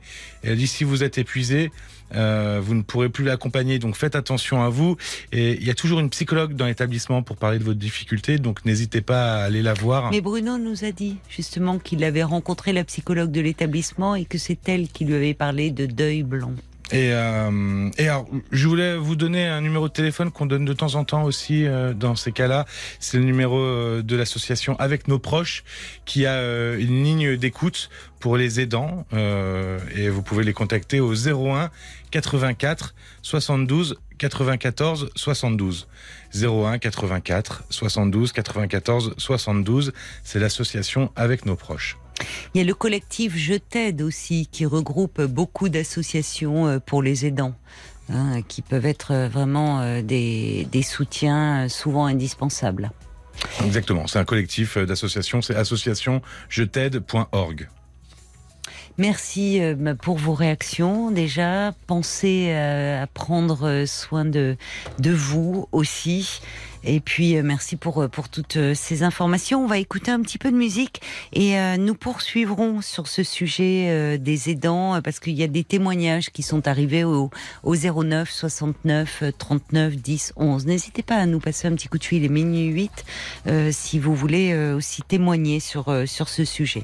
et 0.43 0.49
elle 0.49 0.57
dit 0.57 0.67
si 0.67 0.83
vous 0.83 1.03
êtes 1.03 1.17
épuisé, 1.17 1.71
euh, 2.15 2.59
vous 2.61 2.75
ne 2.75 2.81
pourrez 2.81 3.09
plus 3.09 3.25
l'accompagner. 3.25 3.79
Donc 3.79 3.95
faites 3.95 4.15
attention 4.15 4.63
à 4.63 4.69
vous. 4.69 4.97
Et 5.31 5.53
il 5.53 5.65
y 5.65 5.69
a 5.69 5.73
toujours 5.73 5.99
une 5.99 6.09
psychologue 6.09 6.53
dans 6.53 6.65
l'établissement 6.65 7.23
pour 7.23 7.37
parler 7.37 7.59
de 7.59 7.63
votre 7.63 7.79
difficulté. 7.79 8.37
Donc 8.37 8.65
n'hésitez 8.65 9.01
pas 9.01 9.35
à 9.35 9.43
aller 9.43 9.61
la 9.61 9.73
voir. 9.73 10.11
Mais 10.11 10.21
Bruno 10.21 10.57
nous 10.57 10.83
a 10.83 10.91
dit 10.91 11.17
justement 11.29 11.79
qu'il 11.79 12.03
avait 12.03 12.23
rencontré 12.23 12.73
la 12.73 12.83
psychologue 12.83 13.31
de 13.31 13.41
l'établissement 13.41 14.15
et 14.15 14.25
que 14.25 14.37
c'est 14.37 14.69
elle 14.69 14.87
qui 14.87 15.05
lui 15.05 15.15
avait 15.15 15.33
parlé 15.33 15.71
de 15.71 15.85
deuil 15.85 16.23
blanc. 16.23 16.53
Et, 16.93 17.11
euh, 17.11 17.89
et 17.97 18.07
alors, 18.07 18.27
je 18.51 18.67
voulais 18.67 18.95
vous 18.95 19.15
donner 19.15 19.47
un 19.47 19.61
numéro 19.61 19.87
de 19.87 19.93
téléphone 19.93 20.31
qu'on 20.31 20.45
donne 20.45 20.63
de 20.63 20.73
temps 20.73 20.93
en 20.93 21.03
temps 21.03 21.23
aussi 21.23 21.65
euh, 21.65 21.91
dans 21.95 22.15
ces 22.15 22.31
cas-là. 22.31 22.65
C'est 22.99 23.17
le 23.17 23.23
numéro 23.23 23.57
euh, 23.57 24.03
de 24.03 24.15
l'association 24.15 24.75
Avec 24.77 25.07
nos 25.07 25.17
proches 25.17 25.63
qui 26.05 26.27
a 26.27 26.33
euh, 26.33 26.77
une 26.77 27.03
ligne 27.03 27.35
d'écoute 27.35 27.89
pour 28.19 28.37
les 28.37 28.59
aidants 28.59 29.07
euh, 29.11 29.79
et 29.95 30.07
vous 30.09 30.21
pouvez 30.21 30.43
les 30.43 30.53
contacter 30.53 30.99
au 30.99 31.15
01 31.15 31.71
84 32.11 32.93
72 33.23 33.97
94 34.19 35.09
72. 35.15 35.87
01 36.35 36.77
84 36.77 37.63
72 37.71 38.33
94 38.33 39.15
72. 39.17 39.93
C'est 40.23 40.37
l'association 40.37 41.11
Avec 41.15 41.47
nos 41.47 41.55
proches. 41.55 41.97
Il 42.53 42.59
y 42.59 42.61
a 42.61 42.63
le 42.63 42.73
collectif 42.73 43.35
Je 43.35 43.55
t'aide 43.55 44.01
aussi 44.01 44.47
qui 44.51 44.65
regroupe 44.65 45.21
beaucoup 45.21 45.69
d'associations 45.69 46.67
euh, 46.67 46.79
pour 46.79 47.01
les 47.01 47.25
aidants. 47.25 47.55
hein, 48.09 48.41
qui 48.47 48.61
peuvent 48.61 48.85
être 48.85 49.11
euh, 49.11 49.27
vraiment 49.27 49.81
euh, 49.81 50.01
des, 50.01 50.67
soutiens 50.83 51.67
souvent 51.69 52.05
indispensables. 52.05 52.91
Exactement. 53.65 54.07
C'est 54.07 54.19
un 54.19 54.25
collectif 54.25 54.77
d'associations. 54.77 55.41
C'est 55.41 55.55
associationjet'aide.org. 55.55 57.67
Merci 58.99 59.59
euh, 59.59 59.95
pour 59.95 60.17
vos 60.17 60.35
réactions. 60.35 61.09
Déjà, 61.09 61.73
pensez 61.87 62.49
euh, 62.49 63.01
à 63.01 63.07
prendre 63.07 63.67
euh, 63.67 63.85
soin 63.87 64.23
de, 64.23 64.55
de 64.99 65.11
vous 65.11 65.67
aussi. 65.71 66.41
Et 66.83 66.99
puis, 66.99 67.41
merci 67.41 67.75
pour, 67.75 68.09
pour 68.09 68.27
toutes 68.27 68.57
ces 68.73 69.03
informations. 69.03 69.63
On 69.63 69.67
va 69.67 69.77
écouter 69.77 70.11
un 70.11 70.21
petit 70.21 70.37
peu 70.37 70.51
de 70.51 70.57
musique 70.57 71.01
et 71.31 71.55
nous 71.77 71.95
poursuivrons 71.95 72.81
sur 72.81 73.07
ce 73.07 73.23
sujet 73.23 74.17
des 74.17 74.49
aidants 74.49 75.01
parce 75.01 75.21
qu'il 75.21 75.31
y 75.31 75.43
a 75.43 75.47
des 75.47 75.63
témoignages 75.63 76.29
qui 76.31 76.43
sont 76.43 76.67
arrivés 76.67 77.05
au, 77.05 77.29
au 77.63 77.75
09 77.77 78.29
69 78.29 79.19
euh, 79.23 79.31
39 79.31 79.95
10 79.95 80.33
11. 80.35 80.65
N'hésitez 80.65 81.03
pas 81.03 81.15
à 81.15 81.25
nous 81.25 81.39
passer 81.39 81.69
un 81.69 81.71
petit 81.71 81.87
coup 81.87 81.99
de 81.99 82.03
fil, 82.03 82.21
il 82.21 82.25
est 82.25 82.27
minuit 82.27 82.65
8, 82.65 83.05
euh, 83.47 83.69
si 83.71 83.97
vous 83.97 84.13
voulez 84.13 84.53
aussi 84.73 85.03
témoigner 85.03 85.61
sur, 85.61 85.85
sur 86.05 86.27
ce 86.27 86.43
sujet. 86.43 86.83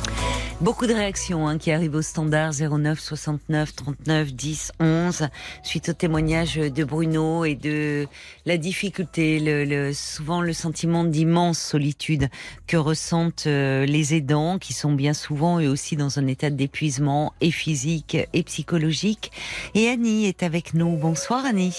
Beaucoup 0.61 0.85
de 0.85 0.93
réactions 0.93 1.47
hein, 1.47 1.57
qui 1.57 1.71
arrivent 1.71 1.95
au 1.95 2.03
standard 2.03 2.51
09 2.53 2.99
69 2.99 3.75
39 3.75 4.31
10 4.33 4.71
11 4.79 5.27
suite 5.63 5.89
au 5.89 5.93
témoignage 5.93 6.55
de 6.57 6.83
Bruno 6.83 7.45
et 7.45 7.55
de 7.55 8.07
la 8.45 8.57
difficulté, 8.57 9.39
le, 9.39 9.65
le- 9.65 9.91
souvent 9.91 10.39
le 10.41 10.53
sentiment 10.53 11.03
d'immense 11.03 11.57
solitude 11.57 12.29
que 12.67 12.77
ressentent 12.77 13.47
euh, 13.47 13.87
les 13.87 14.13
aidants 14.13 14.59
qui 14.59 14.73
sont 14.73 14.91
bien 14.93 15.13
souvent 15.13 15.59
eux 15.59 15.67
aussi 15.67 15.95
dans 15.95 16.19
un 16.19 16.27
état 16.27 16.51
d'épuisement 16.51 17.33
et 17.41 17.49
physique 17.49 18.15
et 18.33 18.43
psychologique. 18.43 19.31
Et 19.73 19.89
Annie 19.89 20.25
est 20.27 20.43
avec 20.43 20.75
nous. 20.75 20.95
Bonsoir 20.95 21.43
Annie. 21.43 21.75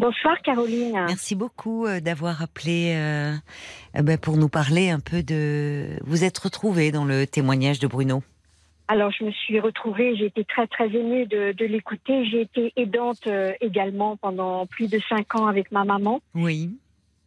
Bonsoir 0.00 0.40
Caroline. 0.40 0.94
Merci 1.08 1.34
beaucoup 1.34 1.84
euh, 1.84 2.00
d'avoir 2.00 2.40
appelé 2.40 2.94
euh, 2.96 3.34
euh, 3.96 4.02
ben, 4.02 4.16
pour 4.16 4.38
nous 4.38 4.48
parler 4.48 4.88
un 4.88 4.98
peu 4.98 5.22
de... 5.22 5.98
Vous 6.06 6.24
êtes 6.24 6.38
retrouvée 6.38 6.90
dans 6.90 7.04
le 7.04 7.26
témoignage 7.26 7.80
de 7.80 7.86
Bruno. 7.86 8.22
Alors 8.88 9.10
je 9.12 9.24
me 9.24 9.30
suis 9.30 9.60
retrouvée, 9.60 10.16
j'ai 10.16 10.24
été 10.24 10.42
très 10.46 10.66
très 10.66 10.88
émue 10.88 11.26
de, 11.26 11.52
de 11.52 11.66
l'écouter. 11.66 12.24
J'ai 12.24 12.40
été 12.40 12.72
aidante 12.76 13.28
également 13.60 14.16
pendant 14.16 14.64
plus 14.64 14.88
de 14.90 14.98
cinq 15.06 15.34
ans 15.34 15.46
avec 15.46 15.70
ma 15.70 15.84
maman. 15.84 16.22
Oui. 16.34 16.70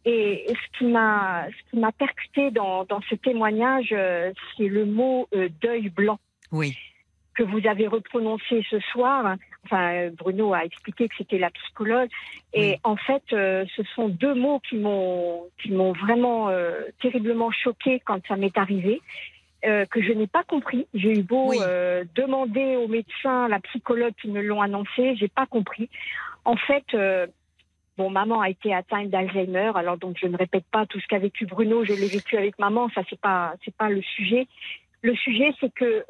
Et 0.04 0.44
ce 0.48 0.78
qui 0.78 0.84
m'a 0.86 1.46
ce 1.48 1.70
qui 1.70 1.78
m'a 1.78 1.92
percuté 1.92 2.50
dans, 2.50 2.84
dans 2.84 3.00
ce 3.08 3.14
témoignage, 3.14 3.94
c'est 4.56 4.68
le 4.68 4.84
mot 4.84 5.28
euh, 5.32 5.48
deuil 5.62 5.90
blanc 5.90 6.18
Oui. 6.50 6.76
que 7.36 7.44
vous 7.44 7.66
avez 7.68 7.86
reprononcé 7.86 8.66
ce 8.68 8.80
soir. 8.92 9.36
Enfin, 9.64 10.10
Bruno 10.10 10.52
a 10.54 10.64
expliqué 10.64 11.08
que 11.08 11.14
c'était 11.16 11.38
la 11.38 11.50
psychologue. 11.50 12.10
Et 12.52 12.78
en 12.84 12.96
fait, 12.96 13.22
euh, 13.32 13.64
ce 13.76 13.82
sont 13.94 14.08
deux 14.08 14.34
mots 14.34 14.60
qui 14.60 14.76
m'ont 14.76 15.44
qui 15.62 15.72
m'ont 15.72 15.92
vraiment 15.92 16.48
euh, 16.50 16.82
terriblement 17.00 17.50
choquée 17.50 18.00
quand 18.04 18.20
ça 18.26 18.36
m'est 18.36 18.56
arrivé. 18.58 19.00
euh, 19.66 19.86
que 19.86 20.02
je 20.02 20.12
n'ai 20.12 20.26
pas 20.26 20.42
compris. 20.44 20.86
J'ai 20.92 21.12
eu 21.12 21.22
beau 21.22 21.48
Oui. 21.48 21.58
demander 22.14 22.76
aux 22.76 22.86
médecins, 22.86 23.48
la 23.48 23.60
psychologue 23.60 24.12
qui 24.20 24.28
me 24.28 24.42
l'ont 24.42 24.60
annoncé, 24.60 25.16
j'ai 25.16 25.28
pas 25.28 25.46
compris. 25.46 25.88
En 26.44 26.56
fait, 26.56 26.84
bon, 27.96 28.10
maman 28.10 28.42
a 28.42 28.50
été 28.50 28.74
atteinte 28.74 29.08
d'Alzheimer, 29.08 29.72
alors 29.74 29.96
donc 29.96 30.18
je 30.20 30.26
ne 30.26 30.36
répète 30.36 30.66
pas 30.70 30.84
tout 30.84 31.00
ce 31.00 31.06
qu'a 31.06 31.18
vécu 31.18 31.46
Bruno, 31.46 31.82
je 31.86 31.94
l'ai 31.94 32.08
vécu 32.08 32.36
avec 32.36 32.58
maman, 32.58 32.90
ça 32.94 33.00
c'est 33.08 33.18
pas 33.18 33.54
c'est 33.64 33.74
pas 33.74 33.88
le 33.88 34.02
sujet. 34.02 34.46
Le 35.00 35.14
sujet 35.16 35.54
c'est 35.60 35.72
que 35.72 36.04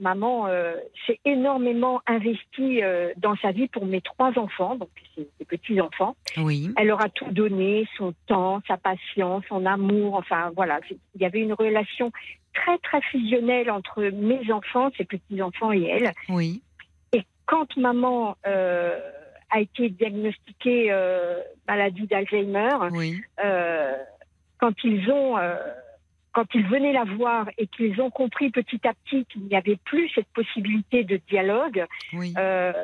maman 0.00 0.46
euh, 0.46 0.74
s'est 1.06 1.18
énormément 1.24 2.00
investie 2.06 2.82
euh, 2.82 3.12
dans 3.16 3.36
sa 3.36 3.52
vie 3.52 3.68
pour 3.68 3.86
mes 3.86 4.00
trois 4.00 4.38
enfants, 4.38 4.76
donc 4.76 4.90
ses, 5.14 5.28
ses 5.38 5.44
petits 5.44 5.80
enfants. 5.80 6.16
Oui. 6.36 6.70
Elle 6.76 6.88
leur 6.88 7.00
a 7.02 7.08
tout 7.08 7.30
donné, 7.30 7.86
son 7.96 8.14
temps, 8.26 8.60
sa 8.68 8.76
patience, 8.76 9.44
son 9.48 9.64
amour. 9.66 10.14
Enfin, 10.14 10.52
voilà. 10.54 10.80
Il 11.14 11.20
y 11.20 11.24
avait 11.24 11.40
une 11.40 11.52
relation 11.54 12.12
très, 12.54 12.78
très 12.78 13.00
fusionnelle 13.02 13.70
entre 13.70 14.02
mes 14.02 14.50
enfants, 14.52 14.90
ses 14.96 15.04
petits-enfants 15.04 15.72
et 15.72 15.84
elle. 15.84 16.12
Oui. 16.28 16.62
Et 17.12 17.22
quand 17.46 17.76
maman 17.76 18.36
euh, 18.46 18.98
a 19.50 19.60
été 19.60 19.88
diagnostiquée 19.90 20.88
euh, 20.90 21.40
maladie 21.68 22.06
d'Alzheimer, 22.06 22.76
Oui. 22.92 23.20
euh, 23.44 23.92
quand 24.58 24.72
ils 24.84 25.10
ont, 25.10 25.38
euh, 25.38 25.56
quand 26.36 26.54
ils 26.54 26.66
venaient 26.66 26.92
la 26.92 27.04
voir 27.04 27.48
et 27.56 27.66
qu'ils 27.66 27.98
ont 27.98 28.10
compris 28.10 28.50
petit 28.50 28.78
à 28.86 28.92
petit 28.92 29.24
qu'il 29.24 29.44
n'y 29.44 29.56
avait 29.56 29.78
plus 29.86 30.10
cette 30.14 30.28
possibilité 30.34 31.02
de 31.02 31.18
dialogue, 31.30 31.86
Oui. 32.12 32.34
euh, 32.36 32.74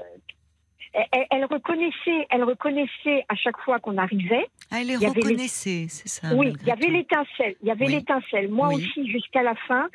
elle, 0.95 1.27
elle 1.31 1.45
reconnaissait, 1.45 2.27
elle 2.31 2.45
reconnaissait 2.45 3.27
à 3.29 3.35
chaque 3.35 3.59
fois 3.59 3.79
qu'on 3.79 3.99
arrivait. 3.99 4.47
Ah, 4.71 4.79
elle 4.81 4.87
les 4.87 4.97
reconnaissait, 5.07 5.85
c'est 5.91 6.09
ça. 6.09 6.35
oui, 6.35 6.55
il 6.63 6.67
y 6.67 6.71
avait 6.71 6.87
l'étincelle. 6.87 7.57
Il 7.61 7.69
y 7.69 7.71
avait 7.71 7.89
l'étincelle. 7.89 8.49
Moi 8.51 8.69
Oui. 8.69 8.77
aussi, 8.77 9.11
jusqu'à 9.11 9.43
la 9.43 9.55
fin, 9.55 9.89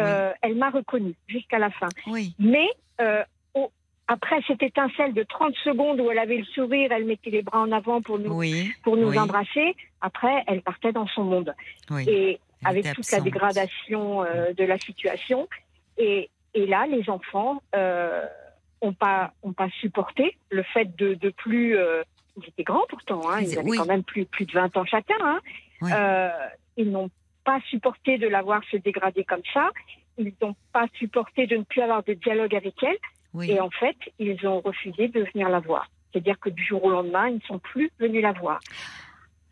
euh, 0.00 0.32
elle 0.42 0.56
m'a 0.56 0.70
reconnue 0.70 1.14
jusqu'à 1.28 1.60
la 1.60 1.70
fin. 1.70 1.88
Oui. 2.08 2.34
Mais 2.40 2.66
euh, 3.00 3.22
au- 3.54 3.70
après 4.08 4.40
cette 4.48 4.62
étincelle 4.64 5.14
de 5.14 5.22
30 5.22 5.54
secondes 5.62 6.00
où 6.00 6.10
elle 6.10 6.18
avait 6.18 6.38
le 6.38 6.44
sourire, 6.46 6.90
elle 6.90 7.04
mettait 7.04 7.30
les 7.30 7.42
bras 7.42 7.60
en 7.60 7.70
avant 7.70 8.02
pour 8.02 8.18
nous, 8.18 8.42
pour 8.82 8.96
nous 8.96 9.16
embrasser. 9.16 9.76
Après, 10.00 10.42
elle 10.48 10.62
partait 10.62 10.90
dans 10.92 11.06
son 11.06 11.22
monde. 11.22 11.54
Oui. 11.90 12.04
Et 12.08 12.40
avec 12.64 12.92
toute 12.94 13.10
la 13.10 13.20
dégradation 13.20 14.22
euh, 14.24 14.52
de 14.54 14.64
la 14.64 14.78
situation. 14.78 15.48
Et, 15.98 16.30
et 16.54 16.66
là, 16.66 16.86
les 16.86 17.08
enfants 17.10 17.62
euh, 17.74 18.26
ont 18.80 18.92
pas 18.92 19.32
ont 19.42 19.52
pas 19.52 19.68
supporté 19.80 20.36
le 20.50 20.62
fait 20.62 20.94
de, 20.96 21.14
de 21.14 21.30
plus. 21.30 21.76
euh, 21.76 22.02
ils 22.36 22.48
étaient 22.48 22.64
grands 22.64 22.84
pourtant, 22.88 23.20
hein, 23.30 23.40
ils 23.40 23.50
Ils- 23.52 23.58
avaient 23.58 23.70
oui. 23.70 23.76
quand 23.76 23.86
même 23.86 24.02
plus 24.02 24.24
plus 24.26 24.44
de 24.46 24.52
20 24.52 24.76
ans 24.76 24.84
chacun. 24.84 25.14
Hein. 25.22 25.40
Oui. 25.82 25.90
Euh, 25.94 26.28
ils 26.76 26.90
n'ont 26.90 27.10
pas 27.44 27.60
supporté 27.70 28.18
de 28.18 28.26
la 28.26 28.42
voir 28.42 28.62
se 28.70 28.76
dégrader 28.76 29.24
comme 29.24 29.42
ça. 29.52 29.70
Ils 30.18 30.32
n'ont 30.42 30.56
pas 30.72 30.86
supporté 30.98 31.46
de 31.46 31.56
ne 31.56 31.62
plus 31.62 31.80
avoir 31.82 32.02
de 32.02 32.14
dialogue 32.14 32.54
avec 32.54 32.74
elle. 32.82 32.96
Oui. 33.34 33.50
Et 33.50 33.60
en 33.60 33.70
fait, 33.70 33.96
ils 34.18 34.46
ont 34.46 34.60
refusé 34.60 35.08
de 35.08 35.24
venir 35.32 35.48
la 35.48 35.60
voir. 35.60 35.90
C'est-à-dire 36.12 36.38
que 36.38 36.48
du 36.50 36.64
jour 36.64 36.84
au 36.84 36.90
lendemain, 36.90 37.28
ils 37.28 37.34
ne 37.36 37.40
sont 37.40 37.58
plus 37.58 37.90
venus 37.98 38.22
la 38.22 38.32
voir. 38.32 38.60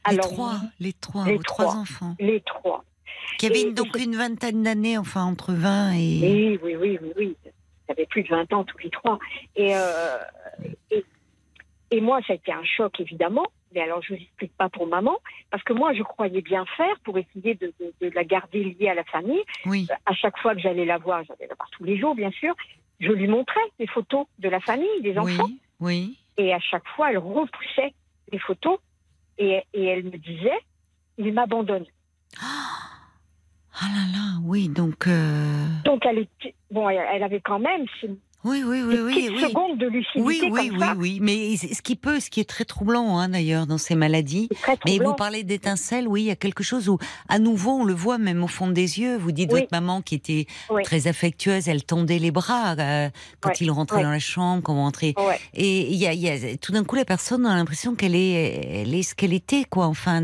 les 0.09 0.15
Alors, 0.15 0.29
trois, 0.33 0.55
les 0.81 0.93
trois, 0.93 1.25
les 1.27 1.39
trois. 1.41 1.77
enfants. 1.77 2.15
les 2.21 2.41
trois. 2.43 2.85
Qui 3.39 3.47
Et- 3.47 3.63
une- 3.63 3.75
donc 3.75 3.97
et 3.99 4.03
une 4.05 4.17
vingtaine 4.17 4.63
d'années, 4.63 4.99
enfin 4.99 5.25
entre 5.25 5.53
20 5.53 5.93
et. 5.95 5.97
Oui, 6.23 6.59
oui, 6.63 6.77
oui, 6.77 6.99
oui, 7.03 7.13
oui. 7.17 7.37
Ça 7.87 7.93
avait 7.95 8.07
plus 8.07 8.23
de 8.23 8.29
20 8.29 8.53
ans 8.53 8.65
tous 8.65 8.79
les 8.79 8.91
trois. 8.91 9.19
Et, 9.57 9.75
euh, 9.75 10.19
et, 10.91 11.05
et 11.91 12.01
moi, 12.01 12.21
ça 12.27 12.33
a 12.33 12.37
été 12.37 12.53
un 12.53 12.65
choc, 12.65 13.01
évidemment. 13.01 13.47
Mais 13.75 13.81
alors, 13.81 14.03
je 14.03 14.15
vous 14.15 14.21
explique 14.21 14.53
pas 14.57 14.69
pour 14.69 14.87
maman, 14.87 15.17
parce 15.51 15.63
que 15.65 15.73
moi, 15.73 15.95
je 15.95 16.03
croyais 16.03 16.43
bien 16.43 16.65
faire 16.77 16.95
pour 17.05 17.17
essayer 17.19 17.55
de, 17.55 17.73
de- 17.81 17.93
de 18.03 18.15
la 18.15 18.23
garder 18.23 18.65
liée 18.65 18.89
à 18.89 18.95
la 18.95 19.05
famille. 19.05 19.43
Oui. 19.65 19.89
À 20.07 20.13
chaque 20.15 20.39
fois 20.39 20.55
que 20.55 20.61
j'allais 20.61 20.85
la 20.85 20.99
voir, 20.99 21.23
j'allais 21.25 21.47
la 21.49 21.55
voir 21.55 21.71
tous 21.71 21.85
les 21.85 21.99
jours, 21.99 22.15
bien 22.15 22.31
sûr, 22.33 22.55
je 23.01 23.11
lui 23.11 23.27
montrais 23.29 23.61
les 23.79 23.87
photos 23.87 24.27
de 24.39 24.49
la 24.51 24.61
famille, 24.61 25.01
des 25.03 25.17
enfants. 25.19 25.47
Oui. 25.47 25.59
Oui. 25.81 26.19
Et 26.37 26.53
à 26.53 26.61
chaque 26.61 26.87
fois, 26.95 27.11
elle 27.11 27.19
repoussait 27.19 27.95
les 28.31 28.39
photos 28.39 28.79
et, 29.39 29.63
et 29.73 29.85
elle 29.87 30.05
me 30.05 30.19
disait, 30.19 30.61
il 31.19 31.33
m'abandonne. 31.33 31.87
Ah 33.81 33.87
là 33.95 34.13
là, 34.19 34.39
oui, 34.45 34.69
donc. 34.69 35.07
euh, 35.07 35.67
Donc, 35.85 36.05
elle, 36.05 36.19
était, 36.19 36.55
bon, 36.71 36.89
elle, 36.89 37.23
avait 37.23 37.41
quand 37.41 37.59
même, 37.59 37.87
Oui, 38.45 38.63
oui, 38.67 38.83
oui, 38.85 38.97
oui, 39.03 39.31
oui. 39.33 39.41
secondes 39.41 39.79
de 39.79 39.87
lucidité 39.87 40.21
Oui, 40.21 40.41
oui, 40.51 40.69
comme 40.69 40.77
oui, 40.77 40.81
ça. 40.81 40.95
oui. 40.99 41.19
Mais 41.23 41.57
ce 41.57 41.81
qui 41.81 41.97
peut, 41.97 42.21
ce 42.21 42.29
qui 42.29 42.41
est 42.41 42.49
très 42.49 42.65
troublant, 42.65 43.19
hein, 43.19 43.31
d'ailleurs, 43.31 43.67
dans 43.67 43.79
ces 43.79 43.95
maladies. 43.95 44.49
Très 44.63 44.77
Mais 44.85 44.99
vous 44.99 45.15
parlez 45.15 45.43
d'étincelles, 45.43 46.07
oui, 46.07 46.23
il 46.23 46.27
y 46.27 46.31
a 46.31 46.37
quelque 46.37 46.63
chose 46.63 46.89
où, 46.89 46.99
à 47.29 47.39
nouveau, 47.39 47.71
on 47.81 47.85
le 47.85 47.95
voit 47.95 48.19
même 48.19 48.43
au 48.45 48.49
fond 48.49 48.67
des 48.69 48.99
yeux. 49.01 49.17
Vous 49.17 49.33
dites 49.33 49.51
Oui. 49.53 49.61
votre 49.61 49.73
maman 49.73 50.03
qui 50.03 50.17
était 50.17 50.47
Oui. 50.71 50.83
très 50.83 51.07
affectueuse, 51.07 51.67
elle 51.69 51.85
tendait 51.85 52.19
les 52.19 52.31
bras 52.33 52.75
euh, 52.79 53.09
quand 53.41 53.51
Ouais, 53.51 53.57
il 53.61 53.71
rentrait 53.71 53.99
ouais. 53.99 54.03
dans 54.03 54.11
la 54.11 54.19
chambre, 54.19 54.63
quand 54.63 54.75
vous 54.75 54.81
rentrez. 54.81 55.15
Ouais. 55.17 55.39
Et 55.55 55.89
il 55.91 55.97
y 55.97 56.07
a, 56.07 56.13
il 56.13 56.21
y 56.21 56.29
a- 56.29 56.57
tout 56.59 56.73
d'un 56.73 56.85
coup, 56.85 56.97
la 56.97 57.05
personne 57.07 57.47
a 57.47 57.55
l'impression 57.55 57.95
qu'elle 57.95 58.17
est, 58.17 58.83
elle 58.83 58.95
est 58.95 59.03
ce 59.05 59.15
qu'elle 59.15 59.33
était, 59.33 59.65
quoi. 59.65 59.87
Enfin, 59.87 60.21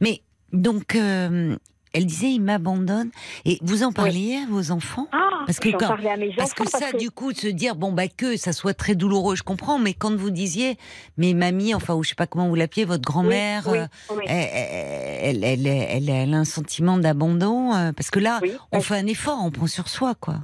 mais 0.00 0.22
donc, 0.52 0.94
euh, 0.96 1.56
elle 1.98 2.06
disait, 2.06 2.30
il 2.30 2.40
m'abandonne. 2.40 3.10
Et 3.44 3.58
vous 3.62 3.82
en 3.82 3.92
parliez 3.92 4.36
à 4.36 4.46
vos 4.50 4.70
enfants 4.70 5.06
Ah, 5.12 5.28
Parce 5.46 5.58
que 5.60 5.68
quand- 5.70 5.88
parlais 5.88 6.10
à 6.10 6.16
mes 6.16 6.32
parce 6.34 6.52
enfants. 6.52 6.64
que 6.64 6.70
ça, 6.70 6.92
du 6.92 7.10
coup, 7.10 7.32
de 7.32 7.38
se 7.38 7.48
dire, 7.48 7.74
bon, 7.76 7.92
bah, 7.92 8.08
que 8.08 8.36
ça 8.36 8.52
soit 8.52 8.74
très 8.74 8.94
douloureux, 8.94 9.36
je 9.36 9.42
comprends, 9.42 9.78
mais 9.78 9.94
quand 9.94 10.14
vous 10.16 10.30
disiez, 10.30 10.78
mais 11.16 11.34
mamie, 11.34 11.74
enfin, 11.74 11.94
ou 11.94 12.02
je 12.02 12.10
sais 12.10 12.14
pas 12.14 12.26
comment 12.26 12.48
vous 12.48 12.54
l'appeliez, 12.54 12.84
votre 12.84 13.02
grand-mère, 13.04 13.68
Oui, 13.68 13.78
euh, 13.78 13.86
oui. 14.16 14.24
elle, 14.26 15.44
elle, 15.44 15.66
elle, 15.66 16.08
elle, 16.10 16.34
a 16.34 16.38
un 16.38 16.44
sentiment 16.44 16.96
d'abandon, 16.98 17.74
euh, 17.74 17.92
parce 17.92 18.10
que 18.10 18.18
là, 18.20 18.40
on 18.72 18.80
fait 18.80 18.96
un 18.96 19.06
effort, 19.06 19.38
on 19.44 19.50
prend 19.50 19.66
sur 19.66 19.88
soi, 19.88 20.14
quoi. 20.14 20.36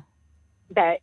ben, 0.74 0.94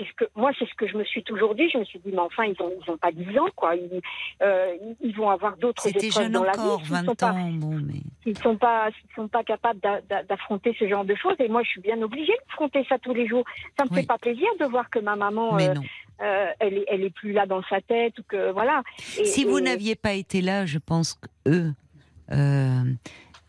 c'est 0.00 0.06
ce 0.08 0.12
que 0.14 0.24
moi 0.34 0.50
c'est 0.58 0.66
ce 0.66 0.74
que 0.74 0.88
je 0.88 0.96
me 0.96 1.04
suis 1.04 1.22
toujours 1.22 1.54
dit. 1.54 1.68
Je 1.70 1.76
me 1.78 1.84
suis 1.84 1.98
dit 1.98 2.10
mais 2.10 2.18
enfin 2.20 2.44
ils 2.44 2.56
ont 2.62 2.72
ils 2.84 2.90
ont 2.90 2.96
pas 2.96 3.12
10 3.12 3.38
ans 3.38 3.48
quoi. 3.54 3.76
Ils, 3.76 4.00
euh, 4.42 4.74
ils 5.02 5.14
vont 5.14 5.28
avoir 5.30 5.56
d'autres 5.58 5.86
épreuves 5.86 6.30
dans 6.30 6.42
la 6.42 6.52
vie. 6.52 6.58
S'ils 6.84 6.90
20 6.92 7.04
sont 7.04 7.14
pas 7.14 7.32
bon, 7.32 7.78
mais. 7.86 8.00
s'ils 8.24 8.38
sont 8.38 8.56
pas 8.56 8.88
sont 9.14 9.28
pas 9.28 9.44
capables 9.44 9.78
d'a- 9.80 10.00
d'a- 10.08 10.22
d'affronter 10.22 10.74
ce 10.78 10.88
genre 10.88 11.04
de 11.04 11.14
choses 11.14 11.36
et 11.38 11.48
moi 11.48 11.62
je 11.62 11.68
suis 11.68 11.80
bien 11.82 12.00
obligée 12.00 12.32
d'affronter 12.48 12.84
ça 12.88 12.98
tous 12.98 13.12
les 13.14 13.28
jours. 13.28 13.44
Ça 13.78 13.84
me 13.84 13.90
Oui. 13.90 14.00
fait 14.00 14.06
pas 14.06 14.18
plaisir 14.18 14.48
de 14.58 14.64
voir 14.64 14.88
que 14.88 14.98
ma 14.98 15.16
maman 15.16 15.58
euh, 15.58 15.74
euh, 16.22 16.46
elle 16.58 16.74
est 16.78 16.84
elle 16.88 17.04
est 17.04 17.10
plus 17.14 17.32
là 17.32 17.44
dans 17.46 17.62
sa 17.68 17.80
tête 17.82 18.18
ou 18.18 18.22
que 18.26 18.50
voilà. 18.52 18.82
Et- 19.18 19.24
Si 19.26 19.44
vous 19.44 19.58
et- 19.58 19.62
n'aviez 19.62 19.96
pas 19.96 20.14
été 20.14 20.40
là, 20.40 20.64
je 20.64 20.78
pense 20.78 21.14
qu'eux 21.44 21.72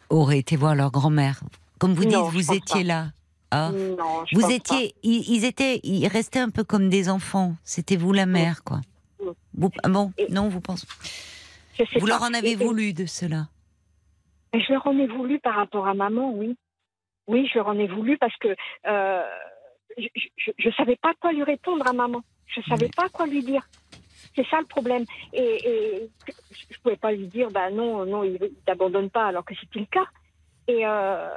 auraient 0.09 0.39
été 0.39 0.55
voir 0.57 0.75
leur 0.75 0.91
grand-mère. 0.91 1.39
Comme 1.79 1.93
vous 1.93 2.05
dites, 2.05 2.17
vous 2.17 2.53
étiez 2.53 2.81
pas. 2.81 2.87
là. 2.87 3.05
Ah. 3.51 3.71
non, 3.71 4.25
je 4.25 4.35
Vous 4.35 4.41
pense 4.41 4.51
étiez, 4.51 4.95
ils, 5.03 5.29
ils 5.29 5.45
étaient, 5.45 5.79
ils 5.83 6.07
restaient 6.07 6.39
un 6.39 6.49
peu 6.49 6.63
comme 6.63 6.89
des 6.89 7.09
enfants. 7.09 7.55
C'était 7.63 7.97
vous 7.97 8.13
la 8.13 8.25
mère, 8.25 8.63
quoi. 8.63 8.79
Vous- 9.53 9.69
ah 9.83 9.89
bon, 9.89 10.13
Et- 10.17 10.31
non, 10.31 10.47
vous 10.49 10.61
pensez. 10.61 10.87
Vous 11.99 12.05
leur 12.05 12.21
en 12.21 12.33
avez 12.33 12.49
Et- 12.49 12.53
et- 12.53 12.55
voulu 12.55 12.93
de 12.93 13.05
cela. 13.05 13.47
Je 14.53 14.71
leur 14.71 14.85
en 14.87 14.97
ai 14.97 15.07
voulu 15.07 15.39
par 15.39 15.55
rapport 15.55 15.87
à 15.87 15.93
maman, 15.93 16.31
oui. 16.33 16.55
Oui, 17.27 17.47
je 17.51 17.57
leur 17.59 17.67
en 17.67 17.77
ai 17.77 17.87
voulu 17.87 18.17
parce 18.17 18.35
que 18.37 18.55
euh, 18.87 19.23
je 19.97 20.67
ne 20.67 20.71
savais 20.73 20.95
pas 20.97 21.13
quoi 21.19 21.31
lui 21.31 21.43
répondre 21.43 21.85
à 21.87 21.93
maman. 21.93 22.21
Je 22.47 22.59
ne 22.59 22.65
savais 22.65 22.89
pas 22.95 23.07
quoi 23.09 23.27
lui 23.27 23.43
dire. 23.43 23.67
C'est 24.35 24.45
ça 24.47 24.59
le 24.59 24.65
problème. 24.65 25.03
Et, 25.33 25.41
et 25.41 26.09
je 26.27 26.65
ne 26.73 26.77
pouvais 26.83 26.95
pas 26.97 27.11
lui 27.11 27.27
dire, 27.27 27.49
bah 27.51 27.69
non, 27.69 28.05
non, 28.05 28.23
il 28.23 28.33
ne 28.33 28.47
t'abandonne 28.65 29.09
pas, 29.09 29.25
alors 29.27 29.43
que 29.45 29.53
c'était 29.59 29.79
le 29.79 29.85
cas. 29.85 30.05
Et, 30.67 30.85
euh, 30.85 31.29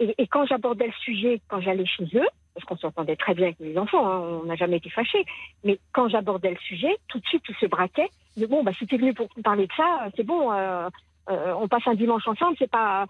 et, 0.00 0.14
et 0.18 0.26
quand 0.26 0.46
j'abordais 0.46 0.86
le 0.86 0.92
sujet, 1.04 1.40
quand 1.48 1.60
j'allais 1.60 1.86
chez 1.86 2.04
eux, 2.14 2.26
parce 2.54 2.64
qu'on 2.66 2.76
s'entendait 2.76 3.16
très 3.16 3.34
bien 3.34 3.46
avec 3.46 3.60
mes 3.60 3.78
enfants, 3.78 4.06
hein, 4.06 4.40
on 4.42 4.46
n'a 4.46 4.56
jamais 4.56 4.78
été 4.78 4.90
fâchés, 4.90 5.24
mais 5.64 5.78
quand 5.92 6.08
j'abordais 6.08 6.50
le 6.50 6.56
sujet, 6.58 6.96
tout 7.08 7.20
de 7.20 7.26
suite, 7.26 7.42
tout 7.44 7.54
se 7.54 7.66
braquait. 7.66 8.08
Mais 8.36 8.46
bon, 8.46 8.64
bah, 8.64 8.72
si 8.76 8.86
tu 8.86 8.96
es 8.96 8.98
venu 8.98 9.14
pour 9.14 9.28
parler 9.44 9.66
de 9.66 9.72
ça, 9.76 10.08
c'est 10.16 10.24
bon, 10.24 10.52
euh, 10.52 10.88
euh, 11.30 11.52
on 11.60 11.68
passe 11.68 11.86
un 11.86 11.94
dimanche 11.94 12.26
ensemble, 12.26 12.56
c'est 12.58 12.70
pas. 12.70 13.06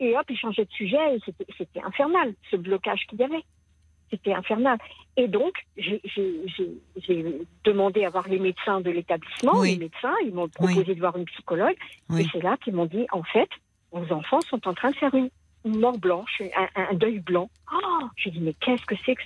Et 0.00 0.16
hop, 0.16 0.24
ils 0.30 0.38
changeaient 0.38 0.64
de 0.64 0.70
sujet, 0.72 1.16
et 1.16 1.20
c'était- 1.58 1.82
infernal, 1.82 2.32
ce 2.50 2.56
blocage 2.56 3.06
qu'il 3.08 3.18
y 3.18 3.24
avait. 3.24 3.42
C'était 4.10 4.32
infernal. 4.32 4.78
Et 5.16 5.26
donc, 5.26 5.52
j'ai- 5.76 6.00
demandé 7.64 8.04
à 8.04 8.10
voir 8.10 8.28
les 8.28 8.38
médecins 8.38 8.80
de 8.80 8.90
l'établissement. 8.90 9.52
Oui. 9.56 9.72
Les 9.72 9.78
médecins, 9.78 10.14
ils 10.24 10.32
m'ont 10.32 10.48
proposé 10.48 10.94
de 10.94 11.00
voir 11.00 11.16
une 11.16 11.24
psychologue. 11.26 11.76
Oui. 12.10 12.22
Et 12.22 12.26
c'est 12.32 12.42
là 12.42 12.56
qu'ils 12.62 12.74
m'ont 12.74 12.86
dit, 12.86 13.06
en 13.12 13.22
fait, 13.24 13.48
vos 13.90 14.12
enfants 14.14 14.40
sont 14.42 14.66
en 14.68 14.74
train 14.74 14.90
de 14.90 14.96
faire 14.96 15.14
une, 15.14 15.28
une 15.66 15.78
mort 15.80 15.98
blanche, 15.98 16.40
un, 16.40 16.68
un 16.90 16.94
deuil 16.94 17.18
blanc. 17.20 17.50
Oh 17.72 18.04
j'ai 18.16 18.30
dit, 18.30 18.40
mais 18.40 18.54
qu'est-ce 18.54 18.84
que 18.86 18.94
c'est 19.04 19.14
que, 19.16 19.22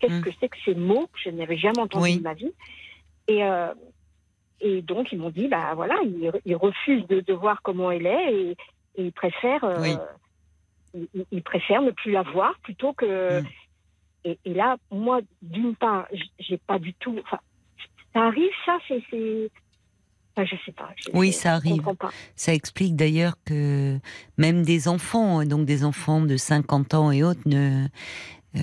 qu'est-ce 0.00 0.12
Mm. 0.14 0.20
que 0.22 0.30
c'est 0.40 0.48
que 0.48 0.56
ces 0.64 0.74
mots 0.74 1.06
que 1.12 1.18
je 1.24 1.30
n'avais 1.30 1.56
jamais 1.56 1.80
entendus 1.80 2.02
Oui. 2.04 2.16
de 2.18 2.22
ma 2.22 2.34
vie? 2.34 2.52
Et, 3.28 3.42
euh, 3.44 3.72
et 4.60 4.82
donc, 4.82 5.12
ils 5.12 5.18
m'ont 5.18 5.30
dit, 5.30 5.48
bah 5.48 5.72
voilà, 5.74 5.96
ils, 6.04 6.30
ils 6.44 6.56
refusent 6.56 7.06
de, 7.06 7.20
de 7.20 7.32
voir 7.32 7.62
comment 7.62 7.90
elle 7.90 8.06
est 8.06 8.34
et, 8.34 8.50
et 8.96 9.04
ils 9.06 9.12
préfèrent. 9.12 9.64
euh, 9.64 9.80
Oui. 9.80 9.94
ils- 11.30 11.42
préfèrent 11.42 11.82
ne 11.82 11.90
plus 11.90 12.12
la 12.12 12.22
voir 12.22 12.58
plutôt 12.60 12.92
que. 12.92 13.40
Mm. 13.40 13.46
Et, 14.24 14.38
et 14.44 14.54
là, 14.54 14.76
moi, 14.90 15.20
d'une 15.42 15.76
part, 15.76 16.08
j'ai 16.40 16.58
pas 16.58 16.78
du 16.80 16.94
tout. 16.94 17.16
Enfin, 17.24 17.38
ça 18.12 18.22
arrive, 18.22 18.50
ça, 18.64 18.78
c'est. 18.88 19.50
Je 20.44 20.54
sais 20.66 20.72
pas. 20.72 20.90
je- 20.96 21.10
Oui, 21.14 21.32
ça 21.32 21.54
arrive. 21.54 21.82
pas. 21.98 22.10
Ça 22.34 22.52
explique 22.52 22.94
d'ailleurs 22.96 23.36
que 23.44 23.98
même 24.36 24.62
des 24.62 24.88
enfants, 24.88 25.44
donc 25.44 25.64
des 25.66 25.84
enfants 25.84 26.20
de 26.20 26.36
50 26.36 26.94
ans 26.94 27.10
et 27.10 27.22
autres, 27.22 27.40
ne, 27.46 27.86
euh, 28.56 28.60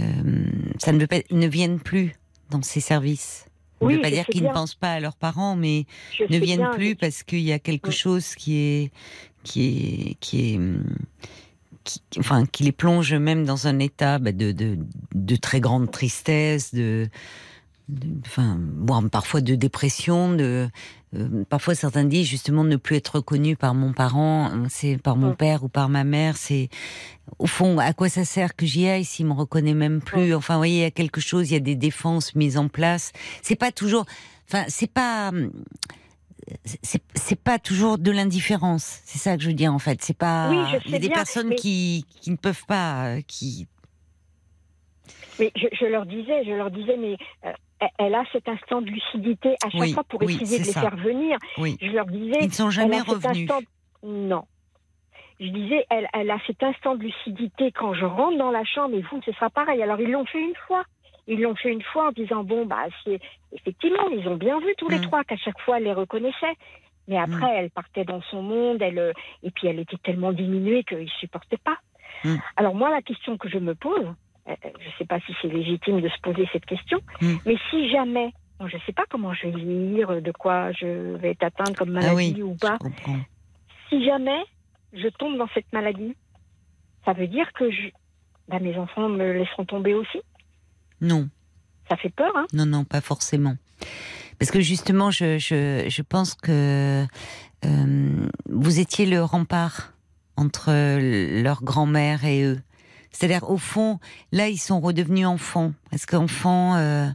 ça 0.79 0.91
ne, 0.91 1.05
pas, 1.05 1.17
ne 1.31 1.47
viennent 1.47 1.79
plus 1.79 2.13
dans 2.49 2.61
ces 2.61 2.79
services. 2.79 3.45
Ça 3.81 3.87
ne 3.89 3.95
veut 3.95 4.01
pas 4.01 4.11
dire 4.11 4.25
qu'ils 4.27 4.43
ne 4.43 4.53
pensent 4.53 4.75
pas 4.75 4.93
à 4.93 4.99
leurs 5.01 5.15
parents, 5.17 5.55
mais 5.57 5.85
Je 6.17 6.23
ne 6.23 6.37
viennent 6.39 6.59
bien, 6.59 6.71
plus 6.71 6.89
je- 6.91 6.95
parce 6.95 7.23
qu'il 7.23 7.39
y 7.41 7.51
a 7.51 7.59
quelque 7.59 7.91
chose 7.91 8.35
qui 8.35 8.55
est 8.57 8.91
qui 9.43 9.65
est 9.65 10.17
qui 10.21 10.53
est 10.53 10.59
qui, 11.83 12.01
enfin 12.17 12.45
qui 12.45 12.63
les 12.63 12.71
plonge 12.71 13.13
même 13.13 13.43
dans 13.43 13.67
un 13.67 13.79
état 13.79 14.19
bah, 14.19 14.31
de, 14.31 14.53
de 14.53 14.77
de 15.13 15.35
très 15.35 15.59
grande 15.59 15.91
tristesse 15.91 16.73
de, 16.73 17.09
de- 17.89 18.07
enfin 18.25 18.57
parfois 19.11 19.41
de 19.41 19.55
dépression 19.55 20.31
de 20.33 20.69
euh, 21.15 21.43
parfois 21.49 21.75
certains 21.75 22.03
disent 22.05 22.27
justement 22.27 22.63
ne 22.63 22.75
plus 22.75 22.95
être 22.95 23.15
reconnu 23.17 23.55
par 23.55 23.73
mon 23.75 23.93
parent 23.93 24.51
c'est 24.69 24.97
par 24.97 25.15
mon 25.15 25.33
père 25.35 25.63
ou 25.63 25.69
par 25.69 25.89
ma 25.89 26.03
mère 26.03 26.37
c'est 26.37 26.69
au 27.39 27.47
fond, 27.47 27.77
à 27.79 27.93
quoi 27.93 28.09
ça 28.09 28.25
sert 28.25 28.55
que 28.55 28.65
j'y 28.65 28.87
aille 28.87 29.05
s'il 29.05 29.25
me 29.25 29.33
reconnaît 29.33 29.73
même 29.73 30.01
plus? 30.01 30.33
Enfin, 30.35 30.55
vous 30.55 30.59
voyez, 30.59 30.75
il 30.79 30.81
y 30.81 30.85
a 30.85 30.91
quelque 30.91 31.21
chose, 31.21 31.49
il 31.49 31.53
y 31.53 31.57
a 31.57 31.61
des 31.61 31.75
défenses 31.75 32.35
mises 32.35 32.57
en 32.57 32.67
place. 32.67 33.13
C'est 33.41 33.55
pas 33.55 33.71
toujours, 33.71 34.05
enfin, 34.49 34.65
c'est 34.67 34.91
pas, 34.91 35.31
c'est 36.65 37.01
c'est 37.15 37.39
pas 37.39 37.59
toujours 37.59 37.97
de 37.97 38.11
l'indifférence. 38.11 38.99
C'est 39.05 39.19
ça 39.19 39.37
que 39.37 39.43
je 39.43 39.47
veux 39.47 39.53
dire 39.53 39.73
en 39.73 39.79
fait. 39.79 40.01
C'est 40.03 40.17
pas. 40.17 40.49
Oui, 40.49 40.57
il 40.85 40.91
y 40.91 40.95
a 40.95 40.99
des 40.99 41.07
bien, 41.07 41.15
personnes 41.15 41.47
mais- 41.49 41.55
qui 41.55 42.05
qui 42.21 42.29
ne 42.31 42.35
peuvent 42.35 42.65
pas, 42.67 43.05
euh, 43.15 43.21
qui. 43.25 43.67
Mais 45.39 45.51
je, 45.55 45.67
je 45.79 45.85
leur 45.85 46.05
disais, 46.05 46.43
je 46.45 46.51
leur 46.51 46.69
disais, 46.71 46.97
mais 46.97 47.15
euh, 47.45 47.51
elle- 47.97 48.15
a 48.15 48.23
cet 48.31 48.47
instant 48.47 48.81
de 48.81 48.87
lucidité 48.89 49.55
à 49.65 49.69
chaque 49.69 49.81
Oui, 49.81 49.93
fois 49.93 50.03
pour 50.03 50.21
oui, 50.23 50.35
essayer 50.41 50.59
de 50.59 50.65
les 50.65 50.71
ça. 50.71 50.81
faire 50.81 50.95
venir. 50.95 51.37
Oui. 51.57 51.77
Je 51.81 51.91
leur 51.91 52.05
disais, 52.05 52.37
Ils 52.41 52.47
ne 52.47 52.51
sont 52.51 52.69
jamais 52.69 53.01
revenus. 53.01 53.49
instant- 53.49 53.65
Non. 54.03 54.43
Je 55.39 55.47
disais, 55.47 55.85
elle, 55.89 56.07
elle 56.13 56.29
a 56.31 56.37
cet 56.45 56.61
instant 56.63 56.95
de 56.95 57.03
lucidité 57.03 57.71
quand 57.71 57.93
je 57.93 58.05
rentre 58.05 58.37
dans 58.37 58.51
la 58.51 58.63
chambre 58.63 58.95
et 58.95 59.01
vous, 59.01 59.19
ce 59.25 59.31
sera 59.33 59.49
pareil. 59.49 59.81
Alors, 59.81 59.99
ils 59.99 60.11
l'ont 60.11 60.25
fait 60.25 60.39
une 60.41 60.55
fois. 60.67 60.83
Ils 61.27 61.41
l'ont 61.41 61.55
fait 61.55 61.71
une 61.71 61.81
fois 61.81 62.09
en 62.09 62.11
disant, 62.11 62.43
bon, 62.43 62.65
bah, 62.65 62.83
c'est... 63.03 63.19
effectivement, 63.51 64.07
ils 64.09 64.27
ont 64.27 64.35
bien 64.35 64.59
vu 64.59 64.73
tous 64.77 64.89
les 64.89 64.99
Mm. 64.99 65.03
trois 65.03 65.23
qu'à 65.23 65.37
chaque 65.37 65.59
fois, 65.61 65.77
elle 65.77 65.85
les 65.85 65.93
reconnaissait. 65.93 66.53
Mais 67.07 67.17
après, 67.17 67.49
elle 67.57 67.69
partait 67.71 68.05
dans 68.05 68.21
son 68.23 68.41
monde, 68.41 68.81
elle, 68.81 68.99
euh, 68.99 69.11
et 69.41 69.51
puis 69.51 69.67
elle 69.67 69.79
était 69.79 69.97
tellement 69.97 70.31
diminuée 70.31 70.83
qu'ils 70.83 70.99
ne 70.99 71.07
supportaient 71.07 71.57
pas. 71.57 71.77
Mm. 72.23 72.35
Alors, 72.55 72.75
moi, 72.75 72.89
la 72.91 73.01
question 73.01 73.37
que 73.37 73.49
je 73.49 73.57
me 73.57 73.73
pose, 73.75 74.05
euh, 74.49 74.53
je 74.79 74.87
ne 74.87 74.91
sais 74.97 75.05
pas 75.05 75.19
si 75.21 75.33
c'est 75.41 75.47
légitime 75.47 76.01
de 76.01 76.09
se 76.09 76.19
poser 76.21 76.47
cette 76.51 76.65
question, 76.65 76.99
Mm. 77.21 77.35
mais 77.45 77.55
si 77.69 77.89
jamais, 77.89 78.33
bon, 78.59 78.67
je 78.67 78.75
ne 78.77 78.81
sais 78.85 78.93
pas 78.93 79.05
comment 79.09 79.33
je 79.33 79.47
vais 79.47 79.57
lire, 79.57 80.21
de 80.21 80.31
quoi 80.31 80.71
je 80.73 81.15
vais 81.17 81.31
être 81.31 81.43
atteinte 81.43 81.75
comme 81.77 81.89
Ah 81.97 82.01
maladie 82.01 82.33
oui, 82.37 82.43
ou 82.43 82.55
pas, 82.55 82.77
si 83.89 84.03
jamais 84.05 84.41
je 84.93 85.07
tombe 85.09 85.37
dans 85.37 85.47
cette 85.53 85.71
maladie, 85.73 86.15
ça 87.05 87.13
veut 87.13 87.27
dire 87.27 87.51
que 87.53 87.69
je, 87.71 87.87
bah, 88.47 88.59
mes 88.59 88.77
enfants 88.77 89.09
me 89.09 89.33
laisseront 89.33 89.65
tomber 89.65 89.93
aussi? 89.93 90.19
Non. 91.01 91.29
Ça 91.89 91.97
fait 91.97 92.09
peur, 92.09 92.31
hein? 92.35 92.45
Non, 92.53 92.65
non, 92.65 92.83
pas 92.85 93.01
forcément. 93.01 93.55
Parce 94.39 94.51
que 94.51 94.61
justement, 94.61 95.11
je, 95.11 95.37
je, 95.37 95.85
je 95.89 96.01
pense 96.01 96.33
que 96.33 97.05
euh, 97.65 98.27
vous 98.49 98.79
étiez 98.79 99.05
le 99.05 99.21
rempart 99.23 99.93
entre 100.37 100.71
leur 101.43 101.61
grand-mère 101.63 102.25
et 102.25 102.43
eux. 102.43 102.59
C'est-à-dire, 103.13 103.49
au 103.49 103.57
fond, 103.57 103.99
là, 104.31 104.49
ils 104.49 104.57
sont 104.57 104.79
redevenus 104.81 105.25
enfants. 105.27 105.71
Parce 105.91 106.05
qu'enfants, 106.05 106.75
euh, 106.75 107.07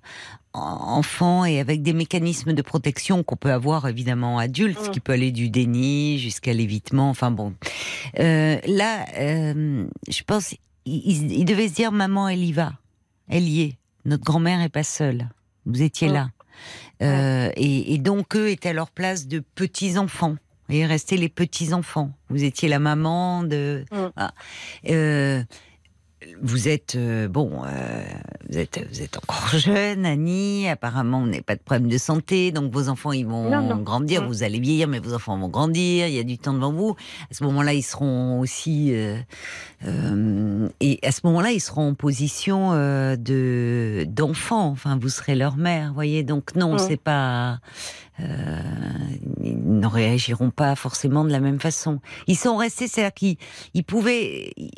en- 0.54 0.60
enfants 0.60 1.44
et 1.44 1.60
avec 1.60 1.82
des 1.82 1.92
mécanismes 1.92 2.52
de 2.54 2.62
protection 2.62 3.22
qu'on 3.22 3.36
peut 3.36 3.52
avoir 3.52 3.86
évidemment 3.88 4.38
adultes, 4.38 4.88
Mm. 4.88 4.90
qui 4.92 5.00
peut 5.00 5.12
aller 5.12 5.32
du 5.32 5.50
déni 5.50 6.18
jusqu'à 6.18 6.52
l'évitement. 6.54 7.10
Enfin 7.10 7.30
bon, 7.30 7.52
Euh, 8.18 8.58
là, 8.66 9.04
euh, 9.18 9.86
je 10.08 10.22
pense, 10.22 10.54
ils, 10.86 11.32
ils 11.32 11.44
devaient 11.44 11.68
se 11.68 11.74
dire, 11.74 11.92
maman, 11.92 12.28
elle 12.28 12.42
y 12.44 12.52
va, 12.52 12.72
elle 13.28 13.48
y 13.48 13.60
est. 13.62 13.76
Notre 14.06 14.24
grand-mère 14.24 14.62
est 14.62 14.68
pas 14.70 14.84
seule. 14.84 15.28
Vous 15.66 15.82
étiez 15.82 16.08
Mm. 16.08 16.12
là. 16.14 16.30
Euh, 17.02 17.50
et, 17.56 17.94
et 17.94 17.98
donc, 17.98 18.34
eux 18.36 18.48
étaient 18.48 18.70
à 18.70 18.72
leur 18.72 18.90
place 18.90 19.26
de 19.28 19.40
petits-enfants. 19.40 20.36
Et 20.70 20.84
restaient 20.84 21.16
les 21.16 21.28
petits-enfants. 21.30 22.10
Vous 22.28 22.44
étiez 22.44 22.68
la 22.68 22.78
maman 22.78 23.42
de... 23.42 23.84
Mm. 23.90 23.96
Ah. 24.16 24.32
Vous 26.42 26.66
êtes 26.68 26.96
euh, 26.96 27.28
bon, 27.28 27.62
euh, 27.64 28.02
vous 28.50 28.58
êtes 28.58 28.84
vous 28.90 29.02
êtes 29.02 29.16
encore 29.18 29.48
jeune, 29.56 30.04
Annie. 30.04 30.68
Apparemment, 30.68 31.20
vous 31.20 31.26
n'avez 31.26 31.42
pas 31.42 31.54
de 31.54 31.60
problème 31.60 31.88
de 31.88 31.96
santé, 31.98 32.50
donc 32.50 32.72
vos 32.72 32.88
enfants 32.88 33.12
ils 33.12 33.24
vont 33.26 33.48
Non, 33.48 33.62
non. 33.62 33.82
grandir. 33.82 34.26
Vous 34.26 34.42
allez 34.42 34.58
vieillir, 34.58 34.88
mais 34.88 34.98
vos 34.98 35.14
enfants 35.14 35.38
vont 35.38 35.48
grandir. 35.48 36.08
Il 36.08 36.14
y 36.14 36.18
a 36.18 36.24
du 36.24 36.36
temps 36.36 36.52
devant 36.54 36.72
vous. 36.72 36.96
À 37.30 37.34
ce 37.34 37.44
moment-là, 37.44 37.72
ils 37.72 37.82
seront 37.82 38.40
aussi 38.40 38.90
euh, 38.94 39.16
euh, 39.86 40.68
et 40.80 40.98
à 41.04 41.12
ce 41.12 41.20
moment-là, 41.24 41.52
ils 41.52 41.60
seront 41.60 41.90
en 41.90 41.94
position 41.94 42.72
euh, 42.72 43.14
de 43.14 44.04
d'enfants. 44.08 44.70
Enfin, 44.70 44.98
vous 45.00 45.08
serez 45.10 45.36
leur 45.36 45.56
mère, 45.56 45.92
voyez. 45.94 46.24
Donc 46.24 46.56
non, 46.56 46.74
Mm. 46.74 46.78
c'est 46.80 46.96
pas. 47.00 47.60
euh, 48.20 48.60
ils 49.40 49.78
ne 49.78 49.86
réagiront 49.86 50.50
pas 50.50 50.74
forcément 50.74 51.24
de 51.24 51.30
la 51.30 51.38
même 51.38 51.60
façon. 51.60 52.00
Ils 52.26 52.36
sont 52.36 52.56
restés, 52.56 52.88
c'est-à-dire 52.88 53.14
qu'ils 53.14 53.36
ils 53.74 53.84
pouvaient, 53.84 54.52
ils- 54.56 54.72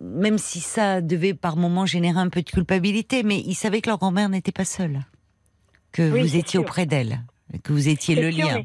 même 0.00 0.38
si 0.38 0.60
ça 0.60 1.00
devait 1.00 1.34
par 1.34 1.56
moments 1.56 1.86
générer 1.86 2.18
un 2.18 2.28
peu 2.28 2.42
de 2.42 2.50
culpabilité, 2.50 3.22
mais 3.22 3.38
ils 3.38 3.54
savaient 3.54 3.80
que 3.80 3.88
leur 3.88 3.98
grand-mère 3.98 4.28
n'était 4.28 4.52
pas 4.52 4.64
seule, 4.64 5.00
que 5.92 6.10
Oui, 6.12 6.20
vous 6.20 6.36
étiez 6.36 6.58
sûr. 6.58 6.60
auprès 6.62 6.86
d'elle, 6.86 7.20
que 7.62 7.72
vous 7.72 7.88
étiez 7.88 8.14
le 8.14 8.30
sûr, 8.30 8.46
lien. 8.46 8.62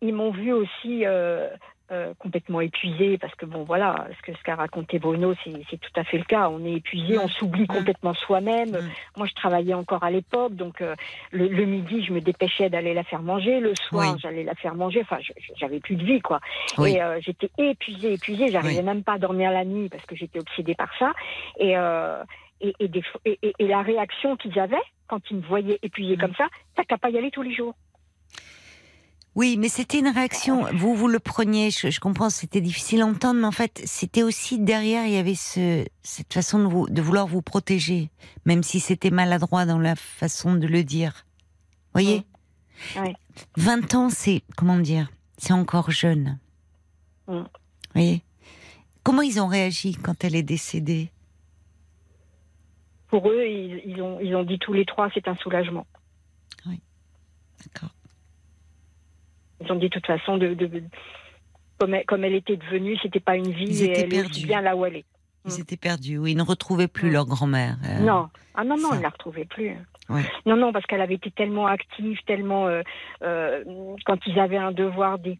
ils 0.00 0.14
m'ont 0.14 0.32
vu 0.32 0.52
aussi 0.52 1.04
euh, 1.06 1.48
euh, 1.92 2.14
complètement 2.18 2.60
épuisée 2.60 3.18
parce 3.18 3.34
que 3.34 3.44
bon 3.46 3.64
voilà, 3.64 4.06
ce 4.16 4.22
que 4.22 4.36
ce 4.36 4.42
qu'a 4.42 4.54
raconté 4.56 4.98
Bruno, 4.98 5.34
c'est 5.44 5.76
tout 5.78 5.90
à 5.96 6.04
fait 6.04 6.18
le 6.18 6.24
cas. 6.24 6.48
On 6.48 6.64
est 6.64 6.72
épuisé, 6.74 7.18
on 7.18 7.28
s'oublie 7.28 7.66
complètement 7.66 8.14
soi-même. 8.14 8.70
Mm. 8.70 8.90
Moi, 9.18 9.26
je 9.26 9.34
travaillais 9.34 9.74
encore 9.74 10.02
à 10.02 10.10
l'époque, 10.10 10.54
donc 10.54 10.80
euh, 10.80 10.94
le, 11.30 11.48
le 11.48 11.64
midi, 11.66 12.02
je 12.04 12.12
me 12.12 12.20
dépêchais 12.20 12.70
d'aller 12.70 12.94
la 12.94 13.04
faire 13.04 13.22
manger. 13.22 13.60
Le 13.60 13.74
soir, 13.74 14.12
Oui. 14.14 14.20
j'allais 14.22 14.44
la 14.44 14.54
faire 14.54 14.74
manger. 14.74 15.02
Enfin, 15.02 15.18
j'avais 15.56 15.80
plus 15.80 15.96
de 15.96 16.04
vie, 16.04 16.20
quoi. 16.20 16.40
Oui. 16.78 16.92
Et 16.94 17.02
euh, 17.02 17.20
j'étais 17.20 17.50
épuisée, 17.58 18.14
épuisée. 18.14 18.48
J'arrivais 18.50 18.78
Oui. 18.78 18.84
même 18.84 19.02
pas 19.02 19.14
à 19.14 19.18
dormir 19.18 19.50
la 19.50 19.64
nuit 19.64 19.88
parce 19.88 20.04
que 20.06 20.16
j'étais 20.16 20.38
obsédée 20.40 20.74
par 20.74 20.90
ça. 20.98 21.12
Et 21.58 21.74
et, 22.64 22.72
et, 22.78 22.86
des 22.86 23.02
fois- 23.02 23.20
et, 23.24 23.38
et- 23.42 23.54
et 23.58 23.66
la 23.66 23.82
réaction 23.82 24.36
qu'ils 24.36 24.56
avaient 24.60 24.76
quand 25.08 25.18
ils 25.32 25.36
me 25.38 25.42
voyaient 25.42 25.80
épuisée 25.82 26.14
Mm. 26.16 26.20
comme 26.20 26.34
ça, 26.36 26.46
t'as 26.76 26.84
qu'à 26.84 26.96
pas 26.96 27.10
y 27.10 27.18
aller 27.18 27.32
tous 27.32 27.42
les 27.42 27.52
jours. 27.52 27.74
Oui, 29.34 29.56
mais 29.58 29.68
c'était 29.68 29.98
une 29.98 30.08
réaction. 30.08 30.66
Vous, 30.74 30.94
vous 30.94 31.08
le 31.08 31.18
preniez. 31.18 31.70
Je, 31.70 31.90
je 31.90 32.00
comprends, 32.00 32.28
c'était 32.28 32.60
difficile 32.60 33.00
à 33.00 33.06
entendre, 33.06 33.40
mais 33.40 33.46
en 33.46 33.52
fait, 33.52 33.80
c'était 33.84 34.22
aussi 34.22 34.58
derrière. 34.58 35.06
Il 35.06 35.12
y 35.12 35.16
avait 35.16 35.34
ce, 35.34 35.86
cette 36.02 36.32
façon 36.32 36.58
de, 36.58 36.64
vous, 36.64 36.88
de 36.88 37.00
vouloir 37.00 37.26
vous 37.26 37.40
protéger, 37.40 38.10
même 38.44 38.62
si 38.62 38.78
c'était 38.78 39.10
maladroit 39.10 39.64
dans 39.64 39.78
la 39.78 39.96
façon 39.96 40.54
de 40.54 40.66
le 40.66 40.84
dire. 40.84 41.24
Voyez. 41.92 42.24
Ouais. 42.96 43.14
20 43.56 43.94
ans, 43.94 44.10
c'est 44.10 44.42
comment 44.56 44.78
dire 44.78 45.10
C'est 45.38 45.54
encore 45.54 45.90
jeune. 45.90 46.38
Mm. 47.26 47.42
Voyez. 47.94 48.22
Comment 49.02 49.22
ils 49.22 49.40
ont 49.40 49.46
réagi 49.46 49.94
quand 49.94 50.24
elle 50.24 50.34
est 50.34 50.42
décédée? 50.42 51.10
Pour 53.08 53.28
eux, 53.28 53.44
ils, 53.46 53.82
ils 53.86 54.02
ont, 54.02 54.20
ils 54.20 54.34
ont 54.36 54.44
dit 54.44 54.58
tous 54.58 54.72
les 54.72 54.84
trois, 54.84 55.08
c'est 55.14 55.26
un 55.26 55.36
soulagement. 55.36 55.86
D'accord. 57.64 57.94
Ils 59.64 59.72
ont 59.72 59.76
dit 59.76 59.88
de 59.88 59.94
toute 59.94 60.06
façon, 60.06 60.36
de, 60.36 60.54
de- 60.54 60.82
comme, 61.78 61.94
elle, 61.94 62.04
comme 62.06 62.24
elle 62.24 62.34
était 62.34 62.56
devenue, 62.56 62.96
c'était 63.02 63.20
pas 63.20 63.36
une 63.36 63.50
vie 63.52 63.64
Ils 63.68 63.82
et 63.84 63.90
elle 63.92 64.14
est 64.14 64.44
bien 64.46 64.60
là 64.60 64.76
où 64.76 64.84
elle 64.86 64.96
est. 64.96 65.04
Ils 65.44 65.58
Mm. 65.58 65.60
étaient 65.62 65.76
perdus. 65.76 66.18
Oui, 66.18 66.32
ils 66.32 66.36
ne 66.36 66.42
retrouvaient 66.42 66.86
plus 66.88 67.08
Mm. 67.10 67.12
leur 67.12 67.26
grand-mère. 67.26 67.76
euh, 67.84 68.00
Non, 68.04 68.28
ah 68.54 68.64
non, 68.64 68.76
non, 68.76 68.90
elle 68.92 68.98
ne 68.98 69.02
la 69.02 69.08
retrouvait 69.08 69.44
plus. 69.44 69.72
Ouais. 70.08 70.22
Non, 70.46 70.56
non, 70.56 70.72
parce 70.72 70.84
qu'elle 70.86 71.00
avait 71.00 71.14
été 71.14 71.30
tellement 71.30 71.66
active, 71.66 72.18
tellement. 72.26 72.66
euh, 72.68 72.82
euh, 73.22 73.64
quand 74.04 74.18
ils 74.26 74.38
avaient 74.38 74.56
un 74.58 74.72
devoir 74.72 75.18
des- 75.18 75.38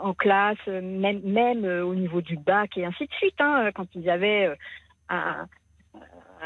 en 0.00 0.12
classe, 0.14 0.58
même, 0.66 1.20
même 1.24 1.64
au 1.64 1.94
niveau 1.94 2.20
du 2.20 2.36
bac 2.36 2.76
et 2.76 2.84
ainsi 2.84 3.06
de 3.06 3.12
suite, 3.14 3.40
hein, 3.40 3.70
quand 3.74 3.86
ils 3.94 4.08
avaient 4.10 4.54
un, 5.08 5.46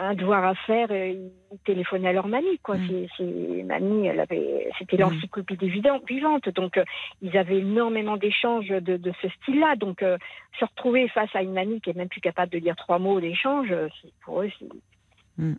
un 0.00 0.14
devoir 0.14 0.44
à 0.44 0.54
faire, 0.54 0.90
ils 0.90 1.30
téléphonaient 1.64 2.08
à 2.08 2.12
leur 2.12 2.28
mamie, 2.28 2.58
quoi. 2.62 2.76
Mm. 2.76 2.88
C'est, 2.88 3.08
c'est- 3.16 3.62
mamie, 3.64 4.06
elle 4.06 4.20
avait, 4.20 4.68
c'était 4.78 4.96
Mm. 4.96 5.00
l'encyclopédie 5.00 5.68
vivante, 5.68 6.02
vivante. 6.08 6.48
Donc, 6.50 6.76
euh, 6.76 6.84
ils 7.22 7.36
avaient 7.36 7.58
énormément 7.58 8.16
d'échanges 8.16 8.68
de, 8.68 8.96
de 8.96 9.12
ce 9.22 9.28
style-là. 9.28 9.76
Donc, 9.76 10.02
euh, 10.02 10.16
se 10.58 10.64
retrouver 10.64 11.08
face 11.08 11.34
à 11.34 11.42
une 11.42 11.52
mamie 11.52 11.80
qui 11.80 11.90
est 11.90 11.96
même 11.96 12.08
plus 12.08 12.20
capable 12.20 12.52
de 12.52 12.58
dire 12.58 12.76
trois 12.76 12.98
mots 12.98 13.20
d'échange, 13.20 13.68
euh, 13.70 13.88
c'est- 14.00 14.12
pour 14.24 14.42
eux, 14.42 14.50
c'est- 14.58 14.68
Mm. 15.42 15.54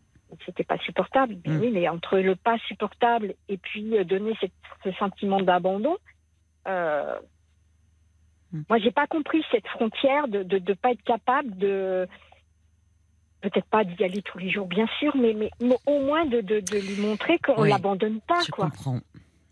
c'était 0.45 0.63
pas 0.63 0.77
supportable. 0.79 1.35
Mais 1.45 1.53
Mm. 1.53 1.59
oui, 1.61 1.71
mais 1.71 1.89
entre 1.89 2.17
le 2.19 2.35
pas 2.35 2.57
supportable 2.67 3.33
et 3.47 3.57
puis 3.57 3.97
euh, 3.97 4.03
donner 4.03 4.33
cette- 4.39 4.51
ce 4.83 4.91
sentiment 4.93 5.41
d'abandon, 5.41 5.97
moi, 8.67 8.77
j'ai 8.79 8.91
pas 8.91 9.07
compris 9.07 9.43
cette 9.51 9.67
frontière 9.67 10.27
de 10.27 10.43
ne 10.43 10.73
pas 10.73 10.91
être 10.91 11.03
capable 11.03 11.55
de 11.57 12.07
peut-être 13.41 13.65
pas 13.67 13.83
d'y 13.83 14.03
aller 14.03 14.21
tous 14.21 14.37
les 14.37 14.49
jours, 14.51 14.67
bien 14.67 14.87
sûr, 14.99 15.15
mais, 15.15 15.33
mais, 15.33 15.49
au 15.85 15.99
moins 15.99 16.25
de, 16.25 16.41
de, 16.41 16.59
de 16.59 16.77
lui 16.77 17.01
montrer 17.01 17.39
qu'on 17.39 17.61
Oui, 17.61 17.69
l'abandonne 17.69 18.19
pas, 18.27 18.41
je 18.45 18.51
quoi. 18.51 18.65
comprends. 18.65 18.99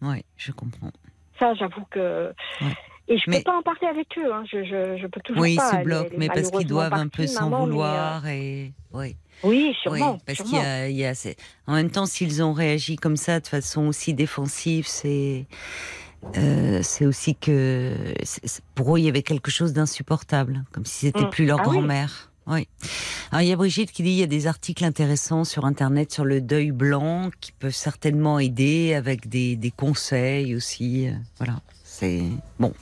Oui, 0.02 0.24
je 0.38 0.52
comprends. 0.52 0.92
Ça, 1.40 1.54
j'avoue 1.56 1.86
que. 1.90 2.34
Ouais. 2.62 2.68
Et 3.10 3.18
je 3.18 3.24
Mais- 3.28 3.38
peux 3.38 3.44
pas 3.44 3.58
en 3.58 3.62
parler 3.62 3.88
avec 3.88 4.08
eux. 4.18 4.34
Hein. 4.34 4.44
Je, 4.52 4.64
je, 4.66 4.98
je 5.02 5.08
peux 5.08 5.22
toujours 5.22 5.42
Oui, 5.42 5.54
ils 5.54 5.56
pas. 5.56 5.70
se 5.72 5.76
Elle 5.76 5.82
est- 5.82 5.86
bloquent, 5.86 6.16
mais 6.18 6.28
parce 6.28 6.52
qu'ils 6.52 6.68
doivent 6.68 6.94
un 6.94 7.08
peu 7.08 7.26
s'en 7.26 7.52
euh, 7.54 7.58
vouloir 7.58 8.28
et 8.28 8.74
oui. 8.92 9.16
Oui, 9.44 9.74
sûrement. 9.82 10.14
Oui, 10.16 10.20
parce 10.26 10.40
qu'il 10.42 10.56
y 10.58 10.60
a, 10.60 10.90
il 10.90 10.96
y 10.98 11.06
a 11.06 11.14
c'est- 11.16 11.38
en 11.68 11.76
même 11.76 11.90
temps, 11.90 12.06
s'ils 12.06 12.44
ont 12.44 12.52
réagi 12.54 12.96
comme 12.98 13.16
ça 13.16 13.40
de 13.40 13.48
façon 13.48 13.88
aussi 13.88 14.14
défensive, 14.14 14.88
c'est 14.88 15.46
euh, 16.36 16.80
c'est 16.84 17.06
aussi 17.06 17.36
que 17.36 17.94
pour 18.76 18.96
eux 18.96 19.00
il 19.00 19.06
y 19.06 19.10
avait 19.10 19.22
quelque 19.24 19.52
chose 19.52 19.72
d'insupportable, 19.74 20.64
comme 20.74 20.84
si 20.86 21.06
c'était 21.06 21.26
Mm. 21.26 21.30
plus 21.30 21.46
leur 21.46 21.60
Ah 21.62 21.70
oui. 21.70 21.78
grand-mère. 21.78 22.27
Oui. 22.48 22.68
Alors 23.32 23.42
il 23.42 23.50
y 23.50 23.52
a 23.52 23.56
Brigitte 23.58 23.92
qui 23.92 24.04
dit 24.04 24.10
il 24.12 24.16
y 24.18 24.24
a 24.24 24.28
des 24.28 24.48
articles 24.48 24.84
intéressants 24.86 25.44
sur 25.44 25.66
internet 25.66 26.12
sur 26.14 26.24
le 26.26 26.40
deuil 26.42 26.72
blanc 26.72 27.30
qui 27.42 27.52
peuvent 27.52 27.76
certainement 27.76 28.40
aider 28.40 28.94
avec 28.94 29.28
des, 29.28 29.56
des 29.56 29.72
conseils 29.72 30.56
aussi. 30.56 31.08
euh, 31.08 31.12
Voilà. 31.40 31.60
C'est 31.84 32.22
bon. 32.60 32.74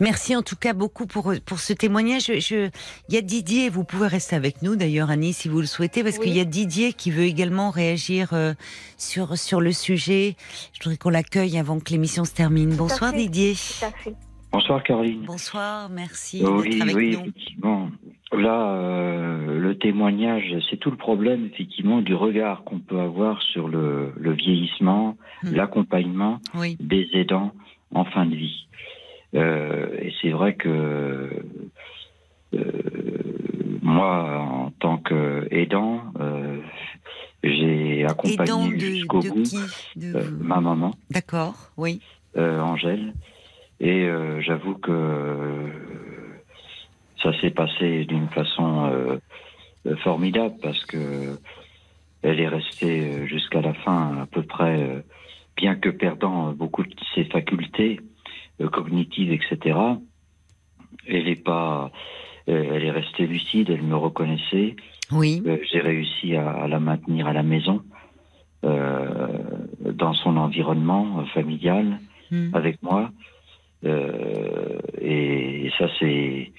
Merci 0.00 0.36
en 0.36 0.42
tout 0.42 0.56
cas 0.56 0.74
beaucoup 0.74 1.06
pour 1.06 1.32
pour 1.46 1.60
ce 1.60 1.72
témoignage. 1.72 2.26
Je, 2.26 2.40
je- 2.40 2.70
il 3.08 3.14
y 3.14 3.16
a 3.16 3.22
Didier, 3.22 3.70
vous 3.70 3.84
pouvez 3.84 4.06
rester 4.06 4.36
avec 4.36 4.60
nous 4.60 4.76
d'ailleurs 4.76 5.08
Annie 5.08 5.32
si 5.32 5.48
vous 5.48 5.60
le 5.60 5.66
souhaitez 5.66 6.02
parce 6.04 6.18
Oui. 6.18 6.24
qu'il 6.26 6.36
y 6.36 6.40
a 6.40 6.44
Didier 6.44 6.92
qui 6.92 7.10
veut 7.10 7.22
également 7.24 7.70
réagir 7.70 8.30
euh, 8.34 8.52
sur 8.98 9.38
sur 9.38 9.60
le 9.62 9.72
sujet. 9.72 10.36
Je 10.74 10.80
voudrais 10.84 10.98
qu'on 10.98 11.10
l'accueille 11.10 11.56
avant 11.58 11.80
que 11.80 11.90
l'émission 11.90 12.24
se 12.26 12.32
termine. 12.32 12.74
Bonsoir. 12.74 13.12
Didier. 13.14 13.54
Tout 13.54 13.86
à 13.86 13.90
fait. 13.92 14.14
Bonsoir 14.54 14.84
Caroline. 14.84 15.24
Bonsoir, 15.26 15.88
merci 15.90 16.40
oui, 16.46 16.80
avec 16.80 16.94
oui, 16.94 17.10
nous. 17.16 17.20
effectivement. 17.22 17.90
Là, 18.32 18.70
euh, 18.76 19.58
le 19.58 19.76
témoignage, 19.76 20.54
c'est 20.70 20.76
tout 20.76 20.92
le 20.92 20.96
problème, 20.96 21.46
effectivement, 21.52 22.00
du 22.02 22.14
regard 22.14 22.62
qu'on 22.62 22.78
peut 22.78 23.00
avoir 23.00 23.42
sur 23.42 23.66
le, 23.66 24.12
le 24.16 24.30
vieillissement, 24.32 25.16
Hmm. 25.42 25.54
l'accompagnement 25.56 26.38
Oui. 26.54 26.76
des 26.78 27.08
aidants 27.14 27.52
en 27.92 28.04
fin 28.04 28.26
de 28.26 28.36
vie. 28.36 28.66
Euh, 29.34 29.88
et 30.00 30.12
c'est 30.22 30.30
vrai 30.30 30.54
que 30.54 31.42
euh, 32.54 32.60
moi, 33.82 34.38
en 34.38 34.70
tant 34.78 34.98
qu'aidant, 34.98 36.00
euh, 36.20 36.60
j'ai 37.42 38.04
accompagné 38.06 38.78
jusqu'au 38.78 39.18
bout 39.20 39.42
de 39.96 40.20
ma 40.40 40.60
maman. 40.60 40.92
D'accord, 41.10 41.72
oui. 41.76 42.00
Angèle. 42.36 43.14
Et 43.80 44.04
euh, 44.04 44.40
j'avoue 44.40 44.74
que 44.74 44.90
euh, 44.92 45.68
ça 47.22 47.38
s'est 47.40 47.50
passé 47.50 48.04
d'une 48.04 48.28
façon 48.28 48.86
euh, 48.86 49.96
formidable 49.96 50.54
parce 50.62 50.84
que 50.86 51.38
elle 52.22 52.40
est 52.40 52.48
restée 52.48 53.26
jusqu'à 53.26 53.60
la 53.60 53.74
fin 53.74 54.22
à 54.22 54.26
peu 54.26 54.42
près, 54.42 55.04
bien 55.56 55.74
que 55.74 55.90
perdant 55.90 56.52
beaucoup 56.52 56.82
de 56.82 56.94
ses 57.14 57.24
facultés 57.24 58.00
cognitives, 58.72 59.30
etc. 59.30 59.78
Elle 61.06 61.28
est 61.28 61.44
pas, 61.44 61.90
elle 62.46 62.82
est 62.82 62.90
restée 62.90 63.26
lucide, 63.26 63.68
elle 63.68 63.82
me 63.82 63.96
reconnaissait. 63.96 64.74
Oui. 65.12 65.42
J'ai 65.70 65.80
réussi 65.80 66.34
à, 66.34 66.48
à 66.48 66.66
la 66.66 66.80
maintenir 66.80 67.26
à 67.26 67.34
la 67.34 67.42
maison, 67.42 67.82
dans 68.62 70.14
son 70.14 70.38
environnement 70.38 71.26
familial 71.34 71.98
Hmm. 72.30 72.50
avec 72.54 72.82
moi. 72.82 73.10
Euh, 73.84 74.78
et 75.00 75.70
ça, 75.78 75.88
c'est, 75.98 76.52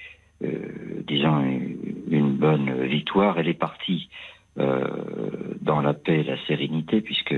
euh, 0.44 1.02
disons, 1.06 1.40
une, 1.42 1.76
une 2.10 2.32
bonne 2.36 2.84
victoire. 2.84 3.38
Elle 3.38 3.48
est 3.48 3.54
partie 3.54 4.08
euh, 4.58 4.86
dans 5.60 5.80
la 5.80 5.94
paix 5.94 6.20
et 6.20 6.24
la 6.24 6.38
sérénité, 6.46 7.00
puisque 7.00 7.34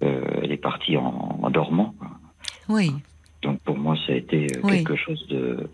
elle 0.00 0.50
est 0.50 0.56
partie 0.56 0.96
en, 0.96 1.38
en 1.42 1.50
dormant. 1.50 1.94
Oui. 2.68 2.90
Donc 3.42 3.60
pour 3.62 3.76
moi, 3.78 3.96
ça 4.06 4.12
a 4.12 4.16
été 4.16 4.56
Oui. 4.64 4.70
quelque 4.70 4.96
chose 4.96 5.26
de. 5.28 5.70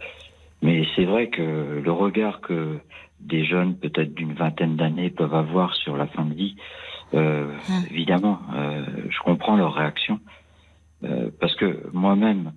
Mais 0.60 0.84
c'est 0.96 1.04
vrai 1.04 1.28
que 1.28 1.80
le 1.82 1.92
regard 1.92 2.40
que 2.40 2.78
des 3.20 3.44
jeunes, 3.44 3.76
peut-être 3.78 4.14
d'une 4.14 4.34
vingtaine 4.34 4.76
d'années, 4.76 5.10
peuvent 5.10 5.34
avoir 5.34 5.74
sur 5.76 5.96
la 5.96 6.06
fin 6.08 6.24
de 6.24 6.34
vie, 6.34 6.56
euh, 7.14 7.46
Hum. 7.68 7.84
évidemment, 7.90 8.40
euh, 8.54 8.84
je 9.08 9.18
comprends 9.20 9.56
leur 9.56 9.74
réaction. 9.74 10.20
Euh, 11.04 11.30
parce 11.40 11.54
que 11.54 11.88
moi-même, 11.92 12.52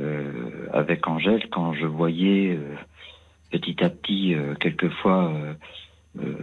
euh, 0.00 0.66
avec 0.72 1.06
Angèle, 1.06 1.48
quand 1.50 1.74
je 1.74 1.86
voyais 1.86 2.56
euh, 2.56 2.76
petit 3.50 3.82
à 3.84 3.90
petit, 3.90 4.34
euh, 4.34 4.54
quelquefois, 4.54 5.32
euh, 5.32 5.54
euh, 6.20 6.34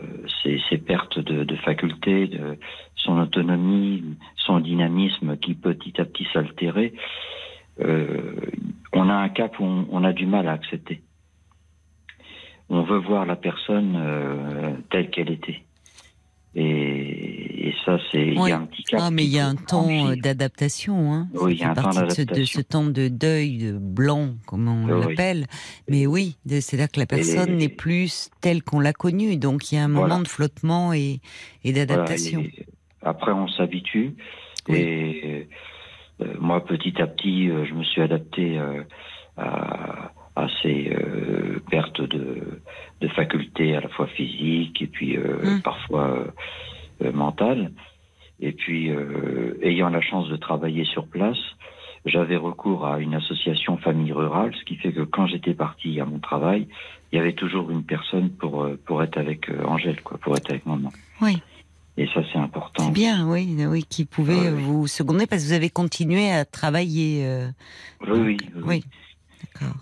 ses, 0.41 0.59
ses 0.69 0.77
pertes 0.77 1.19
de, 1.19 1.43
de 1.43 1.55
facultés, 1.57 2.27
de 2.27 2.57
son 2.95 3.19
autonomie, 3.19 4.17
son 4.35 4.59
dynamisme 4.59 5.37
qui 5.37 5.53
petit 5.53 5.99
à 6.01 6.05
petit 6.05 6.27
s'altérait, 6.33 6.93
euh, 7.81 8.35
on 8.93 9.09
a 9.09 9.13
un 9.13 9.29
cap 9.29 9.59
où 9.59 9.63
on, 9.63 9.87
on 9.91 10.03
a 10.03 10.13
du 10.13 10.25
mal 10.25 10.47
à 10.47 10.53
accepter. 10.53 11.01
On 12.69 12.83
veut 12.83 12.97
voir 12.97 13.25
la 13.25 13.35
personne 13.35 13.95
euh, 13.95 14.73
telle 14.91 15.09
qu'elle 15.09 15.31
était. 15.31 15.63
Et, 16.61 17.69
et 17.69 17.73
ça, 17.85 17.97
c'est 18.11 18.37
Oui. 18.37 18.51
un. 18.51 18.67
Ah, 18.93 19.09
mais 19.11 19.23
il 19.23 19.29
y 19.33 19.39
a 19.39 19.47
un 19.47 19.51
qu'il 19.51 19.59
faut 19.61 19.65
temps 19.67 20.07
euh, 20.09 20.15
d'adaptation. 20.15 21.13
Hein. 21.13 21.27
Oui, 21.35 21.53
il 21.53 21.59
y 21.59 21.63
a 21.63 21.71
un 21.71 21.73
temps 21.73 21.83
partie 21.83 21.99
de 22.01 22.09
ce- 22.09 22.21
de, 22.21 22.25
d'adaptation. 22.25 22.59
ce 22.59 22.65
temps 22.65 22.83
de 22.85 23.07
deuil 23.07 23.57
de 23.59 23.71
blanc, 23.77 24.31
comme 24.45 24.67
on 24.67 24.91
Oui. 24.93 25.07
l'appelle. 25.07 25.45
Mais 25.89 26.05
oui, 26.05 26.37
c'est-à-dire 26.47 26.91
que 26.91 26.99
la 26.99 27.05
personne 27.05 27.55
n'est 27.57 27.69
plus 27.69 28.29
telle 28.41 28.61
qu'on 28.63 28.79
l'a 28.79 28.93
connue. 28.93 29.37
Donc 29.37 29.71
il 29.71 29.75
y 29.75 29.77
a 29.77 29.83
un 29.85 29.89
Voilà. 29.89 30.07
moment 30.07 30.21
de 30.21 30.27
flottement 30.27 30.91
et, 30.93 31.21
d'adaptation. 31.63 32.43
après, 33.03 33.31
on 33.31 33.47
s'habitue. 33.47 34.15
Et 34.67 35.47
euh, 36.21 36.33
moi, 36.39 36.65
petit 36.65 37.01
à 37.01 37.07
petit, 37.07 37.49
euh, 37.49 37.65
je 37.65 37.73
me 37.73 37.83
suis 37.83 38.01
adapté 38.01 38.57
euh, 38.59 38.83
à, 39.37 40.11
à 40.39 40.47
ces 40.61 40.91
euh, 40.95 41.59
pertes 41.69 42.01
de, 42.01 42.61
de 43.01 43.07
facultés 43.09 43.75
à 43.75 43.81
la 43.81 43.89
fois 43.89 44.07
physiques 44.07 44.81
et 44.81 44.87
puis 44.87 45.17
euh, 45.17 45.57
Mm. 45.57 45.61
parfois 45.61 46.07
euh, 46.09 46.25
euh, 47.05 47.11
mentales. 47.11 47.71
Et 48.41 48.53
puis, 48.53 48.89
euh, 48.89 49.57
ayant 49.61 49.89
la 49.89 49.99
chance 50.01 50.29
de 50.29 50.37
travailler 50.37 50.85
sur 50.85 51.07
place, 51.07 51.37
j'avais 52.05 52.37
recours 52.37 52.85
à 52.87 52.99
une 52.99 53.13
association 53.13 53.75
famille 53.77 54.13
rurale, 54.13 54.53
ce 54.57 54.63
qui 54.63 54.77
fait 54.77 54.93
que 54.93 55.01
quand 55.01 55.27
j'étais 55.27 55.53
parti 55.53 55.99
à 55.99 56.05
mon 56.05 56.19
travail, 56.19 56.67
il 57.11 57.17
y 57.17 57.19
avait 57.19 57.33
toujours 57.33 57.69
une 57.69 57.83
personne 57.83 58.29
pour, 58.29 58.65
pour 58.85 59.03
être 59.03 59.17
avec 59.17 59.49
Angèle, 59.67 59.99
quoi, 60.01 60.17
pour 60.19 60.37
être 60.37 60.49
avec 60.49 60.65
maman. 60.65 60.93
Oui. 61.21 61.41
Et 61.97 62.07
ça, 62.13 62.21
c'est 62.31 62.39
important. 62.39 62.83
C'est 62.85 62.93
bien, 62.93 63.27
oui, 63.27 63.57
oui, 63.67 63.83
qui 63.83 64.05
pouvait 64.05 64.47
Ah 64.47 64.53
oui. 64.53 64.61
vous 64.63 64.87
seconder 64.87 65.27
parce 65.27 65.41
que 65.43 65.47
vous 65.49 65.53
avez 65.53 65.69
continué 65.69 66.31
à 66.31 66.45
travailler. 66.45 67.25
euh, 67.25 67.49
Oui, 68.07 68.19
oui. 68.19 68.37
oui. 68.55 68.61
oui. 68.65 68.83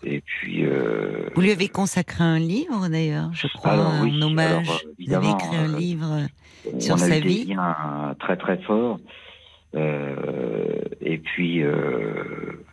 Et 0.03 0.21
puis. 0.21 0.65
euh, 0.65 1.29
Vous 1.35 1.41
lui 1.41 1.51
avez 1.51 1.67
consacré 1.69 2.23
un 2.23 2.39
livre 2.39 2.87
d'ailleurs, 2.89 3.29
je 3.33 3.47
crois, 3.47 3.71
Alors, 3.71 3.93
oui, 4.01 4.13
en 4.17 4.21
hommage. 4.27 4.67
alors, 4.69 4.81
euh, 4.85 4.93
vous 5.07 5.13
avez 5.13 5.29
écrit 5.29 5.55
un 5.55 5.73
euh, 5.73 5.77
livre. 5.77 6.27
on 6.73 6.79
sur 6.79 6.95
a 6.95 6.97
sa 6.99 7.17
eu 7.17 7.21
des 7.21 7.27
vie. 7.27 7.45
liens 7.45 8.15
très 8.19 8.37
très 8.37 8.57
forts. 8.59 8.99
Euh, 9.75 10.81
et 11.01 11.17
puis, 11.17 11.61
euh, 11.63 12.63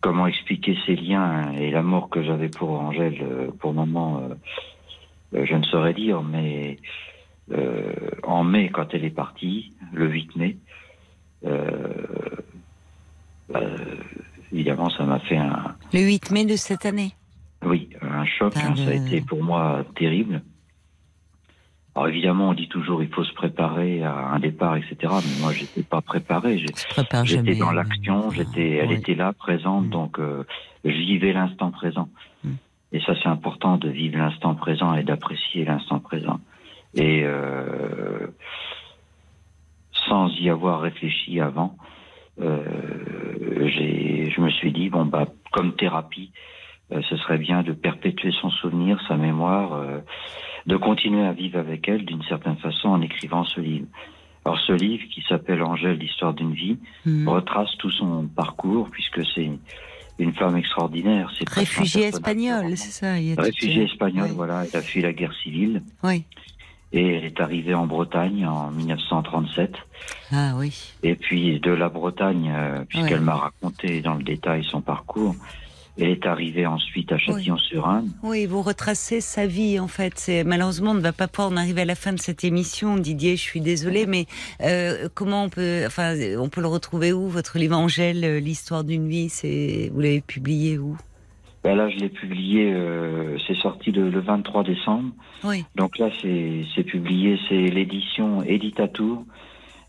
comment 0.00 0.26
expliquer 0.26 0.76
ces 0.86 0.94
liens 0.96 1.52
et 1.52 1.70
l'amour 1.70 2.08
que 2.10 2.22
j'avais 2.22 2.48
pour 2.48 2.70
Angèle, 2.80 3.18
euh, 3.22 3.50
pour 3.58 3.70
le 3.70 3.76
moment, 3.76 4.18
euh, 4.22 4.34
euh, 5.38 5.44
je 5.46 5.54
ne 5.54 5.64
saurais 5.64 5.94
dire, 5.94 6.22
mais 6.22 6.78
euh, 7.50 7.92
en 8.24 8.44
mai, 8.44 8.68
quand 8.70 8.92
elle 8.94 9.04
est 9.04 9.10
partie, 9.10 9.72
le 9.92 10.08
8 10.08 10.36
mai, 10.36 10.56
euh, 11.46 11.68
bah, 13.48 13.60
évidemment, 14.52 14.90
ça 14.90 15.04
m'a 15.04 15.18
fait 15.20 15.36
un, 15.36 15.74
Le 15.92 16.00
8 16.00 16.30
mai 16.30 16.44
de 16.44 16.56
cette 16.56 16.86
année. 16.86 17.12
oui, 17.64 17.90
un 18.02 18.24
choc, 18.24 18.54
hein, 18.56 18.74
ça 18.76 18.82
a 18.82 18.86
de- 18.98 19.06
été 19.06 19.20
pour 19.20 19.42
moi 19.42 19.84
terrible. 19.96 20.42
Alors 21.94 22.08
évidemment, 22.08 22.50
on 22.50 22.54
dit 22.54 22.68
toujours 22.68 23.02
il 23.02 23.08
faut 23.08 23.24
se 23.24 23.34
préparer 23.34 24.04
à 24.04 24.14
un 24.28 24.38
départ, 24.38 24.76
etc. 24.76 24.96
Mais 25.02 25.40
moi, 25.40 25.52
j'étais 25.52 25.82
pas 25.82 26.00
préparé. 26.00 26.58
J'étais 27.24 27.56
dans 27.56 27.70
euh, 27.70 27.74
l'action, 27.74 28.30
j'étais, 28.30 28.70
elle 28.76 28.92
était 28.92 29.16
là, 29.16 29.32
présente, 29.32 29.86
Mm. 29.86 29.90
donc 29.90 30.18
euh, 30.20 30.44
je 30.84 30.90
vivais 30.90 31.32
l'instant 31.32 31.72
présent. 31.72 32.08
Mm. 32.44 32.50
Et 32.92 33.00
ça, 33.00 33.14
c'est 33.20 33.28
important 33.28 33.78
de 33.78 33.88
vivre 33.88 34.16
l'instant 34.16 34.54
présent 34.54 34.94
et 34.94 35.02
d'apprécier 35.02 35.64
l'instant 35.64 35.98
présent. 35.98 36.38
Et 36.94 37.22
euh, 37.24 38.28
sans 40.08 40.28
y 40.38 40.48
avoir 40.48 40.80
réfléchi 40.80 41.40
avant, 41.40 41.76
euh, 41.80 41.84
je 42.40 44.40
me 44.40 44.50
suis 44.50 44.72
dit 44.72 44.88
bon 44.88 45.04
bah 45.04 45.26
comme 45.52 45.74
thérapie, 45.76 46.30
euh, 46.92 47.00
ce 47.08 47.16
serait 47.16 47.38
bien 47.38 47.62
de 47.62 47.72
perpétuer 47.72 48.32
son 48.40 48.50
souvenir, 48.50 49.00
sa 49.08 49.16
mémoire, 49.16 49.74
euh, 49.74 49.98
de 50.66 50.76
continuer 50.76 51.24
à 51.26 51.32
vivre 51.32 51.58
avec 51.58 51.88
elle 51.88 52.04
d'une 52.04 52.22
certaine 52.24 52.56
façon 52.56 52.88
en 52.88 53.02
écrivant 53.02 53.44
ce 53.44 53.60
livre. 53.60 53.86
Alors 54.44 54.58
ce 54.60 54.72
livre 54.72 55.04
qui 55.10 55.22
s'appelle 55.28 55.62
Angèle, 55.62 55.98
l'histoire 55.98 56.32
d'une 56.34 56.52
vie, 56.54 56.78
hmm. 57.04 57.28
retrace 57.28 57.70
tout 57.78 57.90
son 57.90 58.26
parcours 58.28 58.88
puisque 58.90 59.20
c'est 59.34 59.50
une 60.18 60.32
femme 60.34 60.56
extraordinaire. 60.56 61.30
C'est 61.38 61.44
presque 61.44 61.78
un 61.78 61.80
Réfugié 61.80 62.10
personnage 62.10 62.14
espagnol, 62.14 62.70
de 62.70 62.76
c'est 62.76 62.90
ça. 62.90 63.18
il 63.18 63.28
y 63.28 63.32
a 63.32 63.34
roman. 63.36 63.48
toute- 63.48 63.60
Réfugiée 63.60 63.84
espagnole, 63.84 64.28
Oui. 64.30 64.36
voilà. 64.36 64.64
Elle 64.72 64.78
a 64.80 64.82
fui 64.82 65.00
la 65.02 65.12
guerre 65.12 65.34
civile 65.42 65.82
Oui. 66.02 66.24
Et 66.92 67.14
elle 67.16 67.24
est 67.24 67.40
arrivée 67.40 67.74
en 67.74 67.86
Bretagne 67.86 68.46
en 68.46 68.70
1937. 68.70 69.74
Ah 70.32 70.52
oui. 70.56 70.94
Et 71.02 71.14
puis 71.14 71.60
de 71.60 71.70
la 71.70 71.88
Bretagne, 71.88 72.52
euh, 72.54 72.84
puisqu'elle 72.88 73.18
Ouais. 73.18 73.24
m'a 73.24 73.34
raconté 73.36 74.00
dans 74.00 74.14
le 74.14 74.22
détail 74.22 74.64
son 74.64 74.80
parcours, 74.80 75.34
elle 76.00 76.10
est 76.10 76.26
arrivée 76.26 76.64
ensuite 76.64 77.10
à 77.10 77.18
Châtillon-sur-Inde. 77.18 78.06
Oui, 78.22 78.46
vous 78.46 78.62
retracez 78.62 79.20
sa 79.20 79.46
vie 79.48 79.80
en 79.80 79.88
fait. 79.88 80.30
Malheureusement 80.46 80.92
on 80.92 80.94
ne 80.94 81.00
va 81.00 81.12
pas 81.12 81.26
pouvoir 81.26 81.50
en 81.52 81.56
arriver 81.56 81.82
à 81.82 81.84
la 81.86 81.96
fin 81.96 82.12
de 82.12 82.20
cette 82.20 82.44
émission, 82.44 82.96
Didier. 82.96 83.36
Je 83.36 83.42
suis 83.42 83.60
désolée, 83.60 84.06
mais 84.06 84.26
euh, 84.62 85.08
comment 85.14 85.42
on 85.44 85.48
peut, 85.48 85.82
enfin, 85.86 86.14
on 86.38 86.48
peut 86.48 86.60
le 86.60 86.68
retrouver 86.68 87.12
où 87.12 87.28
votre 87.28 87.58
livre 87.58 87.76
Angèle, 87.76 88.24
euh, 88.24 88.38
l'histoire 88.38 88.84
d'une 88.84 89.08
vie 89.08 89.28
C'est 89.28 89.90
vous 89.92 90.00
l'avez 90.00 90.20
publié 90.20 90.78
où? 90.78 90.96
Ben 91.68 91.76
là, 91.76 91.90
je 91.90 91.98
l'ai 91.98 92.08
publié, 92.08 92.72
euh, 92.72 93.36
c'est 93.46 93.54
sorti 93.56 93.92
le, 93.92 94.08
le 94.08 94.20
23 94.20 94.64
décembre. 94.64 95.10
Oui. 95.44 95.66
Donc 95.74 95.98
là, 95.98 96.08
c'est 96.22 96.82
publié, 96.84 97.38
c'est 97.46 97.66
l'édition 97.68 98.42
Editatour. 98.42 99.22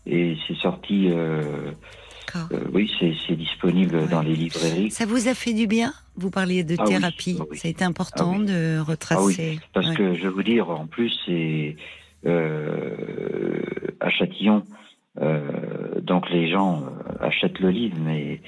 Et 0.04 0.36
c'est 0.46 0.56
sorti, 0.58 1.08
euh, 1.10 1.72
euh, 2.36 2.64
oui, 2.74 2.90
c'est 3.00 3.34
disponible 3.34 3.96
Ouais. 3.96 4.08
dans 4.08 4.20
les 4.20 4.34
librairies. 4.36 4.90
Ça 4.90 5.06
vous 5.06 5.26
a 5.28 5.32
fait 5.32 5.54
du 5.54 5.66
bien 5.66 5.94
Vous 6.16 6.30
parliez 6.30 6.64
de 6.64 6.74
Ah 6.78 6.84
oui, 6.86 6.90
thérapie. 6.90 7.38
ah 7.40 7.44
oui. 7.50 7.56
Ça 7.56 7.68
a 7.68 7.70
été 7.70 7.82
important 7.84 8.32
Ah 8.34 8.38
oui. 8.40 8.44
de 8.46 8.78
retracer. 8.80 9.58
Parce 9.72 9.88
Ouais. 9.88 9.96
que 9.96 10.12
je 10.16 10.22
vais 10.24 10.28
vous 10.28 10.42
dire, 10.42 10.68
en 10.68 10.86
plus, 10.86 11.10
c'est 11.24 11.76
à 14.00 14.10
Châtillon. 14.10 14.64
donc 16.02 16.28
les 16.28 16.50
gens 16.50 16.82
achètent 17.20 17.58
le 17.60 17.70
livre, 17.70 17.96
mais 18.04 18.42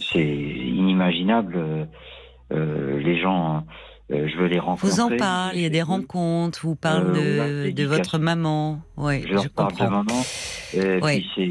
c'est 0.00 0.26
inimaginable. 0.26 1.86
Euh, 2.52 3.00
les 3.00 3.20
gens, 3.20 3.64
euh, 4.12 4.28
je 4.28 4.36
veux 4.38 4.46
les 4.46 4.58
rencontrer. 4.58 4.88
Vous 4.88 5.00
en 5.00 5.16
parlez, 5.16 5.58
il 5.58 5.62
y 5.62 5.66
a 5.66 5.70
des 5.70 5.82
rencontres, 5.82 6.60
vous 6.62 6.76
parlez 6.76 7.20
Euh, 7.20 7.72
de, 7.72 7.84
votre 7.84 8.18
maman. 8.18 8.80
Oui, 8.96 9.24
Je 9.26 9.48
parle 9.48 9.74
de 9.74 9.84
maman. 9.84 10.04
Ouais. 11.04 11.20
puis 11.20 11.44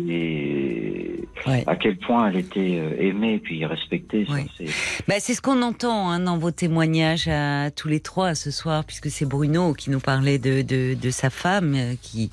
Ouais. 1.47 1.63
à 1.65 1.75
quel 1.75 1.97
point 1.97 2.27
elle 2.29 2.37
était 2.37 2.77
euh, 2.79 2.95
aimée 3.01 3.39
puis 3.39 3.65
respectée. 3.65 4.27
Ouais. 4.29 4.45
c'est- 4.57 4.65
Bah, 5.07 5.15
c'est 5.19 5.33
ce 5.33 5.41
qu'on 5.41 5.61
entend 5.63 6.09
hein, 6.11 6.19
dans 6.19 6.37
vos 6.37 6.51
témoignages 6.51 7.27
à 7.27 7.71
tous 7.71 7.87
les 7.87 7.99
trois 7.99 8.35
ce 8.35 8.51
soir, 8.51 8.83
puisque 8.85 9.09
c'est 9.09 9.25
Bruno 9.25 9.73
qui 9.73 9.89
nous 9.89 9.99
parlait 9.99 10.37
de, 10.37 10.61
de, 10.61 10.93
de 10.93 11.09
sa 11.09 11.29
femme, 11.29 11.73
euh, 11.75 11.93
qui, 12.01 12.29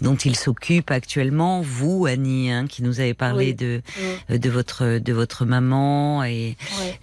dont 0.00 0.16
il 0.16 0.36
s'occupe 0.36 0.90
actuellement. 0.90 1.62
Vous, 1.62 2.06
Annie, 2.06 2.50
hein, 2.50 2.66
qui 2.68 2.82
nous 2.82 3.00
avez 3.00 3.14
parlé 3.14 3.46
Oui. 3.46 3.54
de, 3.54 3.82
euh, 4.30 4.38
de, 4.38 4.50
votre, 4.50 4.98
de 4.98 5.12
votre 5.12 5.44
maman, 5.46 6.22
et, 6.24 6.56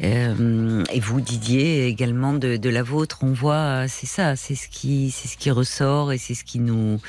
euh, 0.03 0.83
et 0.93 0.99
vous, 0.99 1.21
Didier, 1.21 1.87
également 1.87 2.33
de, 2.33 2.57
de 2.57 2.69
la 2.69 2.83
vôtre. 2.83 3.19
On 3.23 3.33
voit, 3.33 3.87
c'est 3.87 4.05
ça, 4.05 4.35
c'est 4.35 4.55
ce, 4.55 4.67
qui, 4.69 5.09
c'est 5.11 5.27
ce 5.27 5.37
qui 5.37 5.49
ressort 5.51 6.11
et 6.11 6.17
c'est 6.17 6.35
ce 6.35 6.43
qui 6.43 6.59
nous 6.59 6.99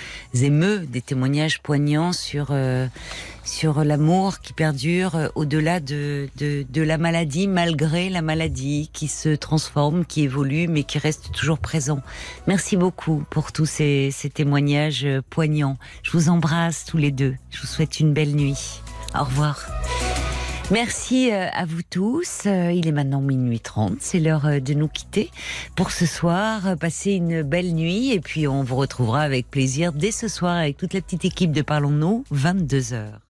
émeut, 0.40 0.78
des 0.89 1.02
témoignages 1.02 1.60
poignants 1.60 2.12
sur, 2.12 2.48
euh, 2.51 2.86
sur 3.49 3.83
l'amour 3.83 4.41
qui 4.41 4.53
perdure 4.53 5.16
euh, 5.16 5.29
au-delà 5.35 5.81
de, 5.81 6.29
de, 6.37 6.65
de 6.69 6.83
la 6.83 6.99
maladie, 6.99 7.49
malgré 7.49 8.11
la 8.11 8.23
maladie, 8.23 8.91
qui 8.93 9.09
se 9.09 9.31
transforme, 9.31 10.05
qui 10.05 10.23
évolue, 10.23 10.69
mais 10.69 10.85
qui 10.85 10.99
reste 10.99 11.33
toujours 11.33 11.59
présent. 11.59 12.01
Merci 12.47 12.77
beaucoup 12.77 13.25
pour 13.31 13.51
tous 13.51 13.66
ces, 13.66 14.11
ces 14.12 14.31
témoignages 14.31 15.05
euh, 15.05 15.23
poignants. 15.31 15.79
Je 16.03 16.12
vous 16.12 16.29
embrasse 16.29 16.85
tous 16.85 16.99
les 16.99 17.11
deux. 17.11 17.35
Je 17.51 17.61
vous 17.61 17.66
souhaite 17.66 17.99
une 18.01 18.12
belle 18.12 18.37
nuit. 18.37 18.83
Au 19.19 19.25
revoir. 19.25 19.66
Merci 20.70 21.33
euh, 21.33 21.49
à 21.53 21.65
vous 21.65 21.83
tous. 21.89 22.45
Il 22.45 22.87
est 22.87 22.93
maintenant 22.93 23.23
minuit 23.23 23.61
30. 23.61 23.95
C'est 24.01 24.20
l'heure 24.20 24.61
de 24.61 24.75
nous 24.75 24.89
quitter 24.89 25.31
pour 25.75 25.91
ce 25.91 26.05
soir. 26.05 26.77
Passez 26.79 27.12
une 27.12 27.43
belle 27.43 27.73
nuit 27.75 28.12
et 28.12 28.20
puis 28.20 28.47
on 28.47 28.62
vous 28.62 28.77
retrouvera 28.77 29.23
avec 29.23 29.51
plaisir 29.51 29.95
dès 29.95 30.12
ce 30.12 30.29
soir 30.29 30.57
avec 30.57 30.77
toute 30.77 30.93
la 30.93 31.01
petite 31.01 31.25
équipe 31.25 31.53
de 31.53 31.62
Parlons-nous, 31.62 32.25
22 32.31 32.93
heures. 32.93 33.28